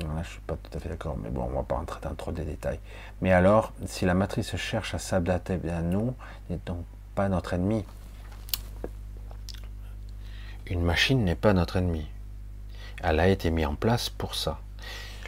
Là, 0.00 0.22
je 0.22 0.30
suis 0.30 0.40
pas 0.40 0.56
tout 0.56 0.76
à 0.76 0.80
fait 0.80 0.88
d'accord, 0.88 1.16
mais 1.22 1.28
bon, 1.28 1.42
on 1.42 1.56
va 1.56 1.62
pas 1.62 1.76
rentrer 1.76 2.00
dans 2.00 2.14
trop 2.14 2.32
de 2.32 2.42
détails. 2.42 2.80
Mais 3.20 3.32
alors, 3.32 3.72
si 3.86 4.06
la 4.06 4.14
matrice 4.14 4.56
cherche 4.56 4.94
à 4.94 4.98
s'adapter 4.98 5.58
à 5.70 5.82
nous, 5.82 6.14
n'est 6.48 6.60
donc 6.64 6.84
pas 7.14 7.28
notre 7.28 7.52
ennemi. 7.52 7.84
Une 10.66 10.82
machine 10.82 11.22
n'est 11.22 11.34
pas 11.34 11.52
notre 11.52 11.76
ennemi. 11.76 12.08
Elle 13.02 13.20
a 13.20 13.28
été 13.28 13.50
mise 13.50 13.66
en 13.66 13.74
place 13.74 14.08
pour 14.08 14.34
ça. 14.34 14.58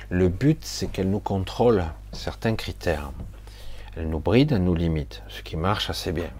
Le 0.08 0.28
but, 0.28 0.64
c'est 0.64 0.86
qu'elle 0.86 1.10
nous 1.10 1.20
contrôle 1.20 1.84
certains 2.12 2.54
critères. 2.54 3.10
Elle 3.96 4.08
nous 4.08 4.20
bride, 4.20 4.52
elle 4.52 4.64
nous 4.64 4.74
limite, 4.74 5.22
ce 5.28 5.42
qui 5.42 5.56
marche 5.56 5.90
assez 5.90 6.12
bien. 6.12 6.30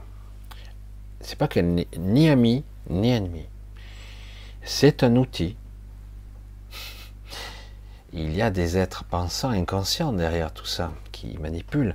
C'est 1.20 1.36
pas 1.36 1.48
qu'elle 1.48 1.74
n'est 1.74 1.88
ni 1.98 2.30
amie 2.30 2.64
ni 2.88 3.10
ennemie. 3.10 3.48
C'est 4.62 5.02
un 5.02 5.16
outil. 5.16 5.56
Il 8.18 8.34
y 8.34 8.40
a 8.40 8.48
des 8.50 8.78
êtres 8.78 9.04
pensants, 9.04 9.50
inconscients 9.50 10.10
derrière 10.10 10.50
tout 10.50 10.64
ça, 10.64 10.90
qui 11.12 11.36
manipulent. 11.38 11.94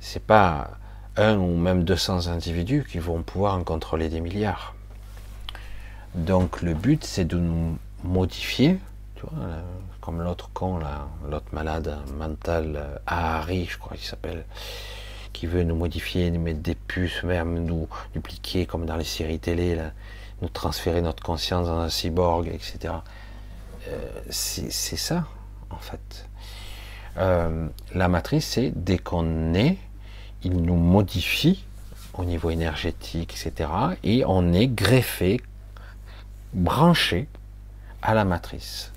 C'est 0.00 0.22
pas 0.22 0.72
un 1.16 1.36
ou 1.36 1.56
même 1.56 1.84
200 1.84 2.26
individus 2.26 2.84
qui 2.90 2.98
vont 2.98 3.22
pouvoir 3.22 3.54
en 3.54 3.62
contrôler 3.62 4.08
des 4.08 4.20
milliards. 4.20 4.74
Donc 6.16 6.60
le 6.60 6.74
but, 6.74 7.04
c'est 7.04 7.24
de 7.24 7.38
nous 7.38 7.78
modifier, 8.02 8.80
tu 9.14 9.22
vois, 9.22 9.46
comme 10.00 10.20
l'autre 10.22 10.50
con, 10.52 10.80
l'autre 11.30 11.46
malade 11.52 11.96
mental, 12.18 13.00
Ahari, 13.06 13.66
je 13.66 13.78
crois 13.78 13.96
qu'il 13.96 14.06
s'appelle, 14.06 14.44
qui 15.32 15.46
veut 15.46 15.62
nous 15.62 15.76
modifier, 15.76 16.32
nous 16.32 16.40
mettre 16.40 16.60
des 16.60 16.74
puces, 16.74 17.22
même 17.22 17.64
nous 17.64 17.86
dupliquer 18.12 18.66
comme 18.66 18.86
dans 18.86 18.96
les 18.96 19.04
séries 19.04 19.38
télé, 19.38 19.78
nous 20.42 20.48
transférer 20.48 21.00
notre 21.00 21.22
conscience 21.22 21.68
dans 21.68 21.78
un 21.78 21.88
cyborg, 21.88 22.48
etc. 22.48 22.92
Euh, 23.88 24.08
c'est 24.30 24.96
ça, 24.96 25.26
en 25.70 25.78
fait. 25.78 26.28
Euh, 27.16 27.66
la 27.94 28.08
matrice, 28.08 28.46
c'est 28.46 28.72
dès 28.74 28.98
qu'on 28.98 29.54
est, 29.54 29.78
il 30.42 30.62
nous 30.62 30.76
modifie 30.76 31.64
au 32.14 32.24
niveau 32.24 32.50
énergétique, 32.50 33.34
etc. 33.34 33.70
Et 34.04 34.24
on 34.26 34.52
est 34.52 34.68
greffé, 34.68 35.40
branché 36.52 37.28
à 38.02 38.14
la 38.14 38.24
matrice. 38.24 38.92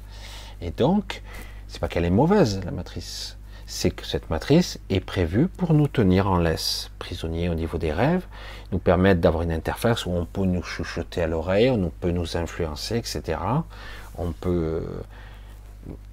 Et 0.62 0.72
donc, 0.72 1.22
c'est 1.68 1.80
pas 1.80 1.88
qu'elle 1.88 2.06
est 2.06 2.10
mauvaise, 2.10 2.62
la 2.64 2.72
matrice. 2.72 3.38
C'est 3.66 3.92
que 3.92 4.06
cette 4.06 4.30
matrice 4.30 4.80
est 4.90 5.00
prévue 5.00 5.48
pour 5.48 5.74
nous 5.74 5.88
tenir 5.88 6.30
en 6.30 6.38
laisse, 6.38 6.92
prisonniers 7.00 7.50
au 7.50 7.56
niveau 7.56 7.78
des 7.78 7.92
rêves, 7.92 8.26
nous 8.72 8.78
permettre 8.78 9.22
d'avoir 9.22 9.44
une 9.44 9.52
interface 9.52 10.06
où 10.06 10.12
on 10.12 10.26
peut 10.26 10.46
nous 10.46 10.62
chuchoter 10.62 11.24
à 11.24 11.28
l'oreille, 11.28 11.70
on 11.70 11.90
peut 11.90 12.12
nous 12.12 12.38
influencer, 12.38 12.98
etc. 12.98 13.40
On 14.18 14.32
peut 14.32 14.86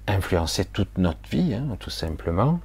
influencer 0.07 0.65
toute 0.65 0.97
notre 0.97 1.29
vie, 1.29 1.53
hein, 1.53 1.77
tout 1.79 1.89
simplement. 1.89 2.59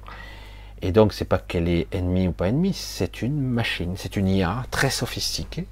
Et 0.81 0.91
donc, 0.91 1.13
c'est 1.13 1.25
pas 1.25 1.39
qu'elle 1.39 1.67
est 1.67 1.87
ennemie 1.93 2.27
ou 2.27 2.31
pas 2.31 2.49
ennemie, 2.49 2.73
c'est 2.73 3.21
une 3.21 3.41
machine, 3.41 3.95
c'est 3.97 4.15
une 4.15 4.27
IA 4.27 4.65
très 4.69 4.89
sophistiquée 4.89 5.67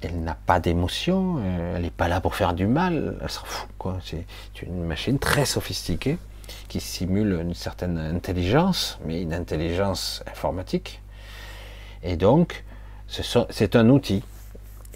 elle 0.00 0.20
n'a 0.20 0.34
pas 0.34 0.60
d'émotion, 0.60 1.36
euh, 1.38 1.76
elle 1.76 1.82
n'est 1.82 1.90
pas 1.90 2.08
là 2.08 2.20
pour 2.20 2.34
faire 2.34 2.54
du 2.54 2.66
mal, 2.66 3.16
elle 3.20 3.30
s'en 3.30 3.44
fout, 3.44 3.68
quoi. 3.78 3.98
C'est 4.04 4.24
une 4.62 4.84
machine 4.84 5.18
très 5.18 5.44
sophistiquée 5.44 6.18
qui 6.68 6.80
simule 6.80 7.38
une 7.40 7.54
certaine 7.54 7.98
intelligence, 7.98 8.98
mais 9.04 9.22
une 9.22 9.34
intelligence 9.34 10.22
informatique. 10.26 11.02
Et 12.02 12.16
donc, 12.16 12.64
c'est 13.08 13.76
un 13.76 13.88
outil. 13.88 14.22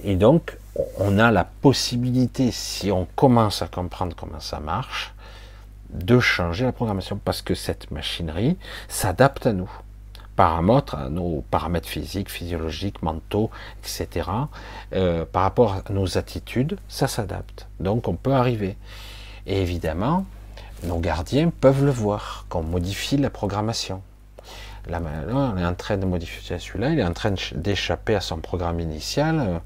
Et 0.05 0.17
donc, 0.17 0.57
on 0.99 1.19
a 1.19 1.31
la 1.31 1.45
possibilité, 1.45 2.51
si 2.51 2.93
on 2.93 3.07
commence 3.17 3.61
à 3.61 3.67
comprendre 3.67 4.15
comment 4.17 4.41
ça 4.41 4.61
marche, 4.61 5.12
de 5.93 6.21
changer 6.21 6.65
la 6.65 6.73
programmation 6.73 7.21
parce 7.23 7.43
que 7.43 7.55
cette 7.55 7.91
machinerie 7.91 8.57
s'adapte 8.89 9.47
à 9.47 9.53
nous, 9.53 9.71
paramètres, 10.37 10.95
à 10.95 11.09
nos 11.09 11.45
paramètres 11.51 11.89
physiques, 11.89 12.31
physiologiques, 12.31 13.03
mentaux, 13.03 13.51
etc. 13.81 14.29
Euh, 14.95 15.25
par 15.25 15.43
rapport 15.43 15.83
à 15.87 15.93
nos 15.93 16.19
attitudes, 16.19 16.79
ça 16.89 17.09
s'adapte. 17.09 17.67
Donc 17.81 18.09
on 18.09 18.15
peut 18.15 18.33
arriver. 18.33 18.77
Et 19.47 19.61
évidemment, 19.61 20.25
nos 20.85 20.99
gardiens 20.99 21.51
peuvent 21.61 21.85
le 21.85 21.91
voir, 21.91 22.47
qu'on 22.49 22.63
modifie 22.63 23.17
la 23.17 23.31
programmation. 23.31 24.03
Là, 24.89 25.01
on 25.31 25.57
est 25.57 25.65
en 25.65 25.75
train 25.75 25.97
de 25.97 26.07
modifier 26.07 26.59
celui-là, 26.59 26.91
il 26.91 26.99
est 26.99 27.05
en 27.05 27.13
train 27.13 27.35
d'échapper 27.55 28.17
à 28.17 28.21
son 28.21 28.39
programme 28.39 28.81
initial 28.81 29.61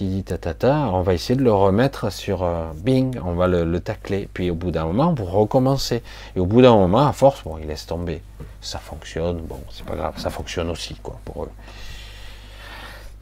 on 0.00 1.02
va 1.02 1.14
essayer 1.14 1.36
de 1.36 1.44
le 1.44 1.52
remettre 1.52 2.10
sur 2.10 2.42
euh, 2.42 2.70
Bing, 2.74 3.18
on 3.24 3.34
va 3.34 3.46
le, 3.46 3.80
tacler. 3.80 4.28
Puis 4.32 4.50
au 4.50 4.54
bout 4.54 4.70
d'un 4.70 4.86
moment, 4.86 5.14
vous 5.14 5.24
recommencez. 5.24 6.02
Et 6.34 6.40
au 6.40 6.46
bout 6.46 6.62
d'un 6.62 6.74
moment, 6.74 7.06
à 7.06 7.12
force, 7.12 7.42
bon, 7.44 7.58
il 7.58 7.68
laisse 7.68 7.86
tomber. 7.86 8.22
Ça 8.60 8.78
fonctionne, 8.78 9.38
bon, 9.42 9.60
c'est 9.70 9.84
pas 9.84 9.94
grave, 9.94 10.14
ça 10.16 10.30
fonctionne 10.30 10.70
aussi, 10.70 10.94
quoi, 10.96 11.20
pour 11.24 11.44
eux. 11.44 11.50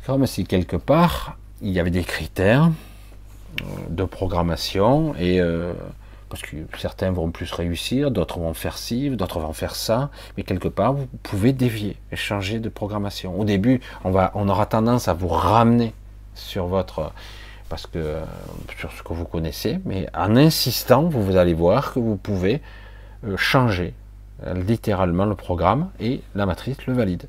Comme 0.06 0.26
si 0.26 0.44
quelque 0.44 0.76
part, 0.76 1.36
il 1.60 1.70
y 1.70 1.80
avait 1.80 1.90
des 1.90 2.04
critères 2.04 2.70
euh, 3.60 3.64
de 3.90 4.04
programmation 4.04 5.14
euh, 5.20 5.74
parce 6.28 6.42
que 6.42 6.56
certains 6.78 7.12
vont 7.12 7.30
plus 7.30 7.52
réussir, 7.52 8.10
d'autres 8.10 8.38
vont 8.38 8.54
faire 8.54 8.78
ci, 8.78 9.10
d'autres 9.10 9.38
vont 9.38 9.52
faire 9.52 9.74
ça, 9.74 10.10
mais 10.36 10.44
quelque 10.44 10.68
part 10.68 10.94
vous 10.94 11.06
pouvez 11.22 11.52
dévier 11.52 11.98
et 12.10 12.16
changer 12.16 12.58
de 12.58 12.70
programmation. 12.70 13.38
Au 13.38 13.44
début, 13.44 13.80
on 14.04 14.10
va, 14.10 14.30
on 14.34 14.48
aura 14.48 14.64
tendance 14.64 15.08
à 15.08 15.12
vous 15.12 15.28
ramener 15.28 15.92
sur 16.34 16.66
votre 16.66 17.12
parce 17.72 17.86
que 17.86 18.18
sur 18.78 18.92
ce 18.92 19.02
que 19.02 19.14
vous 19.14 19.24
connaissez, 19.24 19.78
mais 19.86 20.06
en 20.12 20.36
insistant, 20.36 21.04
vous, 21.04 21.22
vous 21.22 21.36
allez 21.36 21.54
voir 21.54 21.94
que 21.94 22.00
vous 22.00 22.16
pouvez 22.16 22.60
euh, 23.24 23.38
changer 23.38 23.94
euh, 24.44 24.52
littéralement 24.52 25.24
le 25.24 25.34
programme 25.34 25.88
et 25.98 26.20
la 26.34 26.44
matrice 26.44 26.76
le 26.86 26.92
valide. 26.92 27.28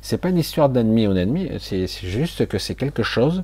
C'est 0.00 0.18
pas 0.18 0.28
une 0.28 0.38
histoire 0.38 0.68
d'ennemi 0.68 1.08
ou 1.08 1.12
d'ennemi, 1.12 1.50
c'est 1.58 1.88
juste 1.88 2.46
que 2.46 2.56
c'est 2.56 2.76
quelque 2.76 3.02
chose 3.02 3.42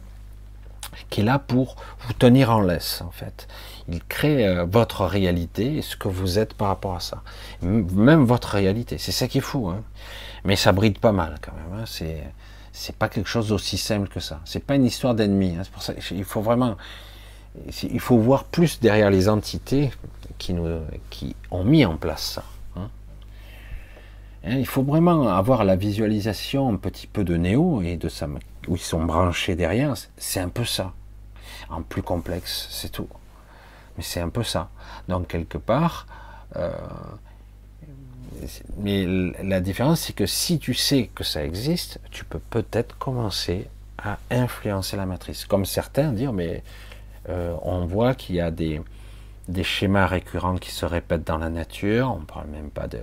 qui 1.10 1.22
est 1.22 1.24
là 1.24 1.40
pour 1.40 1.74
vous 2.06 2.12
tenir 2.12 2.52
en 2.52 2.60
laisse 2.60 3.02
en 3.02 3.10
fait. 3.10 3.48
Il 3.88 4.04
crée 4.04 4.46
euh, 4.46 4.64
votre 4.64 5.04
réalité 5.04 5.78
et 5.78 5.82
ce 5.82 5.96
que 5.96 6.06
vous 6.06 6.38
êtes 6.38 6.54
par 6.54 6.68
rapport 6.68 6.94
à 6.94 7.00
ça. 7.00 7.22
Même 7.62 8.24
votre 8.24 8.50
réalité, 8.50 8.98
c'est 8.98 9.10
ça 9.10 9.26
qui 9.26 9.38
est 9.38 9.42
fou. 9.42 9.68
Hein. 9.68 9.82
Mais 10.44 10.54
ça 10.54 10.70
bride 10.70 11.00
pas 11.00 11.12
mal 11.12 11.38
quand 11.40 11.52
même. 11.54 11.80
Hein. 11.80 11.84
C'est 11.86 12.22
c'est 12.77 12.94
pas 12.94 13.09
quelque 13.09 13.28
chose 13.28 13.48
d'aussi 13.48 13.78
simple 13.78 14.07
que 14.07 14.20
ça. 14.20 14.40
C'est 14.44 14.62
pas 14.62 14.74
une 14.74 14.85
histoire 14.85 15.15
d'ennemi. 15.15 15.57
Hein. 15.57 15.62
C'est 15.65 15.73
pour 15.73 15.82
ça 15.82 15.94
qu'il 15.94 16.24
faut 16.24 16.43
vraiment, 16.43 16.77
il 17.82 18.01
faut 18.01 18.19
voir 18.19 18.44
plus 18.44 18.81
derrière 18.81 19.11
les 19.11 19.31
entités 19.31 19.90
qui 20.36 20.53
nous, 20.53 20.81
qui 21.09 21.35
ont 21.51 21.65
mis 21.65 21.86
en 21.86 21.97
place 21.97 22.23
ça. 22.23 22.44
Hein. 22.77 22.90
Hein, 24.44 24.57
il 24.59 24.66
faut 24.66 24.82
vraiment 24.82 25.27
avoir 25.28 25.65
la 25.65 25.74
visualisation 25.74 26.69
un 26.69 26.77
petit 26.77 27.07
peu 27.07 27.24
de 27.24 27.39
Néo 27.39 27.81
et 27.81 27.97
de 27.97 28.11
ça, 28.11 28.28
où 28.69 28.77
ils 28.77 28.78
sont 28.78 29.03
branchés 29.03 29.57
derrière. 29.57 29.94
C'est 30.19 30.40
un 30.40 30.51
peu 30.51 30.66
ça. 30.66 30.93
En 31.70 31.81
plus 31.81 32.03
complexe, 32.03 32.69
c'est 32.70 32.93
tout. 32.93 33.09
Mais 33.97 34.03
c'est 34.03 34.20
un 34.20 34.28
peu 34.28 34.43
ça. 34.43 34.69
Donc 35.09 35.28
quelque 35.28 35.57
part, 35.57 36.07
euh, 36.57 36.70
mais 38.78 39.07
la 39.43 39.61
différence, 39.61 40.01
c'est 40.01 40.12
que 40.12 40.27
si 40.27 40.59
tu 40.59 40.74
sais 40.74 41.11
que 41.15 41.24
ça 41.24 41.44
existe, 41.44 42.01
tu 42.11 42.24
peux 42.24 42.39
peut-être 42.39 42.97
commencer 42.98 43.69
à 43.98 44.19
influencer 44.31 44.97
la 44.97 45.07
matrice. 45.07 45.47
Comme 45.47 45.65
certains 45.65 46.12
disent, 46.12 46.28
mais 46.32 46.62
euh, 47.28 47.55
on 47.62 47.86
voit 47.86 48.15
qu'il 48.15 48.36
y 48.36 48.40
a 48.40 48.51
des, 48.51 48.81
des, 49.48 49.65
schémas 49.65 50.07
récurrents 50.07 50.57
qui 50.57 50.70
se 50.70 50.85
répètent 50.85 51.24
dans 51.24 51.39
la 51.39 51.51
nature. 51.51 52.12
On 52.15 52.20
ne 52.20 52.24
parle 52.24 52.48
même 52.48 52.70
pas 52.70 52.86
de, 52.86 53.01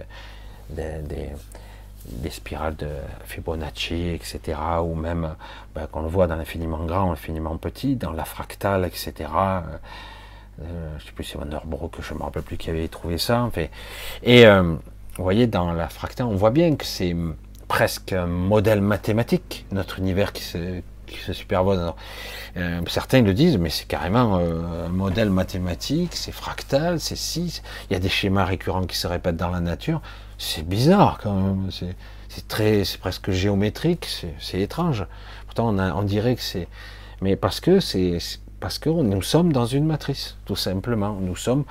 des 0.70 2.30
spirales 2.30 2.76
de 2.76 2.90
Fibonacci, 3.26 4.10
etc. 4.10 4.58
Ou 4.84 4.95
même 4.95 5.36
ben, 5.76 5.88
qu'on 5.88 6.02
le 6.02 6.08
voit 6.08 6.28
dans 6.28 6.36
l'infiniment 6.36 6.86
grand, 6.86 7.10
l'infiniment 7.10 7.58
petit, 7.58 7.95
dans 7.95 8.12
la 8.12 8.26
fractale, 8.26 8.86
etc. 8.86 9.30
Euh, 10.62 10.98
je 10.98 11.04
ne 11.04 11.08
sais 11.08 11.12
plus 11.14 11.24
si 11.24 11.32
c'est 11.32 11.38
Vanderbroek, 11.38 11.95
je 12.02 12.14
ne 12.14 12.20
me 12.20 12.24
rappelle 12.24 12.44
plus 12.44 12.58
qui 12.58 12.70
avait 12.70 12.88
trouvé 12.88 13.18
ça. 13.18 13.50
fait. 13.52 13.72
Et 14.22 14.45
euh, 14.45 14.76
vous 15.18 15.23
voyez, 15.23 15.48
dans 15.48 15.73
la 15.73 15.90
fractale, 15.90 16.27
on 16.27 16.35
voit 16.35 16.49
bien 16.52 16.76
que 16.76 16.85
c'est 16.85 17.15
presque 17.68 18.14
un 18.14 18.26
modèle 18.26 18.81
mathématique, 18.81 19.65
notre 19.72 19.99
univers 19.99 20.34
qui 20.34 20.44
se, 20.44 20.81
qui 21.06 21.18
se 21.19 21.34
superpose. 21.34 21.94
Euh, 22.57 22.81
certains 22.88 23.22
le 23.22 23.34
disent, 23.34 23.57
mais 23.57 23.69
c'est 23.69 23.88
carrément 23.88 24.38
euh, 24.38 24.88
un 24.88 24.90
modèle 24.90 25.30
mathématique, 25.30 26.15
c'est 26.15 26.31
fractal, 26.31 26.99
c'est 26.99 27.15
si, 27.15 27.61
il 27.90 27.94
y 27.94 27.95
a 27.95 27.99
des 27.99 28.10
schémas 28.10 28.45
récurrents 28.45 28.85
qui 28.85 28.98
se 28.98 29.07
répètent 29.07 29.38
dans 29.38 29.49
la 29.49 29.60
nature. 29.60 30.02
C'est 30.38 30.68
bizarre 30.68 31.19
quand 31.22 31.34
même, 31.34 31.69
c'est 31.72 32.48
très, 32.48 32.84
c'est 32.84 32.99
presque 32.99 33.31
géométrique, 33.31 34.07
c'est 34.40 34.60
étrange. 34.60 35.06
Pourtant, 35.45 35.69
on, 35.69 35.80
on 35.80 36.03
dirait 36.03 36.35
que 36.35 36.41
c'est, 36.41 36.68
mais 37.22 37.35
parce 37.35 37.60
que 37.60 37.80
c'est, 37.80 38.18
parce 38.60 38.80
que 38.80 38.90
nous 38.90 39.22
sommes 39.22 39.53
dans 39.53 39.65
une 39.65 39.85
matrice, 39.85 40.38
tout 40.45 40.56
simplement. 40.56 41.18
Nous 41.19 41.35
sommes 41.35 41.65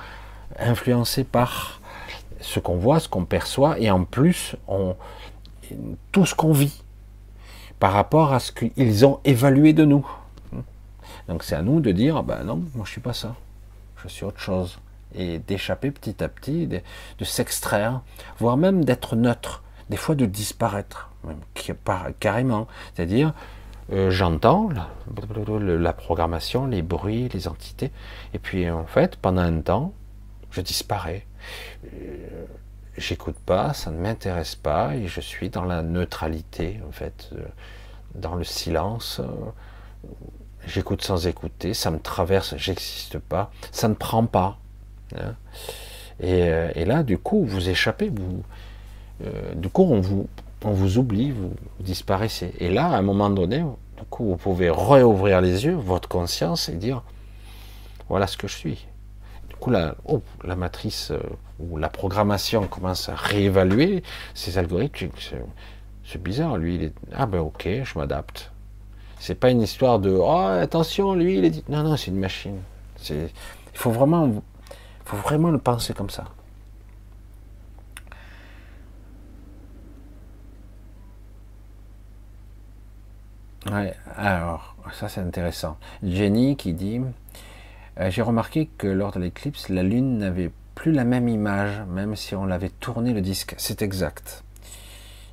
influencés 0.59 1.23
par 1.23 1.81
ce 2.43 2.59
qu'on 2.59 2.75
voit, 2.75 2.99
ce 2.99 3.09
qu'on 3.09 3.25
perçoit, 3.25 3.79
et 3.79 3.89
en 3.89 4.03
plus, 4.03 4.55
on, 4.67 4.95
tout 6.11 6.25
ce 6.25 6.35
qu'on 6.35 6.51
vit 6.51 6.83
par 7.79 7.93
rapport 7.93 8.33
à 8.33 8.39
ce 8.39 8.51
qu'ils 8.51 9.05
ont 9.05 9.19
évalué 9.23 9.73
de 9.73 9.85
nous. 9.85 10.05
Donc 11.27 11.43
c'est 11.43 11.55
à 11.55 11.61
nous 11.61 11.79
de 11.79 11.91
dire, 11.91 12.21
ben 12.23 12.43
non, 12.43 12.63
moi 12.75 12.85
je 12.85 12.91
suis 12.91 13.01
pas 13.01 13.13
ça, 13.13 13.35
je 14.01 14.07
suis 14.07 14.25
autre 14.25 14.39
chose. 14.39 14.79
Et 15.15 15.39
d'échapper 15.39 15.91
petit 15.91 16.23
à 16.23 16.27
petit, 16.27 16.67
de, 16.67 16.81
s'extraire, 17.23 18.01
voire 18.39 18.57
même 18.57 18.83
d'être 18.83 19.15
neutre, 19.15 19.63
des 19.89 19.97
fois 19.97 20.15
de 20.15 20.25
disparaître, 20.25 21.11
carrément. 22.19 22.67
C'est-à-dire, 22.93 23.33
euh, 23.91 24.09
j'entends 24.09 24.69
la, 24.71 25.93
programmation, 25.93 26.65
les 26.65 26.81
bruits, 26.81 27.29
les 27.31 27.47
entités, 27.47 27.91
et 28.33 28.39
puis 28.39 28.69
en 28.69 28.85
fait, 28.85 29.17
pendant 29.17 29.41
un 29.41 29.61
temps, 29.61 29.93
je 30.51 30.61
disparais. 30.61 31.27
Euh, 31.85 32.45
j'écoute 32.97 33.37
pas, 33.45 33.73
ça 33.73 33.91
ne 33.91 33.97
m'intéresse 33.97 34.55
pas, 34.55 34.95
et 34.95 35.07
je 35.07 35.21
suis 35.21 35.49
dans 35.49 35.65
la 35.65 35.81
neutralité, 35.81 36.79
en 36.87 36.91
fait, 36.91 37.29
euh, 37.33 37.45
dans 38.15 38.35
le 38.35 38.43
silence. 38.43 39.19
Euh, 39.19 40.09
j'écoute 40.67 41.01
sans 41.01 41.27
écouter, 41.27 41.73
ça 41.73 41.91
me 41.91 41.99
traverse, 41.99 42.55
j'existe 42.57 43.19
pas, 43.19 43.51
ça 43.71 43.87
ne 43.87 43.95
prend 43.95 44.25
pas. 44.25 44.57
Hein. 45.15 45.35
Et, 46.19 46.85
là, 46.85 47.03
du 47.03 47.17
coup, 47.17 47.43
vous 47.43 47.69
échappez, 47.69 48.09
vous, 48.09 48.43
du 49.55 49.67
coup, 49.69 49.83
on 49.83 49.99
vous, 49.99 50.27
on 50.63 50.71
vous 50.71 50.97
oublie, 50.97 51.31
vous, 51.31 51.53
disparaissez. 51.79 52.53
Et 52.59 52.69
là, 52.69 52.85
à 52.85 52.97
un 52.97 53.01
moment 53.01 53.29
donné, 53.29 53.57
du 53.59 54.03
coup, 54.09 54.25
vous 54.25 54.37
pouvez 54.37 54.69
réouvrir 54.69 55.41
les 55.41 55.65
yeux, 55.65 55.73
votre 55.73 56.07
conscience, 56.07 56.69
et 56.69 56.75
dire, 56.75 57.03
voilà 58.07 58.27
ce 58.27 58.37
que 58.37 58.47
je 58.47 58.55
suis 58.55 58.87
la, 59.71 59.95
oh, 60.05 60.21
la 60.43 60.55
matrice 60.55 61.11
euh, 61.11 61.19
ou 61.59 61.77
la 61.77 61.89
programmation 61.89 62.67
commence 62.67 63.09
à 63.09 63.15
réévaluer 63.15 64.03
ces 64.33 64.57
algorithmes. 64.57 65.09
C'est 66.05 66.21
bizarre, 66.21 66.57
lui, 66.57 66.75
il 66.75 66.83
est. 66.83 66.93
Ah 67.13 67.25
ben 67.25 67.39
ok, 67.39 67.67
je 67.83 67.97
m'adapte. 67.97 68.51
C'est 69.19 69.35
pas 69.35 69.49
une 69.51 69.61
histoire 69.61 69.99
de 69.99 70.11
oh 70.11 70.59
attention, 70.61 71.15
lui, 71.15 71.37
il 71.37 71.45
est 71.45 71.49
dit. 71.49 71.63
Non, 71.69 71.83
non, 71.83 71.95
c'est 71.95 72.11
une 72.11 72.19
machine. 72.19 72.59
Il 73.09 73.29
faut 73.73 73.91
vraiment, 73.91 74.43
faut 75.05 75.17
vraiment 75.17 75.49
le 75.49 75.59
penser 75.59 75.93
comme 75.93 76.09
ça. 76.09 76.25
Ouais, 83.71 83.95
alors, 84.17 84.75
ça 84.91 85.07
c'est 85.07 85.21
intéressant. 85.21 85.77
Jenny 86.03 86.57
qui 86.57 86.73
dit 86.73 86.99
euh, 87.99 88.09
j'ai 88.09 88.21
remarqué 88.21 88.69
que 88.77 88.87
lors 88.87 89.11
de 89.11 89.19
l'éclipse, 89.19 89.69
la 89.69 89.83
Lune 89.83 90.17
n'avait 90.17 90.51
plus 90.75 90.91
la 90.91 91.03
même 91.03 91.27
image, 91.27 91.83
même 91.87 92.15
si 92.15 92.35
on 92.35 92.45
l'avait 92.45 92.69
tourné 92.69 93.13
le 93.13 93.21
disque. 93.21 93.53
C'est 93.57 93.81
exact. 93.81 94.43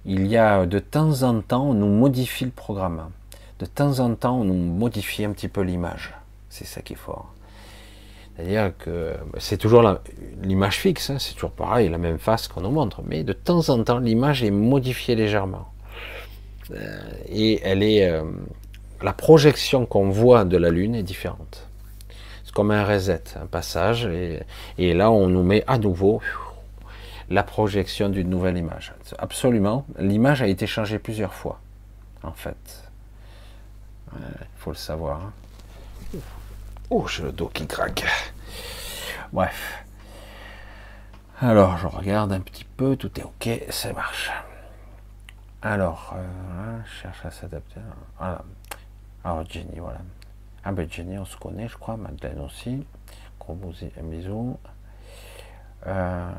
Il 0.04 0.26
y 0.26 0.36
a 0.36 0.66
de 0.66 0.78
temps 0.78 1.22
en 1.22 1.40
temps, 1.40 1.70
on 1.70 1.74
nous 1.74 1.88
modifie 1.88 2.44
le 2.44 2.50
programme. 2.50 3.10
De 3.58 3.66
temps 3.66 4.00
en 4.00 4.14
temps, 4.14 4.40
on 4.40 4.44
nous 4.44 4.54
modifie 4.54 5.24
un 5.24 5.32
petit 5.32 5.48
peu 5.48 5.62
l'image. 5.62 6.14
C'est 6.48 6.66
ça 6.66 6.82
qui 6.82 6.94
est 6.94 6.96
fort. 6.96 7.32
C'est-à-dire 8.36 8.72
que 8.78 9.14
c'est 9.38 9.58
toujours 9.58 9.84
l'image 10.42 10.78
fixe, 10.78 11.10
hein, 11.10 11.18
c'est 11.18 11.34
toujours 11.34 11.50
pareil, 11.50 11.88
la 11.90 11.98
même 11.98 12.18
face 12.18 12.48
qu'on 12.48 12.62
nous 12.62 12.70
montre, 12.70 13.02
mais 13.04 13.22
de 13.22 13.34
temps 13.34 13.68
en 13.68 13.82
temps, 13.84 13.98
l'image 13.98 14.42
est 14.42 14.50
modifiée 14.50 15.14
légèrement. 15.14 15.68
Euh, 16.70 17.00
et 17.28 17.60
elle 17.62 17.82
est, 17.82 18.08
euh, 18.08 18.22
la 19.02 19.12
projection 19.12 19.84
qu'on 19.84 20.08
voit 20.08 20.44
de 20.44 20.56
la 20.56 20.70
Lune 20.70 20.94
est 20.94 21.02
différente 21.02 21.69
comme 22.60 22.72
un 22.72 22.84
reset, 22.84 23.38
un 23.40 23.46
passage, 23.46 24.04
et, 24.04 24.92
là 24.92 25.10
on 25.10 25.28
nous 25.28 25.42
met 25.42 25.64
à 25.66 25.78
nouveau 25.78 26.20
la 27.30 27.42
projection 27.42 28.10
d'une 28.10 28.28
nouvelle 28.28 28.58
image. 28.58 28.92
Absolument, 29.16 29.86
l'image 29.98 30.42
a 30.42 30.46
été 30.46 30.66
changée 30.66 30.98
plusieurs 30.98 31.32
fois, 31.32 31.58
en 32.22 32.32
fait. 32.32 32.90
Il 34.12 34.18
faut 34.58 34.72
le 34.72 34.76
savoir. 34.76 35.22
Hein. 35.22 36.18
Oh, 36.90 37.06
j'ai 37.06 37.22
le 37.22 37.32
dos 37.32 37.48
qui 37.48 37.66
craque. 37.66 38.04
Bref. 39.32 39.82
Alors, 41.40 41.78
je 41.78 41.86
regarde 41.86 42.30
un 42.30 42.40
petit 42.40 42.66
peu, 42.76 42.94
tout 42.94 43.18
est 43.18 43.24
ok, 43.24 43.48
ça 43.70 43.94
marche. 43.94 44.30
Alors, 45.62 46.14
euh, 46.14 46.78
cherche 47.00 47.24
à 47.24 47.30
s'adapter. 47.30 47.80
Voilà. 48.18 48.44
Alors, 49.24 49.48
Jenny, 49.48 49.78
voilà. 49.78 50.00
Ah 50.70 50.72
ben 50.72 50.88
Jenny, 50.88 51.18
on 51.18 51.24
se 51.24 51.36
connaît, 51.36 51.66
je 51.66 51.76
crois, 51.76 51.96
Madeleine 51.96 52.38
aussi. 52.38 52.86
Gros 53.40 53.56
bisous. 53.56 54.56
Euh, 55.84 56.32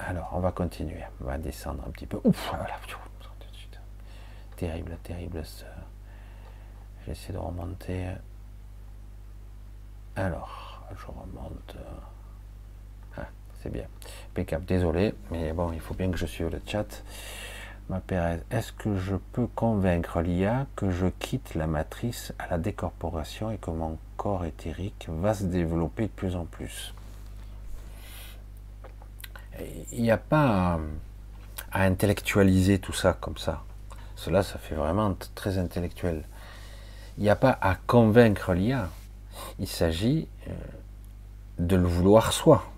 alors, 0.00 0.30
on 0.32 0.40
va 0.40 0.50
continuer. 0.50 1.04
On 1.20 1.26
va 1.26 1.38
descendre 1.38 1.84
un 1.86 1.90
petit 1.92 2.06
peu. 2.06 2.20
Ouf, 2.24 2.48
voilà. 2.48 2.80
Terrible, 4.56 4.98
terrible. 5.04 5.44
J'essaie 7.06 7.32
de 7.32 7.38
remonter. 7.38 8.08
Alors, 10.16 10.82
je 10.90 11.06
remonte. 11.06 11.76
Ah, 13.16 13.28
c'est 13.62 13.70
bien. 13.70 13.86
Impeccable. 14.32 14.64
Désolé, 14.64 15.14
mais 15.30 15.52
bon, 15.52 15.70
il 15.70 15.78
faut 15.78 15.94
bien 15.94 16.10
que 16.10 16.18
je 16.18 16.26
suive 16.26 16.48
le 16.48 16.60
chat. 16.66 17.04
Ma 17.90 17.98
Pérez, 17.98 18.38
est-ce 18.52 18.70
que 18.70 18.96
je 18.96 19.16
peux 19.16 19.48
convaincre 19.48 20.20
l'IA 20.20 20.68
que 20.76 20.92
je 20.92 21.08
quitte 21.08 21.56
la 21.56 21.66
matrice 21.66 22.32
à 22.38 22.46
la 22.46 22.56
décorporation 22.56 23.50
et 23.50 23.58
que 23.58 23.72
mon 23.72 23.98
corps 24.16 24.44
éthérique 24.44 25.08
va 25.10 25.34
se 25.34 25.42
développer 25.42 26.04
de 26.04 26.12
plus 26.12 26.36
en 26.36 26.44
plus? 26.44 26.94
Il 29.90 30.02
n'y 30.02 30.12
a 30.12 30.18
pas 30.18 30.78
à, 31.72 31.82
intellectualiser 31.82 32.78
tout 32.78 32.92
ça 32.92 33.12
comme 33.12 33.38
ça. 33.38 33.64
Cela, 34.14 34.44
ça 34.44 34.60
fait 34.60 34.76
vraiment 34.76 35.16
très 35.34 35.58
intellectuel. 35.58 36.22
Il 37.18 37.24
n'y 37.24 37.28
a 37.28 37.34
pas 37.34 37.58
à 37.60 37.74
convaincre 37.74 38.54
l'IA. 38.54 38.88
Il 39.58 39.66
s'agit 39.66 40.28
euh, 40.46 40.52
de 41.58 41.74
le 41.74 41.88
vouloir 41.88 42.32
soi. 42.32 42.70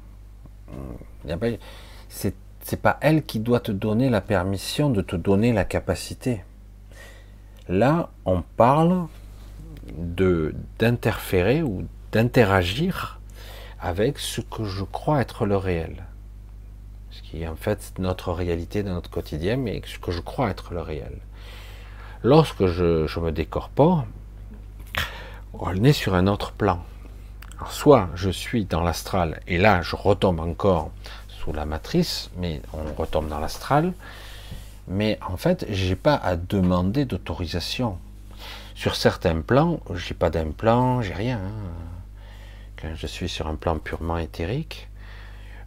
C'est 2.09 2.35
c'est 2.63 2.81
pas 2.81 2.99
elle 3.01 3.25
qui 3.25 3.41
doit 3.41 3.61
te 3.61 3.73
donner 3.73 4.09
la 4.09 4.21
permission 4.21 4.91
de 4.91 5.03
te 5.03 5.17
donner 5.17 5.53
la 5.53 5.65
capacité. 5.65 6.45
Là, 7.69 8.11
on 8.25 8.43
parle 8.43 9.07
d'interférer 10.79 11.63
ou 11.63 11.87
d'interagir 12.13 13.21
avec 13.81 14.19
ce 14.19 14.41
que 14.41 14.65
je 14.65 14.85
crois 14.85 15.21
être 15.21 15.45
le 15.45 15.57
réel. 15.57 16.05
Ce 17.11 17.21
qui 17.23 17.43
est 17.43 17.49
en 17.49 17.57
fait 17.57 17.95
notre 17.99 18.33
réalité 18.33 18.83
de 18.83 18.91
notre 18.91 19.11
quotidien, 19.11 19.57
mais 19.57 19.83
ce 19.85 19.99
que 19.99 20.13
je 20.13 20.21
crois 20.21 20.51
être 20.51 20.73
le 20.73 20.81
réel. 20.81 21.19
Lorsque 22.23 22.67
je, 22.67 23.07
je 23.07 23.21
me 23.21 23.33
décorpore, 23.33 24.07
on 25.55 25.85
est 25.85 25.93
sur 25.93 26.15
un 26.15 26.29
autre 26.29 26.53
plan. 26.53 26.83
soit 27.69 28.09
je 28.15 28.31
suis 28.31 28.65
dans 28.65 28.83
l'astral, 28.83 29.41
et 29.47 29.59
là 29.59 29.83
je 29.83 29.97
retombe 29.97 30.41
encore 30.41 30.91
la 31.51 31.65
matrice, 31.65 32.31
mais 32.37 32.63
on 32.73 32.95
retombe 32.95 33.29
dans 33.29 33.41
l'astral. 33.41 33.93
Mais 34.87 35.19
en 35.27 35.37
fait, 35.37 35.67
j'ai 35.69 35.97
pas 35.97 36.15
à 36.15 36.37
demander 36.37 37.05
d'autorisation. 37.05 37.99
Sur 38.75 38.97
certains 38.97 39.41
plans, 39.41 39.81
j'ai 39.95 40.15
pas 40.15 40.31
d'implant, 40.31 41.03
j'ai 41.03 41.15
rien. 41.15 41.39
Hein. 41.39 41.73
Quand 42.81 42.95
je 42.95 43.07
suis 43.07 43.29
sur 43.29 43.47
un 43.49 43.57
plan 43.57 43.79
purement 43.79 44.19
éthérique, 44.19 44.89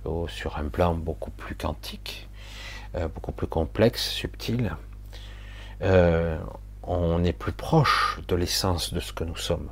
ou 0.05 0.27
sur 0.27 0.57
un 0.57 0.65
plan 0.65 0.93
beaucoup 0.93 1.31
plus 1.31 1.55
quantique, 1.55 2.27
euh, 2.95 3.07
beaucoup 3.07 3.31
plus 3.31 3.47
complexe, 3.47 4.09
subtil, 4.09 4.75
euh, 5.81 6.37
on 6.83 7.23
est 7.23 7.33
plus 7.33 7.51
proche 7.51 8.19
de 8.27 8.35
l'essence 8.35 8.93
de 8.93 8.99
ce 8.99 9.13
que 9.13 9.23
nous 9.23 9.37
sommes. 9.37 9.69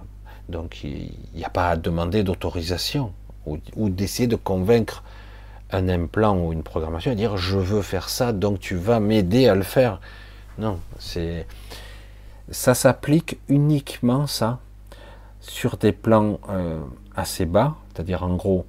Donc 0.50 0.84
il 0.84 1.12
n'y 1.34 1.46
a 1.46 1.50
pas 1.50 1.70
à 1.70 1.76
demander 1.78 2.24
d'autorisation 2.24 3.14
ou 3.46 3.90
d'essayer 3.90 4.28
de 4.28 4.38
convaincre 4.38 5.04
un 5.74 5.90
implant 5.90 6.38
ou 6.38 6.54
une 6.54 6.64
programmation 6.64 7.12
et 7.12 7.16
dire 7.16 7.38
je 7.38 7.58
veux 7.58 7.82
faire 7.82 8.10
ça, 8.10 8.32
donc 8.34 8.60
tu 8.60 8.76
vas 8.76 9.00
m'aider 9.00 9.48
à 9.48 9.56
le 9.56 9.64
faire. 9.64 10.00
Non, 10.58 10.80
c'est 11.00 11.48
ça 12.52 12.76
s'applique 12.76 13.40
uniquement 13.48 14.28
ça 14.28 14.60
sur 15.40 15.78
des 15.78 15.92
plans 15.92 16.40
euh, 16.50 16.80
assez 17.16 17.46
bas, 17.46 17.76
c'est-à-dire 17.94 18.24
en 18.24 18.36
gros 18.36 18.66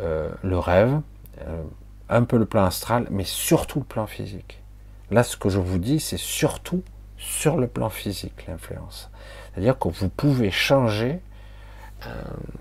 euh, 0.00 0.30
le 0.42 0.58
rêve, 0.58 1.00
euh, 1.42 1.62
un 2.08 2.24
peu 2.24 2.38
le 2.38 2.46
plan 2.46 2.64
astral, 2.64 3.06
mais 3.10 3.24
surtout 3.24 3.80
le 3.80 3.84
plan 3.84 4.06
physique. 4.06 4.62
Là, 5.10 5.22
ce 5.22 5.36
que 5.36 5.48
je 5.48 5.58
vous 5.58 5.78
dis, 5.78 6.00
c'est 6.00 6.18
surtout 6.18 6.82
sur 7.18 7.56
le 7.56 7.66
plan 7.66 7.90
physique 7.90 8.46
l'influence. 8.46 9.10
C'est-à-dire 9.52 9.78
que 9.78 9.88
vous 9.88 10.08
pouvez 10.08 10.50
changer 10.50 11.20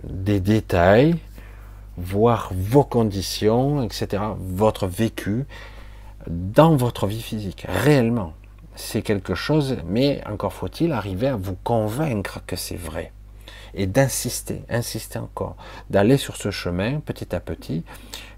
des 0.04 0.40
détails, 0.40 1.16
voir 1.98 2.52
vos 2.56 2.84
conditions, 2.84 3.84
etc., 3.84 4.24
votre 4.40 4.88
vécu 4.88 5.46
dans 6.28 6.76
votre 6.76 7.08
vie 7.08 7.22
physique, 7.22 7.66
réellement. 7.68 8.34
C'est 8.76 9.02
quelque 9.02 9.36
chose, 9.36 9.78
mais 9.86 10.22
encore 10.28 10.54
faut-il 10.54 10.92
arriver 10.92 11.28
à 11.28 11.36
vous 11.36 11.56
convaincre 11.64 12.42
que 12.48 12.56
c'est 12.56 12.78
vrai. 12.78 13.12
Et 13.76 13.88
d'insister, 13.88 14.64
insister 14.70 15.20
encore, 15.20 15.56
d'aller 15.90 16.18
sur 16.18 16.36
ce 16.36 16.52
chemin 16.52 17.00
petit 17.00 17.36
à 17.36 17.40
petit, 17.40 17.84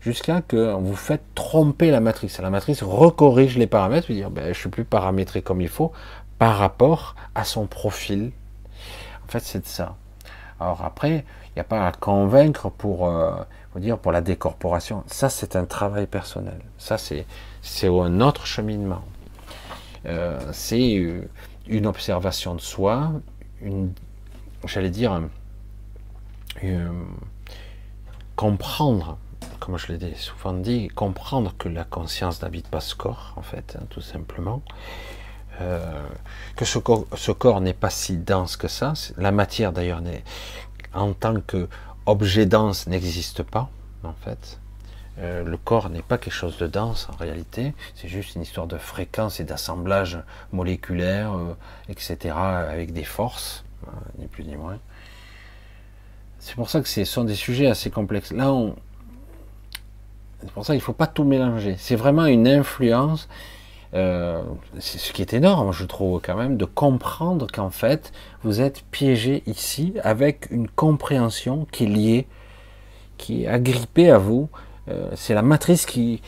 jusqu'à 0.02 0.42
que 0.42 0.74
vous 0.74 0.96
faites 0.96 1.24
tromper 1.36 1.92
la 1.92 2.00
matrice. 2.00 2.40
La 2.40 2.50
matrice 2.50 2.84
recorrige 2.84 3.58
les 3.58 3.68
paramètres, 3.68 4.08
vous 4.08 4.14
dire 4.14 4.32
ben, 4.32 4.54
je 4.54 4.60
suis 4.60 4.70
plus 4.70 4.86
paramétré 4.86 5.42
comme 5.42 5.62
il 5.62 5.68
faut 5.68 5.92
par 6.40 6.58
rapport 6.58 7.16
à 7.34 7.44
son 7.44 7.66
profil. 7.66 8.32
En 9.26 9.32
fait, 9.32 9.42
c'est 9.42 9.62
de 9.62 9.68
ça. 9.68 9.96
Alors 10.60 10.84
après, 10.84 11.26
n'y 11.56 11.62
a 11.62 11.66
pas 11.66 11.88
à 11.88 11.92
convaincre 11.92 12.70
pour, 12.70 13.08
euh, 13.08 13.32
dire, 13.78 13.98
pour 13.98 14.12
la 14.12 14.22
décorporation. 14.22 15.04
Ça, 15.08 15.30
c'est 15.30 15.56
un 15.56 15.66
travail 15.66 16.06
personnel. 16.06 16.60
Ça, 16.78 16.98
c'est, 16.98 17.26
un 17.84 18.22
autre 18.22 18.46
cheminement. 18.46 19.04
Euh, 20.06 20.40
c'est 20.52 20.98
euh, 20.98 21.28
une 21.68 21.88
observation 21.88 22.56
de 22.56 22.62
soi, 22.62 23.12
j'allais 24.66 24.90
dire, 24.90 25.22
comprendre, 28.36 29.18
comme 29.60 29.78
je 29.78 29.94
l'ai 29.94 30.16
souvent 30.16 30.54
dit, 30.54 30.90
comprendre 30.90 31.54
que 31.58 31.70
la 31.70 31.86
conscience 31.86 32.42
n'habite 32.42 32.68
pas 32.68 32.82
ce 32.82 32.96
corps, 32.96 33.34
en 33.38 33.42
fait, 33.42 33.78
hein, 33.80 33.86
tout 33.90 34.02
simplement. 34.02 34.62
que 36.58 36.66
ce 36.66 36.80
corps, 36.80 37.06
ce 37.16 37.32
corps 37.32 37.62
n'est 37.62 37.74
pas 37.74 37.90
si 37.90 38.18
dense 38.18 38.58
que 38.58 38.68
ça. 38.68 38.94
La 39.18 39.32
matière 39.32 39.72
d'ailleurs 39.72 40.02
n'est 40.02 40.24
en 40.96 41.14
tant 41.14 41.40
que 41.42 41.68
objet 42.06 42.46
dense 42.46 42.88
n'existe 42.88 43.44
pas, 43.44 43.70
en 44.04 44.14
fait. 44.14 44.60
Euh, 45.18 45.44
le 45.44 45.58
corps 45.58 45.90
n'est 45.90 46.02
pas 46.02 46.18
quelque 46.18 46.34
chose 46.34 46.58
de 46.58 46.68
dense 46.68 47.08
en 47.10 47.16
réalité, 47.16 47.74
c'est 47.94 48.10
juste 48.10 48.36
une 48.36 48.42
histoire 48.42 48.68
de 48.68 48.78
fréquence 48.78 49.40
et 49.40 49.46
d'assemblage 49.46 50.20
moléculaire, 50.52 51.34
euh, 51.34 51.56
etc., 51.88 52.36
avec 52.36 52.92
des 52.92 53.06
forces, 53.06 53.64
hein, 53.88 53.94
ni 54.20 54.28
plus 54.28 54.44
ni 54.44 54.58
moins. 54.58 54.78
C'est 56.40 56.56
pour 56.56 56.70
ça 56.70 56.82
que 56.82 56.88
ce 56.88 57.06
sont 57.06 57.24
des 57.24 57.36
sujets 57.36 57.68
assez 57.68 57.90
complexes. 57.90 58.32
Là, 58.34 58.52
on... 58.52 58.76
c'est 60.42 60.52
pour 60.52 60.66
ça 60.66 60.74
qu'il 60.74 60.82
ne 60.82 60.86
faut 60.86 60.94
pas 60.94 61.08
tout 61.08 61.24
mélanger. 61.24 61.76
C'est 61.80 61.96
vraiment 61.96 62.26
une 62.26 62.48
influence 62.48 63.30
euh, 63.96 64.42
ce 64.80 65.14
qui 65.14 65.22
est 65.22 65.34
énorme, 65.34 65.72
je 65.72 65.86
trouve 65.86 66.22
quand 66.22 66.36
même, 66.36 66.58
de 66.58 66.66
comprendre 66.66 67.48
qu'en 67.52 67.70
fait, 67.70 68.12
vous 68.44 68.62
êtes 68.62 68.84
piégé 68.92 69.42
ici 69.48 69.94
avec 70.04 70.48
une 70.52 70.68
compréhension 70.68 71.66
qui 71.72 71.86
est 71.86 71.88
liée, 71.88 72.28
qui 73.18 73.44
est 73.44 73.48
agrippée 73.48 74.12
à 74.12 74.18
vous. 74.18 74.50
Euh, 74.90 75.10
c'est 75.16 75.34
la 75.34 75.42
matrice 75.42 75.86
qui, 75.86 76.22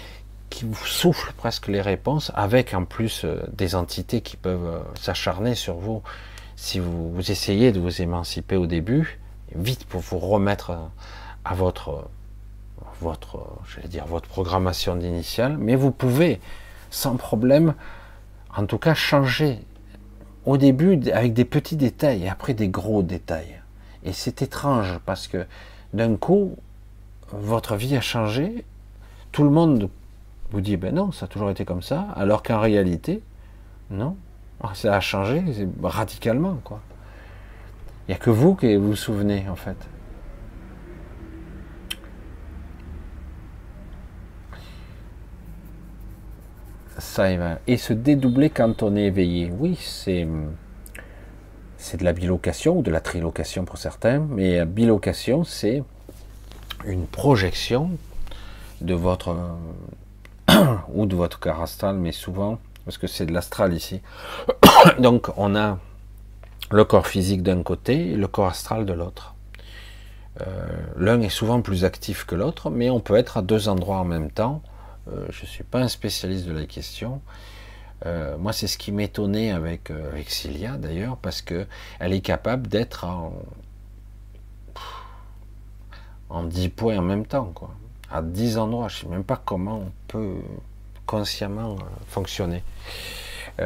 qui 0.50 0.64
vous 0.64 0.86
souffle 0.86 1.34
presque 1.36 1.68
les 1.68 1.82
réponses, 1.82 2.32
avec 2.36 2.74
en 2.74 2.86
plus 2.86 3.26
euh, 3.26 3.44
des 3.52 3.76
entités 3.76 4.22
qui 4.22 4.38
peuvent 4.38 4.82
s'acharner 4.96 5.54
sur 5.54 5.76
vous 5.76 6.02
si 6.56 6.80
vous, 6.80 7.14
essayez 7.30 7.72
de 7.72 7.80
vous 7.80 8.02
émanciper 8.02 8.56
au 8.56 8.66
début, 8.66 9.20
vite 9.56 9.86
pour 9.86 10.02
vous 10.02 10.18
remettre 10.18 10.72
à 11.46 11.54
votre, 11.54 12.10
votre, 13.00 13.46
dire, 13.86 14.08
votre 14.08 14.28
programmation 14.28 14.96
d'initiale, 14.96 15.58
mais 15.58 15.76
vous 15.76 15.92
pouvez 15.92 16.40
sans 16.98 17.16
problème, 17.16 17.76
en 18.56 18.66
tout 18.66 18.80
cas 18.80 18.96
changer 18.96 19.60
au 20.46 20.58
début 20.58 21.00
avec 21.12 21.34
des 21.34 21.46
petits 21.46 21.76
détails 21.76 22.24
et 22.24 22.30
après 22.30 22.56
des 22.56 22.70
gros 22.70 23.04
détails. 23.04 23.62
Et 24.04 24.14
c'est 24.14 24.42
étrange 24.42 25.00
parce 25.06 25.28
que 25.28 25.46
d'un 25.94 26.16
coup, 26.16 26.56
votre 27.32 27.76
vie 27.76 27.96
a 27.96 28.02
changé, 28.02 28.66
tout 29.32 29.44
le 29.44 29.52
monde 29.52 29.90
vous 30.52 30.62
dit 30.62 30.76
ben 30.76 30.96
non, 30.96 31.12
ça 31.12 31.26
a 31.26 31.28
toujours 31.28 31.52
été 31.52 31.66
comme 31.66 31.84
ça, 31.84 32.08
alors 32.16 32.42
qu'en 32.42 32.60
réalité, 32.60 33.22
non, 33.92 34.18
ça 34.74 34.96
a 34.96 35.00
changé 35.00 35.44
radicalement 35.84 36.58
quoi. 36.64 36.80
Il 38.08 38.12
n'y 38.12 38.16
a 38.16 38.18
que 38.18 38.32
vous 38.32 38.56
qui 38.56 38.76
vous 38.76 38.96
souvenez 38.96 39.48
en 39.50 39.56
fait. 39.56 39.78
Ça. 46.98 47.28
Et 47.68 47.78
se 47.78 47.94
dédoubler 47.94 48.50
quand 48.50 48.84
on 48.84 48.96
est 48.96 49.06
éveillé. 49.06 49.52
Oui, 49.58 49.78
c'est 49.82 50.28
c'est 51.78 51.98
de 51.98 52.04
la 52.04 52.14
bilocation 52.14 52.80
ou 52.80 52.82
de 52.82 52.90
la 52.90 53.02
trilocation 53.02 53.64
pour 53.64 53.78
certains, 53.78 54.20
mais 54.20 54.66
bilocation, 54.66 55.44
c'est 55.44 55.84
une 56.86 57.06
projection 57.06 57.92
de 58.82 58.96
votre 58.96 59.36
ou 60.94 61.06
de 61.06 61.16
votre 61.16 61.40
corps 61.40 61.62
astral, 61.62 61.98
mais 61.98 62.12
souvent 62.12 62.58
parce 62.88 62.98
que 62.98 63.08
c'est 63.08 63.26
de 63.26 63.34
l'astral 63.34 63.74
ici. 63.74 64.02
Donc 65.00 65.30
on 65.36 65.58
a 65.58 65.78
le 66.72 66.86
corps 66.86 67.06
physique 67.06 67.44
d'un 67.44 67.62
côté 67.62 68.12
et 68.12 68.16
le 68.16 68.28
corps 68.28 68.48
astral 68.48 68.86
de 68.86 68.94
l'autre. 68.94 69.36
Euh, 70.40 70.68
l'un 70.96 71.20
est 71.20 71.30
souvent 71.30 71.62
plus 71.62 71.84
actif 71.84 72.26
que 72.26 72.36
l'autre, 72.36 72.70
mais 72.70 72.90
on 72.90 73.02
peut 73.02 73.18
être 73.18 73.36
à 73.36 73.42
deux 73.42 73.68
endroits 73.68 73.98
en 73.98 74.06
même 74.06 74.32
temps. 74.32 74.62
Euh, 75.12 75.26
je 75.30 75.42
ne 75.42 75.48
suis 75.48 75.64
pas 75.64 75.80
un 75.80 75.88
spécialiste 75.88 76.46
de 76.46 76.54
la 76.54 76.66
question. 76.66 77.22
Euh, 78.06 78.38
moi, 78.38 78.54
c'est 78.54 78.68
ce 78.68 78.78
qui 78.78 78.92
m'étonnait 78.92 79.52
avec, 79.52 79.92
avec 79.92 80.30
Cilia 80.30 80.78
d'ailleurs, 80.78 81.18
parce 81.18 81.42
que 81.42 81.66
elle 82.00 82.14
est 82.14 82.22
capable 82.22 82.68
d'être 82.68 83.06
en, 83.06 83.34
en 86.30 86.44
10 86.44 86.70
points 86.70 86.98
en 86.98 87.02
même 87.02 87.26
temps, 87.26 87.52
quoi. 87.54 87.72
À 88.12 88.22
10 88.22 88.58
endroits. 88.58 88.88
Je 88.88 88.98
ne 88.98 89.02
sais 89.02 89.08
même 89.08 89.24
pas 89.24 89.42
comment 89.44 89.80
on 89.80 89.92
peut 90.08 90.36
consciemment 91.06 91.78
fonctionner. 92.08 92.64
il 93.60 93.66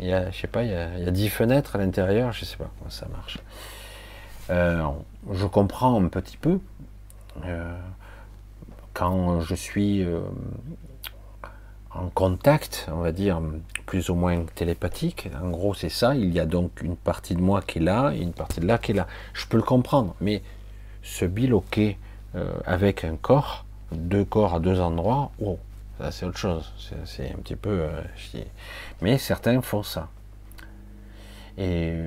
y 0.00 0.12
a, 0.12 0.30
je 0.30 0.40
sais 0.40 0.46
pas, 0.46 0.64
il 0.64 0.70
y, 0.70 0.74
a, 0.74 0.98
y 0.98 1.08
a 1.08 1.10
10 1.10 1.28
fenêtres 1.28 1.76
à 1.76 1.78
l'intérieur, 1.78 2.32
je 2.32 2.40
ne 2.40 2.44
sais 2.44 2.56
pas 2.56 2.70
comment 2.78 2.90
ça 2.90 3.06
marche. 3.08 3.38
Euh, 4.50 4.86
je 5.32 5.46
comprends 5.46 6.00
un 6.00 6.08
petit 6.08 6.36
peu. 6.36 6.60
Euh, 8.94 8.98
quand 8.98 9.40
je 9.40 9.54
suis 9.54 10.02
euh, 10.02 10.20
en 11.90 12.08
contact, 12.08 12.88
on 12.92 13.00
va 13.00 13.12
dire, 13.12 13.40
plus 13.86 14.08
ou 14.08 14.14
moins 14.14 14.44
télépathique, 14.54 15.28
en 15.42 15.50
gros 15.50 15.74
c'est 15.74 15.88
ça, 15.88 16.14
il 16.14 16.32
y 16.32 16.40
a 16.40 16.46
donc 16.46 16.80
une 16.82 16.96
partie 16.96 17.34
de 17.34 17.40
moi 17.40 17.62
qui 17.62 17.78
est 17.78 17.82
là 17.82 18.12
et 18.14 18.20
une 18.20 18.32
partie 18.32 18.60
de 18.60 18.66
là 18.66 18.78
qui 18.78 18.92
est 18.92 18.94
là. 18.94 19.06
Je 19.32 19.46
peux 19.46 19.56
le 19.56 19.62
comprendre, 19.62 20.14
mais 20.20 20.42
se 21.02 21.24
biloquer 21.24 21.98
avec 22.66 23.04
un 23.04 23.14
corps, 23.14 23.64
deux 23.92 24.24
corps 24.24 24.54
à 24.54 24.60
deux 24.60 24.80
endroits, 24.80 25.30
oh, 25.40 25.58
ça 26.00 26.10
c'est 26.10 26.26
autre 26.26 26.38
chose. 26.38 26.72
C'est 27.04 27.30
un 27.30 27.36
petit 27.36 27.54
peu... 27.54 27.86
mais 29.00 29.18
certains 29.18 29.60
font 29.62 29.84
ça. 29.84 30.08
Et 31.56 32.02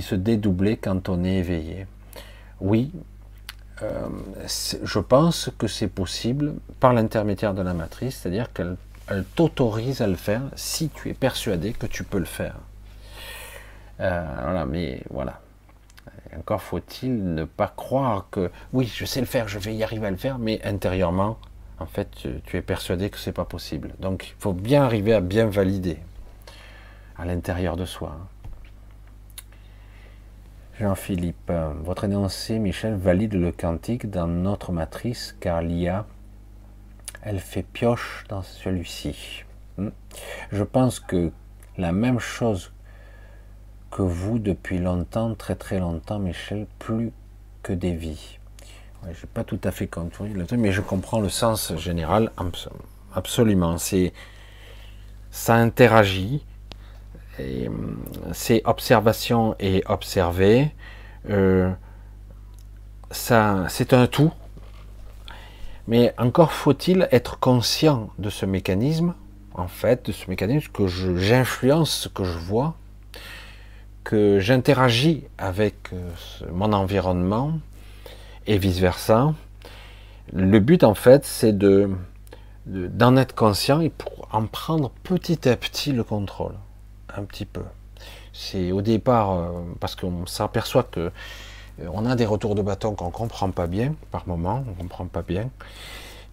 se 0.00 0.14
dédoubler 0.14 0.76
quand 0.76 1.08
on 1.08 1.24
est 1.24 1.38
éveillé. 1.38 1.86
Oui, 2.60 2.92
euh, 3.82 4.08
je 4.82 4.98
pense 4.98 5.50
que 5.58 5.66
c'est 5.66 5.88
possible 5.88 6.54
par 6.80 6.92
l'intermédiaire 6.92 7.54
de 7.54 7.62
la 7.62 7.74
matrice, 7.74 8.20
c'est-à-dire 8.20 8.52
qu'elle 8.52 8.76
t'autorise 9.34 10.00
à 10.00 10.06
le 10.06 10.16
faire 10.16 10.42
si 10.54 10.88
tu 10.88 11.10
es 11.10 11.14
persuadé 11.14 11.72
que 11.72 11.86
tu 11.86 12.04
peux 12.04 12.18
le 12.18 12.24
faire. 12.24 12.56
Euh, 14.00 14.24
voilà, 14.42 14.66
mais 14.66 15.02
voilà. 15.10 15.40
Encore 16.36 16.62
faut-il 16.62 17.34
ne 17.34 17.44
pas 17.44 17.72
croire 17.74 18.26
que 18.30 18.50
oui, 18.72 18.90
je 18.94 19.04
sais 19.04 19.20
le 19.20 19.26
faire, 19.26 19.48
je 19.48 19.58
vais 19.58 19.74
y 19.74 19.82
arriver 19.82 20.06
à 20.06 20.10
le 20.10 20.16
faire, 20.16 20.38
mais 20.38 20.60
intérieurement, 20.64 21.38
en 21.78 21.86
fait, 21.86 22.08
tu, 22.46 22.56
es 22.56 22.62
persuadé 22.62 23.10
que 23.10 23.18
c'est 23.18 23.32
pas 23.32 23.44
possible. 23.44 23.94
Donc, 24.00 24.28
il 24.28 24.34
faut 24.38 24.52
bien 24.52 24.82
arriver 24.82 25.14
à 25.14 25.20
bien 25.20 25.46
valider 25.46 25.98
à 27.18 27.24
l'intérieur 27.24 27.76
de 27.76 27.84
soi. 27.84 28.16
Jean-Philippe, 30.78 31.50
votre 31.82 32.04
énoncé, 32.04 32.58
Michel, 32.58 32.96
valide 32.96 33.34
le 33.34 33.50
quantique 33.50 34.10
dans 34.10 34.26
notre 34.26 34.72
matrice 34.72 35.34
car 35.40 35.62
l'IA, 35.62 36.06
elle 37.22 37.40
fait 37.40 37.62
pioche 37.62 38.24
dans 38.28 38.42
celui-ci. 38.42 39.44
Hmm. 39.78 39.88
Je 40.52 40.62
pense 40.62 41.00
que 41.00 41.32
la 41.78 41.92
même 41.92 42.18
chose 42.18 42.72
que 43.90 44.02
vous 44.02 44.38
depuis 44.38 44.78
longtemps, 44.78 45.34
très 45.34 45.54
très 45.54 45.78
longtemps, 45.78 46.18
Michel, 46.18 46.66
plus 46.78 47.10
que 47.62 47.72
des 47.72 47.94
vies. 47.94 48.38
je 49.04 49.08
n'ai 49.08 49.30
pas 49.32 49.44
tout 49.44 49.60
à 49.64 49.70
fait 49.70 49.86
compris 49.86 50.28
le 50.28 50.46
mais 50.58 50.72
je 50.72 50.82
comprends 50.82 51.20
le 51.20 51.30
sens 51.30 51.74
général 51.76 52.30
absolument. 53.14 53.78
C'est 53.78 54.12
ça 55.30 55.54
interagit 55.56 56.44
euh, 56.44 56.55
c'est 58.32 58.62
observation 58.64 59.54
et 59.60 59.82
observer. 59.86 60.70
Euh, 61.30 61.70
c'est 63.10 63.92
un 63.92 64.06
tout. 64.06 64.32
Mais 65.88 66.14
encore 66.18 66.52
faut-il 66.52 67.08
être 67.12 67.38
conscient 67.38 68.10
de 68.18 68.30
ce 68.30 68.44
mécanisme, 68.44 69.14
en 69.54 69.68
fait, 69.68 70.06
de 70.06 70.12
ce 70.12 70.28
mécanisme 70.28 70.70
que 70.72 70.86
j'influence 70.86 71.90
ce 71.90 72.08
que 72.08 72.24
je 72.24 72.38
vois, 72.38 72.74
que 74.02 74.40
j'interagis 74.40 75.24
avec 75.38 75.74
euh, 75.92 76.10
mon 76.52 76.72
environnement 76.72 77.52
et 78.46 78.58
vice 78.58 78.78
versa. 78.78 79.32
Le 80.32 80.58
but, 80.58 80.82
en 80.82 80.94
fait, 80.94 81.24
c'est 81.24 81.56
de 81.56 81.90
d'en 82.66 83.16
être 83.16 83.36
conscient 83.36 83.80
et 83.80 83.90
pour 83.90 84.26
en 84.32 84.44
prendre 84.46 84.90
petit 85.04 85.48
à 85.48 85.56
petit 85.56 85.92
le 85.92 86.02
contrôle 86.02 86.56
un 87.16 87.24
petit 87.24 87.46
peu. 87.46 87.62
C'est 88.32 88.72
au 88.72 88.82
départ 88.82 89.32
euh, 89.32 89.50
parce 89.80 89.94
qu'on 89.96 90.26
s'aperçoit 90.26 90.84
que 90.84 91.10
euh, 91.80 91.88
on 91.92 92.06
a 92.06 92.16
des 92.16 92.26
retours 92.26 92.54
de 92.54 92.62
bâton 92.62 92.94
qu'on 92.94 93.10
comprend 93.10 93.50
pas 93.50 93.66
bien 93.66 93.94
par 94.10 94.28
moment, 94.28 94.64
on 94.68 94.74
comprend 94.74 95.06
pas 95.06 95.22
bien. 95.22 95.50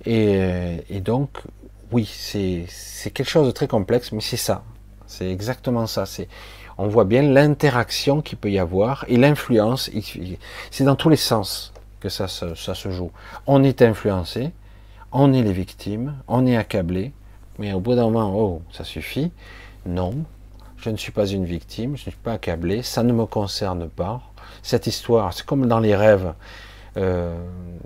Et, 0.05 0.99
donc, 0.99 1.29
oui, 1.91 2.05
c'est 2.05 2.67
quelque 3.11 3.29
chose 3.29 3.47
de 3.47 3.51
très 3.51 3.67
complexe, 3.67 4.11
mais 4.11 4.19
c'est 4.19 4.35
ça. 4.37 4.63
C'est 5.07 5.31
exactement 5.31 5.87
ça. 5.87 6.05
C'est 6.05 6.27
on 6.77 6.87
voit 6.87 7.05
bien 7.05 7.21
l'interaction 7.21 8.21
qu'il 8.21 8.37
peut 8.37 8.51
y 8.51 8.59
avoir 8.59 9.05
et 9.07 9.17
l'influence. 9.17 9.89
C'est 10.71 10.83
dans 10.83 10.95
tous 10.95 11.09
les 11.09 11.15
sens 11.15 11.73
que 11.99 12.09
ça, 12.09 12.27
ça, 12.27 12.55
se 12.55 12.91
joue. 12.91 13.11
On 13.47 13.63
est 13.63 13.81
influencé, 13.81 14.51
on 15.11 15.31
est 15.33 15.41
les 15.41 15.53
victimes, 15.53 16.15
on 16.27 16.45
est 16.45 16.57
accablé, 16.57 17.13
mais 17.59 17.73
au 17.73 17.79
bout 17.79 17.95
d'un 17.95 18.09
moment, 18.09 18.33
oh, 18.35 18.61
ça 18.71 18.83
suffit. 18.83 19.31
Non, 19.85 20.15
je 20.83 20.89
ne 20.89 20.97
suis 20.97 21.13
pas 21.13 21.25
une 21.25 21.45
victime, 21.45 21.95
je 21.95 22.05
ne 22.07 22.11
suis 22.11 22.19
pas 22.21 22.33
accablé, 22.33 22.83
ça 22.83 23.03
ne 23.03 23.13
me 23.13 23.25
concerne 23.25 23.87
pas. 23.87 24.21
Cette 24.61 24.85
histoire, 24.85 25.33
c'est 25.33 25.45
comme 25.45 25.65
dans 25.67 25.79
les 25.79 25.95
rêves, 25.95 26.33
euh, 26.97 27.33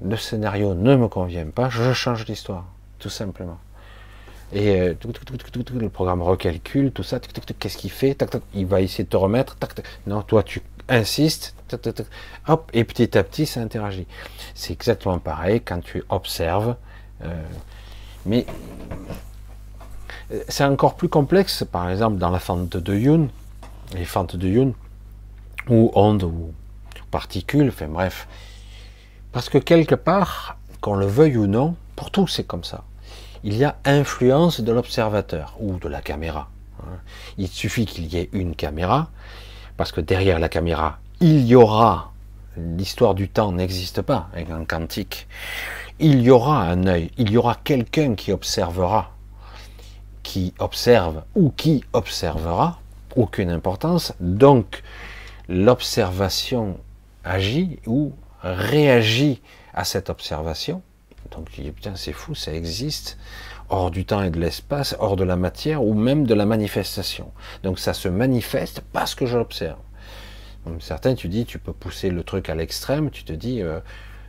le 0.03 0.17
scénario 0.17 0.73
ne 0.73 0.95
me 0.95 1.07
convient 1.07 1.47
pas, 1.47 1.69
je 1.69 1.93
change 1.93 2.25
l'histoire, 2.25 2.65
tout 2.97 3.09
simplement. 3.09 3.59
Et 4.51 4.81
euh, 4.81 4.95
le 5.75 5.89
programme 5.89 6.23
recalcule 6.23 6.91
tout 6.91 7.03
ça, 7.03 7.19
qu'est-ce 7.59 7.77
qu'il 7.77 7.91
fait 7.91 8.17
Il 8.55 8.65
va 8.65 8.81
essayer 8.81 9.03
de 9.03 9.09
te 9.09 9.17
remettre, 9.17 9.57
non, 10.07 10.23
toi 10.23 10.41
tu 10.41 10.63
insistes, 10.89 11.53
hop, 12.47 12.71
et 12.73 12.83
petit 12.83 13.15
à 13.15 13.23
petit 13.23 13.45
ça 13.45 13.59
interagit. 13.59 14.07
C'est 14.55 14.73
exactement 14.73 15.19
pareil 15.19 15.61
quand 15.61 15.81
tu 15.81 16.03
observes, 16.09 16.75
euh, 17.23 17.43
mais 18.25 18.45
c'est 20.47 20.63
encore 20.63 20.95
plus 20.95 21.09
complexe, 21.09 21.63
par 21.69 21.89
exemple, 21.89 22.17
dans 22.17 22.29
la 22.29 22.39
fente 22.39 22.75
de 22.75 22.95
Youn, 22.95 23.29
les 23.93 24.05
fentes 24.05 24.35
de 24.35 24.47
Youn, 24.47 24.73
ou 25.69 25.91
ondes, 25.95 26.23
ou 26.23 26.53
particules, 27.11 27.69
enfin 27.69 27.87
bref. 27.87 28.27
Parce 29.31 29.49
que 29.49 29.57
quelque 29.57 29.95
part, 29.95 30.57
qu'on 30.81 30.95
le 30.95 31.05
veuille 31.05 31.37
ou 31.37 31.47
non, 31.47 31.75
pour 31.95 32.11
tout 32.11 32.27
c'est 32.27 32.43
comme 32.43 32.63
ça. 32.63 32.83
Il 33.43 33.55
y 33.55 33.63
a 33.63 33.77
influence 33.85 34.61
de 34.61 34.71
l'observateur 34.71 35.55
ou 35.59 35.77
de 35.77 35.87
la 35.87 36.01
caméra. 36.01 36.49
Hein. 36.81 36.97
Il 37.37 37.47
suffit 37.47 37.85
qu'il 37.85 38.07
y 38.07 38.17
ait 38.17 38.29
une 38.33 38.55
caméra, 38.55 39.09
parce 39.77 39.91
que 39.91 40.01
derrière 40.01 40.39
la 40.39 40.49
caméra, 40.49 40.99
il 41.21 41.45
y 41.45 41.55
aura, 41.55 42.11
l'histoire 42.57 43.15
du 43.15 43.29
temps 43.29 43.51
n'existe 43.51 44.01
pas 44.01 44.29
avec 44.33 44.49
un 44.49 44.65
quantique, 44.65 45.27
il 45.99 46.21
y 46.21 46.29
aura 46.29 46.63
un 46.63 46.85
œil, 46.85 47.11
il 47.17 47.31
y 47.31 47.37
aura 47.37 47.55
quelqu'un 47.55 48.15
qui 48.15 48.31
observera 48.31 49.11
qui 50.27 50.53
observe 50.59 51.23
ou 51.35 51.51
qui 51.51 51.85
observera, 51.93 52.81
aucune 53.15 53.49
importance. 53.49 54.13
Donc, 54.19 54.83
l'observation 55.47 56.77
agit 57.23 57.79
ou 57.85 58.11
réagit 58.43 59.41
à 59.73 59.85
cette 59.85 60.09
observation. 60.09 60.81
Donc, 61.31 61.47
je 61.53 61.61
dis, 61.61 61.71
putain, 61.71 61.95
c'est 61.95 62.11
fou, 62.11 62.35
ça 62.35 62.53
existe, 62.53 63.17
hors 63.69 63.89
du 63.89 64.03
temps 64.03 64.21
et 64.21 64.29
de 64.29 64.37
l'espace, 64.37 64.97
hors 64.99 65.15
de 65.15 65.23
la 65.23 65.37
matière, 65.37 65.81
ou 65.81 65.93
même 65.93 66.27
de 66.27 66.33
la 66.33 66.45
manifestation. 66.45 67.31
Donc, 67.63 67.79
ça 67.79 67.93
se 67.93 68.09
manifeste 68.09 68.81
parce 68.91 69.15
que 69.15 69.25
je 69.25 69.37
l'observe. 69.37 69.79
Certains, 70.81 71.15
tu 71.15 71.29
dis, 71.29 71.45
tu 71.45 71.57
peux 71.57 71.71
pousser 71.71 72.09
le 72.09 72.23
truc 72.23 72.49
à 72.49 72.55
l'extrême, 72.55 73.11
tu 73.11 73.23
te 73.23 73.31
dis, 73.31 73.61
euh, 73.61 73.79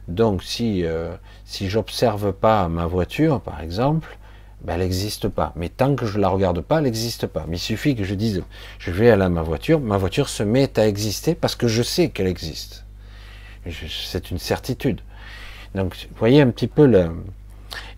donc 0.06 0.44
si, 0.44 0.84
euh, 0.84 1.16
si 1.44 1.68
j'observe 1.68 2.32
pas 2.32 2.68
ma 2.68 2.86
voiture, 2.86 3.40
par 3.40 3.60
exemple, 3.60 4.16
ben, 4.62 4.74
elle 4.74 4.80
n'existe 4.80 5.28
pas. 5.28 5.52
Mais 5.56 5.68
tant 5.68 5.94
que 5.94 6.06
je 6.06 6.18
la 6.18 6.28
regarde 6.28 6.60
pas, 6.60 6.78
elle 6.78 6.84
n'existe 6.84 7.26
pas. 7.26 7.44
Mais 7.48 7.56
il 7.56 7.60
suffit 7.60 7.94
que 7.94 8.04
je 8.04 8.14
dise, 8.14 8.42
je 8.78 8.90
vais 8.90 9.10
à 9.10 9.28
ma 9.28 9.42
voiture, 9.42 9.80
ma 9.80 9.96
voiture 9.96 10.28
se 10.28 10.42
met 10.42 10.78
à 10.78 10.86
exister 10.86 11.34
parce 11.34 11.54
que 11.54 11.68
je 11.68 11.82
sais 11.82 12.10
qu'elle 12.10 12.26
existe. 12.26 12.84
C'est 14.10 14.30
une 14.30 14.38
certitude. 14.38 15.00
Donc, 15.74 15.94
vous 16.10 16.16
voyez 16.18 16.40
un 16.40 16.50
petit 16.50 16.66
peu 16.66 16.86
le... 16.86 17.10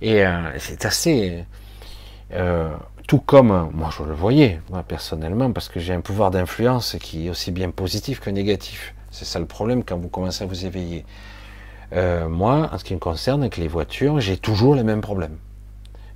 Et 0.03 0.25
euh, 0.27 0.59
c'est 0.59 0.85
assez... 0.85 1.45
Euh, 2.33 2.71
tout 3.07 3.19
comme, 3.19 3.71
moi 3.75 3.91
je 3.97 4.05
le 4.05 4.15
voyais, 4.15 4.61
moi 4.71 4.85
personnellement, 4.85 5.51
parce 5.51 5.69
que 5.69 5.81
j'ai 5.81 5.93
un 5.93 6.01
pouvoir 6.01 6.31
d'influence 6.31 6.97
qui 7.01 7.27
est 7.27 7.31
aussi 7.31 7.51
bien 7.51 7.71
positif 7.71 8.21
que 8.21 8.31
négatif. 8.31 8.95
C'est 9.11 9.25
ça 9.25 9.41
le 9.41 9.47
problème 9.47 9.83
quand 9.83 9.99
vous 9.99 10.09
commencez 10.09 10.45
à 10.45 10.47
vous 10.47 10.65
éveiller. 10.65 11.05
Euh, 11.93 12.29
moi, 12.29 12.71
en 12.73 12.79
ce 12.79 12.85
qui 12.85 12.95
me 12.95 13.01
concerne, 13.01 13.43
avec 13.43 13.57
les 13.57 13.67
voitures, 13.67 14.21
j'ai 14.21 14.37
toujours 14.37 14.77
les 14.77 14.85
mêmes 14.85 15.01
problèmes. 15.01 15.37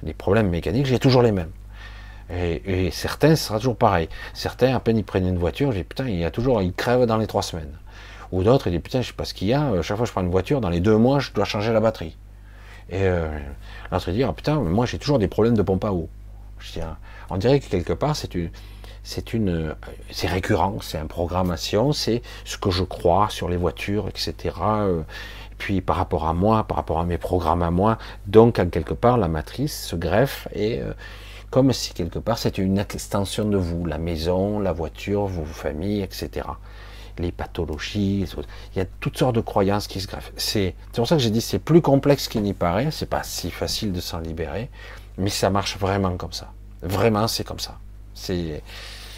Les 0.04 0.14
problèmes 0.14 0.50
mécaniques, 0.50 0.86
j'ai 0.86 0.98
toujours 0.98 1.22
les 1.22 1.32
mêmes. 1.32 1.50
Et, 2.30 2.90
certains, 2.90 3.36
ce 3.36 3.48
sera 3.48 3.58
toujours 3.58 3.76
pareil. 3.76 4.08
Certains, 4.32 4.74
à 4.74 4.80
peine 4.80 4.96
ils 4.96 5.04
prennent 5.04 5.26
une 5.26 5.38
voiture, 5.38 5.72
je 5.72 5.78
dis 5.78 5.84
putain, 5.84 6.08
il 6.08 6.18
y 6.18 6.24
a 6.24 6.30
toujours, 6.30 6.62
ils 6.62 6.72
crèvent 6.72 7.06
dans 7.06 7.18
les 7.18 7.26
trois 7.26 7.42
semaines. 7.42 7.72
Ou 8.32 8.42
d'autres, 8.42 8.66
ils 8.66 8.72
disent 8.72 8.80
putain, 8.80 9.02
je 9.02 9.08
sais 9.08 9.12
pas 9.12 9.24
ce 9.24 9.34
qu'il 9.34 9.48
y 9.48 9.52
a, 9.52 9.64
euh, 9.72 9.82
chaque 9.82 9.96
fois 9.96 10.04
que 10.04 10.08
je 10.08 10.12
prends 10.12 10.22
une 10.22 10.30
voiture, 10.30 10.60
dans 10.60 10.70
les 10.70 10.80
deux 10.80 10.96
mois, 10.96 11.18
je 11.20 11.32
dois 11.32 11.44
changer 11.44 11.72
la 11.72 11.80
batterie. 11.80 12.16
Et 12.90 13.02
euh, 13.02 13.28
l'autre, 13.92 14.08
il 14.08 14.14
dit, 14.14 14.22
ah, 14.22 14.32
putain, 14.32 14.56
moi 14.56 14.86
j'ai 14.86 14.98
toujours 14.98 15.18
des 15.18 15.28
problèmes 15.28 15.56
de 15.56 15.62
pompe 15.62 15.84
à 15.84 15.92
eau. 15.92 16.08
Ah, 16.80 16.96
on 17.30 17.36
dirait 17.36 17.60
que 17.60 17.68
quelque 17.68 17.92
part, 17.92 18.16
c'est 18.16 18.34
une, 18.34 18.50
c'est 19.02 19.34
une, 19.34 19.74
c'est 20.10 20.26
récurrent, 20.26 20.78
c'est 20.80 20.98
une 20.98 21.08
programmation, 21.08 21.92
c'est 21.92 22.22
ce 22.44 22.56
que 22.56 22.70
je 22.70 22.84
crois 22.84 23.28
sur 23.28 23.48
les 23.48 23.56
voitures, 23.56 24.08
etc. 24.08 24.54
Euh, 25.54 25.58
puis 25.58 25.80
par 25.80 25.96
rapport 25.96 26.26
à 26.26 26.34
moi, 26.34 26.64
par 26.64 26.76
rapport 26.76 26.98
à 26.98 27.04
mes 27.04 27.18
programmes 27.18 27.62
à 27.62 27.70
moi, 27.70 27.98
donc 28.26 28.58
en 28.58 28.68
quelque 28.68 28.94
part 28.94 29.18
la 29.18 29.28
matrice 29.28 29.86
se 29.86 29.96
greffe 29.96 30.48
et 30.54 30.80
comme 31.50 31.72
si 31.72 31.94
quelque 31.94 32.18
part 32.18 32.38
c'était 32.38 32.62
une 32.62 32.78
extension 32.78 33.48
de 33.48 33.56
vous, 33.56 33.86
la 33.86 33.98
maison, 33.98 34.58
la 34.58 34.72
voiture, 34.72 35.26
vos 35.26 35.44
familles, 35.44 36.02
etc. 36.02 36.46
Les 37.18 37.30
pathologies, 37.30 38.26
il 38.74 38.78
y 38.78 38.80
a 38.80 38.86
toutes 39.00 39.18
sortes 39.18 39.36
de 39.36 39.40
croyances 39.40 39.86
qui 39.86 40.00
se 40.00 40.08
greffent. 40.08 40.32
C'est 40.36 40.74
pour 40.94 41.06
ça 41.06 41.16
que 41.16 41.22
j'ai 41.22 41.30
dit 41.30 41.40
c'est 41.40 41.60
plus 41.60 41.80
complexe 41.80 42.28
qu'il 42.28 42.42
n'y 42.42 42.54
paraît, 42.54 42.90
c'est 42.90 43.06
pas 43.06 43.22
si 43.22 43.50
facile 43.50 43.92
de 43.92 44.00
s'en 44.00 44.18
libérer, 44.18 44.68
mais 45.16 45.30
ça 45.30 45.50
marche 45.50 45.78
vraiment 45.78 46.16
comme 46.16 46.32
ça. 46.32 46.52
Vraiment, 46.82 47.28
c'est 47.28 47.44
comme 47.44 47.60
ça. 47.60 47.78
C'est 48.14 48.62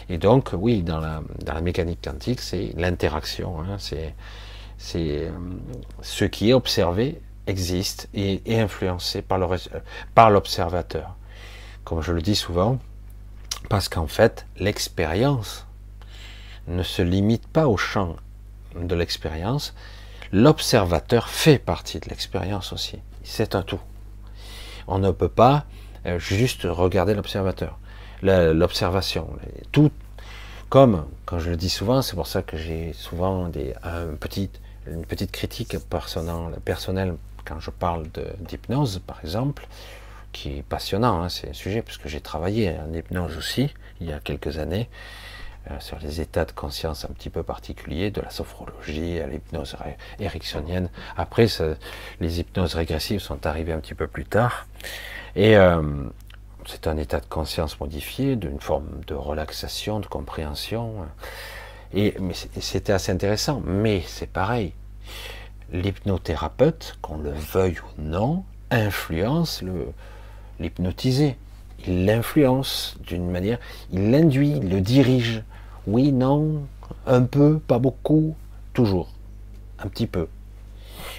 et 0.09 0.19
donc 0.19 0.51
oui, 0.53 0.83
dans 0.83 1.01
la, 1.01 1.21
dans 1.45 1.55
la 1.55 1.61
mécanique 1.61 2.01
quantique, 2.05 2.41
c'est 2.41 2.73
l'interaction, 2.77 3.61
hein, 3.61 3.77
c'est 4.78 5.27
euh, 5.27 5.31
ce 6.03 6.24
qui 6.24 6.51
est 6.51 6.55
observé 6.55 7.20
existe 7.47 8.09
et 8.12 8.43
est 8.44 8.61
influencé 8.61 9.23
par 9.23 9.39
le 9.39 9.47
par 10.15 10.31
l'observateur 10.31 11.16
comme 11.86 12.03
je 12.03 12.12
le 12.12 12.20
dis 12.20 12.35
souvent, 12.35 12.78
parce 13.70 13.89
qu'en 13.89 14.09
fait, 14.09 14.44
l'expérience 14.59 15.66
ne 16.66 16.82
se 16.82 17.01
limite 17.01 17.47
pas 17.47 17.69
au 17.69 17.77
champ 17.77 18.16
de 18.74 18.94
l'expérience, 18.97 19.73
l'observateur 20.32 21.28
fait 21.28 21.61
partie 21.61 22.01
de 22.01 22.09
l'expérience 22.09 22.73
aussi. 22.73 22.98
C'est 23.23 23.55
un 23.55 23.62
tout. 23.62 23.78
On 24.89 24.98
ne 24.98 25.12
peut 25.12 25.28
pas 25.28 25.65
euh, 26.07 26.19
juste 26.19 26.65
regarder 26.65 27.15
l'observateur, 27.15 27.78
l'observation. 28.20 29.31
Tout, 29.70 29.93
comme, 30.69 31.07
quand 31.24 31.39
je 31.39 31.51
le 31.51 31.57
dis 31.57 31.70
souvent, 31.70 32.03
c'est 32.03 32.16
pour 32.16 32.27
ça 32.27 32.43
que 32.43 32.57
j'ai 32.57 32.93
souvent 32.94 33.48
des, 33.48 33.74
une 34.91 35.05
petite 35.05 35.33
critique 35.33 35.77
personnelle 35.89 37.15
quand 37.45 37.61
je 37.61 37.71
parle 37.71 38.07
d'hypnose, 38.41 39.01
par 39.07 39.21
exemple, 39.23 39.67
qui 40.33 40.59
est 40.59 40.63
passionnant, 40.63 41.23
hein, 41.23 41.29
c'est 41.29 41.51
un 41.51 41.55
sujet, 41.55 41.83
puisque 41.83 42.09
j'ai 42.09 42.21
travaillé 42.21 42.75
en 42.79 42.93
hypnose 42.93 43.37
aussi, 43.37 43.73
il 44.01 44.09
y 44.09 44.13
a 44.13 44.19
quelques 44.19 44.59
années, 44.59 44.89
euh, 45.71 45.81
sur 45.81 45.99
les 45.99 46.21
états 46.21 46.45
de 46.45 46.53
conscience 46.53 47.05
un 47.05 47.09
petit 47.09 47.31
peu 47.31 47.43
particuliers, 47.43 48.11
de 48.11 48.21
la 48.21 48.31
sophrologie 48.31 49.19
à 49.21 49.27
l'hypnose 49.27 49.77
ericksonienne. 50.21 50.91
Après, 51.17 51.47
les 52.21 52.41
hypnoses 52.41 52.75
régressives 52.75 53.21
sont 53.21 53.47
arrivées 53.47 53.73
un 53.73 53.81
petit 53.81 53.95
peu 53.95 54.07
plus 54.07 54.25
tard. 54.25 54.67
Et 55.35 55.57
euh, 55.57 55.83
c'est 56.67 56.87
un 56.87 56.97
état 56.97 57.21
de 57.21 57.27
conscience 57.27 57.81
modifié, 57.81 58.37
d'une 58.37 58.61
forme 58.61 59.01
de 59.07 59.15
relaxation, 59.15 60.01
de 60.01 60.07
compréhension. 60.07 61.07
Et 61.95 62.15
c'était 62.61 62.93
assez 62.93 63.13
intéressant. 63.13 63.63
Mais 63.65 64.03
c'est 64.07 64.31
pareil. 64.31 64.73
L'hypnothérapeute, 65.73 66.99
qu'on 67.03 67.19
le 67.19 67.33
veuille 67.33 67.79
ou 67.81 68.03
non, 68.03 68.45
influence 68.71 69.63
le, 69.63 69.89
l'hypnotiser, 70.61 71.37
il 71.87 72.07
l'influence 72.07 72.97
d'une 73.07 73.29
manière, 73.31 73.59
il 73.93 74.11
l'induit, 74.11 74.53
il 74.57 74.69
le 74.69 74.81
dirige. 74.81 75.43
Oui, 75.87 76.13
non, 76.13 76.67
un 77.07 77.23
peu, 77.23 77.59
pas 77.59 77.79
beaucoup, 77.79 78.35
toujours, 78.73 79.13
un 79.79 79.89
petit 79.89 80.07
peu. 80.07 80.29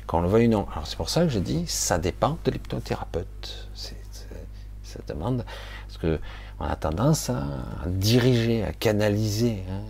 Quand 0.05 0.19
on 0.19 0.21
le 0.21 0.29
veuille, 0.29 0.47
non. 0.47 0.67
Alors 0.71 0.87
c'est 0.87 0.97
pour 0.97 1.09
ça 1.09 1.23
que 1.23 1.29
je 1.29 1.39
dis, 1.39 1.65
ça 1.67 1.97
dépend 1.97 2.37
de 2.45 2.51
l'hypnothérapeute. 2.51 3.69
ça 3.73 4.99
demande, 5.07 5.45
parce 5.87 5.97
que 5.97 6.19
on 6.59 6.65
a 6.65 6.75
tendance 6.75 7.29
à 7.29 7.45
diriger, 7.85 8.63
à 8.63 8.73
canaliser. 8.73 9.63
Hein. 9.69 9.81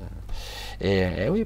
Et, 0.81 0.99
et, 0.99 1.29
oui, 1.29 1.45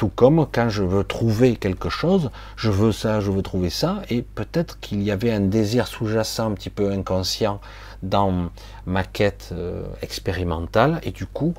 tout 0.00 0.08
comme 0.08 0.46
quand 0.50 0.70
je 0.70 0.82
veux 0.82 1.04
trouver 1.04 1.56
quelque 1.56 1.90
chose, 1.90 2.30
je 2.56 2.70
veux 2.70 2.90
ça, 2.90 3.20
je 3.20 3.30
veux 3.30 3.42
trouver 3.42 3.68
ça, 3.68 4.00
et 4.08 4.22
peut-être 4.22 4.80
qu'il 4.80 5.02
y 5.02 5.10
avait 5.10 5.30
un 5.30 5.40
désir 5.40 5.86
sous-jacent 5.86 6.50
un 6.50 6.52
petit 6.52 6.70
peu 6.70 6.90
inconscient 6.90 7.60
dans 8.02 8.48
ma 8.86 9.04
quête 9.04 9.50
euh, 9.52 9.82
expérimentale, 10.00 11.00
et 11.02 11.10
du 11.10 11.26
coup, 11.26 11.52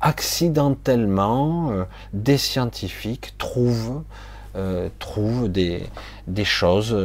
accidentellement, 0.00 1.72
euh, 1.72 1.84
des 2.12 2.38
scientifiques 2.38 3.34
trouvent, 3.36 4.02
euh, 4.54 4.88
des 5.48 6.44
choses, 6.44 6.96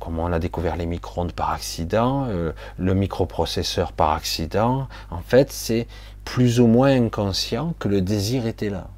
comme 0.00 0.18
on 0.18 0.32
a 0.32 0.38
découvert 0.38 0.76
les 0.76 0.86
micro-ondes 0.86 1.32
par 1.32 1.50
accident, 1.50 2.28
le 2.78 2.94
microprocesseur 2.94 3.92
par 3.92 4.10
accident, 4.10 4.88
en 5.10 5.20
fait, 5.20 5.52
c'est 5.52 5.86
plus 6.24 6.60
ou 6.60 6.66
moins 6.66 6.90
inconscient 6.90 7.74
que 7.78 7.88
le 7.88 8.00
désir 8.00 8.46
était 8.46 8.70
là. 8.70 8.88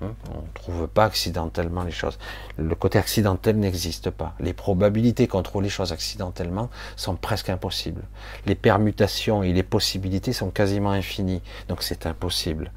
Hein, 0.00 0.14
on 0.32 0.42
ne 0.42 0.52
trouve 0.54 0.86
pas 0.86 1.04
accidentellement 1.04 1.82
les 1.82 1.90
choses. 1.90 2.18
Le 2.56 2.74
côté 2.76 2.98
accidentel 2.98 3.58
n'existe 3.58 4.10
pas. 4.10 4.34
Les 4.38 4.52
probabilités 4.52 5.26
qu'on 5.26 5.42
trouve 5.42 5.62
les 5.62 5.68
choses 5.68 5.92
accidentellement 5.92 6.70
sont 6.94 7.16
presque 7.16 7.48
impossibles. 7.48 8.02
Les 8.46 8.54
permutations 8.54 9.42
et 9.42 9.52
les 9.52 9.64
possibilités 9.64 10.32
sont 10.32 10.50
quasiment 10.50 10.92
infinies. 10.92 11.42
Donc 11.68 11.82
c'est 11.82 12.06
impossible, 12.06 12.70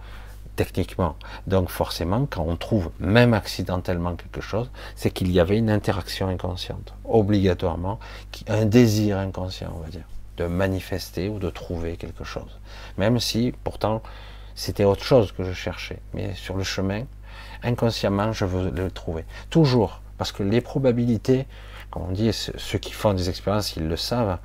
techniquement. 0.56 1.16
Donc 1.48 1.70
forcément, 1.70 2.26
quand 2.30 2.44
on 2.48 2.56
trouve 2.56 2.92
même 3.00 3.34
accidentellement 3.34 4.16
quelque 4.16 4.42
chose, 4.42 4.70
c'est 4.96 5.12
qu'il 5.12 5.32
y 5.32 5.40
avait 5.40 5.58
une 5.58 5.70
interaction 5.70 6.28
inconsciente. 6.28 6.94
Obligatoirement, 7.06 8.00
un 8.48 8.66
désir 8.66 9.18
inconscient, 9.18 9.74
on 9.76 9.80
va 9.80 9.90
dire, 9.90 10.06
de 10.38 10.46
manifester 10.46 11.30
ou 11.30 11.40
de 11.40 11.50
trouver 11.50 11.98
quelque 11.98 12.24
chose. 12.24 12.60
Même 12.98 13.20
si, 13.20 13.54
pourtant, 13.64 14.02
c'était 14.56 14.84
autre 14.84 15.04
chose 15.04 15.32
que 15.32 15.44
je 15.44 15.54
cherchais. 15.54 16.00
Mais 16.14 16.34
sur 16.36 16.58
le 16.58 16.64
chemin, 16.64 17.04
inconsciemment, 17.64 18.32
je 18.32 18.46
veux 18.46 18.70
le 18.70 18.92
trouver. 18.92 19.26
Toujours. 19.50 20.02
Parce 20.18 20.32
que 20.32 20.44
les 20.44 20.62
probabilités, 20.62 21.48
comme 21.90 22.04
on 22.04 22.12
dit, 22.12 22.32
ceux 22.34 22.78
qui 22.78 22.92
font 22.92 23.14
des 23.14 23.30
expériences, 23.30 23.76
ils 23.76 23.88
le 23.88 23.98
savent. 23.98 24.38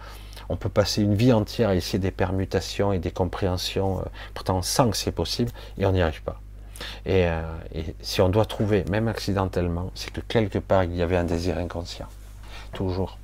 On 0.48 0.56
peut 0.56 0.68
passer 0.68 1.02
une 1.02 1.14
vie 1.14 1.32
entière 1.32 1.70
à 1.70 1.74
essayer 1.74 1.98
des 1.98 2.10
permutations 2.10 2.93
et 2.93 2.98
des 2.98 3.10
compréhensions, 3.10 4.01
euh, 4.01 4.02
pourtant 4.35 4.62
sans 4.62 4.90
que 4.90 4.97
c'est 4.97 5.12
possible, 5.12 5.51
et 5.78 5.86
on 5.86 5.93
n'y 5.93 6.02
arrive 6.02 6.23
pas. 6.23 6.40
Et, 7.05 7.27
euh, 7.27 7.43
et, 7.74 7.94
si 8.01 8.20
on 8.20 8.28
doit 8.28 8.44
trouver, 8.44 8.85
même 8.90 9.09
accidentellement, 9.09 9.90
c'est 9.94 10.12
que 10.12 10.20
quelque 10.20 10.59
part 10.59 10.85
il 10.85 10.94
y 10.94 11.02
avait 11.02 11.16
un 11.16 11.24
désir 11.24 11.59
inconscient. 11.59 12.09
Toujours. 12.73 13.18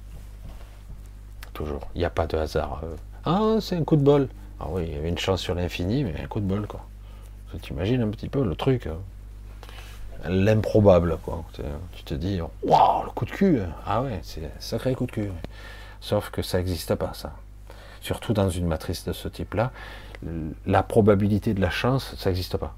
Toujours. 1.52 1.82
Il 1.94 1.98
n'y 1.98 2.04
a 2.04 2.10
pas 2.10 2.26
de 2.26 2.36
hasard. 2.36 2.80
Euh. 2.84 2.96
Ah, 3.24 3.60
c'est 3.60 3.76
un 3.76 3.84
coup 3.84 3.96
de 3.96 4.02
bol. 4.02 4.28
Ah 4.58 4.66
oui, 4.70 4.84
il 4.86 4.94
y 4.94 4.96
avait 4.96 5.08
une 5.08 5.18
chance 5.18 5.40
sur 5.40 5.54
l'infini, 5.54 6.04
mais 6.04 6.14
un 6.22 6.26
coup 6.26 6.40
de 6.40 6.46
bol, 6.46 6.66
quoi. 6.66 6.86
Tu 7.60 7.74
imagines 7.74 8.00
un 8.00 8.08
petit 8.08 8.28
peu 8.28 8.42
le 8.42 8.54
truc. 8.54 8.86
Hein. 8.86 8.96
L'improbable, 10.28 11.18
quoi. 11.22 11.44
Tu 11.92 12.04
te 12.04 12.14
dis, 12.14 12.40
waouh, 12.62 13.04
le 13.04 13.10
coup 13.10 13.24
de 13.24 13.30
cul. 13.30 13.60
Ah 13.84 14.02
ouais, 14.02 14.20
c'est 14.22 14.44
un 14.44 14.60
sacré 14.60 14.94
coup 14.94 15.06
de 15.06 15.12
cul. 15.12 15.30
Sauf 16.02 16.30
que 16.30 16.42
ça 16.42 16.58
n'existe 16.58 16.96
pas, 16.96 17.12
ça. 17.14 17.32
Surtout 18.00 18.32
dans 18.32 18.50
une 18.50 18.66
matrice 18.66 19.04
de 19.04 19.12
ce 19.12 19.28
type-là. 19.28 19.70
La 20.66 20.82
probabilité 20.82 21.54
de 21.54 21.60
la 21.60 21.70
chance, 21.70 22.14
ça 22.18 22.30
n'existe 22.30 22.56
pas. 22.56 22.76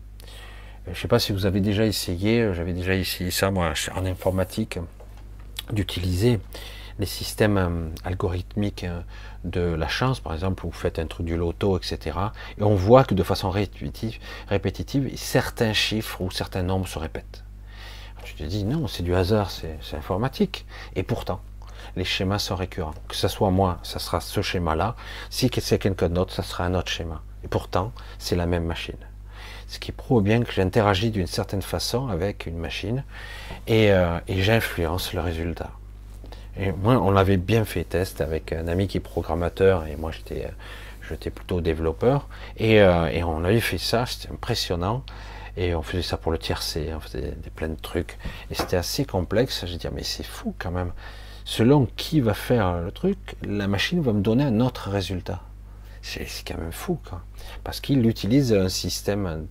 Je 0.84 0.90
ne 0.90 0.94
sais 0.94 1.08
pas 1.08 1.18
si 1.18 1.32
vous 1.32 1.46
avez 1.46 1.60
déjà 1.60 1.86
essayé, 1.86 2.52
j'avais 2.52 2.74
déjà 2.74 2.94
essayé 2.94 3.30
ça, 3.30 3.50
moi, 3.50 3.72
en 3.96 4.04
informatique, 4.04 4.78
d'utiliser 5.72 6.38
les 6.98 7.06
systèmes 7.06 7.56
euh, 7.56 7.88
algorithmiques 8.04 8.84
euh, 8.84 9.00
de 9.44 9.60
la 9.60 9.88
chance, 9.88 10.20
par 10.20 10.34
exemple, 10.34 10.62
vous 10.64 10.70
faites 10.70 10.98
un 10.98 11.06
truc 11.06 11.26
du 11.26 11.36
loto, 11.36 11.76
etc. 11.78 12.18
Et 12.58 12.62
on 12.62 12.74
voit 12.74 13.04
que 13.04 13.14
de 13.14 13.22
façon 13.22 13.50
répétitive, 13.50 14.18
répétitive 14.48 15.10
certains 15.16 15.72
chiffres 15.72 16.20
ou 16.20 16.30
certains 16.30 16.62
nombres 16.62 16.86
se 16.86 16.98
répètent. 16.98 17.42
Tu 18.22 18.34
te 18.34 18.44
dis, 18.44 18.64
non, 18.64 18.86
c'est 18.86 19.02
du 19.02 19.14
hasard, 19.14 19.50
c'est 19.50 19.96
informatique. 19.96 20.66
Et 20.94 21.02
pourtant, 21.02 21.40
les 21.96 22.04
schémas 22.04 22.38
sont 22.38 22.56
récurrents. 22.56 22.94
Que 23.08 23.16
ce 23.16 23.28
soit 23.28 23.50
moi, 23.50 23.78
ça 23.82 23.98
sera 23.98 24.20
ce 24.20 24.42
schéma-là. 24.42 24.96
Si 25.30 25.50
c'est 25.60 25.78
quelqu'un 25.78 26.08
d'autre, 26.08 26.32
ça 26.32 26.42
sera 26.42 26.64
un 26.64 26.74
autre 26.74 26.90
schéma. 26.90 27.22
Et 27.44 27.48
pourtant, 27.48 27.92
c'est 28.18 28.36
la 28.36 28.46
même 28.46 28.64
machine. 28.64 28.96
Ce 29.68 29.78
qui 29.78 29.92
prouve 29.92 30.22
bien 30.22 30.42
que 30.42 30.52
j'interagis 30.52 31.10
d'une 31.10 31.26
certaine 31.26 31.62
façon 31.62 32.08
avec 32.08 32.46
une 32.46 32.58
machine 32.58 33.04
et, 33.66 33.92
euh, 33.92 34.18
j'influence 34.28 35.14
le 35.14 35.20
résultat 35.20 35.70
Et 36.58 36.70
moi, 36.72 36.98
on 36.98 37.16
avait 37.16 37.38
bien 37.38 37.64
fait 37.64 37.84
test 37.84 38.20
avec 38.20 38.52
un 38.52 38.68
ami 38.68 38.88
qui 38.88 38.98
est 38.98 39.00
programmateur 39.00 39.86
et 39.86 39.96
moi 39.96 40.12
j'étais 40.12 40.50
j'étais 41.08 41.30
plutôt 41.30 41.60
développeur 41.60 42.28
et, 42.56 42.80
euh, 42.80 43.06
et, 43.06 43.24
on 43.24 43.44
avait 43.44 43.60
fait 43.60 43.78
ça, 43.78 44.06
c'était 44.06 44.32
impressionnant. 44.32 45.02
Et 45.56 45.74
on 45.74 45.82
faisait 45.82 46.02
ça 46.02 46.16
pour 46.16 46.32
le 46.32 46.38
tiercé, 46.38 46.90
on 46.94 47.00
faisait 47.00 47.20
des, 47.20 47.50
plein 47.50 47.68
de 47.68 47.80
trucs. 47.80 48.18
Et 48.50 48.54
c'était 48.54 48.76
assez 48.76 49.04
complexe. 49.04 49.64
J'ai 49.66 49.76
dit, 49.76 49.86
mais 49.92 50.02
c'est 50.02 50.24
fou 50.24 50.54
quand 50.58 50.72
même. 50.72 50.92
Selon 51.44 51.86
qui 51.96 52.20
va 52.20 52.34
faire 52.34 52.80
le 52.80 52.90
truc, 52.90 53.36
la 53.42 53.68
machine 53.68 54.00
va 54.00 54.12
me 54.12 54.22
donner 54.22 54.44
un 54.44 54.60
autre 54.60 54.88
résultat. 54.90 55.42
C'est 56.00 56.26
quand 56.46 56.58
même 56.58 56.72
fou, 56.72 56.98
quoi. 57.08 57.22
Parce 57.62 57.80
qu'il 57.80 58.06
utilise 58.06 58.52
un 58.52 58.68
système 58.68 59.46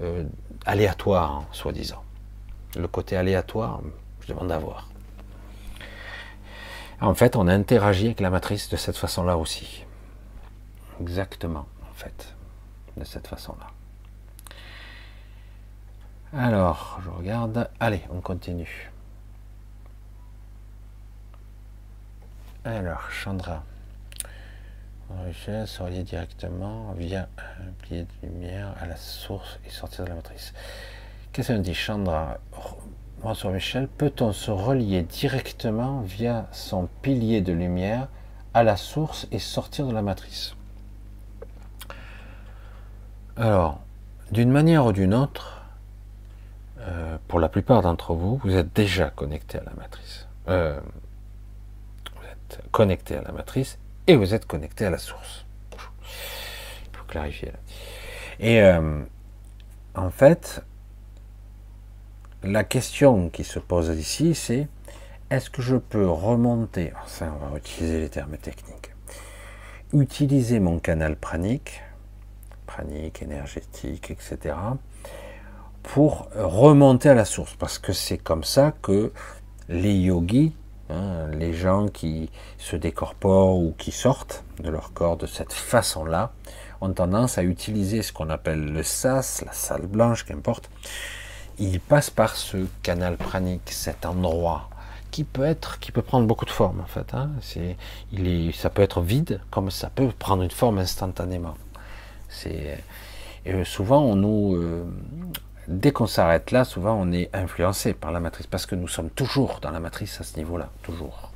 euh, 0.00 0.24
aléatoire, 0.66 1.32
hein, 1.32 1.46
soi-disant. 1.52 2.02
Le 2.76 2.86
côté 2.86 3.16
aléatoire, 3.16 3.80
je 4.20 4.28
demande 4.28 4.52
à 4.52 4.58
voir. 4.58 4.88
En 7.00 7.14
fait, 7.14 7.36
on 7.36 7.46
interagit 7.46 8.06
avec 8.06 8.20
la 8.20 8.30
matrice 8.30 8.68
de 8.68 8.76
cette 8.76 8.96
façon-là 8.96 9.36
aussi. 9.36 9.84
Exactement, 11.00 11.66
en 11.90 11.94
fait, 11.94 12.34
de 12.96 13.04
cette 13.04 13.26
façon-là. 13.26 13.68
Alors, 16.32 17.00
je 17.04 17.10
regarde. 17.10 17.70
Allez, 17.80 18.02
on 18.10 18.20
continue. 18.20 18.90
Alors, 22.64 23.10
Chandra. 23.10 23.62
Richesse 25.24 25.78
relié 25.78 26.02
directement 26.02 26.92
via 26.92 27.28
un 27.60 27.70
pilier 27.82 28.04
de 28.04 28.26
lumière 28.26 28.74
à 28.80 28.86
la 28.86 28.96
source 28.96 29.58
et 29.64 29.70
sortir 29.70 30.04
de 30.04 30.10
la 30.10 30.16
matrice. 30.16 30.52
Qu'est-ce 31.32 31.52
qu'on 31.52 31.60
dit, 31.60 31.72
Chandra? 31.74 32.38
Bonsoir 33.22 33.52
Michel. 33.52 33.88
Peut-on 33.88 34.32
se 34.32 34.50
relier 34.50 35.02
directement 35.02 36.00
via 36.00 36.46
son 36.52 36.88
pilier 37.00 37.40
de 37.40 37.52
lumière 37.52 38.08
à 38.54 38.64
la 38.64 38.76
source 38.76 39.28
et 39.30 39.38
sortir 39.38 39.86
de 39.86 39.92
la 39.92 40.02
matrice? 40.02 40.54
Alors, 43.36 43.80
d'une 44.32 44.50
manière 44.50 44.84
ou 44.84 44.92
d'une 44.92 45.14
autre, 45.14 45.62
euh, 46.80 47.16
pour 47.28 47.38
la 47.38 47.48
plupart 47.48 47.82
d'entre 47.82 48.14
vous, 48.14 48.40
vous 48.44 48.56
êtes 48.56 48.74
déjà 48.74 49.10
connecté 49.10 49.58
à 49.58 49.64
la 49.64 49.72
matrice. 49.74 50.26
Euh, 50.48 50.80
connecté 52.70 53.16
à 53.16 53.22
la 53.22 53.32
matrice 53.32 53.78
et 54.06 54.16
vous 54.16 54.34
êtes 54.34 54.46
connecté 54.46 54.84
à 54.84 54.90
la 54.90 54.98
source. 54.98 55.44
Il 55.72 56.96
faut 56.96 57.04
clarifier 57.06 57.52
là. 57.52 57.58
Et 58.40 58.62
euh, 58.62 59.02
en 59.94 60.10
fait, 60.10 60.62
la 62.42 62.64
question 62.64 63.30
qui 63.30 63.44
se 63.44 63.58
pose 63.58 63.88
ici, 63.88 64.34
c'est 64.34 64.68
est-ce 65.30 65.50
que 65.50 65.60
je 65.60 65.76
peux 65.76 66.08
remonter, 66.08 66.92
enfin 67.04 67.34
on 67.42 67.48
va 67.48 67.58
utiliser 67.58 68.00
les 68.00 68.08
termes 68.08 68.38
techniques, 68.38 68.94
utiliser 69.92 70.60
mon 70.60 70.78
canal 70.78 71.16
pranique, 71.16 71.82
pranique, 72.66 73.22
énergétique, 73.22 74.10
etc., 74.10 74.54
pour 75.82 76.28
remonter 76.34 77.08
à 77.08 77.14
la 77.14 77.24
source, 77.24 77.54
parce 77.56 77.78
que 77.78 77.92
c'est 77.92 78.18
comme 78.18 78.44
ça 78.44 78.72
que 78.82 79.12
les 79.68 79.94
yogis 79.94 80.54
Hein, 80.90 81.28
les 81.32 81.52
gens 81.52 81.88
qui 81.88 82.30
se 82.56 82.76
décorporent 82.76 83.58
ou 83.58 83.74
qui 83.76 83.92
sortent 83.92 84.44
de 84.60 84.70
leur 84.70 84.92
corps 84.92 85.16
de 85.16 85.26
cette 85.26 85.52
façon-là 85.52 86.32
ont 86.80 86.92
tendance 86.92 87.38
à 87.38 87.42
utiliser 87.42 88.02
ce 88.02 88.12
qu'on 88.12 88.30
appelle 88.30 88.72
le 88.72 88.82
sas, 88.82 89.42
la 89.44 89.52
salle 89.52 89.86
blanche, 89.86 90.24
qu'importe. 90.24 90.70
Ils 91.58 91.80
passent 91.80 92.10
par 92.10 92.36
ce 92.36 92.66
canal 92.82 93.16
pranique, 93.16 93.70
cet 93.70 94.06
endroit 94.06 94.70
qui 95.10 95.24
peut 95.24 95.44
être, 95.44 95.78
qui 95.78 95.90
peut 95.92 96.02
prendre 96.02 96.26
beaucoup 96.26 96.44
de 96.44 96.50
formes 96.50 96.80
en 96.80 96.86
fait. 96.86 97.14
Hein. 97.14 97.30
Ça 98.54 98.70
peut 98.70 98.82
être 98.82 99.00
vide, 99.00 99.40
comme 99.50 99.70
ça 99.70 99.90
peut 99.90 100.10
prendre 100.18 100.42
une 100.42 100.50
forme 100.50 100.78
instantanément. 100.78 101.54
Souvent 103.64 104.02
on 104.02 104.16
nous, 104.16 104.56
euh, 104.56 104.84
dès 105.68 105.92
qu'on 105.92 106.06
s'arrête 106.06 106.50
là, 106.50 106.64
souvent 106.64 106.94
on 106.94 107.12
est 107.12 107.30
influencé 107.34 107.92
par 107.94 108.10
la 108.10 108.20
matrice, 108.20 108.46
parce 108.46 108.66
que 108.66 108.74
nous 108.74 108.88
sommes 108.88 109.10
toujours 109.10 109.60
dans 109.60 109.70
la 109.70 109.80
matrice 109.80 110.20
à 110.20 110.24
ce 110.24 110.36
niveau-là, 110.36 110.70
toujours. 110.82 111.32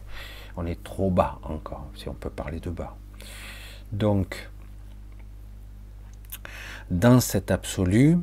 On 0.56 0.66
est 0.66 0.82
trop 0.82 1.10
bas 1.10 1.38
encore, 1.44 1.86
si 1.94 2.08
on 2.08 2.14
peut 2.14 2.30
parler 2.30 2.58
de 2.60 2.70
bas. 2.70 2.96
Donc, 3.92 4.50
dans 6.90 7.20
cet 7.20 7.50
absolu, 7.50 8.18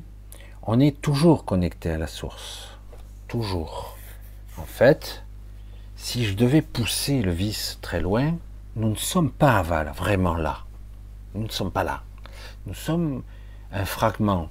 on 0.64 0.80
est 0.80 1.00
toujours 1.02 1.46
connecté 1.46 1.92
à 1.92 1.98
la 1.98 2.08
source. 2.08 2.78
Toujours. 3.28 3.98
En 4.58 4.66
fait, 4.66 5.24
si 5.96 6.26
je 6.26 6.36
devais 6.36 6.62
pousser 6.62 7.22
le 7.22 7.32
vis 7.32 7.78
très 7.82 8.00
loin, 8.00 8.36
nous 8.76 8.90
ne 8.90 8.96
sommes 8.96 9.32
pas 9.32 9.58
aval, 9.58 9.92
vraiment 9.96 10.36
là. 10.36 10.66
Nous 11.36 11.44
ne 11.44 11.50
sommes 11.50 11.72
pas 11.72 11.84
là. 11.84 12.02
Nous 12.66 12.74
sommes 12.74 13.24
un 13.72 13.86
fragment. 13.86 14.50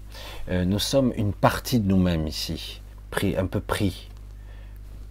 Euh, 0.48 0.64
nous 0.64 0.78
sommes 0.78 1.12
une 1.16 1.32
partie 1.32 1.80
de 1.80 1.88
nous-mêmes 1.88 2.26
ici, 2.26 2.80
pris, 3.10 3.36
un 3.36 3.46
peu 3.46 3.60
pris 3.60 4.08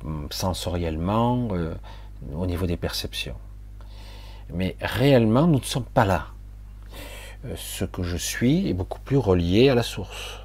hum, 0.04 0.28
sensoriellement 0.32 1.50
euh, 1.52 1.74
au 2.34 2.46
niveau 2.46 2.66
des 2.66 2.78
perceptions. 2.78 3.36
Mais 4.54 4.76
réellement, 4.82 5.48
nous 5.48 5.60
ne 5.60 5.66
sommes 5.66 5.84
pas 5.84 6.06
là. 6.06 6.28
Euh, 7.46 7.54
ce 7.58 7.86
que 7.86 8.04
je 8.04 8.18
suis 8.18 8.70
est 8.70 8.74
beaucoup 8.74 9.00
plus 9.00 9.18
relié 9.18 9.70
à 9.70 9.76
la 9.76 9.84
source. 9.84 10.40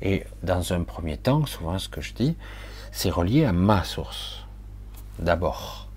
Et 0.00 0.24
dans 0.42 0.72
un 0.72 0.82
premier 0.82 1.16
temps, 1.16 1.46
souvent 1.46 1.78
ce 1.78 1.88
que 1.88 2.00
je 2.00 2.14
dis, 2.14 2.36
c'est 2.92 3.10
relié 3.10 3.44
à 3.44 3.52
ma 3.52 3.84
source. 3.84 4.44
D'abord. 5.18 5.88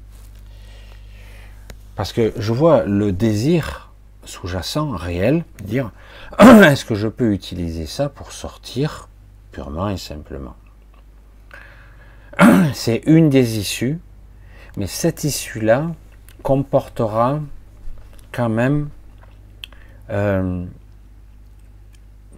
Parce 1.96 2.14
que 2.14 2.34
je 2.38 2.54
vois 2.54 2.84
le 2.84 3.12
désir 3.12 3.87
sous-jacent, 4.28 4.90
réel, 4.92 5.46
dire 5.64 5.92
est-ce 6.40 6.86
que 6.86 6.96
je 6.96 7.08
peux 7.08 7.34
utiliser 7.34 7.86
ça 7.86 8.10
pour 8.10 8.32
sortir 8.32 9.10
purement 9.52 9.90
et 9.90 9.98
simplement 9.98 10.56
C'est 12.74 13.02
une 13.06 13.30
des 13.30 13.58
issues, 13.58 14.00
mais 14.76 14.88
cette 14.88 15.24
issue-là 15.24 15.88
comportera 16.44 17.40
quand 18.32 18.50
même, 18.50 18.90
euh, 20.10 20.66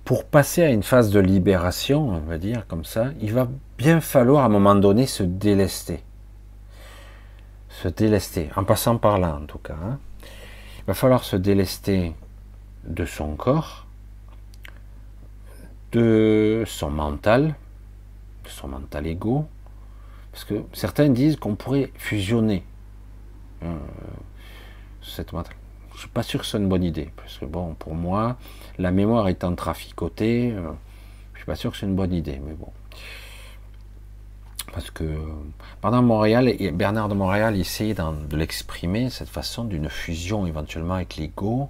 pour 0.06 0.26
passer 0.26 0.64
à 0.64 0.70
une 0.70 0.84
phase 0.84 1.12
de 1.12 1.20
libération, 1.20 2.10
on 2.10 2.20
va 2.20 2.38
dire 2.38 2.66
comme 2.68 2.86
ça, 2.86 3.08
il 3.22 3.34
va 3.34 3.48
bien 3.78 4.02
falloir 4.02 4.44
à 4.44 4.46
un 4.46 4.50
moment 4.50 4.76
donné 4.76 5.06
se 5.06 5.24
délester. 5.24 6.04
Se 7.70 7.88
délester, 7.88 8.50
en 8.56 8.64
passant 8.64 8.98
par 8.98 9.20
là 9.20 9.36
en 9.36 9.46
tout 9.46 9.58
cas. 9.58 9.76
Hein. 9.84 10.00
Il 10.90 10.94
va 10.94 10.96
falloir 10.96 11.24
se 11.24 11.36
délester 11.36 12.16
de 12.84 13.06
son 13.06 13.36
corps, 13.36 13.86
de 15.92 16.64
son 16.66 16.90
mental, 16.90 17.54
de 18.44 18.50
son 18.50 18.70
mental 18.70 19.06
ego, 19.06 19.46
parce 20.32 20.46
que 20.46 20.64
certains 20.74 21.10
disent 21.10 21.36
qu'on 21.36 21.54
pourrait 21.54 21.92
fusionner 21.94 22.66
euh, 23.62 23.78
cette 25.04 25.32
mental. 25.32 25.54
Je 25.94 26.00
suis 26.00 26.10
pas 26.10 26.24
sûr 26.24 26.40
que 26.40 26.46
ce 26.48 26.54
soit 26.54 26.60
une 26.60 26.70
bonne 26.70 26.84
idée, 26.84 27.12
parce 27.18 27.38
que 27.38 27.46
bon, 27.46 27.76
pour 27.76 27.94
moi, 27.94 28.38
la 28.80 28.90
mémoire 28.90 29.28
étant 29.28 29.54
traficotée, 29.54 30.54
euh, 30.54 30.72
je 31.34 31.42
suis 31.42 31.46
pas 31.46 31.56
sûr 31.56 31.70
que 31.70 31.78
c'est 31.78 31.86
une 31.86 31.96
bonne 31.96 32.14
idée, 32.14 32.42
mais 32.44 32.54
bon. 32.54 32.72
Parce 34.74 34.92
que 34.92 35.04
pendant 35.82 36.02
Montréal, 36.02 36.54
Bernard 36.74 37.10
de 37.10 37.14
Montréal 37.14 37.58
essayait 37.58 37.96
de 37.96 38.38
l'exprimer, 38.38 39.10
cette 39.10 39.30
façon 39.30 39.64
d'une 39.64 39.90
fusion 39.90 40.46
éventuellement 40.46 40.96
avec 40.96 41.18
l'ego, 41.18 41.70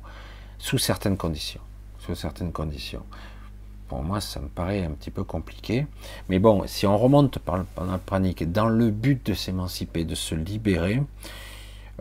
sous 0.58 0.78
certaines 0.78 1.18
conditions. 1.18 1.62
Sous 2.00 2.16
certaines 2.16 2.52
conditions. 2.52 3.04
Pour 3.88 4.04
moi, 4.04 4.22
ça 4.22 4.40
me 4.40 4.48
paraît 4.48 4.84
un 4.84 4.92
petit 4.92 5.10
peu 5.10 5.24
compliqué. 5.24 5.88
Mais 6.30 6.40
bon, 6.40 6.64
si 6.68 6.86
on 6.86 6.98
remonte 6.98 7.40
par, 7.40 7.58
la 7.58 7.98
panique 7.98 8.52
dans 8.52 8.70
le 8.70 8.92
but 8.92 9.26
de 9.26 9.34
s'émanciper, 9.34 10.06
de 10.06 10.16
se 10.16 10.36
libérer, 10.36 11.02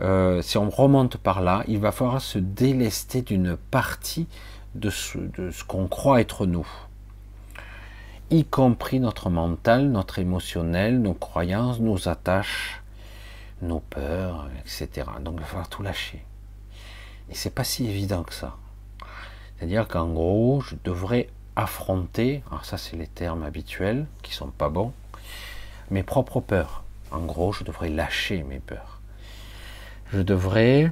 euh, 0.01 0.41
si 0.41 0.57
on 0.57 0.69
remonte 0.69 1.17
par 1.17 1.41
là, 1.41 1.63
il 1.67 1.79
va 1.79 1.91
falloir 1.91 2.21
se 2.21 2.37
délester 2.37 3.21
d'une 3.21 3.57
partie 3.57 4.27
de 4.75 4.89
ce, 4.89 5.17
de 5.17 5.49
ce 5.49 5.63
qu'on 5.63 5.87
croit 5.87 6.21
être 6.21 6.45
nous, 6.45 6.67
y 8.31 8.45
compris 8.45 8.99
notre 8.99 9.29
mental, 9.29 9.89
notre 9.89 10.19
émotionnel, 10.19 11.01
nos 11.01 11.13
croyances, 11.13 11.79
nos 11.79 12.07
attaches, 12.07 12.81
nos 13.61 13.79
peurs, 13.79 14.47
etc. 14.59 15.07
Donc 15.21 15.35
il 15.37 15.41
va 15.41 15.45
falloir 15.45 15.69
tout 15.69 15.83
lâcher. 15.83 16.23
Et 17.29 17.35
c'est 17.35 17.53
pas 17.53 17.63
si 17.63 17.87
évident 17.87 18.23
que 18.23 18.33
ça. 18.33 18.55
C'est-à-dire 19.57 19.87
qu'en 19.87 20.07
gros, 20.07 20.61
je 20.61 20.75
devrais 20.83 21.29
affronter, 21.55 22.43
alors 22.49 22.65
ça 22.65 22.77
c'est 22.77 22.95
les 22.95 23.07
termes 23.07 23.43
habituels 23.43 24.05
qui 24.21 24.33
sont 24.33 24.51
pas 24.51 24.69
bons, 24.69 24.93
mes 25.91 26.03
propres 26.03 26.39
peurs. 26.39 26.83
En 27.11 27.21
gros, 27.21 27.51
je 27.51 27.63
devrais 27.63 27.89
lâcher 27.89 28.43
mes 28.43 28.59
peurs. 28.59 29.01
Je 30.13 30.21
devrais 30.21 30.91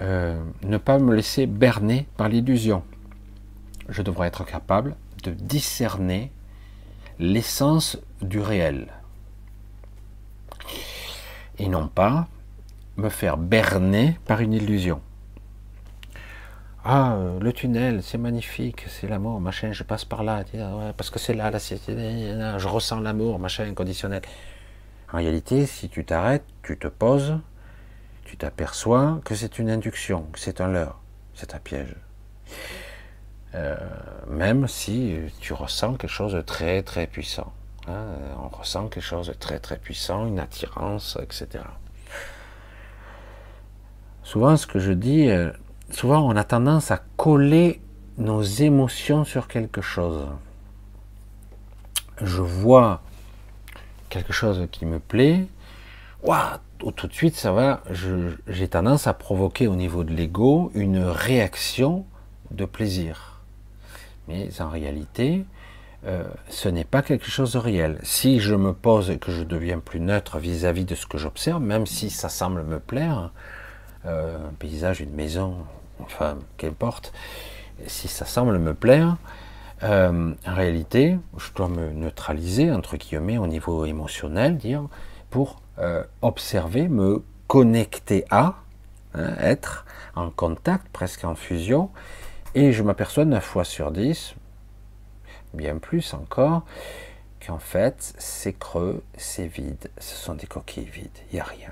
euh, 0.00 0.42
ne 0.62 0.76
pas 0.78 0.98
me 0.98 1.14
laisser 1.14 1.46
berner 1.46 2.06
par 2.16 2.28
l'illusion. 2.28 2.82
Je 3.88 4.02
devrais 4.02 4.28
être 4.28 4.44
capable 4.44 4.94
de 5.24 5.32
discerner 5.32 6.30
l'essence 7.18 7.98
du 8.20 8.40
réel. 8.40 8.88
et 11.58 11.68
non 11.68 11.88
pas 11.88 12.26
me 12.96 13.08
faire 13.08 13.36
berner 13.36 14.18
par 14.26 14.40
une 14.40 14.52
illusion. 14.52 15.00
Ah, 16.84 17.16
le 17.40 17.52
tunnel, 17.52 18.02
c'est 18.02 18.18
magnifique, 18.18 18.84
c'est 18.88 19.06
l'amour, 19.06 19.40
machin, 19.40 19.72
je 19.72 19.84
passe 19.84 20.04
par 20.04 20.24
là, 20.24 20.42
parce 20.96 21.10
que 21.10 21.20
c'est 21.20 21.34
là, 21.34 21.50
là, 21.50 22.58
je 22.58 22.68
ressens 22.68 22.98
l'amour, 23.00 23.38
machin, 23.38 23.64
inconditionnel. 23.64 24.22
En 25.12 25.18
réalité, 25.18 25.66
si 25.66 25.88
tu 25.88 26.04
t'arrêtes, 26.04 26.44
tu 26.64 26.76
te 26.76 26.88
poses, 26.88 27.38
tu 28.24 28.36
t'aperçois 28.36 29.20
que 29.24 29.36
c'est 29.36 29.60
une 29.60 29.70
induction, 29.70 30.22
que 30.32 30.40
c'est 30.40 30.60
un 30.60 30.68
leurre, 30.68 31.00
c'est 31.34 31.54
un 31.54 31.60
piège. 31.60 31.94
Euh, 33.54 33.76
même 34.28 34.66
si 34.66 35.16
tu 35.40 35.52
ressens 35.52 35.94
quelque 35.94 36.10
chose 36.10 36.32
de 36.32 36.40
très 36.40 36.82
très 36.82 37.06
puissant. 37.06 37.52
Hein, 37.86 38.06
on 38.42 38.48
ressent 38.48 38.88
quelque 38.88 39.04
chose 39.04 39.26
de 39.26 39.34
très 39.34 39.58
très 39.58 39.76
puissant, 39.76 40.26
une 40.26 40.38
attirance, 40.38 41.18
etc. 41.20 41.64
Souvent, 44.22 44.56
ce 44.56 44.66
que 44.66 44.78
je 44.78 44.92
dis, 44.92 45.28
euh, 45.28 45.50
souvent 45.90 46.20
on 46.20 46.36
a 46.36 46.44
tendance 46.44 46.90
à 46.90 47.02
coller 47.16 47.80
nos 48.16 48.42
émotions 48.42 49.24
sur 49.24 49.48
quelque 49.48 49.82
chose. 49.82 50.28
Je 52.22 52.40
vois 52.40 53.02
quelque 54.08 54.32
chose 54.32 54.66
qui 54.70 54.86
me 54.86 54.98
plaît, 54.98 55.46
waouh, 56.22 56.58
tout 56.94 57.06
de 57.06 57.12
suite 57.12 57.34
ça 57.34 57.52
va, 57.52 57.82
j'ai 58.46 58.68
tendance 58.68 59.06
à 59.06 59.12
provoquer 59.12 59.66
au 59.66 59.76
niveau 59.76 60.04
de 60.04 60.14
l'ego 60.14 60.70
une 60.74 61.02
réaction 61.02 62.06
de 62.50 62.64
plaisir. 62.64 63.31
Mais 64.28 64.48
en 64.60 64.68
réalité, 64.68 65.44
euh, 66.04 66.24
ce 66.48 66.68
n'est 66.68 66.84
pas 66.84 67.02
quelque 67.02 67.30
chose 67.30 67.52
de 67.52 67.58
réel. 67.58 67.98
Si 68.02 68.40
je 68.40 68.54
me 68.54 68.72
pose 68.72 69.10
et 69.10 69.18
que 69.18 69.30
je 69.30 69.42
deviens 69.42 69.78
plus 69.78 70.00
neutre 70.00 70.38
vis-à-vis 70.38 70.84
de 70.84 70.94
ce 70.94 71.06
que 71.06 71.16
j'observe, 71.16 71.62
même 71.62 71.86
si 71.86 72.10
ça 72.10 72.28
semble 72.28 72.64
me 72.64 72.80
plaire, 72.80 73.30
euh, 74.06 74.48
un 74.48 74.52
paysage, 74.58 75.00
une 75.00 75.12
maison, 75.12 75.58
enfin, 76.00 76.38
qu'importe, 76.56 77.12
si 77.86 78.08
ça 78.08 78.24
semble 78.24 78.58
me 78.58 78.74
plaire, 78.74 79.16
euh, 79.84 80.32
en 80.46 80.54
réalité, 80.54 81.18
je 81.38 81.52
dois 81.54 81.68
me 81.68 81.90
neutraliser, 81.90 82.72
entre 82.72 82.96
guillemets, 82.96 83.38
au 83.38 83.46
niveau 83.46 83.84
émotionnel, 83.84 84.56
dire, 84.56 84.86
pour 85.30 85.60
observer, 86.20 86.86
me 86.86 87.24
connecter 87.48 88.24
à, 88.30 88.56
hein, 89.14 89.34
être 89.40 89.84
en 90.14 90.30
contact, 90.30 90.86
presque 90.92 91.24
en 91.24 91.34
fusion, 91.34 91.90
et 92.54 92.72
je 92.72 92.82
m'aperçois 92.82 93.24
9 93.24 93.42
fois 93.42 93.64
sur 93.64 93.90
10, 93.90 94.34
bien 95.54 95.78
plus 95.78 96.14
encore, 96.14 96.62
qu'en 97.44 97.58
fait, 97.58 98.14
c'est 98.18 98.52
creux, 98.52 99.02
c'est 99.16 99.46
vide, 99.46 99.90
ce 99.98 100.16
sont 100.16 100.34
des 100.34 100.46
coquilles 100.46 100.84
vides, 100.84 101.18
il 101.30 101.34
n'y 101.34 101.40
a 101.40 101.44
rien. 101.44 101.70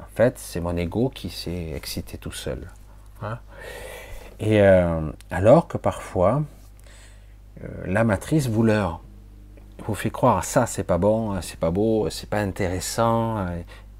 En 0.00 0.06
fait, 0.14 0.38
c'est 0.38 0.60
mon 0.60 0.76
ego 0.76 1.10
qui 1.10 1.30
s'est 1.30 1.70
excité 1.70 2.18
tout 2.18 2.32
seul. 2.32 2.70
Hein. 3.22 3.38
Et 4.40 4.60
euh, 4.60 5.10
alors 5.30 5.68
que 5.68 5.78
parfois, 5.78 6.42
euh, 7.62 7.68
la 7.86 8.04
matrice 8.04 8.48
vous 8.48 8.62
leurre, 8.62 9.00
vous 9.86 9.94
fait 9.94 10.10
croire 10.10 10.44
ça 10.44 10.66
c'est 10.66 10.84
pas 10.84 10.98
bon, 10.98 11.40
c'est 11.42 11.58
pas 11.58 11.70
beau, 11.70 12.08
c'est 12.08 12.28
pas 12.28 12.38
intéressant, 12.38 13.46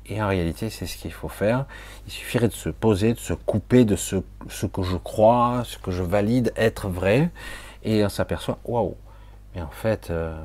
et 0.06 0.22
en 0.22 0.28
réalité, 0.28 0.70
c'est 0.70 0.86
ce 0.86 0.96
qu'il 0.96 1.12
faut 1.12 1.28
faire. 1.28 1.64
Il 2.06 2.12
suffirait 2.12 2.48
de 2.48 2.52
se 2.52 2.68
poser, 2.68 3.14
de 3.14 3.18
se 3.18 3.32
couper 3.32 3.84
de 3.84 3.96
ce, 3.96 4.16
que 4.66 4.82
je 4.82 4.96
crois, 4.96 5.62
ce 5.64 5.78
que 5.78 5.90
je 5.90 6.02
valide 6.02 6.52
être 6.56 6.88
vrai, 6.88 7.30
et 7.84 8.04
on 8.04 8.08
s'aperçoit, 8.08 8.58
waouh, 8.64 8.96
mais 9.54 9.62
en 9.62 9.70
fait, 9.70 10.10
euh, 10.10 10.36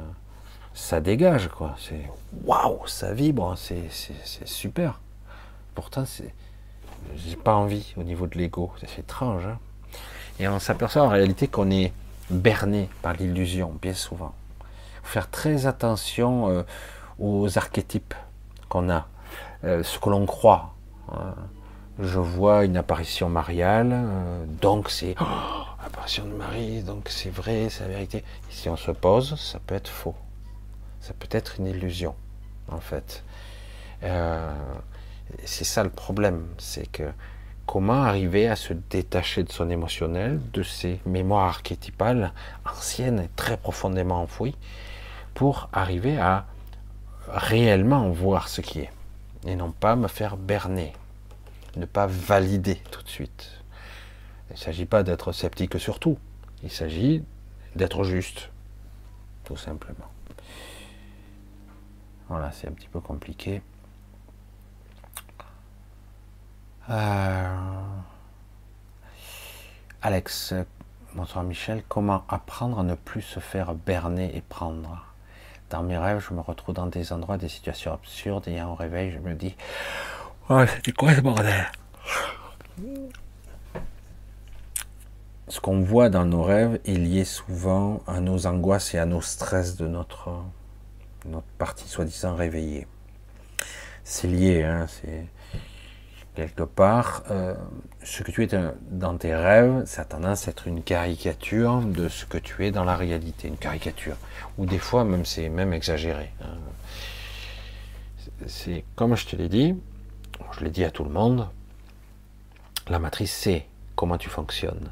ça 0.74 1.02
dégage, 1.02 1.48
quoi. 1.50 1.76
C'est 1.80 2.08
waouh, 2.44 2.86
ça 2.86 3.14
vibre, 3.14 3.56
c'est 3.58 3.90
super. 4.46 5.00
Pourtant, 5.74 6.06
c'est, 6.06 6.34
j'ai 7.16 7.36
pas 7.36 7.56
envie 7.56 7.94
au 7.98 8.04
niveau 8.04 8.28
de 8.28 8.38
l'ego, 8.38 8.72
c'est 8.80 9.00
étrange. 9.00 9.46
Hein. 9.46 9.58
et 10.40 10.48
on 10.48 10.60
s'aperçoit 10.60 11.04
en 11.04 11.10
réalité 11.10 11.48
qu'on 11.48 11.72
est 11.72 11.94
berné 12.30 12.90
par 13.02 13.14
l'illusion, 13.14 13.76
bien 13.82 13.94
souvent. 13.94 14.34
Faut 15.04 15.14
faire 15.14 15.30
très 15.30 15.66
attention 15.66 16.50
euh, 16.50 16.64
aux 17.20 17.58
archétypes 17.58 18.14
qu'on 18.70 18.90
a 18.90 19.08
euh, 19.64 19.84
ce 19.84 20.00
que 20.00 20.10
l'on 20.10 20.26
croit. 20.26 20.76
Hein. 21.12 21.34
Je 22.00 22.20
vois 22.20 22.64
une 22.66 22.78
apparition 22.78 23.28
mariale, 23.28 23.92
euh, 23.92 24.46
donc 24.62 24.92
c'est 24.92 25.16
oh, 25.20 25.26
apparition 25.84 26.26
de 26.26 26.34
Marie, 26.34 26.84
donc 26.84 27.10
c'est 27.10 27.32
vrai, 27.32 27.70
c'est 27.70 27.84
la 27.84 27.90
vérité. 27.90 28.24
si 28.50 28.70
on 28.70 28.76
se 28.76 28.92
pose, 28.92 29.36
ça 29.40 29.60
peut 29.66 29.74
être 29.74 29.90
faux. 29.90 30.16
Ça 31.02 31.14
peut 31.18 31.30
être 31.32 31.60
une 31.60 31.66
illusion, 31.66 32.14
en 32.70 32.80
fait. 32.80 33.24
Euh, 34.04 34.52
c'est 35.44 35.64
ça 35.64 35.84
le 35.84 35.90
problème, 35.90 36.46
c'est 36.60 36.86
que 36.86 37.12
comment 37.66 38.04
arriver 38.04 38.48
à 38.48 38.56
se 38.56 38.74
détacher 38.74 39.44
de 39.44 39.52
son 39.52 39.70
émotionnel, 39.72 40.40
de 40.54 40.62
ses 40.62 41.00
mémoires 41.06 41.48
archétypales 41.48 42.32
anciennes 42.66 43.20
et 43.22 43.30
très 43.36 43.58
profondément 43.58 44.22
enfouies, 44.22 44.56
pour 45.34 45.70
arriver 45.74 46.20
à 46.20 46.46
réellement 47.28 48.10
voir 48.10 48.48
ce 48.50 48.62
qui 48.62 48.82
est 48.82 48.92
et 49.46 49.56
non 49.56 49.72
pas 49.72 49.96
me 49.96 50.08
faire 50.08 50.38
berner, 50.38 50.94
ne 51.76 51.86
pas 51.86 52.08
valider 52.08 52.76
tout 52.92 53.04
de 53.04 53.10
suite. 53.10 53.52
Il 54.50 54.54
ne 54.54 54.58
s'agit 54.58 54.86
pas 54.86 55.04
d'être 55.04 55.32
sceptique 55.32 55.80
sur 55.80 56.00
tout, 56.00 56.18
il 56.64 56.72
s'agit 56.72 57.24
d'être 57.76 58.04
juste, 58.04 58.50
tout 59.44 59.58
simplement. 59.58 60.08
Voilà, 62.30 62.52
c'est 62.52 62.68
un 62.68 62.72
petit 62.72 62.90
peu 62.90 63.00
compliqué. 63.00 63.62
Euh, 66.90 67.56
Alex, 70.02 70.54
bonsoir 71.14 71.44
Michel, 71.44 71.84
comment 71.88 72.26
apprendre 72.30 72.80
à 72.80 72.84
ne 72.84 72.96
plus 72.96 73.22
se 73.22 73.40
faire 73.40 73.76
berner 73.76 74.36
et 74.36 74.42
prendre? 74.42 75.07
Dans 75.70 75.84
mes 75.84 75.98
rêves, 75.98 76.26
je 76.28 76.34
me 76.34 76.42
retrouve 76.42 76.76
dans 76.76 76.88
des 76.88 77.12
endroits, 77.12 77.38
des 77.38 77.50
situations 77.50 77.94
absurdes, 77.94 78.48
et 78.48 78.62
en 78.62 78.76
réveil, 78.76 79.12
je 79.12 79.20
me 79.20 79.34
dis 79.34 79.56
Oh, 80.50 80.62
c'est 80.84 80.96
quoi 80.96 81.14
ce 81.14 81.22
bordel? 81.22 81.70
Ce 85.50 85.60
qu'on 85.60 85.82
voit 85.82 86.10
dans 86.10 86.26
nos 86.26 86.44
rêves 86.44 86.80
est 86.86 86.94
lié 86.94 87.24
souvent 87.24 88.02
à 88.08 88.20
nos 88.20 88.48
angoisses 88.48 88.94
et 88.94 88.98
à 88.98 89.06
nos 89.06 89.22
stress 89.22 89.76
de 89.78 89.88
notre, 89.88 90.30
notre 91.26 91.48
partie 91.58 91.88
soi-disant 91.88 92.36
réveillée. 92.36 92.88
C'est 94.04 94.28
lié, 94.28 94.64
hein, 94.64 94.88
c'est 94.88 95.26
quelque 96.38 96.62
part, 96.62 97.24
euh, 97.32 97.56
ce 98.04 98.22
que 98.22 98.30
tu 98.30 98.44
es 98.44 98.50
dans 98.92 99.18
tes 99.18 99.36
rêves, 99.36 99.86
ça 99.86 100.04
a 100.04 100.06
tendance 100.06 100.48
à 100.48 100.52
être 100.52 100.68
une 100.68 100.84
caricature 100.84 101.82
de 101.82 102.10
ce 102.10 102.26
que 102.26 102.38
tu 102.38 102.64
es 102.64 102.70
dans 102.70 102.84
la 102.84 102.96
réalité, 102.96 103.48
une 103.48 103.58
caricature. 103.58 104.16
Ou 104.60 104.68
des 104.68 104.78
fois, 104.78 105.04
même 105.04 105.26
c'est 105.26 105.50
même 105.50 105.74
exagéré. 105.74 106.30
Hein. 106.44 106.60
C'est 108.46 108.86
comme 108.96 109.16
je 109.16 109.26
te 109.26 109.36
l'ai 109.36 109.50
dit, 109.50 109.76
je 110.52 110.64
l'ai 110.64 110.70
dit 110.70 110.84
à 110.84 110.92
tout 110.92 111.04
le 111.04 111.10
monde, 111.10 111.48
la 112.88 113.00
matrice 113.00 113.34
sait 113.34 113.66
comment 113.96 114.20
tu 114.20 114.30
fonctionnes. 114.30 114.92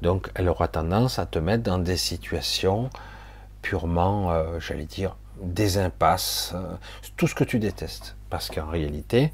Donc, 0.00 0.30
elle 0.36 0.48
aura 0.48 0.68
tendance 0.68 1.18
à 1.18 1.26
te 1.26 1.40
mettre 1.40 1.64
dans 1.64 1.78
des 1.78 1.96
situations 1.96 2.88
purement, 3.62 4.30
euh, 4.30 4.60
j'allais 4.60 4.84
dire, 4.84 5.16
des 5.42 5.76
impasses, 5.76 6.52
euh, 6.54 6.76
tout 7.16 7.26
ce 7.26 7.34
que 7.34 7.42
tu 7.42 7.58
détestes. 7.58 8.14
Parce 8.30 8.48
qu'en 8.48 8.68
réalité, 8.68 9.32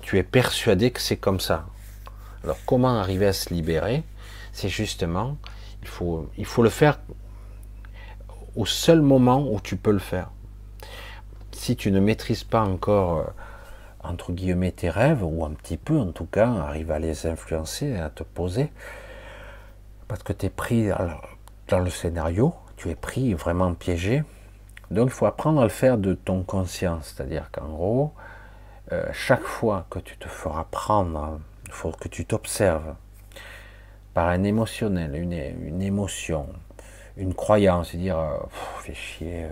tu 0.00 0.18
es 0.18 0.22
persuadé 0.22 0.90
que 0.90 1.00
c'est 1.00 1.16
comme 1.16 1.40
ça. 1.40 1.66
Alors 2.44 2.58
comment 2.66 2.98
arriver 2.98 3.26
à 3.26 3.32
se 3.32 3.52
libérer? 3.52 4.02
C'est 4.52 4.68
justement, 4.68 5.36
il 5.82 5.88
faut, 5.88 6.28
il 6.36 6.44
faut 6.44 6.62
le 6.62 6.70
faire 6.70 6.98
au 8.56 8.66
seul 8.66 9.00
moment 9.00 9.46
où 9.50 9.60
tu 9.60 9.76
peux 9.76 9.92
le 9.92 9.98
faire. 9.98 10.30
Si 11.52 11.76
tu 11.76 11.90
ne 11.90 12.00
maîtrises 12.00 12.44
pas 12.44 12.62
encore, 12.62 13.18
euh, 13.18 13.24
entre 14.02 14.32
guillemets, 14.32 14.72
tes 14.72 14.90
rêves, 14.90 15.22
ou 15.22 15.44
un 15.44 15.50
petit 15.50 15.76
peu 15.76 15.98
en 15.98 16.12
tout 16.12 16.26
cas, 16.26 16.48
arrive 16.48 16.90
à 16.90 16.98
les 16.98 17.26
influencer, 17.26 17.96
à 17.96 18.10
te 18.10 18.22
poser, 18.22 18.70
parce 20.08 20.22
que 20.22 20.32
tu 20.32 20.46
es 20.46 20.50
pris 20.50 20.88
dans 21.68 21.78
le 21.78 21.90
scénario, 21.90 22.54
tu 22.76 22.90
es 22.90 22.94
pris 22.94 23.32
vraiment 23.34 23.72
piégé. 23.74 24.24
Donc 24.90 25.08
il 25.08 25.12
faut 25.12 25.26
apprendre 25.26 25.60
à 25.60 25.64
le 25.64 25.70
faire 25.70 25.96
de 25.96 26.14
ton 26.14 26.42
conscience, 26.42 27.14
c'est-à-dire 27.14 27.50
qu'en 27.50 27.68
gros, 27.68 28.12
euh, 28.92 29.06
chaque 29.14 29.44
fois 29.44 29.86
que 29.88 29.98
tu 29.98 30.18
te 30.18 30.28
feras 30.28 30.64
prendre, 30.64 31.40
il 31.64 31.72
faut 31.72 31.92
que 31.92 32.08
tu 32.08 32.26
t'observes 32.26 32.94
par 34.12 34.28
un 34.28 34.42
émotionnel, 34.42 35.14
une, 35.16 35.80
émotion, 35.80 36.46
une 37.16 37.32
croyance, 37.32 37.94
dire 37.94 38.18
euh, 38.18 38.38
fais 38.82 38.92
chier, 38.92 39.44
euh, 39.44 39.50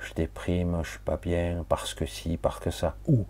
je 0.00 0.12
déprime, 0.12 0.78
je 0.82 0.90
suis 0.90 0.98
pas 0.98 1.16
bien 1.16 1.64
parce 1.66 1.94
que 1.94 2.04
si, 2.04 2.36
parce 2.36 2.60
que 2.60 2.70
ça, 2.70 2.96
ou 3.06 3.24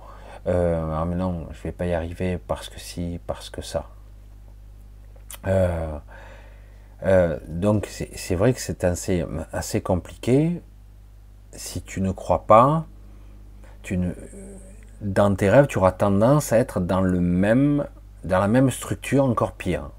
ah 0.48 1.04
mais 1.06 1.16
non, 1.16 1.48
je 1.52 1.62
vais 1.62 1.72
pas 1.72 1.86
y 1.86 1.94
arriver 1.94 2.38
parce 2.38 2.68
que 2.68 2.78
si, 2.78 3.20
parce 3.26 3.50
que 3.50 3.62
ça. 3.62 3.88
donc 7.48 7.86
c'est 7.86 8.34
vrai 8.34 8.52
que 8.52 8.60
c'est 8.60 8.84
assez, 8.84 9.24
assez 9.52 9.80
compliqué. 9.80 10.60
Si 11.52 11.82
tu 11.82 12.00
ne 12.00 12.12
crois 12.12 12.46
pas, 12.46 12.86
tu 13.82 13.96
ne, 13.96 14.12
dans 15.06 15.36
tes 15.36 15.48
rêves, 15.48 15.68
tu 15.68 15.78
auras 15.78 15.92
tendance 15.92 16.52
à 16.52 16.58
être 16.58 16.80
dans 16.80 17.00
le 17.00 17.20
même, 17.20 17.86
dans 18.24 18.40
la 18.40 18.48
même 18.48 18.72
structure, 18.72 19.24
encore 19.24 19.52
pire. 19.52 19.90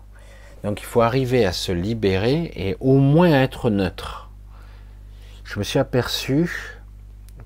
Donc 0.65 0.81
il 0.81 0.85
faut 0.85 1.01
arriver 1.01 1.45
à 1.45 1.53
se 1.53 1.71
libérer 1.71 2.51
et 2.55 2.75
au 2.81 2.97
moins 2.97 3.31
à 3.31 3.39
être 3.39 3.69
neutre. 3.69 4.29
Je 5.45 5.59
me 5.59 5.63
suis 5.63 5.79
aperçu, 5.79 6.77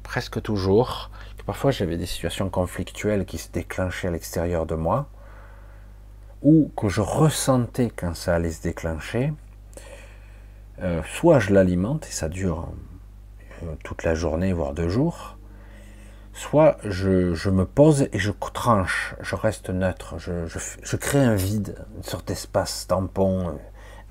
presque 0.01 0.41
toujours, 0.41 1.11
que 1.37 1.43
parfois 1.43 1.69
j'avais 1.69 1.97
des 1.97 2.07
situations 2.07 2.49
conflictuelles 2.49 3.25
qui 3.25 3.37
se 3.37 3.51
déclenchaient 3.51 4.07
à 4.07 4.11
l'extérieur 4.11 4.65
de 4.65 4.73
moi, 4.73 5.07
ou 6.41 6.71
que 6.75 6.89
je 6.89 7.01
ressentais 7.01 7.91
quand 7.95 8.15
ça 8.15 8.33
allait 8.33 8.51
se 8.51 8.63
déclencher. 8.63 9.33
Euh, 10.81 11.03
soit 11.13 11.37
je 11.37 11.53
l'alimente 11.53 12.07
et 12.07 12.11
ça 12.11 12.27
dure 12.27 12.69
euh, 13.61 13.75
toute 13.83 14.01
la 14.01 14.15
journée, 14.15 14.51
voire 14.51 14.73
deux 14.73 14.89
jours, 14.89 15.37
soit 16.41 16.77
je, 16.83 17.49
me 17.51 17.65
pose 17.65 18.07
et 18.11 18.17
je 18.17 18.31
tranche, 18.31 19.15
je 19.21 19.35
reste 19.35 19.69
neutre, 19.69 20.15
je, 20.17 20.95
crée 20.97 21.23
un 21.23 21.35
vide, 21.35 21.75
une 21.95 22.03
sorte 22.03 22.27
d'espace 22.27 22.87
tampon 22.87 23.49
euh, 23.49 23.51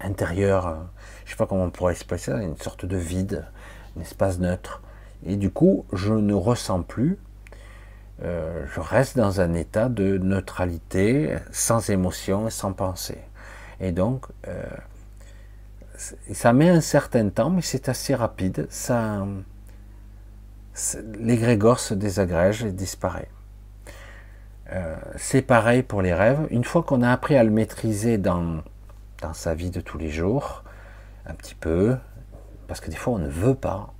intérieur, 0.00 0.68
euh, 0.68 0.74
je 1.24 1.24
ne 1.24 1.30
sais 1.30 1.36
pas 1.36 1.46
comment 1.46 1.64
on 1.64 1.70
pourrait 1.70 1.92
exprimer 1.92 2.20
ça, 2.20 2.40
une 2.40 2.56
sorte 2.56 2.86
de 2.86 2.96
vide, 2.96 3.46
un 3.98 4.02
espace 4.02 4.38
neutre. 4.38 4.80
Et 5.26 5.36
du 5.36 5.50
coup, 5.50 5.86
je 5.92 6.12
ne 6.12 6.32
ressens 6.32 6.82
plus, 6.82 7.18
euh, 8.22 8.64
je 8.72 8.78
reste 8.78 9.16
dans 9.16 9.40
un 9.40 9.52
état 9.54 9.88
de 9.88 10.16
neutralité, 10.16 11.36
sans 11.50 11.90
émotion 11.90 12.46
et 12.46 12.52
sans 12.52 12.72
pensée. 12.72 13.18
Et 13.80 13.90
donc, 13.90 14.26
ça 16.32 16.52
met 16.52 16.68
un 16.68 16.80
certain 16.80 17.28
temps, 17.28 17.50
mais 17.50 17.62
c'est 17.62 17.88
assez 17.88 18.14
rapide. 18.14 18.68
Ça, 18.70 19.26
l'égrégore 21.18 21.80
se 21.80 21.94
désagrège 21.94 22.64
et 22.64 22.72
disparaît. 22.72 23.28
Euh, 24.72 24.96
c'est 25.16 25.42
pareil 25.42 25.82
pour 25.82 26.00
les 26.00 26.14
rêves. 26.14 26.46
Une 26.50 26.64
fois 26.64 26.82
qu'on 26.82 27.02
a 27.02 27.10
appris 27.10 27.36
à 27.36 27.42
le 27.42 27.50
maîtriser 27.50 28.18
dans, 28.18 28.62
sa 29.32 29.54
vie 29.54 29.70
de 29.70 29.80
tous 29.80 29.98
les 29.98 30.10
jours, 30.10 30.62
un 31.26 31.34
petit 31.34 31.54
peu, 31.54 31.96
parce 32.68 32.80
que 32.80 32.90
des 32.90 32.96
fois 32.96 33.14
on 33.14 33.18
ne 33.18 33.28
veut 33.28 33.54
pas, 33.54 33.92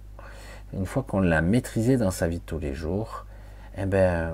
une 0.73 0.87
fois 0.87 1.03
qu'on 1.03 1.21
l'a 1.21 1.43
maîtrisé 1.43 1.97
dans 1.97 2.13
sa 2.13 2.29
vie 2.29 2.39
de 2.39 2.45
tous 2.45 2.61
les 2.61 2.75
jours, 2.75 3.27
eh 3.77 3.87
ben, 3.87 4.33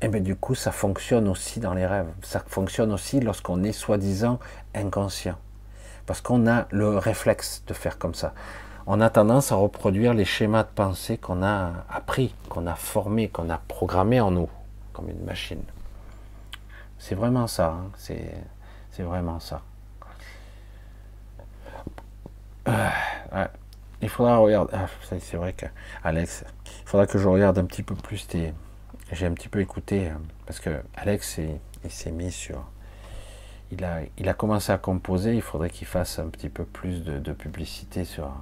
eh 0.00 0.08
ben 0.08 0.22
du 0.22 0.36
coup 0.36 0.54
ça 0.54 0.72
fonctionne 0.72 1.28
aussi 1.28 1.60
dans 1.60 1.74
les 1.74 1.86
rêves. 1.86 2.08
Ça 2.22 2.42
fonctionne 2.46 2.92
aussi 2.92 3.20
lorsqu'on 3.20 3.62
est 3.64 3.72
soi-disant 3.72 4.38
inconscient. 4.74 5.36
Parce 6.06 6.20
qu'on 6.20 6.48
a 6.48 6.66
le 6.70 6.96
réflexe 6.96 7.62
de 7.66 7.74
faire 7.74 7.98
comme 7.98 8.14
ça 8.14 8.32
on 8.86 9.00
a 9.00 9.10
tendance 9.10 9.52
à 9.52 9.56
reproduire 9.56 10.14
les 10.14 10.24
schémas 10.24 10.64
de 10.64 10.68
pensée 10.74 11.18
qu'on 11.18 11.42
a 11.42 11.84
appris, 11.88 12.34
qu'on 12.48 12.66
a 12.66 12.74
formés, 12.74 13.28
qu'on 13.28 13.48
a 13.50 13.58
programmés 13.58 14.20
en 14.20 14.30
nous, 14.30 14.48
comme 14.92 15.08
une 15.08 15.24
machine. 15.24 15.62
C'est 16.98 17.14
vraiment 17.14 17.46
ça, 17.46 17.68
hein. 17.68 17.90
c'est 17.96 19.02
vraiment 19.02 19.40
ça. 19.40 19.62
Euh, 22.68 22.88
il 24.00 24.08
faudra 24.08 24.36
regarder. 24.38 24.72
Ah, 24.74 24.86
c'est 25.18 25.36
vrai 25.36 25.52
que 25.52 25.66
Alex, 26.04 26.44
il 26.84 26.88
faudra 26.88 27.06
que 27.06 27.18
je 27.18 27.26
regarde 27.26 27.58
un 27.58 27.64
petit 27.64 27.82
peu 27.82 27.94
plus 27.94 28.26
tes. 28.26 28.52
J'ai 29.10 29.26
un 29.26 29.32
petit 29.32 29.48
peu 29.48 29.60
écouté 29.60 30.08
euh, 30.08 30.14
parce 30.46 30.60
que 30.60 30.82
Alex, 30.96 31.38
il, 31.84 31.90
s'est 31.90 32.12
mis 32.12 32.30
sur. 32.30 32.64
Il 33.72 33.84
a, 33.84 34.00
il 34.16 34.28
a 34.28 34.34
commencé 34.34 34.70
à 34.70 34.78
composer. 34.78 35.34
Il 35.34 35.42
faudrait 35.42 35.70
qu'il 35.70 35.86
fasse 35.86 36.18
un 36.18 36.28
petit 36.28 36.48
peu 36.48 36.64
plus 36.64 37.02
de 37.02 37.32
publicité 37.32 38.04
sur, 38.04 38.32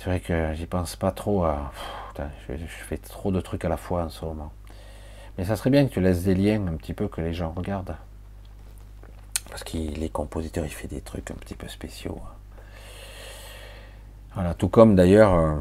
c'est 0.00 0.08
vrai 0.08 0.20
que 0.20 0.54
j'y 0.54 0.64
pense 0.64 0.96
pas 0.96 1.12
trop 1.12 1.44
à. 1.44 1.72
je, 2.48 2.54
fais 2.88 2.96
trop 2.96 3.30
de 3.30 3.40
trucs 3.42 3.66
à 3.66 3.68
la 3.68 3.76
fois 3.76 4.04
en 4.04 4.08
ce 4.08 4.24
moment. 4.24 4.50
Mais 5.36 5.44
ça 5.44 5.56
serait 5.56 5.68
bien 5.68 5.86
que 5.86 5.92
tu 5.92 6.00
laisses 6.00 6.22
des 6.22 6.34
liens 6.34 6.66
un 6.68 6.76
petit 6.76 6.94
peu 6.94 7.06
que 7.06 7.20
les 7.20 7.34
gens 7.34 7.52
regardent. 7.54 7.96
Parce 9.50 9.62
qu'il 9.62 10.02
est 10.02 10.08
compositeur, 10.08 10.64
il 10.64 10.70
fait 10.70 10.88
des 10.88 11.02
trucs 11.02 11.30
un 11.30 11.34
petit 11.34 11.54
peu 11.54 11.68
spéciaux. 11.68 12.18
Voilà, 14.32 14.54
tout 14.54 14.70
comme 14.70 14.96
d'ailleurs, 14.96 15.34
euh, 15.34 15.56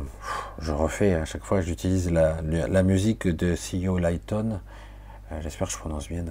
je 0.60 0.72
refais 0.72 1.16
à 1.16 1.26
chaque 1.26 1.44
fois, 1.44 1.60
j'utilise 1.60 2.10
la, 2.10 2.41
musique 2.84 3.28
de 3.28 3.56
CEO 3.56 3.98
Lighton. 3.98 4.61
Euh, 5.34 5.41
j'espère 5.41 5.68
que 5.68 5.74
je 5.74 5.80
prononce 5.80 6.07
bien. 6.07 6.24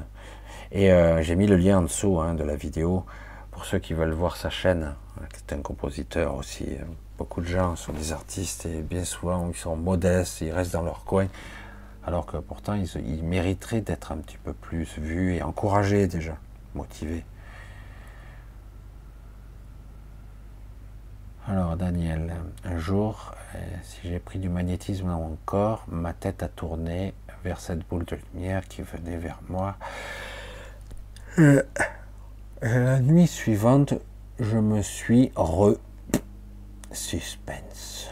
Et 0.73 0.91
euh, 0.93 1.21
j'ai 1.21 1.37
mis 1.37 1.47
le 1.47 1.57
lien 1.57 1.81
en 1.81 1.83
dessous 1.83 2.19
hein, 2.21 2.33
de 2.33 2.45
la 2.45 2.57
vidéo 2.57 3.05
pour 3.51 3.67
ceux 3.67 3.79
qui 3.79 3.93
veulent 3.93 4.13
voir 4.13 4.39
sa 4.39 4.49
chaîne. 4.49 4.95
C'est 5.35 5.53
un 5.53 5.61
compositeur 5.61 6.37
aussi 6.37 6.65
Beaucoup 7.19 7.41
de 7.41 7.49
gens 7.49 7.75
sont 7.75 7.93
des 7.93 8.13
artistes 8.13 8.65
et 8.67 8.81
bien 8.81 9.05
souvent 9.05 9.49
ils 9.49 9.57
sont 9.57 9.75
modestes, 9.75 10.41
ils 10.41 10.53
restent 10.53 10.75
dans 10.75 10.83
leur 10.83 11.05
coin, 11.05 11.27
alors 12.07 12.27
que 12.27 12.37
pourtant 12.37 12.75
ils, 12.75 13.25
mériteraient 13.25 13.81
d'être 13.81 14.13
un 14.13 14.19
petit 14.19 14.39
peu 14.39 14.53
plus 14.53 14.85
vus 14.99 15.35
et 15.35 15.43
encouragés 15.43 16.07
déjà, 16.07 16.37
motivés. 16.77 17.25
Alors 21.49 21.77
Daniel, 21.77 22.37
un 22.65 22.79
jour, 22.79 23.35
euh, 23.57 23.59
si 23.83 24.09
j'ai 24.09 24.21
pris 24.21 24.39
du 24.39 24.49
magnétisme 24.49 25.09
dans 25.09 25.19
mon 25.19 25.39
corps, 25.45 25.85
ma 25.89 26.13
tête 26.13 26.45
a 26.45 26.49
tourné 26.49 27.15
vers 27.43 27.59
cette 27.59 27.81
boule 27.89 28.05
de 28.05 28.17
lumière 28.33 28.69
qui 28.69 28.83
venait 28.83 29.17
vers 29.17 29.41
moi. 29.49 29.75
Euh, 31.41 31.65
la 32.63 33.01
nuit 33.01 33.27
suivante, 33.27 33.95
je 34.39 34.59
me 34.59 34.83
suis 34.83 35.33
re 35.35 35.79
Suspense. 36.91 38.11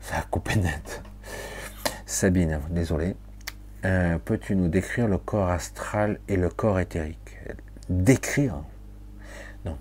Ça 0.00 0.18
a 0.18 0.22
coupé 0.22 0.56
net. 0.56 1.02
Sabine, 2.06 2.60
désolé. 2.70 3.16
Euh, 3.84 4.18
peux-tu 4.18 4.56
nous 4.56 4.68
décrire 4.68 5.08
le 5.08 5.18
corps 5.18 5.48
astral 5.48 6.18
et 6.28 6.36
le 6.36 6.48
corps 6.48 6.80
éthérique? 6.80 7.38
Décrire? 7.88 8.62
Non. 9.64 9.76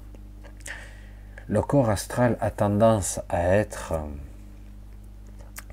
Le 1.47 1.61
corps 1.61 1.89
astral 1.89 2.37
a 2.41 2.51
tendance 2.51 3.21
à 3.29 3.55
être 3.55 3.93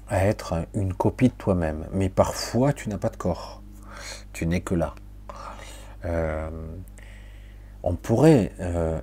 à 0.08 0.24
être 0.26 0.66
une 0.74 0.92
copie 0.92 1.28
de 1.28 1.34
toi-même, 1.34 1.86
mais 1.92 2.08
parfois 2.08 2.72
tu 2.72 2.88
n'as 2.88 2.98
pas 2.98 3.10
de 3.10 3.16
corps. 3.16 3.62
Tu 4.32 4.44
n'es 4.46 4.60
que 4.60 4.74
là. 4.74 4.94
Euh, 6.04 6.50
on 7.82 7.94
pourrait, 7.94 8.52
euh, 8.60 9.00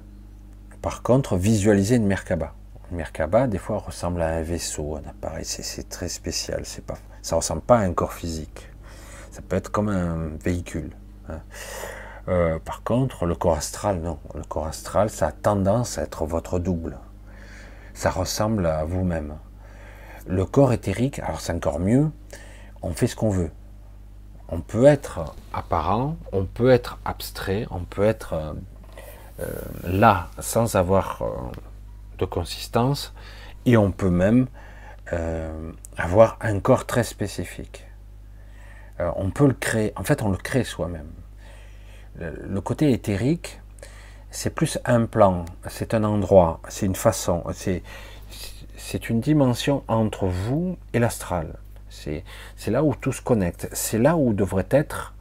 par 0.82 1.04
contre, 1.04 1.38
visualiser 1.38 1.96
une 1.96 2.06
Merkaba. 2.06 2.54
Merkaba, 2.92 3.48
des 3.48 3.58
fois, 3.58 3.80
ressemble 3.80 4.22
à 4.22 4.30
un 4.30 4.42
vaisseau, 4.42 4.96
un 4.96 5.10
appareil. 5.10 5.44
C'est 5.46 5.90
très 5.90 6.08
spécial. 6.08 6.62
C'est 6.66 6.86
pas, 6.86 6.98
ça 7.22 7.36
ressemble 7.36 7.62
pas 7.62 7.80
à 7.80 7.82
un 7.82 7.94
corps 7.94 8.14
physique. 8.14 8.70
Ça 9.32 9.42
peut 9.42 9.56
être 9.56 9.72
comme 9.72 9.90
un 9.90 10.30
véhicule. 10.44 10.92
Hein. 11.30 11.42
Euh, 12.30 12.60
par 12.60 12.84
contre, 12.84 13.26
le 13.26 13.36
corps 13.36 13.58
astral, 13.58 14.00
non. 14.00 14.20
Le 14.36 14.44
corps 14.44 14.68
astral, 14.68 15.10
ça 15.10 15.28
a 15.28 15.32
tendance 15.32 15.98
à 15.98 16.04
être 16.04 16.26
votre 16.26 16.60
double. 16.60 16.98
Ça 17.94 18.10
ressemble 18.10 18.66
à 18.66 18.84
vous-même. 18.86 19.36
Le 20.26 20.46
corps 20.46 20.74
éthérique, 20.74 21.20
alors 21.20 21.40
c'est 21.40 21.54
encore 21.54 21.80
mieux. 21.80 22.10
On 22.82 22.92
fait 22.94 23.08
ce 23.08 23.16
qu'on 23.16 23.30
veut. 23.30 23.52
On 24.50 24.62
peut 24.62 24.86
être 24.86 25.36
apparent, 25.54 26.16
on 26.32 26.46
peut 26.46 26.70
être 26.70 27.00
abstrait, 27.06 27.66
on 27.70 27.80
peut 27.80 28.04
être 28.04 28.34
euh, 28.34 28.54
euh, 29.42 29.46
là 29.84 30.30
sans 30.40 30.76
avoir 30.76 31.22
de 32.18 32.26
consistance 32.26 33.14
et 33.66 33.78
on 33.78 33.92
peut 33.92 34.10
même 34.10 34.48
euh, 35.14 35.72
avoir 35.98 36.38
un 36.42 36.60
corps 36.60 36.86
très 36.86 37.04
spécifique. 37.04 37.86
Euh, 39.00 39.12
on 39.16 39.30
peut 39.30 39.48
le 39.48 39.54
créer, 39.54 39.94
en 39.96 40.04
fait 40.04 40.22
on 40.22 40.30
le 40.30 40.38
crée 40.38 40.64
soi-même. 40.64 41.12
Le, 42.20 42.62
côté 42.62 42.92
éthérique, 42.92 43.62
c'est 44.32 44.50
plus 44.50 44.80
un 44.86 45.06
plan, 45.06 45.46
c'est 45.68 45.94
un 45.94 46.04
endroit, 46.04 46.62
c'est 46.68 46.88
une 46.88 46.96
façon, 46.96 47.44
c'est, 47.54 47.84
une 49.10 49.22
dimension 49.22 49.84
entre 49.88 50.26
vous 50.26 50.80
et 50.94 51.00
l'astral. 51.00 51.60
C'est, 51.90 52.24
c'est 52.56 52.72
là 52.72 52.84
où 52.84 52.96
tout 52.96 53.12
se 53.12 53.22
connecte, 53.22 53.70
c'est 53.72 54.00
là 54.00 54.18
où 54.18 54.34
devrait 54.34 54.68
être 54.72 55.14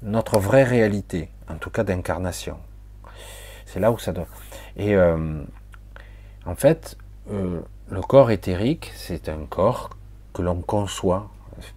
notre 0.00 0.38
vraie 0.38 0.64
réalité, 0.64 1.28
en 1.50 1.56
tout 1.56 1.68
cas 1.68 1.84
d'incarnation. 1.84 2.58
C'est 3.66 3.80
là 3.80 3.92
où 3.92 3.98
ça 3.98 4.12
doit. 4.12 4.28
Et 4.76 4.94
euh, 4.94 5.42
en 6.48 6.54
fait, 6.54 6.96
euh, 7.30 7.60
le 7.90 8.00
corps 8.00 8.30
éthérique, 8.30 8.90
c'est 8.96 9.28
un 9.28 9.44
corps 9.44 9.90
que 10.32 10.40
l'on 10.40 10.62
conçoit, 10.62 11.28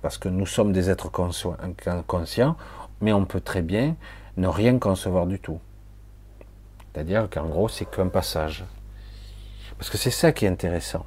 parce 0.01 0.17
que 0.17 0.29
nous 0.29 0.45
sommes 0.45 0.71
des 0.71 0.89
êtres 0.89 1.11
conscients, 1.11 2.55
mais 3.01 3.11
on 3.11 3.25
peut 3.25 3.41
très 3.41 3.61
bien 3.61 3.97
ne 4.37 4.47
rien 4.47 4.79
concevoir 4.79 5.27
du 5.27 5.39
tout. 5.39 5.59
C'est-à-dire 6.93 7.29
qu'en 7.29 7.47
gros, 7.47 7.67
c'est 7.67 7.83
qu'un 7.83 8.07
passage. 8.07 8.63
Parce 9.77 9.89
que 9.89 9.97
c'est 9.97 10.09
ça 10.09 10.31
qui 10.31 10.45
est 10.45 10.49
intéressant. 10.49 11.05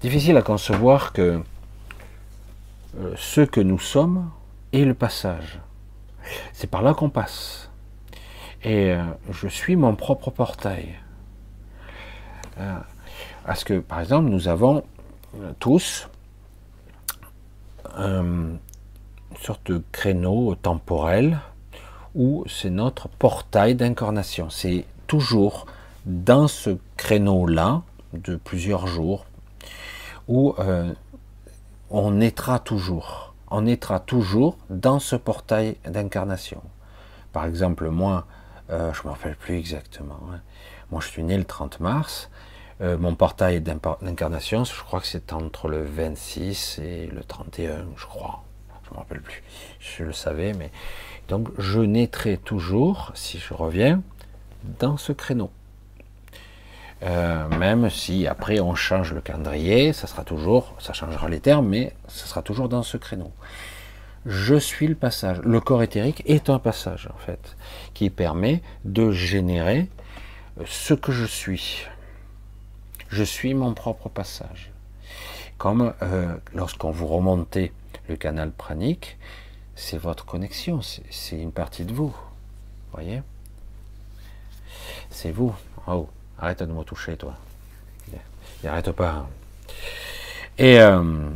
Difficile 0.00 0.36
à 0.36 0.42
concevoir 0.42 1.12
que 1.12 1.42
euh, 3.00 3.14
ce 3.16 3.40
que 3.40 3.60
nous 3.60 3.80
sommes 3.80 4.30
est 4.72 4.84
le 4.84 4.94
passage. 4.94 5.58
C'est 6.52 6.70
par 6.70 6.82
là 6.82 6.94
qu'on 6.94 7.10
passe. 7.10 7.68
Et 8.62 8.92
euh, 8.92 9.02
je 9.32 9.48
suis 9.48 9.74
mon 9.74 9.96
propre 9.96 10.30
portail. 10.30 11.00
Parce 13.44 13.64
que, 13.64 13.80
par 13.80 14.00
exemple, 14.00 14.28
nous 14.28 14.48
avons 14.48 14.82
tous 15.58 16.08
sorte 19.40 19.70
de 19.70 19.82
créneau 19.92 20.54
temporel 20.54 21.38
où 22.14 22.44
c'est 22.46 22.70
notre 22.70 23.08
portail 23.08 23.74
d'incarnation. 23.74 24.50
C'est 24.50 24.84
toujours 25.06 25.66
dans 26.06 26.48
ce 26.48 26.76
créneau-là 26.96 27.82
de 28.12 28.36
plusieurs 28.36 28.86
jours 28.86 29.26
où 30.28 30.54
euh, 30.58 30.92
on 31.90 32.10
naîtra 32.12 32.58
toujours. 32.58 33.34
On 33.50 33.62
naîtra 33.62 33.98
toujours 33.98 34.56
dans 34.68 34.98
ce 34.98 35.16
portail 35.16 35.76
d'incarnation. 35.84 36.62
Par 37.32 37.44
exemple, 37.46 37.88
moi, 37.88 38.26
euh, 38.70 38.92
je 38.92 39.02
ne 39.02 39.06
me 39.06 39.12
rappelle 39.12 39.36
plus 39.36 39.56
exactement. 39.56 40.20
Hein. 40.32 40.40
Moi, 40.90 41.00
je 41.00 41.08
suis 41.08 41.22
né 41.22 41.36
le 41.36 41.44
30 41.44 41.80
mars. 41.80 42.30
Euh, 42.82 42.96
mon 42.96 43.14
portail 43.14 43.60
d'incarnation, 43.60 44.64
je 44.64 44.82
crois 44.82 45.00
que 45.00 45.06
c'est 45.06 45.34
entre 45.34 45.68
le 45.68 45.84
26 45.84 46.80
et 46.82 47.06
le 47.08 47.22
31, 47.22 47.84
je 47.96 48.06
crois. 48.06 48.42
Je 48.84 48.88
ne 48.90 48.94
me 48.94 48.98
rappelle 49.00 49.20
plus. 49.20 49.42
Je 49.78 50.04
le 50.04 50.12
savais, 50.12 50.54
mais 50.54 50.70
donc 51.28 51.48
je 51.58 51.80
naîtrai 51.80 52.38
toujours, 52.38 53.12
si 53.14 53.38
je 53.38 53.52
reviens, 53.52 54.02
dans 54.78 54.96
ce 54.96 55.12
créneau. 55.12 55.50
Euh, 57.02 57.48
même 57.48 57.88
si 57.90 58.26
après 58.26 58.60
on 58.60 58.74
change 58.74 59.12
le 59.12 59.20
calendrier, 59.20 59.92
ça 59.92 60.06
sera 60.06 60.24
toujours, 60.24 60.74
ça 60.78 60.92
changera 60.92 61.28
les 61.28 61.40
termes, 61.40 61.68
mais 61.68 61.94
ça 62.08 62.26
sera 62.26 62.42
toujours 62.42 62.68
dans 62.68 62.82
ce 62.82 62.96
créneau. 62.96 63.32
Je 64.26 64.54
suis 64.54 64.86
le 64.86 64.94
passage. 64.94 65.40
Le 65.42 65.60
corps 65.60 65.82
éthérique 65.82 66.22
est 66.26 66.50
un 66.50 66.58
passage 66.58 67.08
en 67.14 67.18
fait, 67.18 67.56
qui 67.94 68.10
permet 68.10 68.62
de 68.84 69.12
générer 69.12 69.88
ce 70.66 70.94
que 70.94 71.12
je 71.12 71.24
suis. 71.24 71.86
Je 73.10 73.24
suis 73.24 73.54
mon 73.54 73.74
propre 73.74 74.08
passage. 74.08 74.70
Comme 75.58 75.92
euh, 76.00 76.36
lorsqu'on 76.54 76.92
vous 76.92 77.08
remontez 77.08 77.72
le 78.08 78.16
canal 78.16 78.52
pranique, 78.52 79.18
c'est 79.74 79.98
votre 79.98 80.24
connexion, 80.24 80.80
c'est 80.82 81.36
une 81.36 81.52
partie 81.52 81.84
de 81.84 81.92
vous. 81.92 82.16
Voyez? 82.92 83.22
C'est 85.10 85.32
vous. 85.32 85.54
Oh, 85.88 86.08
arrête 86.38 86.62
de 86.62 86.72
me 86.72 86.84
toucher, 86.84 87.16
toi. 87.16 87.34
Arrête 88.64 88.92
pas. 88.92 89.28
Et 90.58 90.78
euh, 90.78 91.30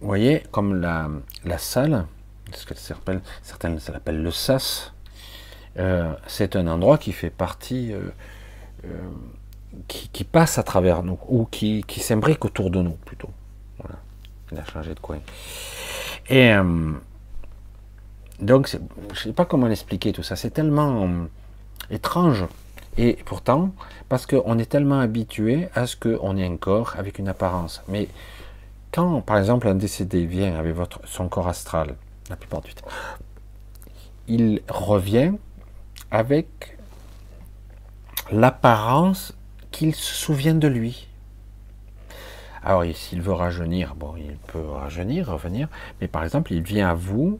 voyez, 0.00 0.42
comme 0.50 0.80
la, 0.80 1.08
la 1.44 1.58
salle, 1.58 2.06
ce 2.52 2.66
que 2.66 2.74
certains 2.74 3.20
l'appellent 3.92 4.22
le 4.22 4.30
sas, 4.30 4.92
euh, 5.78 6.14
c'est 6.26 6.56
un 6.56 6.66
endroit 6.66 6.98
qui 6.98 7.12
fait 7.12 7.30
partie, 7.30 7.94
qui, 9.88 10.24
passe 10.24 10.58
à 10.58 10.62
travers 10.62 11.02
nous, 11.02 11.18
ou 11.28 11.46
qui, 11.46 11.84
qui 11.86 12.00
s'imbrique 12.00 12.44
autour 12.44 12.70
de 12.70 12.80
nous, 12.80 12.96
plutôt. 13.04 13.30
Voilà. 13.78 13.96
Il 14.52 14.58
a 14.58 14.64
changé 14.64 14.94
de 14.94 15.00
coin. 15.00 15.18
Et 16.28 16.52
euh, 16.52 16.92
donc, 18.40 18.68
je 18.68 18.78
ne 18.78 19.14
sais 19.14 19.32
pas 19.32 19.44
comment 19.44 19.66
l'expliquer 19.66 20.12
tout 20.12 20.22
ça. 20.22 20.36
C'est 20.36 20.50
tellement 20.50 21.04
euh, 21.04 21.24
étrange. 21.90 22.44
Et 22.98 23.18
pourtant, 23.24 23.72
parce 24.08 24.26
qu'on 24.26 24.58
est 24.58 24.70
tellement 24.70 25.00
habitué 25.00 25.68
à 25.74 25.86
ce 25.86 25.96
qu'on 25.96 26.36
ait 26.36 26.46
un 26.46 26.56
corps 26.56 26.94
avec 26.96 27.18
une 27.18 27.28
apparence. 27.28 27.82
Mais 27.88 28.08
quand, 28.90 29.20
par 29.20 29.38
exemple, 29.38 29.68
un 29.68 29.74
décédé 29.74 30.24
vient 30.24 30.54
avec 30.58 30.74
votre, 30.74 31.00
son 31.04 31.28
corps 31.28 31.48
astral, 31.48 31.96
la 32.30 32.36
plupart 32.36 32.62
du 32.62 32.74
temps, 32.74 32.86
il 34.28 34.62
revient 34.68 35.32
avec 36.10 36.78
l'apparence 38.32 39.35
qu'il 39.76 39.94
se 39.94 40.14
souvient 40.14 40.54
de 40.54 40.68
lui. 40.68 41.06
Alors, 42.64 42.82
s'il 42.94 43.20
veut 43.20 43.34
rajeunir, 43.34 43.94
bon, 43.94 44.14
il 44.16 44.36
peut 44.50 44.66
rajeunir, 44.70 45.30
revenir, 45.30 45.68
mais 46.00 46.08
par 46.08 46.24
exemple, 46.24 46.54
il 46.54 46.62
vient 46.62 46.88
à 46.88 46.94
vous 46.94 47.38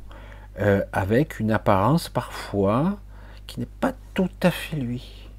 euh, 0.61 0.85
avec 0.93 1.41
une 1.41 1.51
apparence 1.51 2.11
parfois 2.11 2.99
qui 3.47 3.59
n'est 3.59 3.75
pas 3.81 3.95
tout 4.13 4.29
à 4.43 4.51
fait 4.51 4.77
lui. 4.77 5.31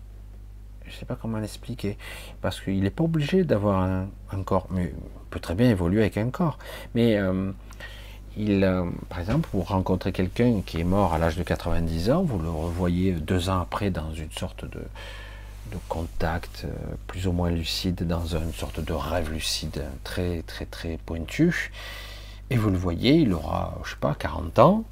Je 0.85 0.91
ne 0.91 0.95
sais 0.95 1.05
pas 1.05 1.15
comment 1.15 1.37
l'expliquer, 1.37 1.99
parce 2.41 2.59
qu'il 2.59 2.81
n'est 2.81 2.89
pas 2.89 3.03
obligé 3.03 3.43
d'avoir 3.43 3.83
un, 3.83 4.43
corps, 4.43 4.65
mais 4.71 4.91
peut 5.29 5.39
très 5.39 5.53
bien 5.53 5.69
évoluer 5.69 6.01
avec 6.01 6.17
un 6.17 6.31
corps. 6.31 6.57
Mais 6.95 7.15
euh, 7.17 7.51
il, 8.37 8.63
euh, 8.63 8.85
par 9.07 9.19
exemple, 9.19 9.47
vous 9.53 9.61
rencontrez 9.61 10.11
quelqu'un 10.11 10.61
qui 10.65 10.79
est 10.79 10.83
mort 10.83 11.13
à 11.13 11.19
l'âge 11.19 11.37
de 11.37 11.43
90 11.43 12.09
ans, 12.09 12.23
vous 12.23 12.39
le 12.39 12.49
revoyez 12.49 13.11
deux 13.11 13.49
ans 13.49 13.61
après 13.61 13.91
dans 13.91 14.11
une 14.13 14.31
sorte 14.31 14.65
de, 14.65 14.81
de 15.71 15.77
contact 15.89 16.63
euh, 16.65 16.95
plus 17.07 17.27
ou 17.27 17.31
moins 17.31 17.49
lucide 17.49 18.05
dans 18.07 18.25
une 18.35 18.53
sorte 18.53 18.79
de 18.79 18.93
rêve 18.93 19.31
lucide 19.31 19.83
très 20.03 20.41
très 20.43 20.65
très 20.65 20.97
pointu. 21.05 21.71
Et 22.49 22.57
vous 22.57 22.69
le 22.69 22.77
voyez, 22.77 23.15
il 23.15 23.33
aura, 23.33 23.77
je 23.83 23.91
sais 23.91 23.97
pas, 23.99 24.15
40 24.17 24.59
ans. 24.59 24.83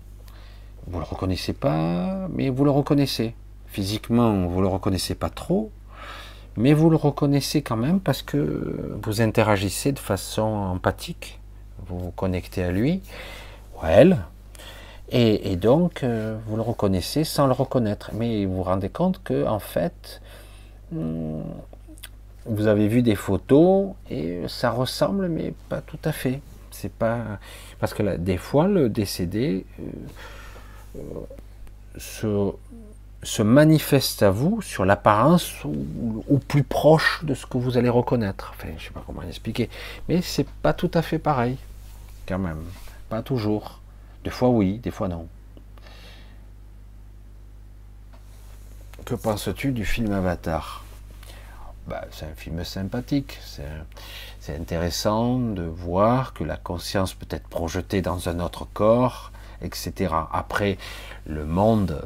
Vous 0.88 1.00
le 1.00 1.06
reconnaissez 1.06 1.54
pas, 1.54 2.28
mais 2.30 2.50
vous 2.50 2.66
le 2.66 2.72
reconnaissez. 2.72 3.34
Physiquement, 3.68 4.48
vous 4.48 4.62
le 4.62 4.68
reconnaissez 4.68 5.16
pas 5.16 5.30
trop, 5.30 5.72
mais 6.58 6.74
vous 6.74 6.90
le 6.90 6.96
reconnaissez 6.96 7.62
quand 7.62 7.78
même 7.78 8.00
parce 8.00 8.22
que 8.22 8.98
vous 9.02 9.22
interagissez 9.22 9.92
de 9.92 10.00
façon 10.00 10.44
empathique. 10.44 11.40
Vous 11.88 12.00
vous 12.00 12.12
connectez 12.12 12.64
à 12.64 12.72
lui 12.72 13.02
ou 13.76 13.86
à 13.86 13.90
elle. 13.90 14.18
Et, 15.10 15.56
donc, 15.56 16.04
euh, 16.04 16.36
vous 16.48 16.56
le 16.56 16.64
reconnaissez 16.64 17.24
sans 17.24 17.46
le 17.46 17.54
reconnaître. 17.54 18.12
Mais 18.14 18.46
vous 18.46 18.56
vous 18.56 18.64
rendez 18.64 18.90
compte 18.90 19.22
que, 19.24 19.46
en 19.46 19.60
fait. 19.60 20.22
Vous 20.92 22.68
avez 22.68 22.88
vu 22.88 23.02
des 23.02 23.16
photos 23.16 23.94
et 24.10 24.42
ça 24.48 24.70
ressemble, 24.70 25.28
mais 25.28 25.54
pas 25.70 25.82
tout 25.82 26.00
à 26.04 26.12
fait. 26.12 26.42
C'est 26.72 26.92
pas 26.92 27.40
parce 27.80 27.94
que 27.94 28.18
des 28.18 28.38
fois, 28.38 28.68
le 28.68 28.90
décédé 28.90 29.66
euh, 29.80 31.02
euh, 32.24 32.52
se, 33.24 33.42
manifeste 33.42 34.24
à 34.24 34.30
vous 34.30 34.62
sur 34.62 34.86
l'apparence 34.86 35.64
ou, 35.64 36.40
plus 36.48 36.64
proche 36.64 37.24
de 37.24 37.34
ce 37.34 37.46
que 37.46 37.58
vous 37.58 37.78
allez 37.78 37.90
reconnaître. 37.90 38.54
Enfin, 38.56 38.70
je 38.78 38.86
sais 38.86 38.92
pas 38.92 39.04
comment 39.06 39.22
l'expliquer, 39.22 39.70
mais 40.08 40.22
c'est 40.22 40.48
pas 40.48 40.74
tout 40.74 40.92
à 40.94 41.02
fait 41.02 41.20
pareil, 41.20 41.58
quand 42.28 42.40
même. 42.40 42.64
Pas 43.10 43.22
toujours. 43.22 43.80
Des 44.24 44.30
fois 44.30 44.50
oui, 44.50 44.80
des 44.80 44.92
fois 44.92 45.08
non. 45.08 45.28
Que 49.06 49.14
penses-tu 49.14 49.72
du 49.72 49.86
film 49.86 50.12
Avatar? 50.14 50.84
Bah, 51.88 52.06
C'est 52.10 52.26
un 52.26 52.34
film 52.34 52.64
sympathique. 52.64 53.38
C'est 54.40 54.56
intéressant 54.56 55.38
de 55.38 55.62
voir 55.62 56.34
que 56.34 56.44
la 56.44 56.58
conscience 56.58 57.14
peut 57.14 57.28
être 57.30 57.48
projetée 57.48 58.02
dans 58.02 58.30
un 58.30 58.40
autre 58.40 58.66
corps, 58.74 59.32
etc. 59.62 60.12
Après, 60.34 60.80
le 61.28 61.46
monde, 61.46 62.02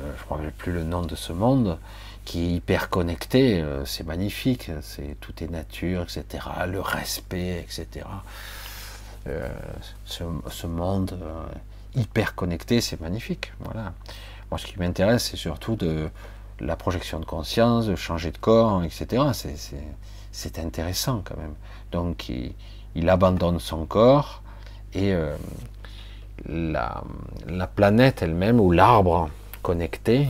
euh, 0.00 0.12
je 0.18 0.24
ne 0.24 0.28
rappelle 0.28 0.50
plus 0.50 0.72
le 0.72 0.82
nom 0.82 1.02
de 1.02 1.14
ce 1.14 1.32
monde, 1.32 1.78
qui 2.24 2.46
est 2.46 2.50
hyper 2.50 2.90
connecté, 2.90 3.62
euh, 3.62 3.84
c'est 3.84 4.04
magnifique, 4.04 4.72
tout 5.20 5.44
est 5.44 5.48
nature, 5.48 6.02
etc. 6.02 6.44
Le 6.66 6.80
respect, 6.80 7.60
etc. 7.60 8.06
Euh, 9.28 9.48
ce, 10.04 10.24
ce, 10.50 10.66
monde 10.66 11.16
hyper 11.94 12.34
connecté, 12.34 12.80
c'est 12.80 13.00
magnifique. 13.00 13.52
Voilà. 13.60 13.92
Moi, 14.50 14.58
ce 14.58 14.66
qui 14.66 14.78
m'intéresse, 14.78 15.28
c'est 15.30 15.36
surtout 15.36 15.76
de 15.76 16.08
la 16.60 16.76
projection 16.76 17.20
de 17.20 17.24
conscience, 17.24 17.86
de 17.86 17.96
changer 17.96 18.30
de 18.30 18.38
corps, 18.38 18.82
etc. 18.82 19.22
C'est 20.32 20.58
intéressant 20.58 21.22
quand 21.24 21.36
même. 21.36 21.54
Donc, 21.92 22.28
il, 22.28 23.08
abandonne 23.08 23.60
son 23.60 23.86
corps 23.86 24.42
et 24.92 25.12
euh, 25.12 25.36
la, 26.46 27.04
planète 27.74 28.22
elle-même 28.22 28.58
ou 28.60 28.72
l'arbre 28.72 29.30
connecté 29.62 30.26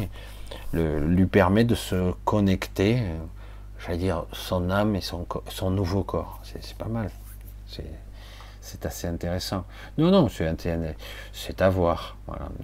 lui 0.74 1.27
permet 1.27 1.65
de 1.65 1.74
se 1.74 2.12
connecter, 2.27 3.03
j'allais 3.78 3.99
dire, 3.99 4.24
son 4.32 4.70
âme 4.70 4.97
et 4.97 5.01
son, 5.01 5.27
son 5.49 5.70
nouveau 5.70 6.03
corps. 6.03 6.40
C'est 6.43 6.74
pas 6.74 6.89
mal. 6.89 7.11
C'est 7.66 7.90
c'est 8.69 8.85
assez 8.85 9.07
intéressant. 9.07 9.65
Non, 9.97 10.11
non, 10.11 10.28
c'est 10.28 11.62
à 11.62 11.70
voir. 11.70 12.16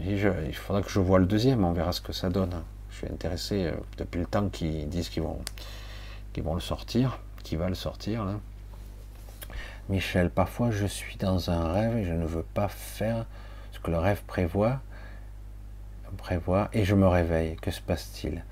il 0.04 0.54
faudra 0.54 0.82
que 0.82 0.90
je 0.90 1.00
vois 1.00 1.18
le 1.18 1.24
deuxième, 1.26 1.64
on 1.64 1.72
verra 1.72 1.92
ce 1.92 2.02
que 2.02 2.12
ça 2.12 2.28
donne. 2.28 2.62
Je 2.90 2.96
suis 2.98 3.08
intéressé 3.08 3.64
euh, 3.66 3.72
depuis 3.96 4.20
le 4.20 4.26
temps 4.26 4.48
qu'ils 4.50 4.88
disent 4.88 5.08
qu'ils 5.08 5.22
vont, 5.22 5.40
le 6.54 6.60
sortir, 6.60 7.18
qu'ils 7.42 7.58
va 7.58 7.68
le 7.68 7.74
sortir. 7.74 8.26
Michel, 9.88 10.30
parfois 10.30 10.70
je 10.70 10.86
suis 10.86 11.16
dans 11.16 11.50
un 11.50 11.72
rêve 11.72 11.96
et 11.96 12.04
je 12.04 12.12
ne 12.12 12.26
veux 12.26 12.44
pas 12.54 12.68
faire 12.68 13.24
ce 13.72 13.80
que 13.80 13.90
le 13.90 13.98
rêve 13.98 14.22
prévoit, 14.26 14.80
prévoit 16.18 16.68
et 16.72 16.84
je 16.84 16.94
me 16.94 17.06
réveille. 17.06 17.56
Que 17.56 17.70
se 17.70 17.80
passe-t-il? 17.80 18.44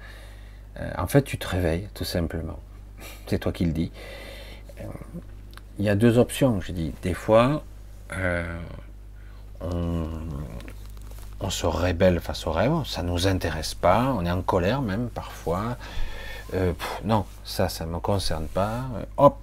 Euh, 0.79 0.91
En 0.97 1.07
fait, 1.07 1.23
tu 1.23 1.37
te 1.39 1.47
réveilles, 1.47 1.89
tout 1.95 2.05
simplement. 2.05 2.59
C'est 3.27 3.39
toi 3.39 3.53
qui 3.53 3.67
le 3.67 3.73
dis. 3.73 3.93
Euh, 4.81 4.85
il 5.83 5.87
y 5.87 5.89
a 5.89 5.97
deux 5.97 6.17
options, 6.17 6.61
je 6.61 6.71
dis. 6.71 6.95
Des 7.03 7.13
fois, 7.13 7.65
euh, 8.17 8.61
on, 9.61 11.51
se 11.51 11.67
rébelle 11.67 12.21
face 12.21 12.47
au 12.47 12.53
rêve, 12.53 12.85
ça 12.87 13.03
ne 13.03 13.09
nous 13.09 13.27
intéresse 13.27 13.75
pas, 13.75 14.15
on 14.17 14.25
est 14.25 14.31
en 14.31 14.43
colère 14.43 14.81
même 14.81 15.09
parfois. 15.09 15.77
Euh, 16.55 16.73
non, 17.05 17.25
ça, 17.43 17.69
ça 17.69 17.85
ne 17.85 17.91
me 17.91 17.99
concerne 17.99 18.47
pas. 18.47 18.85
Hop, 19.17 19.43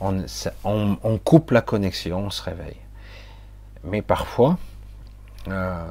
on, 0.00 1.18
coupe 1.22 1.50
la 1.50 1.60
connexion, 1.60 2.20
on 2.26 2.30
se 2.30 2.42
réveille. 2.42 2.78
Mais 3.84 4.00
parfois, 4.00 4.56
euh, 5.48 5.84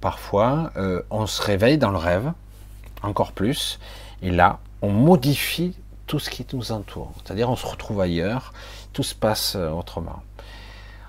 parfois, 0.00 0.72
on 1.10 1.26
se 1.26 1.42
réveille 1.42 1.76
dans 1.76 1.90
le 1.90 1.98
rêve, 1.98 2.32
encore 3.02 3.32
plus, 3.32 3.78
et 4.22 4.30
là, 4.30 4.60
on 4.80 4.92
modifie 4.92 5.76
tout 6.08 6.18
ce 6.18 6.30
qui 6.30 6.44
nous 6.52 6.72
entoure. 6.72 7.12
C'est-à-dire, 7.22 7.48
on 7.48 7.56
se 7.56 7.66
retrouve 7.66 8.00
ailleurs, 8.00 8.52
tout 8.92 9.04
se 9.04 9.14
passe 9.14 9.54
euh, 9.54 9.70
autrement. 9.70 10.22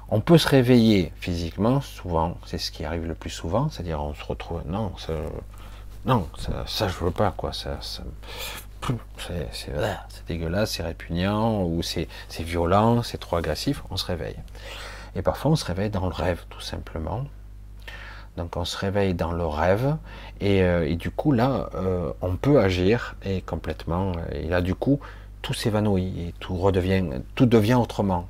On 0.09 0.21
peut 0.21 0.37
se 0.37 0.47
réveiller 0.47 1.11
physiquement, 1.19 1.81
souvent, 1.81 2.37
c'est 2.45 2.57
ce 2.57 2.71
qui 2.71 2.83
arrive 2.83 3.05
le 3.05 3.15
plus 3.15 3.29
souvent, 3.29 3.69
c'est-à-dire 3.69 4.01
on 4.01 4.13
se 4.13 4.23
retrouve, 4.23 4.61
non, 4.67 4.91
ça, 4.97 5.13
non, 6.05 6.27
ça, 6.37 6.63
ça 6.67 6.87
je 6.87 6.97
veux 6.97 7.11
pas, 7.11 7.31
quoi, 7.31 7.53
ça, 7.53 7.77
c'est 9.17 9.71
dégueulasse, 10.27 10.71
c'est 10.71 10.83
répugnant, 10.83 11.63
ou 11.63 11.81
c'est 11.83 12.07
violent, 12.39 13.03
c'est 13.03 13.19
trop 13.19 13.37
agressif, 13.37 13.83
on 13.91 13.97
se 13.97 14.05
réveille. 14.05 14.37
Et 15.15 15.21
parfois 15.21 15.51
on 15.51 15.55
se 15.55 15.65
réveille 15.65 15.89
dans 15.89 16.07
le 16.07 16.13
rêve, 16.13 16.43
tout 16.49 16.61
simplement. 16.61 17.25
Donc 18.37 18.55
on 18.57 18.65
se 18.65 18.77
réveille 18.77 19.13
dans 19.13 19.31
le 19.31 19.45
rêve, 19.45 19.97
et, 20.41 20.63
euh, 20.63 20.95
du 20.95 21.11
coup 21.11 21.31
là, 21.31 21.69
euh, 21.75 22.11
on 22.21 22.35
peut 22.35 22.59
agir, 22.59 23.15
et 23.25 23.41
complètement, 23.41 24.13
et 24.31 24.47
là 24.47 24.61
du 24.61 24.75
coup, 24.75 24.99
tout 25.41 25.53
s'évanouit, 25.53 26.27
et 26.27 26.33
tout 26.39 26.55
redevient, 26.57 27.03
tout 27.35 27.45
devient 27.45 27.75
autrement. 27.75 28.27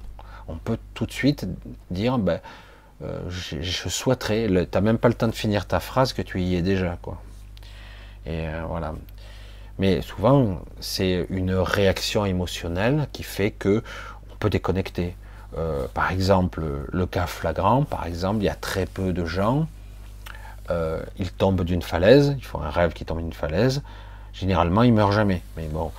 On 0.47 0.55
peut 0.57 0.77
tout 0.93 1.05
de 1.05 1.11
suite 1.11 1.47
dire, 1.91 2.17
ben, 2.17 2.39
euh, 3.03 3.19
je, 3.29 3.89
souhaiterais, 3.89 4.47
tu 4.47 4.53
n'as 4.73 4.81
même 4.81 4.97
pas 4.97 5.07
le 5.07 5.13
temps 5.13 5.27
de 5.27 5.33
finir 5.33 5.67
ta 5.67 5.79
phrase 5.79 6.13
que 6.13 6.21
tu 6.21 6.41
y 6.41 6.55
es 6.55 6.61
déjà, 6.61 6.97
quoi. 7.01 7.21
Et 8.25 8.45
voilà. 8.67 8.93
Mais 9.79 10.01
souvent, 10.01 10.61
c'est 10.81 11.25
une 11.29 11.53
réaction 11.53 12.25
émotionnelle 12.25 13.07
qui 13.13 13.23
fait 13.23 13.51
que 13.51 13.81
on 14.31 14.35
peut 14.35 14.49
déconnecter. 14.49 15.15
Par 15.93 16.11
exemple, 16.11 16.63
le 16.91 17.05
cas 17.05 17.27
flagrant, 17.27 17.83
par 17.83 18.05
exemple, 18.05 18.41
il 18.41 18.45
y 18.45 18.49
a 18.49 18.55
très 18.55 18.85
peu 18.85 19.13
de 19.13 19.25
gens, 19.25 19.67
euh, 20.69 21.01
ils 21.17 21.31
tombent 21.31 21.63
d'une 21.63 21.81
falaise, 21.81 22.35
ils 22.37 22.45
font 22.45 22.61
un 22.61 22.69
rêve 22.69 22.93
qui 22.93 23.05
tombe 23.05 23.19
d'une 23.19 23.33
falaise, 23.33 23.81
généralement 24.33 24.83
ils 24.83 24.93
meurent 24.93 25.11
jamais. 25.11 25.41
Mais 25.57 25.67
bon, 25.67 25.91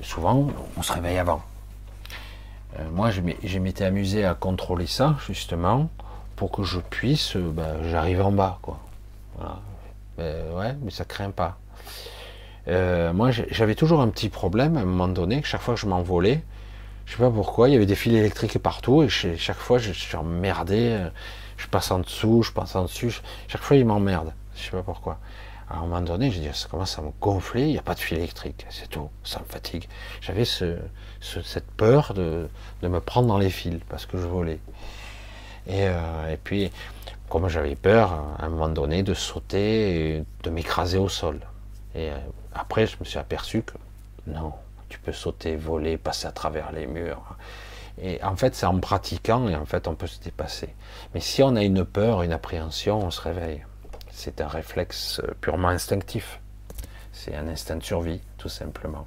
souvent 0.00 0.48
on 0.76 0.82
se 0.82 0.92
réveille 0.92 1.18
avant. 1.18 1.42
Euh, 2.78 2.82
moi, 2.90 3.10
je 3.10 3.58
m'étais 3.58 3.84
amusé 3.84 4.24
à 4.24 4.34
contrôler 4.34 4.86
ça, 4.86 5.16
justement, 5.26 5.88
pour 6.34 6.50
que 6.50 6.64
je 6.64 6.80
puisse, 6.80 7.36
ben, 7.36 7.76
j'arrive 7.88 8.20
en 8.20 8.32
bas, 8.32 8.58
quoi. 8.62 8.80
Voilà. 9.36 9.58
ouais, 10.18 10.74
mais 10.82 10.90
ça 10.90 11.04
craint 11.04 11.30
pas. 11.30 11.56
Euh, 12.66 13.12
moi, 13.12 13.30
j'avais 13.30 13.74
toujours 13.74 14.00
un 14.00 14.08
petit 14.08 14.28
problème 14.28 14.76
à 14.76 14.80
un 14.80 14.84
moment 14.84 15.08
donné. 15.08 15.42
Chaque 15.44 15.60
fois 15.60 15.74
que 15.74 15.80
je 15.80 15.86
m'envolais, 15.86 16.42
je 17.06 17.12
sais 17.12 17.18
pas 17.18 17.30
pourquoi, 17.30 17.68
il 17.68 17.72
y 17.72 17.76
avait 17.76 17.86
des 17.86 17.94
fils 17.94 18.14
électriques 18.14 18.58
partout 18.58 19.02
et 19.02 19.08
chaque 19.08 19.58
fois 19.58 19.78
je 19.78 19.92
suis 19.92 20.16
emmerdé. 20.16 20.98
Je 21.56 21.66
passe 21.66 21.90
en 21.90 22.00
dessous, 22.00 22.42
je 22.42 22.52
passe 22.52 22.74
en 22.76 22.84
dessus. 22.84 23.20
Chaque 23.48 23.62
fois, 23.62 23.76
il 23.76 23.84
m'emmerde. 23.84 24.32
Je 24.56 24.62
sais 24.62 24.70
pas 24.70 24.82
pourquoi. 24.82 25.18
à 25.68 25.78
un 25.78 25.80
moment 25.80 26.00
donné, 26.00 26.30
j'ai 26.30 26.40
dit, 26.40 26.48
ça 26.52 26.68
commence 26.68 26.98
à 26.98 27.02
me 27.02 27.10
gonfler. 27.20 27.62
Il 27.62 27.72
n'y 27.72 27.78
a 27.78 27.82
pas 27.82 27.94
de 27.94 28.00
fil 28.00 28.18
électrique, 28.18 28.66
c'est 28.70 28.88
tout. 28.88 29.08
Ça 29.24 29.40
me 29.40 29.44
fatigue. 29.46 29.88
J'avais 30.20 30.44
ce, 30.44 30.78
cette 31.20 31.70
peur 31.72 32.14
de, 32.14 32.48
me 32.82 33.00
prendre 33.00 33.28
dans 33.28 33.38
les 33.38 33.50
fils 33.50 33.80
parce 33.88 34.06
que 34.06 34.18
je 34.18 34.26
volais. 34.26 34.60
Et, 35.66 35.88
euh, 35.88 36.32
et 36.32 36.36
puis, 36.36 36.70
comme 37.28 37.48
j'avais 37.48 37.74
peur, 37.74 38.12
à 38.38 38.44
un 38.44 38.48
moment 38.48 38.68
donné, 38.68 39.02
de 39.02 39.14
sauter 39.14 40.16
et 40.16 40.24
de 40.42 40.50
m'écraser 40.50 40.98
au 40.98 41.08
sol. 41.08 41.40
Et 41.94 42.10
euh, 42.10 42.18
après, 42.54 42.86
je 42.86 42.96
me 43.00 43.04
suis 43.04 43.18
aperçu 43.18 43.62
que 43.62 43.74
non, 44.26 44.52
tu 44.88 44.98
peux 44.98 45.12
sauter, 45.12 45.56
voler, 45.56 45.96
passer 45.96 46.26
à 46.26 46.32
travers 46.32 46.72
les 46.72 46.86
murs. 46.86 47.36
Et 48.00 48.22
en 48.24 48.36
fait, 48.36 48.54
c'est 48.54 48.66
en 48.66 48.78
pratiquant 48.80 49.48
et 49.48 49.54
en 49.54 49.66
fait, 49.66 49.86
on 49.86 49.94
peut 49.94 50.06
se 50.06 50.20
dépasser. 50.20 50.74
Mais 51.14 51.20
si 51.20 51.42
on 51.42 51.54
a 51.56 51.62
une 51.62 51.84
peur, 51.84 52.22
une 52.22 52.32
appréhension, 52.32 52.98
on 52.98 53.10
se 53.10 53.20
réveille. 53.20 53.64
C'est 54.10 54.40
un 54.40 54.48
réflexe 54.48 55.20
purement 55.40 55.68
instinctif. 55.68 56.40
C'est 57.12 57.34
un 57.34 57.46
instinct 57.48 57.76
de 57.76 57.84
survie, 57.84 58.20
tout 58.38 58.48
simplement. 58.48 59.06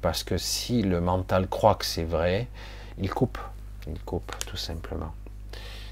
Parce 0.00 0.24
que 0.24 0.36
si 0.36 0.82
le 0.82 1.00
mental 1.00 1.48
croit 1.48 1.76
que 1.76 1.84
c'est 1.84 2.04
vrai, 2.04 2.48
il 2.98 3.10
coupe. 3.10 3.38
Il 3.86 3.98
coupe, 4.00 4.32
tout 4.46 4.56
simplement. 4.56 5.14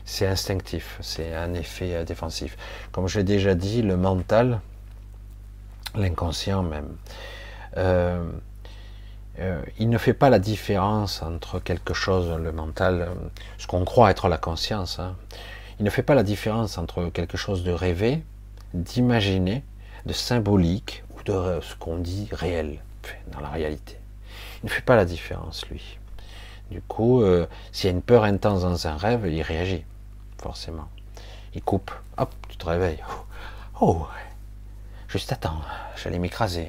C'est 0.04 0.26
instinctif, 0.26 0.98
c'est 1.00 1.34
un 1.34 1.54
effet 1.54 2.04
défensif. 2.04 2.56
Comme 2.90 3.06
j'ai 3.06 3.22
déjà 3.22 3.54
dit, 3.54 3.82
le 3.82 3.96
mental, 3.96 4.60
l'inconscient 5.94 6.62
même. 6.62 6.96
Euh, 7.76 8.24
euh, 9.38 9.62
il 9.78 9.88
ne 9.88 9.98
fait 9.98 10.12
pas 10.12 10.30
la 10.30 10.38
différence 10.38 11.22
entre 11.22 11.58
quelque 11.58 11.94
chose, 11.94 12.30
le 12.30 12.52
mental, 12.52 13.08
ce 13.58 13.66
qu'on 13.66 13.84
croit 13.84 14.10
être 14.10 14.28
la 14.28 14.38
conscience. 14.38 14.98
Hein. 14.98 15.16
Il 15.78 15.84
ne 15.84 15.90
fait 15.90 16.02
pas 16.02 16.14
la 16.14 16.22
différence 16.22 16.78
entre 16.78 17.08
quelque 17.08 17.36
chose 17.36 17.64
de 17.64 17.72
rêvé, 17.72 18.22
d'imaginer, 18.74 19.64
de 20.06 20.12
symbolique 20.12 21.04
ou 21.16 21.22
de 21.22 21.60
ce 21.62 21.74
qu'on 21.76 21.96
dit 21.96 22.28
réel 22.32 22.80
dans 23.32 23.40
la 23.40 23.48
réalité. 23.48 23.98
Il 24.62 24.66
ne 24.66 24.70
fait 24.70 24.82
pas 24.82 24.96
la 24.96 25.04
différence, 25.04 25.66
lui. 25.68 25.98
Du 26.70 26.80
coup, 26.82 27.22
euh, 27.22 27.46
s'il 27.72 27.90
y 27.90 27.92
a 27.92 27.96
une 27.96 28.02
peur 28.02 28.24
intense 28.24 28.62
dans 28.62 28.86
un 28.86 28.96
rêve, 28.96 29.26
il 29.30 29.42
réagit, 29.42 29.84
forcément. 30.40 30.88
Il 31.54 31.62
coupe, 31.62 31.90
hop, 32.16 32.34
tu 32.48 32.56
te 32.56 32.66
réveilles. 32.66 33.02
Oh, 33.80 34.06
Juste 35.08 35.32
attends, 35.32 35.60
j'allais 35.96 36.18
m'écraser. 36.18 36.68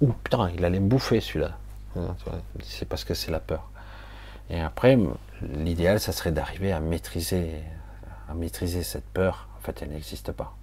Ou 0.00 0.12
putain, 0.12 0.50
il 0.54 0.64
allait 0.64 0.78
me 0.78 0.88
bouffer 0.88 1.20
celui-là. 1.20 1.56
Hein, 1.96 2.16
c'est 2.62 2.88
parce 2.88 3.04
que 3.04 3.14
c'est 3.14 3.30
la 3.30 3.40
peur. 3.40 3.70
Et 4.50 4.60
après, 4.60 4.98
l'idéal, 5.42 6.00
ça 6.00 6.12
serait 6.12 6.32
d'arriver 6.32 6.72
à 6.72 6.80
maîtriser, 6.80 7.62
à 8.28 8.34
maîtriser 8.34 8.82
cette 8.82 9.06
peur. 9.06 9.48
En 9.58 9.60
fait, 9.60 9.82
elle 9.82 9.90
n'existe 9.90 10.32
pas. 10.32 10.56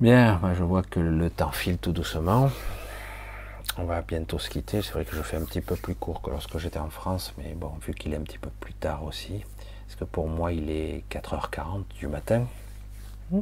Bien, 0.00 0.40
je 0.54 0.62
vois 0.62 0.82
que 0.82 1.00
le 1.00 1.28
temps 1.28 1.50
file 1.50 1.78
tout 1.78 1.92
doucement. 1.92 2.50
On 3.76 3.84
va 3.84 4.02
bientôt 4.02 4.38
se 4.38 4.48
quitter. 4.48 4.82
C'est 4.82 4.92
vrai 4.92 5.04
que 5.04 5.14
je 5.14 5.22
fais 5.22 5.36
un 5.36 5.44
petit 5.44 5.60
peu 5.60 5.76
plus 5.76 5.94
court 5.94 6.22
que 6.22 6.30
lorsque 6.30 6.58
j'étais 6.58 6.78
en 6.78 6.90
France, 6.90 7.34
mais 7.38 7.54
bon, 7.54 7.72
vu 7.82 7.94
qu'il 7.94 8.12
est 8.14 8.16
un 8.16 8.22
petit 8.22 8.38
peu 8.38 8.50
plus 8.60 8.74
tard 8.74 9.04
aussi, 9.04 9.44
parce 9.86 9.96
que 9.96 10.04
pour 10.04 10.28
moi, 10.28 10.52
il 10.52 10.70
est 10.70 11.04
4h40 11.10 11.84
du 11.98 12.06
matin. 12.06 12.46
Hmm. 13.30 13.40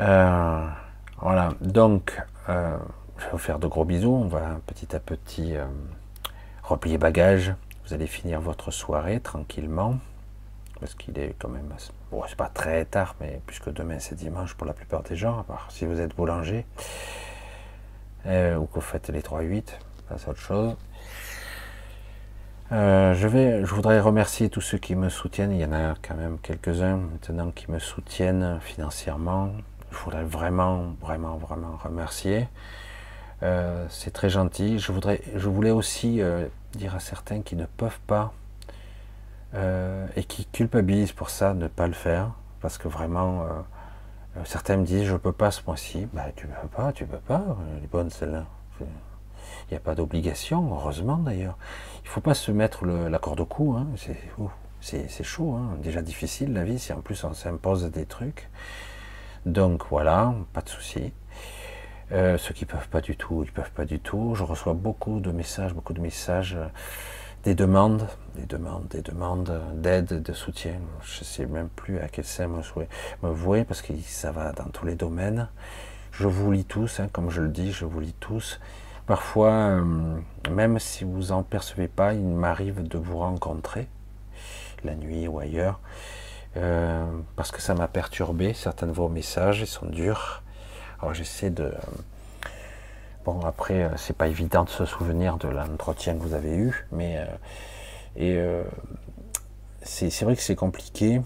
Euh, 0.00 0.68
voilà, 1.20 1.50
donc 1.60 2.20
euh, 2.48 2.76
je 3.18 3.24
vais 3.24 3.30
vous 3.32 3.38
faire 3.38 3.58
de 3.58 3.66
gros 3.66 3.84
bisous. 3.84 4.14
On 4.14 4.26
va 4.26 4.60
petit 4.66 4.94
à 4.94 5.00
petit 5.00 5.56
euh, 5.56 5.64
replier 6.62 6.98
bagages. 6.98 7.54
Vous 7.86 7.94
allez 7.94 8.06
finir 8.06 8.40
votre 8.40 8.70
soirée 8.70 9.20
tranquillement. 9.20 9.98
Parce 10.80 10.94
qu'il 10.94 11.18
est 11.18 11.34
quand 11.38 11.48
même. 11.48 11.72
Bon, 12.10 12.22
c'est 12.28 12.36
pas 12.36 12.50
très 12.52 12.84
tard, 12.84 13.16
mais 13.20 13.40
puisque 13.46 13.72
demain 13.72 13.98
c'est 13.98 14.14
dimanche 14.14 14.54
pour 14.54 14.66
la 14.66 14.74
plupart 14.74 15.02
des 15.02 15.16
gens, 15.16 15.40
à 15.40 15.44
part 15.44 15.68
si 15.70 15.86
vous 15.86 16.00
êtes 16.00 16.14
boulanger 16.14 16.66
ou 18.26 18.66
que 18.66 18.74
vous 18.74 18.80
faites 18.80 19.08
les 19.08 19.20
3-8, 19.20 19.62
c'est 20.16 20.28
autre 20.28 20.40
chose. 20.40 20.76
je, 22.72 23.26
vais, 23.28 23.64
je 23.64 23.72
voudrais 23.72 24.00
remercier 24.00 24.50
tous 24.50 24.60
ceux 24.60 24.78
qui 24.78 24.96
me 24.96 25.08
soutiennent. 25.08 25.52
Il 25.52 25.60
y 25.60 25.64
en 25.64 25.72
a 25.72 25.94
quand 26.02 26.16
même 26.16 26.38
quelques-uns 26.40 26.96
maintenant 26.96 27.52
qui 27.52 27.70
me 27.70 27.78
soutiennent 27.78 28.58
financièrement, 28.60 29.52
je 29.92 29.96
voudrais 29.98 30.24
vraiment, 30.24 30.94
vraiment, 31.00 31.36
vraiment 31.36 31.78
remercier. 31.82 32.48
Euh, 33.42 33.86
c'est 33.90 34.12
très 34.12 34.30
gentil. 34.30 34.78
Je, 34.78 34.92
voudrais, 34.92 35.20
je 35.34 35.48
voulais 35.48 35.70
aussi 35.70 36.20
euh, 36.20 36.46
dire 36.72 36.94
à 36.94 37.00
certains 37.00 37.42
qui 37.42 37.56
ne 37.56 37.66
peuvent 37.66 38.00
pas 38.06 38.32
euh, 39.54 40.06
et 40.16 40.24
qui 40.24 40.46
culpabilisent 40.46 41.12
pour 41.12 41.30
ça 41.30 41.54
de 41.54 41.60
ne 41.60 41.68
pas 41.68 41.86
le 41.86 41.92
faire, 41.92 42.32
parce 42.60 42.78
que 42.78 42.88
vraiment, 42.88 43.46
certains 44.44 44.76
me 44.76 44.84
disent 44.84 45.04
je 45.04 45.16
peux 45.16 45.32
pas 45.32 45.50
ce 45.50 45.62
mois-ci. 45.66 46.08
Bah, 46.12 46.26
tu 46.34 46.46
peux 46.46 46.68
pas, 46.68 46.92
tu 46.92 47.06
peux 47.06 47.18
pas, 47.18 47.56
les 47.80 47.86
bonnes 47.86 48.10
celles-là. 48.10 48.44
Il 48.80 49.72
n'y 49.72 49.76
a 49.76 49.80
pas 49.80 49.94
d'obligation, 49.94 50.74
heureusement 50.74 51.16
d'ailleurs. 51.16 51.56
Il 52.02 52.06
ne 52.06 52.10
faut 52.10 52.20
pas 52.20 52.34
se 52.34 52.52
mettre 52.52 52.86
la 52.86 53.18
corde 53.18 53.40
au 53.40 53.46
cou. 53.46 53.76
Hein. 53.76 53.86
C'est 54.80 55.24
chaud, 55.24 55.54
hein. 55.54 55.76
déjà 55.82 56.02
difficile 56.02 56.52
la 56.52 56.64
vie 56.64 56.78
si 56.78 56.92
en 56.92 57.00
plus 57.00 57.24
on 57.24 57.34
s'impose 57.34 57.90
des 57.90 58.06
trucs. 58.06 58.48
Donc 59.44 59.84
voilà, 59.90 60.34
pas 60.52 60.60
de 60.60 60.68
souci. 60.68 61.12
Euh, 62.12 62.38
ceux 62.38 62.54
qui 62.54 62.66
peuvent 62.66 62.88
pas 62.88 63.00
du 63.00 63.16
tout, 63.16 63.42
ils 63.44 63.50
peuvent 63.50 63.72
pas 63.72 63.84
du 63.84 63.98
tout. 63.98 64.34
Je 64.34 64.44
reçois 64.44 64.74
beaucoup 64.74 65.18
de 65.18 65.32
messages, 65.32 65.74
beaucoup 65.74 65.92
de 65.92 66.00
messages, 66.00 66.54
euh, 66.54 66.66
des 67.42 67.54
demandes, 67.54 68.06
des 68.36 68.46
demandes, 68.46 68.86
des 68.88 69.02
demandes 69.02 69.60
d'aide, 69.74 70.22
de 70.22 70.32
soutien. 70.32 70.74
Je 71.02 71.24
sais 71.24 71.46
même 71.46 71.68
plus 71.68 71.98
à 71.98 72.08
quel 72.08 72.24
sein 72.24 72.48
me, 72.48 73.28
vouer 73.30 73.64
parce 73.64 73.82
que 73.82 73.92
ça 74.04 74.30
va 74.30 74.52
dans 74.52 74.68
tous 74.68 74.86
les 74.86 74.94
domaines. 74.94 75.48
Je 76.12 76.28
vous 76.28 76.52
lis 76.52 76.64
tous, 76.64 77.00
hein, 77.00 77.08
comme 77.12 77.30
je 77.30 77.42
le 77.42 77.48
dis, 77.48 77.72
je 77.72 77.84
vous 77.84 78.00
lis 78.00 78.14
tous. 78.20 78.60
Parfois, 79.06 79.50
euh, 79.50 80.18
même 80.50 80.78
si 80.78 81.04
vous 81.04 81.32
en 81.32 81.42
percevez 81.42 81.88
pas, 81.88 82.14
il 82.14 82.26
m'arrive 82.26 82.86
de 82.86 82.98
vous 82.98 83.18
rencontrer 83.18 83.88
la 84.84 84.94
nuit 84.94 85.26
ou 85.26 85.38
ailleurs 85.38 85.80
parce 87.36 87.50
que 87.50 87.60
ça 87.60 87.74
m'a 87.74 87.86
perturbé. 87.86 88.54
Certains 88.54 88.86
de 88.86 88.92
vos 88.92 89.10
messages, 89.10 89.60
ils 89.60 89.66
sont 89.66 89.84
durs. 89.84 90.42
Alors 91.00 91.14
j'essaie 91.14 91.50
de... 91.50 91.72
Bon, 93.24 93.40
après, 93.40 93.82
euh, 93.82 93.96
c'est 93.96 94.16
pas 94.16 94.28
évident 94.28 94.64
de 94.64 94.70
se 94.70 94.84
souvenir 94.84 95.36
de 95.36 95.48
l'entretien 95.48 96.14
que 96.14 96.20
vous 96.20 96.34
avez 96.34 96.54
eu, 96.54 96.86
mais... 96.92 97.18
Euh, 97.18 97.26
et 98.18 98.40
c'est 99.82 100.24
vrai 100.24 100.36
que 100.36 100.42
c'est 100.42 100.54
compliqué 100.54 101.20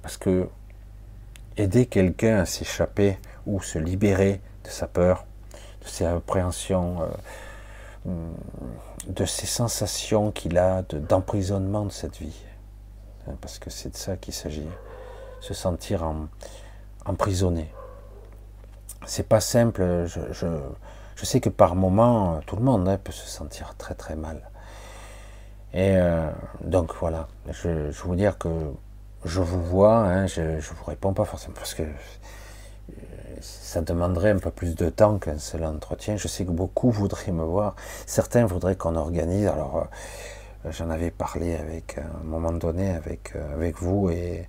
parce 0.00 0.16
que 0.16 0.48
aider 1.56 1.86
quelqu'un 1.86 2.38
à 2.38 2.46
s'échapper 2.46 3.18
ou 3.46 3.60
se 3.60 3.78
libérer 3.78 4.40
de 4.64 4.68
sa 4.68 4.86
peur, 4.86 5.24
de 5.82 5.88
ses 5.88 6.04
appréhensions, 6.04 7.02
euh, 8.06 8.14
de 9.08 9.24
ces 9.24 9.46
sensations 9.46 10.30
qu'il 10.30 10.56
a 10.56 10.82
d'emprisonnement 10.82 11.84
de, 11.84 11.90
cette 11.90 12.18
vie. 12.18 12.44
Hein, 13.26 13.32
parce 13.40 13.58
que 13.58 13.70
c'est 13.70 13.90
de 13.90 13.96
ça 13.96 14.16
qu'il 14.16 14.34
s'agit. 14.34 14.68
Se 15.40 15.54
sentir 15.54 16.08
emprisonné. 17.06 17.72
C'est 19.06 19.28
pas 19.28 19.40
simple. 19.40 20.06
Je, 20.06 21.24
sais 21.24 21.40
que 21.40 21.48
par 21.48 21.74
moments, 21.74 22.40
tout 22.46 22.56
le 22.56 22.62
monde 22.62 22.88
hein, 22.88 22.98
peut 23.02 23.12
se 23.12 23.26
sentir 23.26 23.74
très 23.76 23.94
très 23.94 24.16
mal. 24.16 24.50
Et 25.72 25.96
euh, 25.96 26.30
donc 26.62 26.94
voilà, 27.00 27.28
je, 27.50 27.90
je 27.90 28.02
veux 28.02 28.16
dire 28.16 28.38
que 28.38 28.48
je 29.24 29.40
vous 29.40 29.62
vois, 29.62 29.98
hein, 29.98 30.26
je 30.26 30.40
ne 30.40 30.60
vous 30.60 30.84
réponds 30.84 31.12
pas 31.12 31.24
forcément 31.24 31.54
parce 31.54 31.74
que 31.74 31.82
euh, 31.82 31.86
ça 33.40 33.80
demanderait 33.80 34.30
un 34.30 34.38
peu 34.38 34.50
plus 34.50 34.74
de 34.74 34.88
temps 34.90 35.18
qu'un 35.18 35.38
seul 35.38 35.64
entretien. 35.64 36.16
Je 36.16 36.26
sais 36.26 36.44
que 36.44 36.50
beaucoup 36.50 36.90
voudraient 36.90 37.32
me 37.32 37.44
voir. 37.44 37.76
Certains 38.06 38.46
voudraient 38.46 38.76
qu'on 38.76 38.96
organise. 38.96 39.46
Alors, 39.46 39.86
euh, 40.64 40.70
j'en 40.72 40.90
avais 40.90 41.10
parlé 41.10 41.54
avec, 41.54 41.98
à 41.98 42.02
un 42.02 42.24
moment 42.24 42.52
donné 42.52 42.90
avec, 42.90 43.34
avec 43.54 43.76
vous 43.76 44.10
et, 44.10 44.48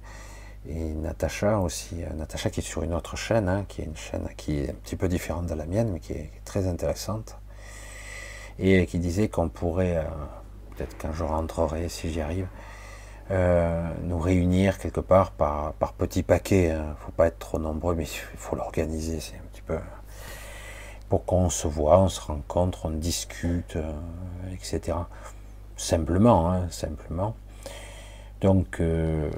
et 0.68 0.94
Natacha 0.94 1.60
aussi. 1.60 1.96
Natacha 2.16 2.50
qui 2.50 2.60
est 2.60 2.64
sur 2.64 2.84
une 2.84 2.94
autre 2.94 3.16
chaîne, 3.16 3.50
hein, 3.50 3.66
qui 3.68 3.82
est 3.82 3.86
une 3.86 3.98
chaîne 3.98 4.28
qui 4.38 4.60
est 4.60 4.70
un 4.72 4.76
petit 4.76 4.96
peu 4.96 5.08
différente 5.08 5.48
de 5.48 5.54
la 5.56 5.66
mienne, 5.66 5.92
mais 5.92 6.00
qui 6.00 6.14
est, 6.14 6.32
très 6.46 6.68
intéressante. 6.68 7.38
Et 8.60 8.86
qui 8.86 9.00
disait 9.00 9.28
qu'on 9.30 9.50
pourrait, 9.50 10.06
peut-être 10.76 10.98
qu'un 10.98 11.14
jour 11.14 11.30
rentrerai 11.30 11.90
si 11.90 12.12
j'y 12.12 12.22
arrive, 12.22 12.48
euh, 13.32 13.90
nous 14.04 14.20
réunir 14.20 14.78
quelque 14.78 15.00
part 15.00 15.32
par, 15.32 15.74
par 15.74 15.94
petits 15.94 16.24
paquets. 16.24 16.66
Il 16.66 16.72
hein. 16.72 16.90
ne 16.90 17.06
faut 17.06 17.12
pas 17.12 17.28
être 17.28 17.40
trop 17.40 17.60
nombreux, 17.60 17.96
mais 17.96 18.04
il 18.04 18.38
faut 18.38 18.56
l'organiser. 18.56 19.20
C'est 19.20 19.36
un 19.36 19.48
petit 19.52 19.62
peu 19.62 19.80
pour 21.12 21.26
qu'on 21.26 21.50
se 21.50 21.68
voit, 21.68 22.00
on 22.00 22.10
se 22.10 22.22
rencontre, 22.22 22.86
on 22.86 22.92
discute, 22.92 23.76
euh, 23.76 23.92
etc. 24.54 24.98
Simplement, 25.76 26.52
hein, 26.52 26.68
simplement. 26.70 27.36
Donc 28.42 28.80
euh, 28.80 29.30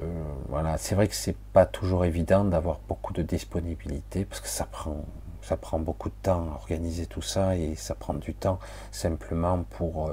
voilà, 0.48 0.78
c'est 0.78 0.94
vrai 0.94 1.08
que 1.08 1.14
c'est 1.14 1.36
pas 1.52 1.66
toujours 1.66 2.04
évident 2.04 2.44
d'avoir 2.44 2.80
beaucoup 2.88 3.12
de 3.12 3.22
disponibilité 3.22 4.24
parce 4.24 4.40
que 4.40 4.48
ça 4.48 4.64
prend 4.64 5.04
ça 5.42 5.58
prend 5.58 5.78
beaucoup 5.78 6.08
de 6.08 6.14
temps 6.22 6.48
à 6.50 6.54
organiser 6.54 7.04
tout 7.04 7.20
ça 7.20 7.54
et 7.54 7.74
ça 7.74 7.94
prend 7.94 8.14
du 8.14 8.32
temps 8.32 8.58
simplement 8.90 9.62
pour 9.64 10.10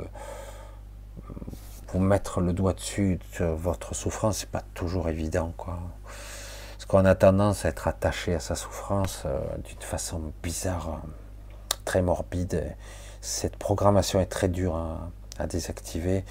vous 1.94 2.00
mettre 2.00 2.40
le 2.42 2.54
doigt 2.54 2.74
dessus 2.74 3.20
de 3.40 3.46
votre 3.46 3.94
souffrance, 3.96 4.40
c'est 4.40 4.50
pas 4.50 4.64
toujours 4.74 5.10
évident, 5.10 5.54
quoi. 5.58 5.80
Parce 6.06 6.86
qu'on 6.86 7.06
a 7.06 7.16
tendance 7.16 7.66
à 7.66 7.70
être 7.70 7.88
attaché 7.88 8.34
à 8.34 8.40
sa 8.40 8.56
souffrance 8.56 9.24
euh, 9.26 9.40
d'une 9.66 9.82
façon 9.82 10.32
bizarre, 10.42 10.90
euh, 10.90 11.78
très 11.86 12.02
morbide. 12.02 12.76
Cette 13.20 13.56
programmation 13.56 14.20
est 14.20 14.26
très 14.28 14.48
dure 14.48 14.76
à, 14.76 15.48
désactiver. 15.48 16.24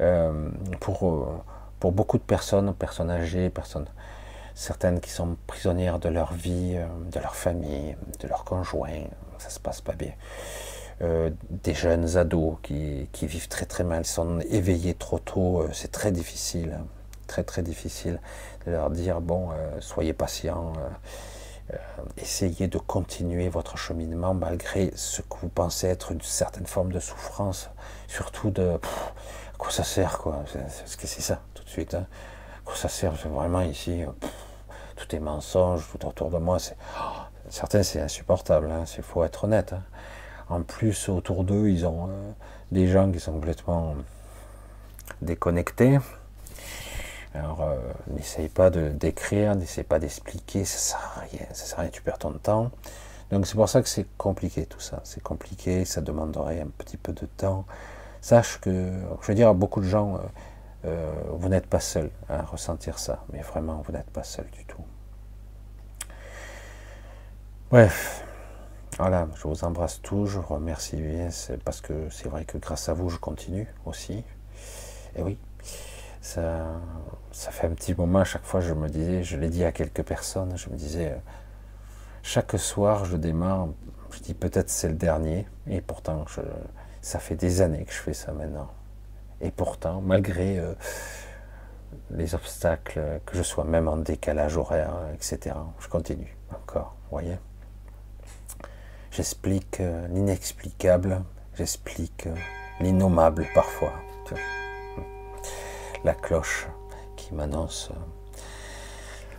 Euh, 0.00 0.50
pour, 0.80 1.42
pour 1.80 1.92
beaucoup 1.92 2.18
de 2.18 2.22
personnes, 2.22 2.72
personnes 2.74 3.10
âgées, 3.10 3.50
personnes, 3.50 3.86
certaines 4.54 5.00
qui 5.00 5.10
sont 5.10 5.36
prisonnières 5.46 5.98
de 5.98 6.08
leur 6.08 6.32
vie, 6.32 6.76
de 7.12 7.20
leur 7.20 7.36
famille, 7.36 7.96
de 8.20 8.28
leur 8.28 8.44
conjoint, 8.44 9.04
ça 9.38 9.50
se 9.50 9.60
passe 9.60 9.80
pas 9.80 9.92
bien. 9.92 10.12
Euh, 11.02 11.30
des 11.50 11.74
jeunes 11.74 12.16
ados 12.16 12.56
qui, 12.62 13.06
vivent 13.22 13.48
très 13.48 13.66
très 13.66 13.84
mal, 13.84 14.06
sont 14.06 14.40
éveillés 14.48 14.94
trop 14.94 15.18
tôt, 15.18 15.60
euh, 15.60 15.68
c'est 15.72 15.92
très 15.92 16.10
difficile, 16.10 16.78
très 17.26 17.44
très 17.44 17.62
difficile 17.62 18.18
de 18.66 18.72
leur 18.72 18.88
dire 18.88 19.20
bon, 19.20 19.50
euh, 19.50 19.80
soyez 19.80 20.14
patients, 20.14 20.72
essayez 22.16 22.68
de 22.68 22.78
continuer 22.78 23.48
votre 23.48 23.76
cheminement 23.76 24.32
malgré 24.32 24.90
ce 24.94 25.20
que 25.20 25.36
vous 25.42 25.48
pensez 25.48 25.88
être 25.88 26.12
une 26.12 26.22
certaine 26.22 26.66
forme 26.66 26.92
de 26.92 27.00
souffrance, 27.00 27.68
surtout 28.08 28.50
de 28.50 28.70
à 28.70 29.58
quoi 29.58 29.70
ça 29.70 29.84
sert 29.84 30.18
quoi, 30.18 30.44
ce 30.86 30.96
que 30.96 31.06
c'est 31.06 31.20
ça 31.20 31.42
de 31.66 31.70
suite, 31.70 31.94
hein. 31.94 32.06
ça 32.74 32.88
sert 32.88 33.12
vraiment 33.12 33.60
ici, 33.60 34.02
tout 34.96 35.14
est 35.14 35.20
mensonge, 35.20 35.86
tout 35.90 36.06
autour 36.06 36.30
de 36.30 36.38
moi, 36.38 36.58
c'est 36.58 36.76
oh, 36.98 37.20
certains 37.50 37.82
c'est 37.82 38.00
insupportable, 38.00 38.68
il 38.68 38.72
hein. 38.72 39.02
faut 39.02 39.24
être 39.24 39.44
honnête. 39.44 39.74
En 40.48 40.62
plus, 40.62 41.08
autour 41.08 41.42
d'eux, 41.44 41.68
ils 41.68 41.86
ont 41.86 42.08
euh, 42.08 42.32
des 42.70 42.86
gens 42.86 43.10
qui 43.10 43.18
sont 43.18 43.32
complètement 43.32 43.96
déconnectés. 45.20 45.98
Alors, 47.34 47.62
euh, 47.62 47.78
n'essaye 48.06 48.48
pas 48.48 48.70
de 48.70 48.88
d'écrire, 48.88 49.56
n'essaye 49.56 49.84
pas 49.84 49.98
d'expliquer, 49.98 50.64
ça 50.64 50.78
sert 50.78 51.12
à 51.16 51.20
rien, 51.20 51.46
ça 51.52 51.66
sert 51.66 51.78
à 51.80 51.82
rien, 51.82 51.90
tu 51.90 52.00
perds 52.00 52.18
ton 52.18 52.32
temps. 52.32 52.70
Donc 53.30 53.46
c'est 53.46 53.56
pour 53.56 53.68
ça 53.68 53.82
que 53.82 53.88
c'est 53.88 54.06
compliqué 54.16 54.66
tout 54.66 54.80
ça, 54.80 55.00
c'est 55.04 55.22
compliqué, 55.22 55.84
ça 55.84 56.00
demanderait 56.00 56.60
un 56.60 56.68
petit 56.78 56.96
peu 56.96 57.12
de 57.12 57.26
temps. 57.26 57.66
Sache 58.20 58.60
que, 58.60 58.92
je 59.20 59.26
veux 59.26 59.34
dire 59.34 59.54
beaucoup 59.54 59.80
de 59.80 59.86
gens, 59.86 60.14
euh, 60.14 60.18
vous 61.32 61.48
n'êtes 61.48 61.66
pas 61.66 61.80
seul 61.80 62.10
à 62.28 62.42
ressentir 62.42 62.98
ça, 62.98 63.24
mais 63.32 63.40
vraiment, 63.40 63.82
vous 63.86 63.92
n'êtes 63.92 64.10
pas 64.10 64.22
seul 64.22 64.46
du 64.50 64.64
tout. 64.64 64.84
Bref, 67.70 68.24
voilà, 68.96 69.28
je 69.34 69.48
vous 69.48 69.64
embrasse 69.64 70.00
tous, 70.00 70.26
je 70.26 70.38
vous 70.38 70.54
remercie 70.54 70.96
bien, 70.96 71.28
parce 71.64 71.80
que 71.80 72.08
c'est 72.10 72.28
vrai 72.28 72.44
que 72.44 72.58
grâce 72.58 72.88
à 72.88 72.94
vous, 72.94 73.10
je 73.10 73.18
continue 73.18 73.66
aussi. 73.84 74.24
Et 75.16 75.22
oui, 75.22 75.38
ça, 76.20 76.66
ça 77.32 77.50
fait 77.50 77.66
un 77.66 77.74
petit 77.74 77.94
moment, 77.94 78.20
à 78.20 78.24
chaque 78.24 78.44
fois, 78.44 78.60
je 78.60 78.72
me 78.72 78.88
disais, 78.88 79.22
je 79.22 79.36
l'ai 79.36 79.50
dit 79.50 79.64
à 79.64 79.72
quelques 79.72 80.02
personnes, 80.02 80.56
je 80.56 80.70
me 80.70 80.76
disais, 80.76 81.10
euh, 81.10 81.16
chaque 82.22 82.58
soir, 82.58 83.04
je 83.04 83.16
démarre, 83.16 83.68
je 84.12 84.20
dis 84.20 84.34
peut-être 84.34 84.70
c'est 84.70 84.88
le 84.88 84.94
dernier, 84.94 85.46
et 85.66 85.80
pourtant, 85.80 86.24
ça 87.02 87.18
fait 87.18 87.36
des 87.36 87.60
années 87.60 87.84
que 87.84 87.92
je 87.92 87.98
fais 87.98 88.14
ça 88.14 88.32
maintenant. 88.32 88.70
Et 89.40 89.50
pourtant, 89.50 90.00
malgré 90.00 90.58
euh, 90.58 90.74
les 92.10 92.34
obstacles, 92.34 93.20
que 93.26 93.36
je 93.36 93.42
sois 93.42 93.64
même 93.64 93.88
en 93.88 93.96
décalage 93.96 94.56
horaire, 94.56 94.94
etc., 95.14 95.56
je 95.78 95.88
continue 95.88 96.36
encore, 96.50 96.96
vous 97.04 97.18
voyez 97.18 97.38
J'explique 99.16 99.80
euh, 99.80 100.06
l'inexplicable, 100.08 101.22
j'explique 101.54 102.26
euh, 102.26 102.34
l'innommable 102.80 103.46
parfois. 103.54 103.94
La 106.04 106.12
cloche 106.12 106.66
qui 107.16 107.32
m'annonce. 107.32 107.90
Euh, 107.92 108.40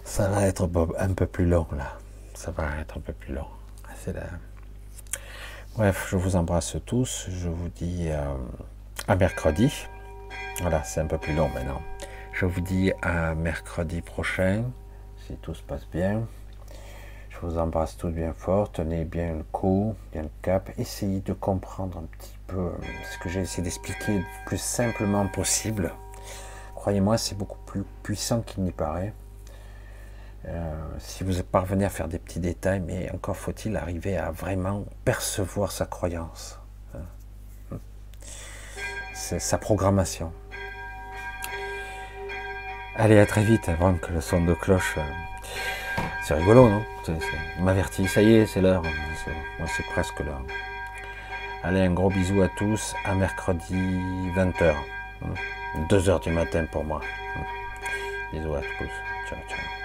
ça 0.03 0.29
va 0.29 0.47
être 0.47 0.67
un 0.97 1.13
peu 1.13 1.27
plus 1.27 1.45
long 1.45 1.67
là. 1.73 1.93
Ça 2.33 2.49
va 2.49 2.75
être 2.81 2.97
un 2.97 3.01
peu 3.01 3.13
plus 3.13 3.35
long. 3.35 3.45
C'est 4.03 4.15
Bref, 5.75 6.07
je 6.09 6.15
vous 6.17 6.35
embrasse 6.35 6.77
tous. 6.87 7.27
Je 7.29 7.47
vous 7.47 7.69
dis 7.69 8.09
à 9.07 9.15
mercredi. 9.15 9.87
Voilà, 10.61 10.83
c'est 10.83 10.99
un 10.99 11.05
peu 11.05 11.17
plus 11.17 11.33
long 11.33 11.49
maintenant. 11.49 11.81
Je 12.33 12.45
vous 12.45 12.61
dis 12.61 12.91
à 13.01 13.35
mercredi 13.35 14.01
prochain, 14.01 14.65
si 15.25 15.35
tout 15.37 15.53
se 15.53 15.63
passe 15.63 15.87
bien. 15.89 16.27
Je 17.29 17.37
vous 17.39 17.57
embrasse 17.57 17.95
tous 17.97 18.09
bien 18.09 18.33
fort, 18.33 18.71
tenez 18.71 19.05
bien 19.05 19.37
le 19.37 19.43
coup, 19.43 19.95
bien 20.11 20.23
le 20.23 20.29
cap, 20.41 20.69
essayez 20.77 21.21
de 21.21 21.33
comprendre 21.33 21.99
un 21.99 22.05
petit 22.17 22.37
peu 22.47 22.57
euh, 22.57 22.71
ce 23.11 23.17
que 23.19 23.29
j'ai 23.29 23.41
essayé 23.41 23.63
d'expliquer 23.63 24.17
le 24.17 24.25
plus 24.45 24.59
simplement 24.59 25.27
possible. 25.27 25.93
Croyez-moi, 26.75 27.17
c'est 27.17 27.37
beaucoup 27.37 27.59
plus 27.65 27.83
puissant 28.01 28.41
qu'il 28.41 28.63
n'y 28.63 28.71
paraît. 28.71 29.13
Euh, 30.45 30.73
si 30.99 31.23
vous 31.23 31.43
parvenez 31.43 31.85
à 31.85 31.89
faire 31.89 32.07
des 32.07 32.19
petits 32.19 32.39
détails, 32.39 32.79
mais 32.79 33.11
encore 33.11 33.37
faut-il 33.37 33.75
arriver 33.77 34.17
à 34.17 34.31
vraiment 34.31 34.85
percevoir 35.05 35.71
sa 35.71 35.85
croyance. 35.85 36.59
Sa 39.39 39.57
programmation. 39.57 40.31
Allez, 42.95 43.19
à 43.19 43.25
très 43.25 43.43
vite 43.43 43.67
avant 43.67 43.93
que 43.95 44.13
le 44.13 44.21
son 44.21 44.41
de 44.41 44.53
cloche 44.53 44.95
euh, 44.97 46.01
c'est 46.23 46.33
rigolo, 46.33 46.69
non? 46.69 46.83
Il 47.57 47.63
m'avertit, 47.63 48.07
ça 48.07 48.21
y 48.21 48.35
est, 48.35 48.45
c'est 48.45 48.61
l'heure. 48.61 48.83
C'est 49.65 49.85
presque 49.85 50.19
l'heure. 50.19 50.41
Allez, 51.63 51.81
un 51.81 51.91
gros 51.91 52.09
bisou 52.09 52.41
à 52.41 52.49
tous. 52.49 52.93
À 53.05 53.15
mercredi 53.15 53.99
20h. 54.35 54.73
2h 55.89 56.23
du 56.23 56.31
matin 56.31 56.65
pour 56.71 56.83
moi. 56.83 57.01
Bisous 58.33 58.55
à 58.55 58.61
tous. 58.61 59.29
Ciao, 59.29 59.39
ciao. 59.49 59.76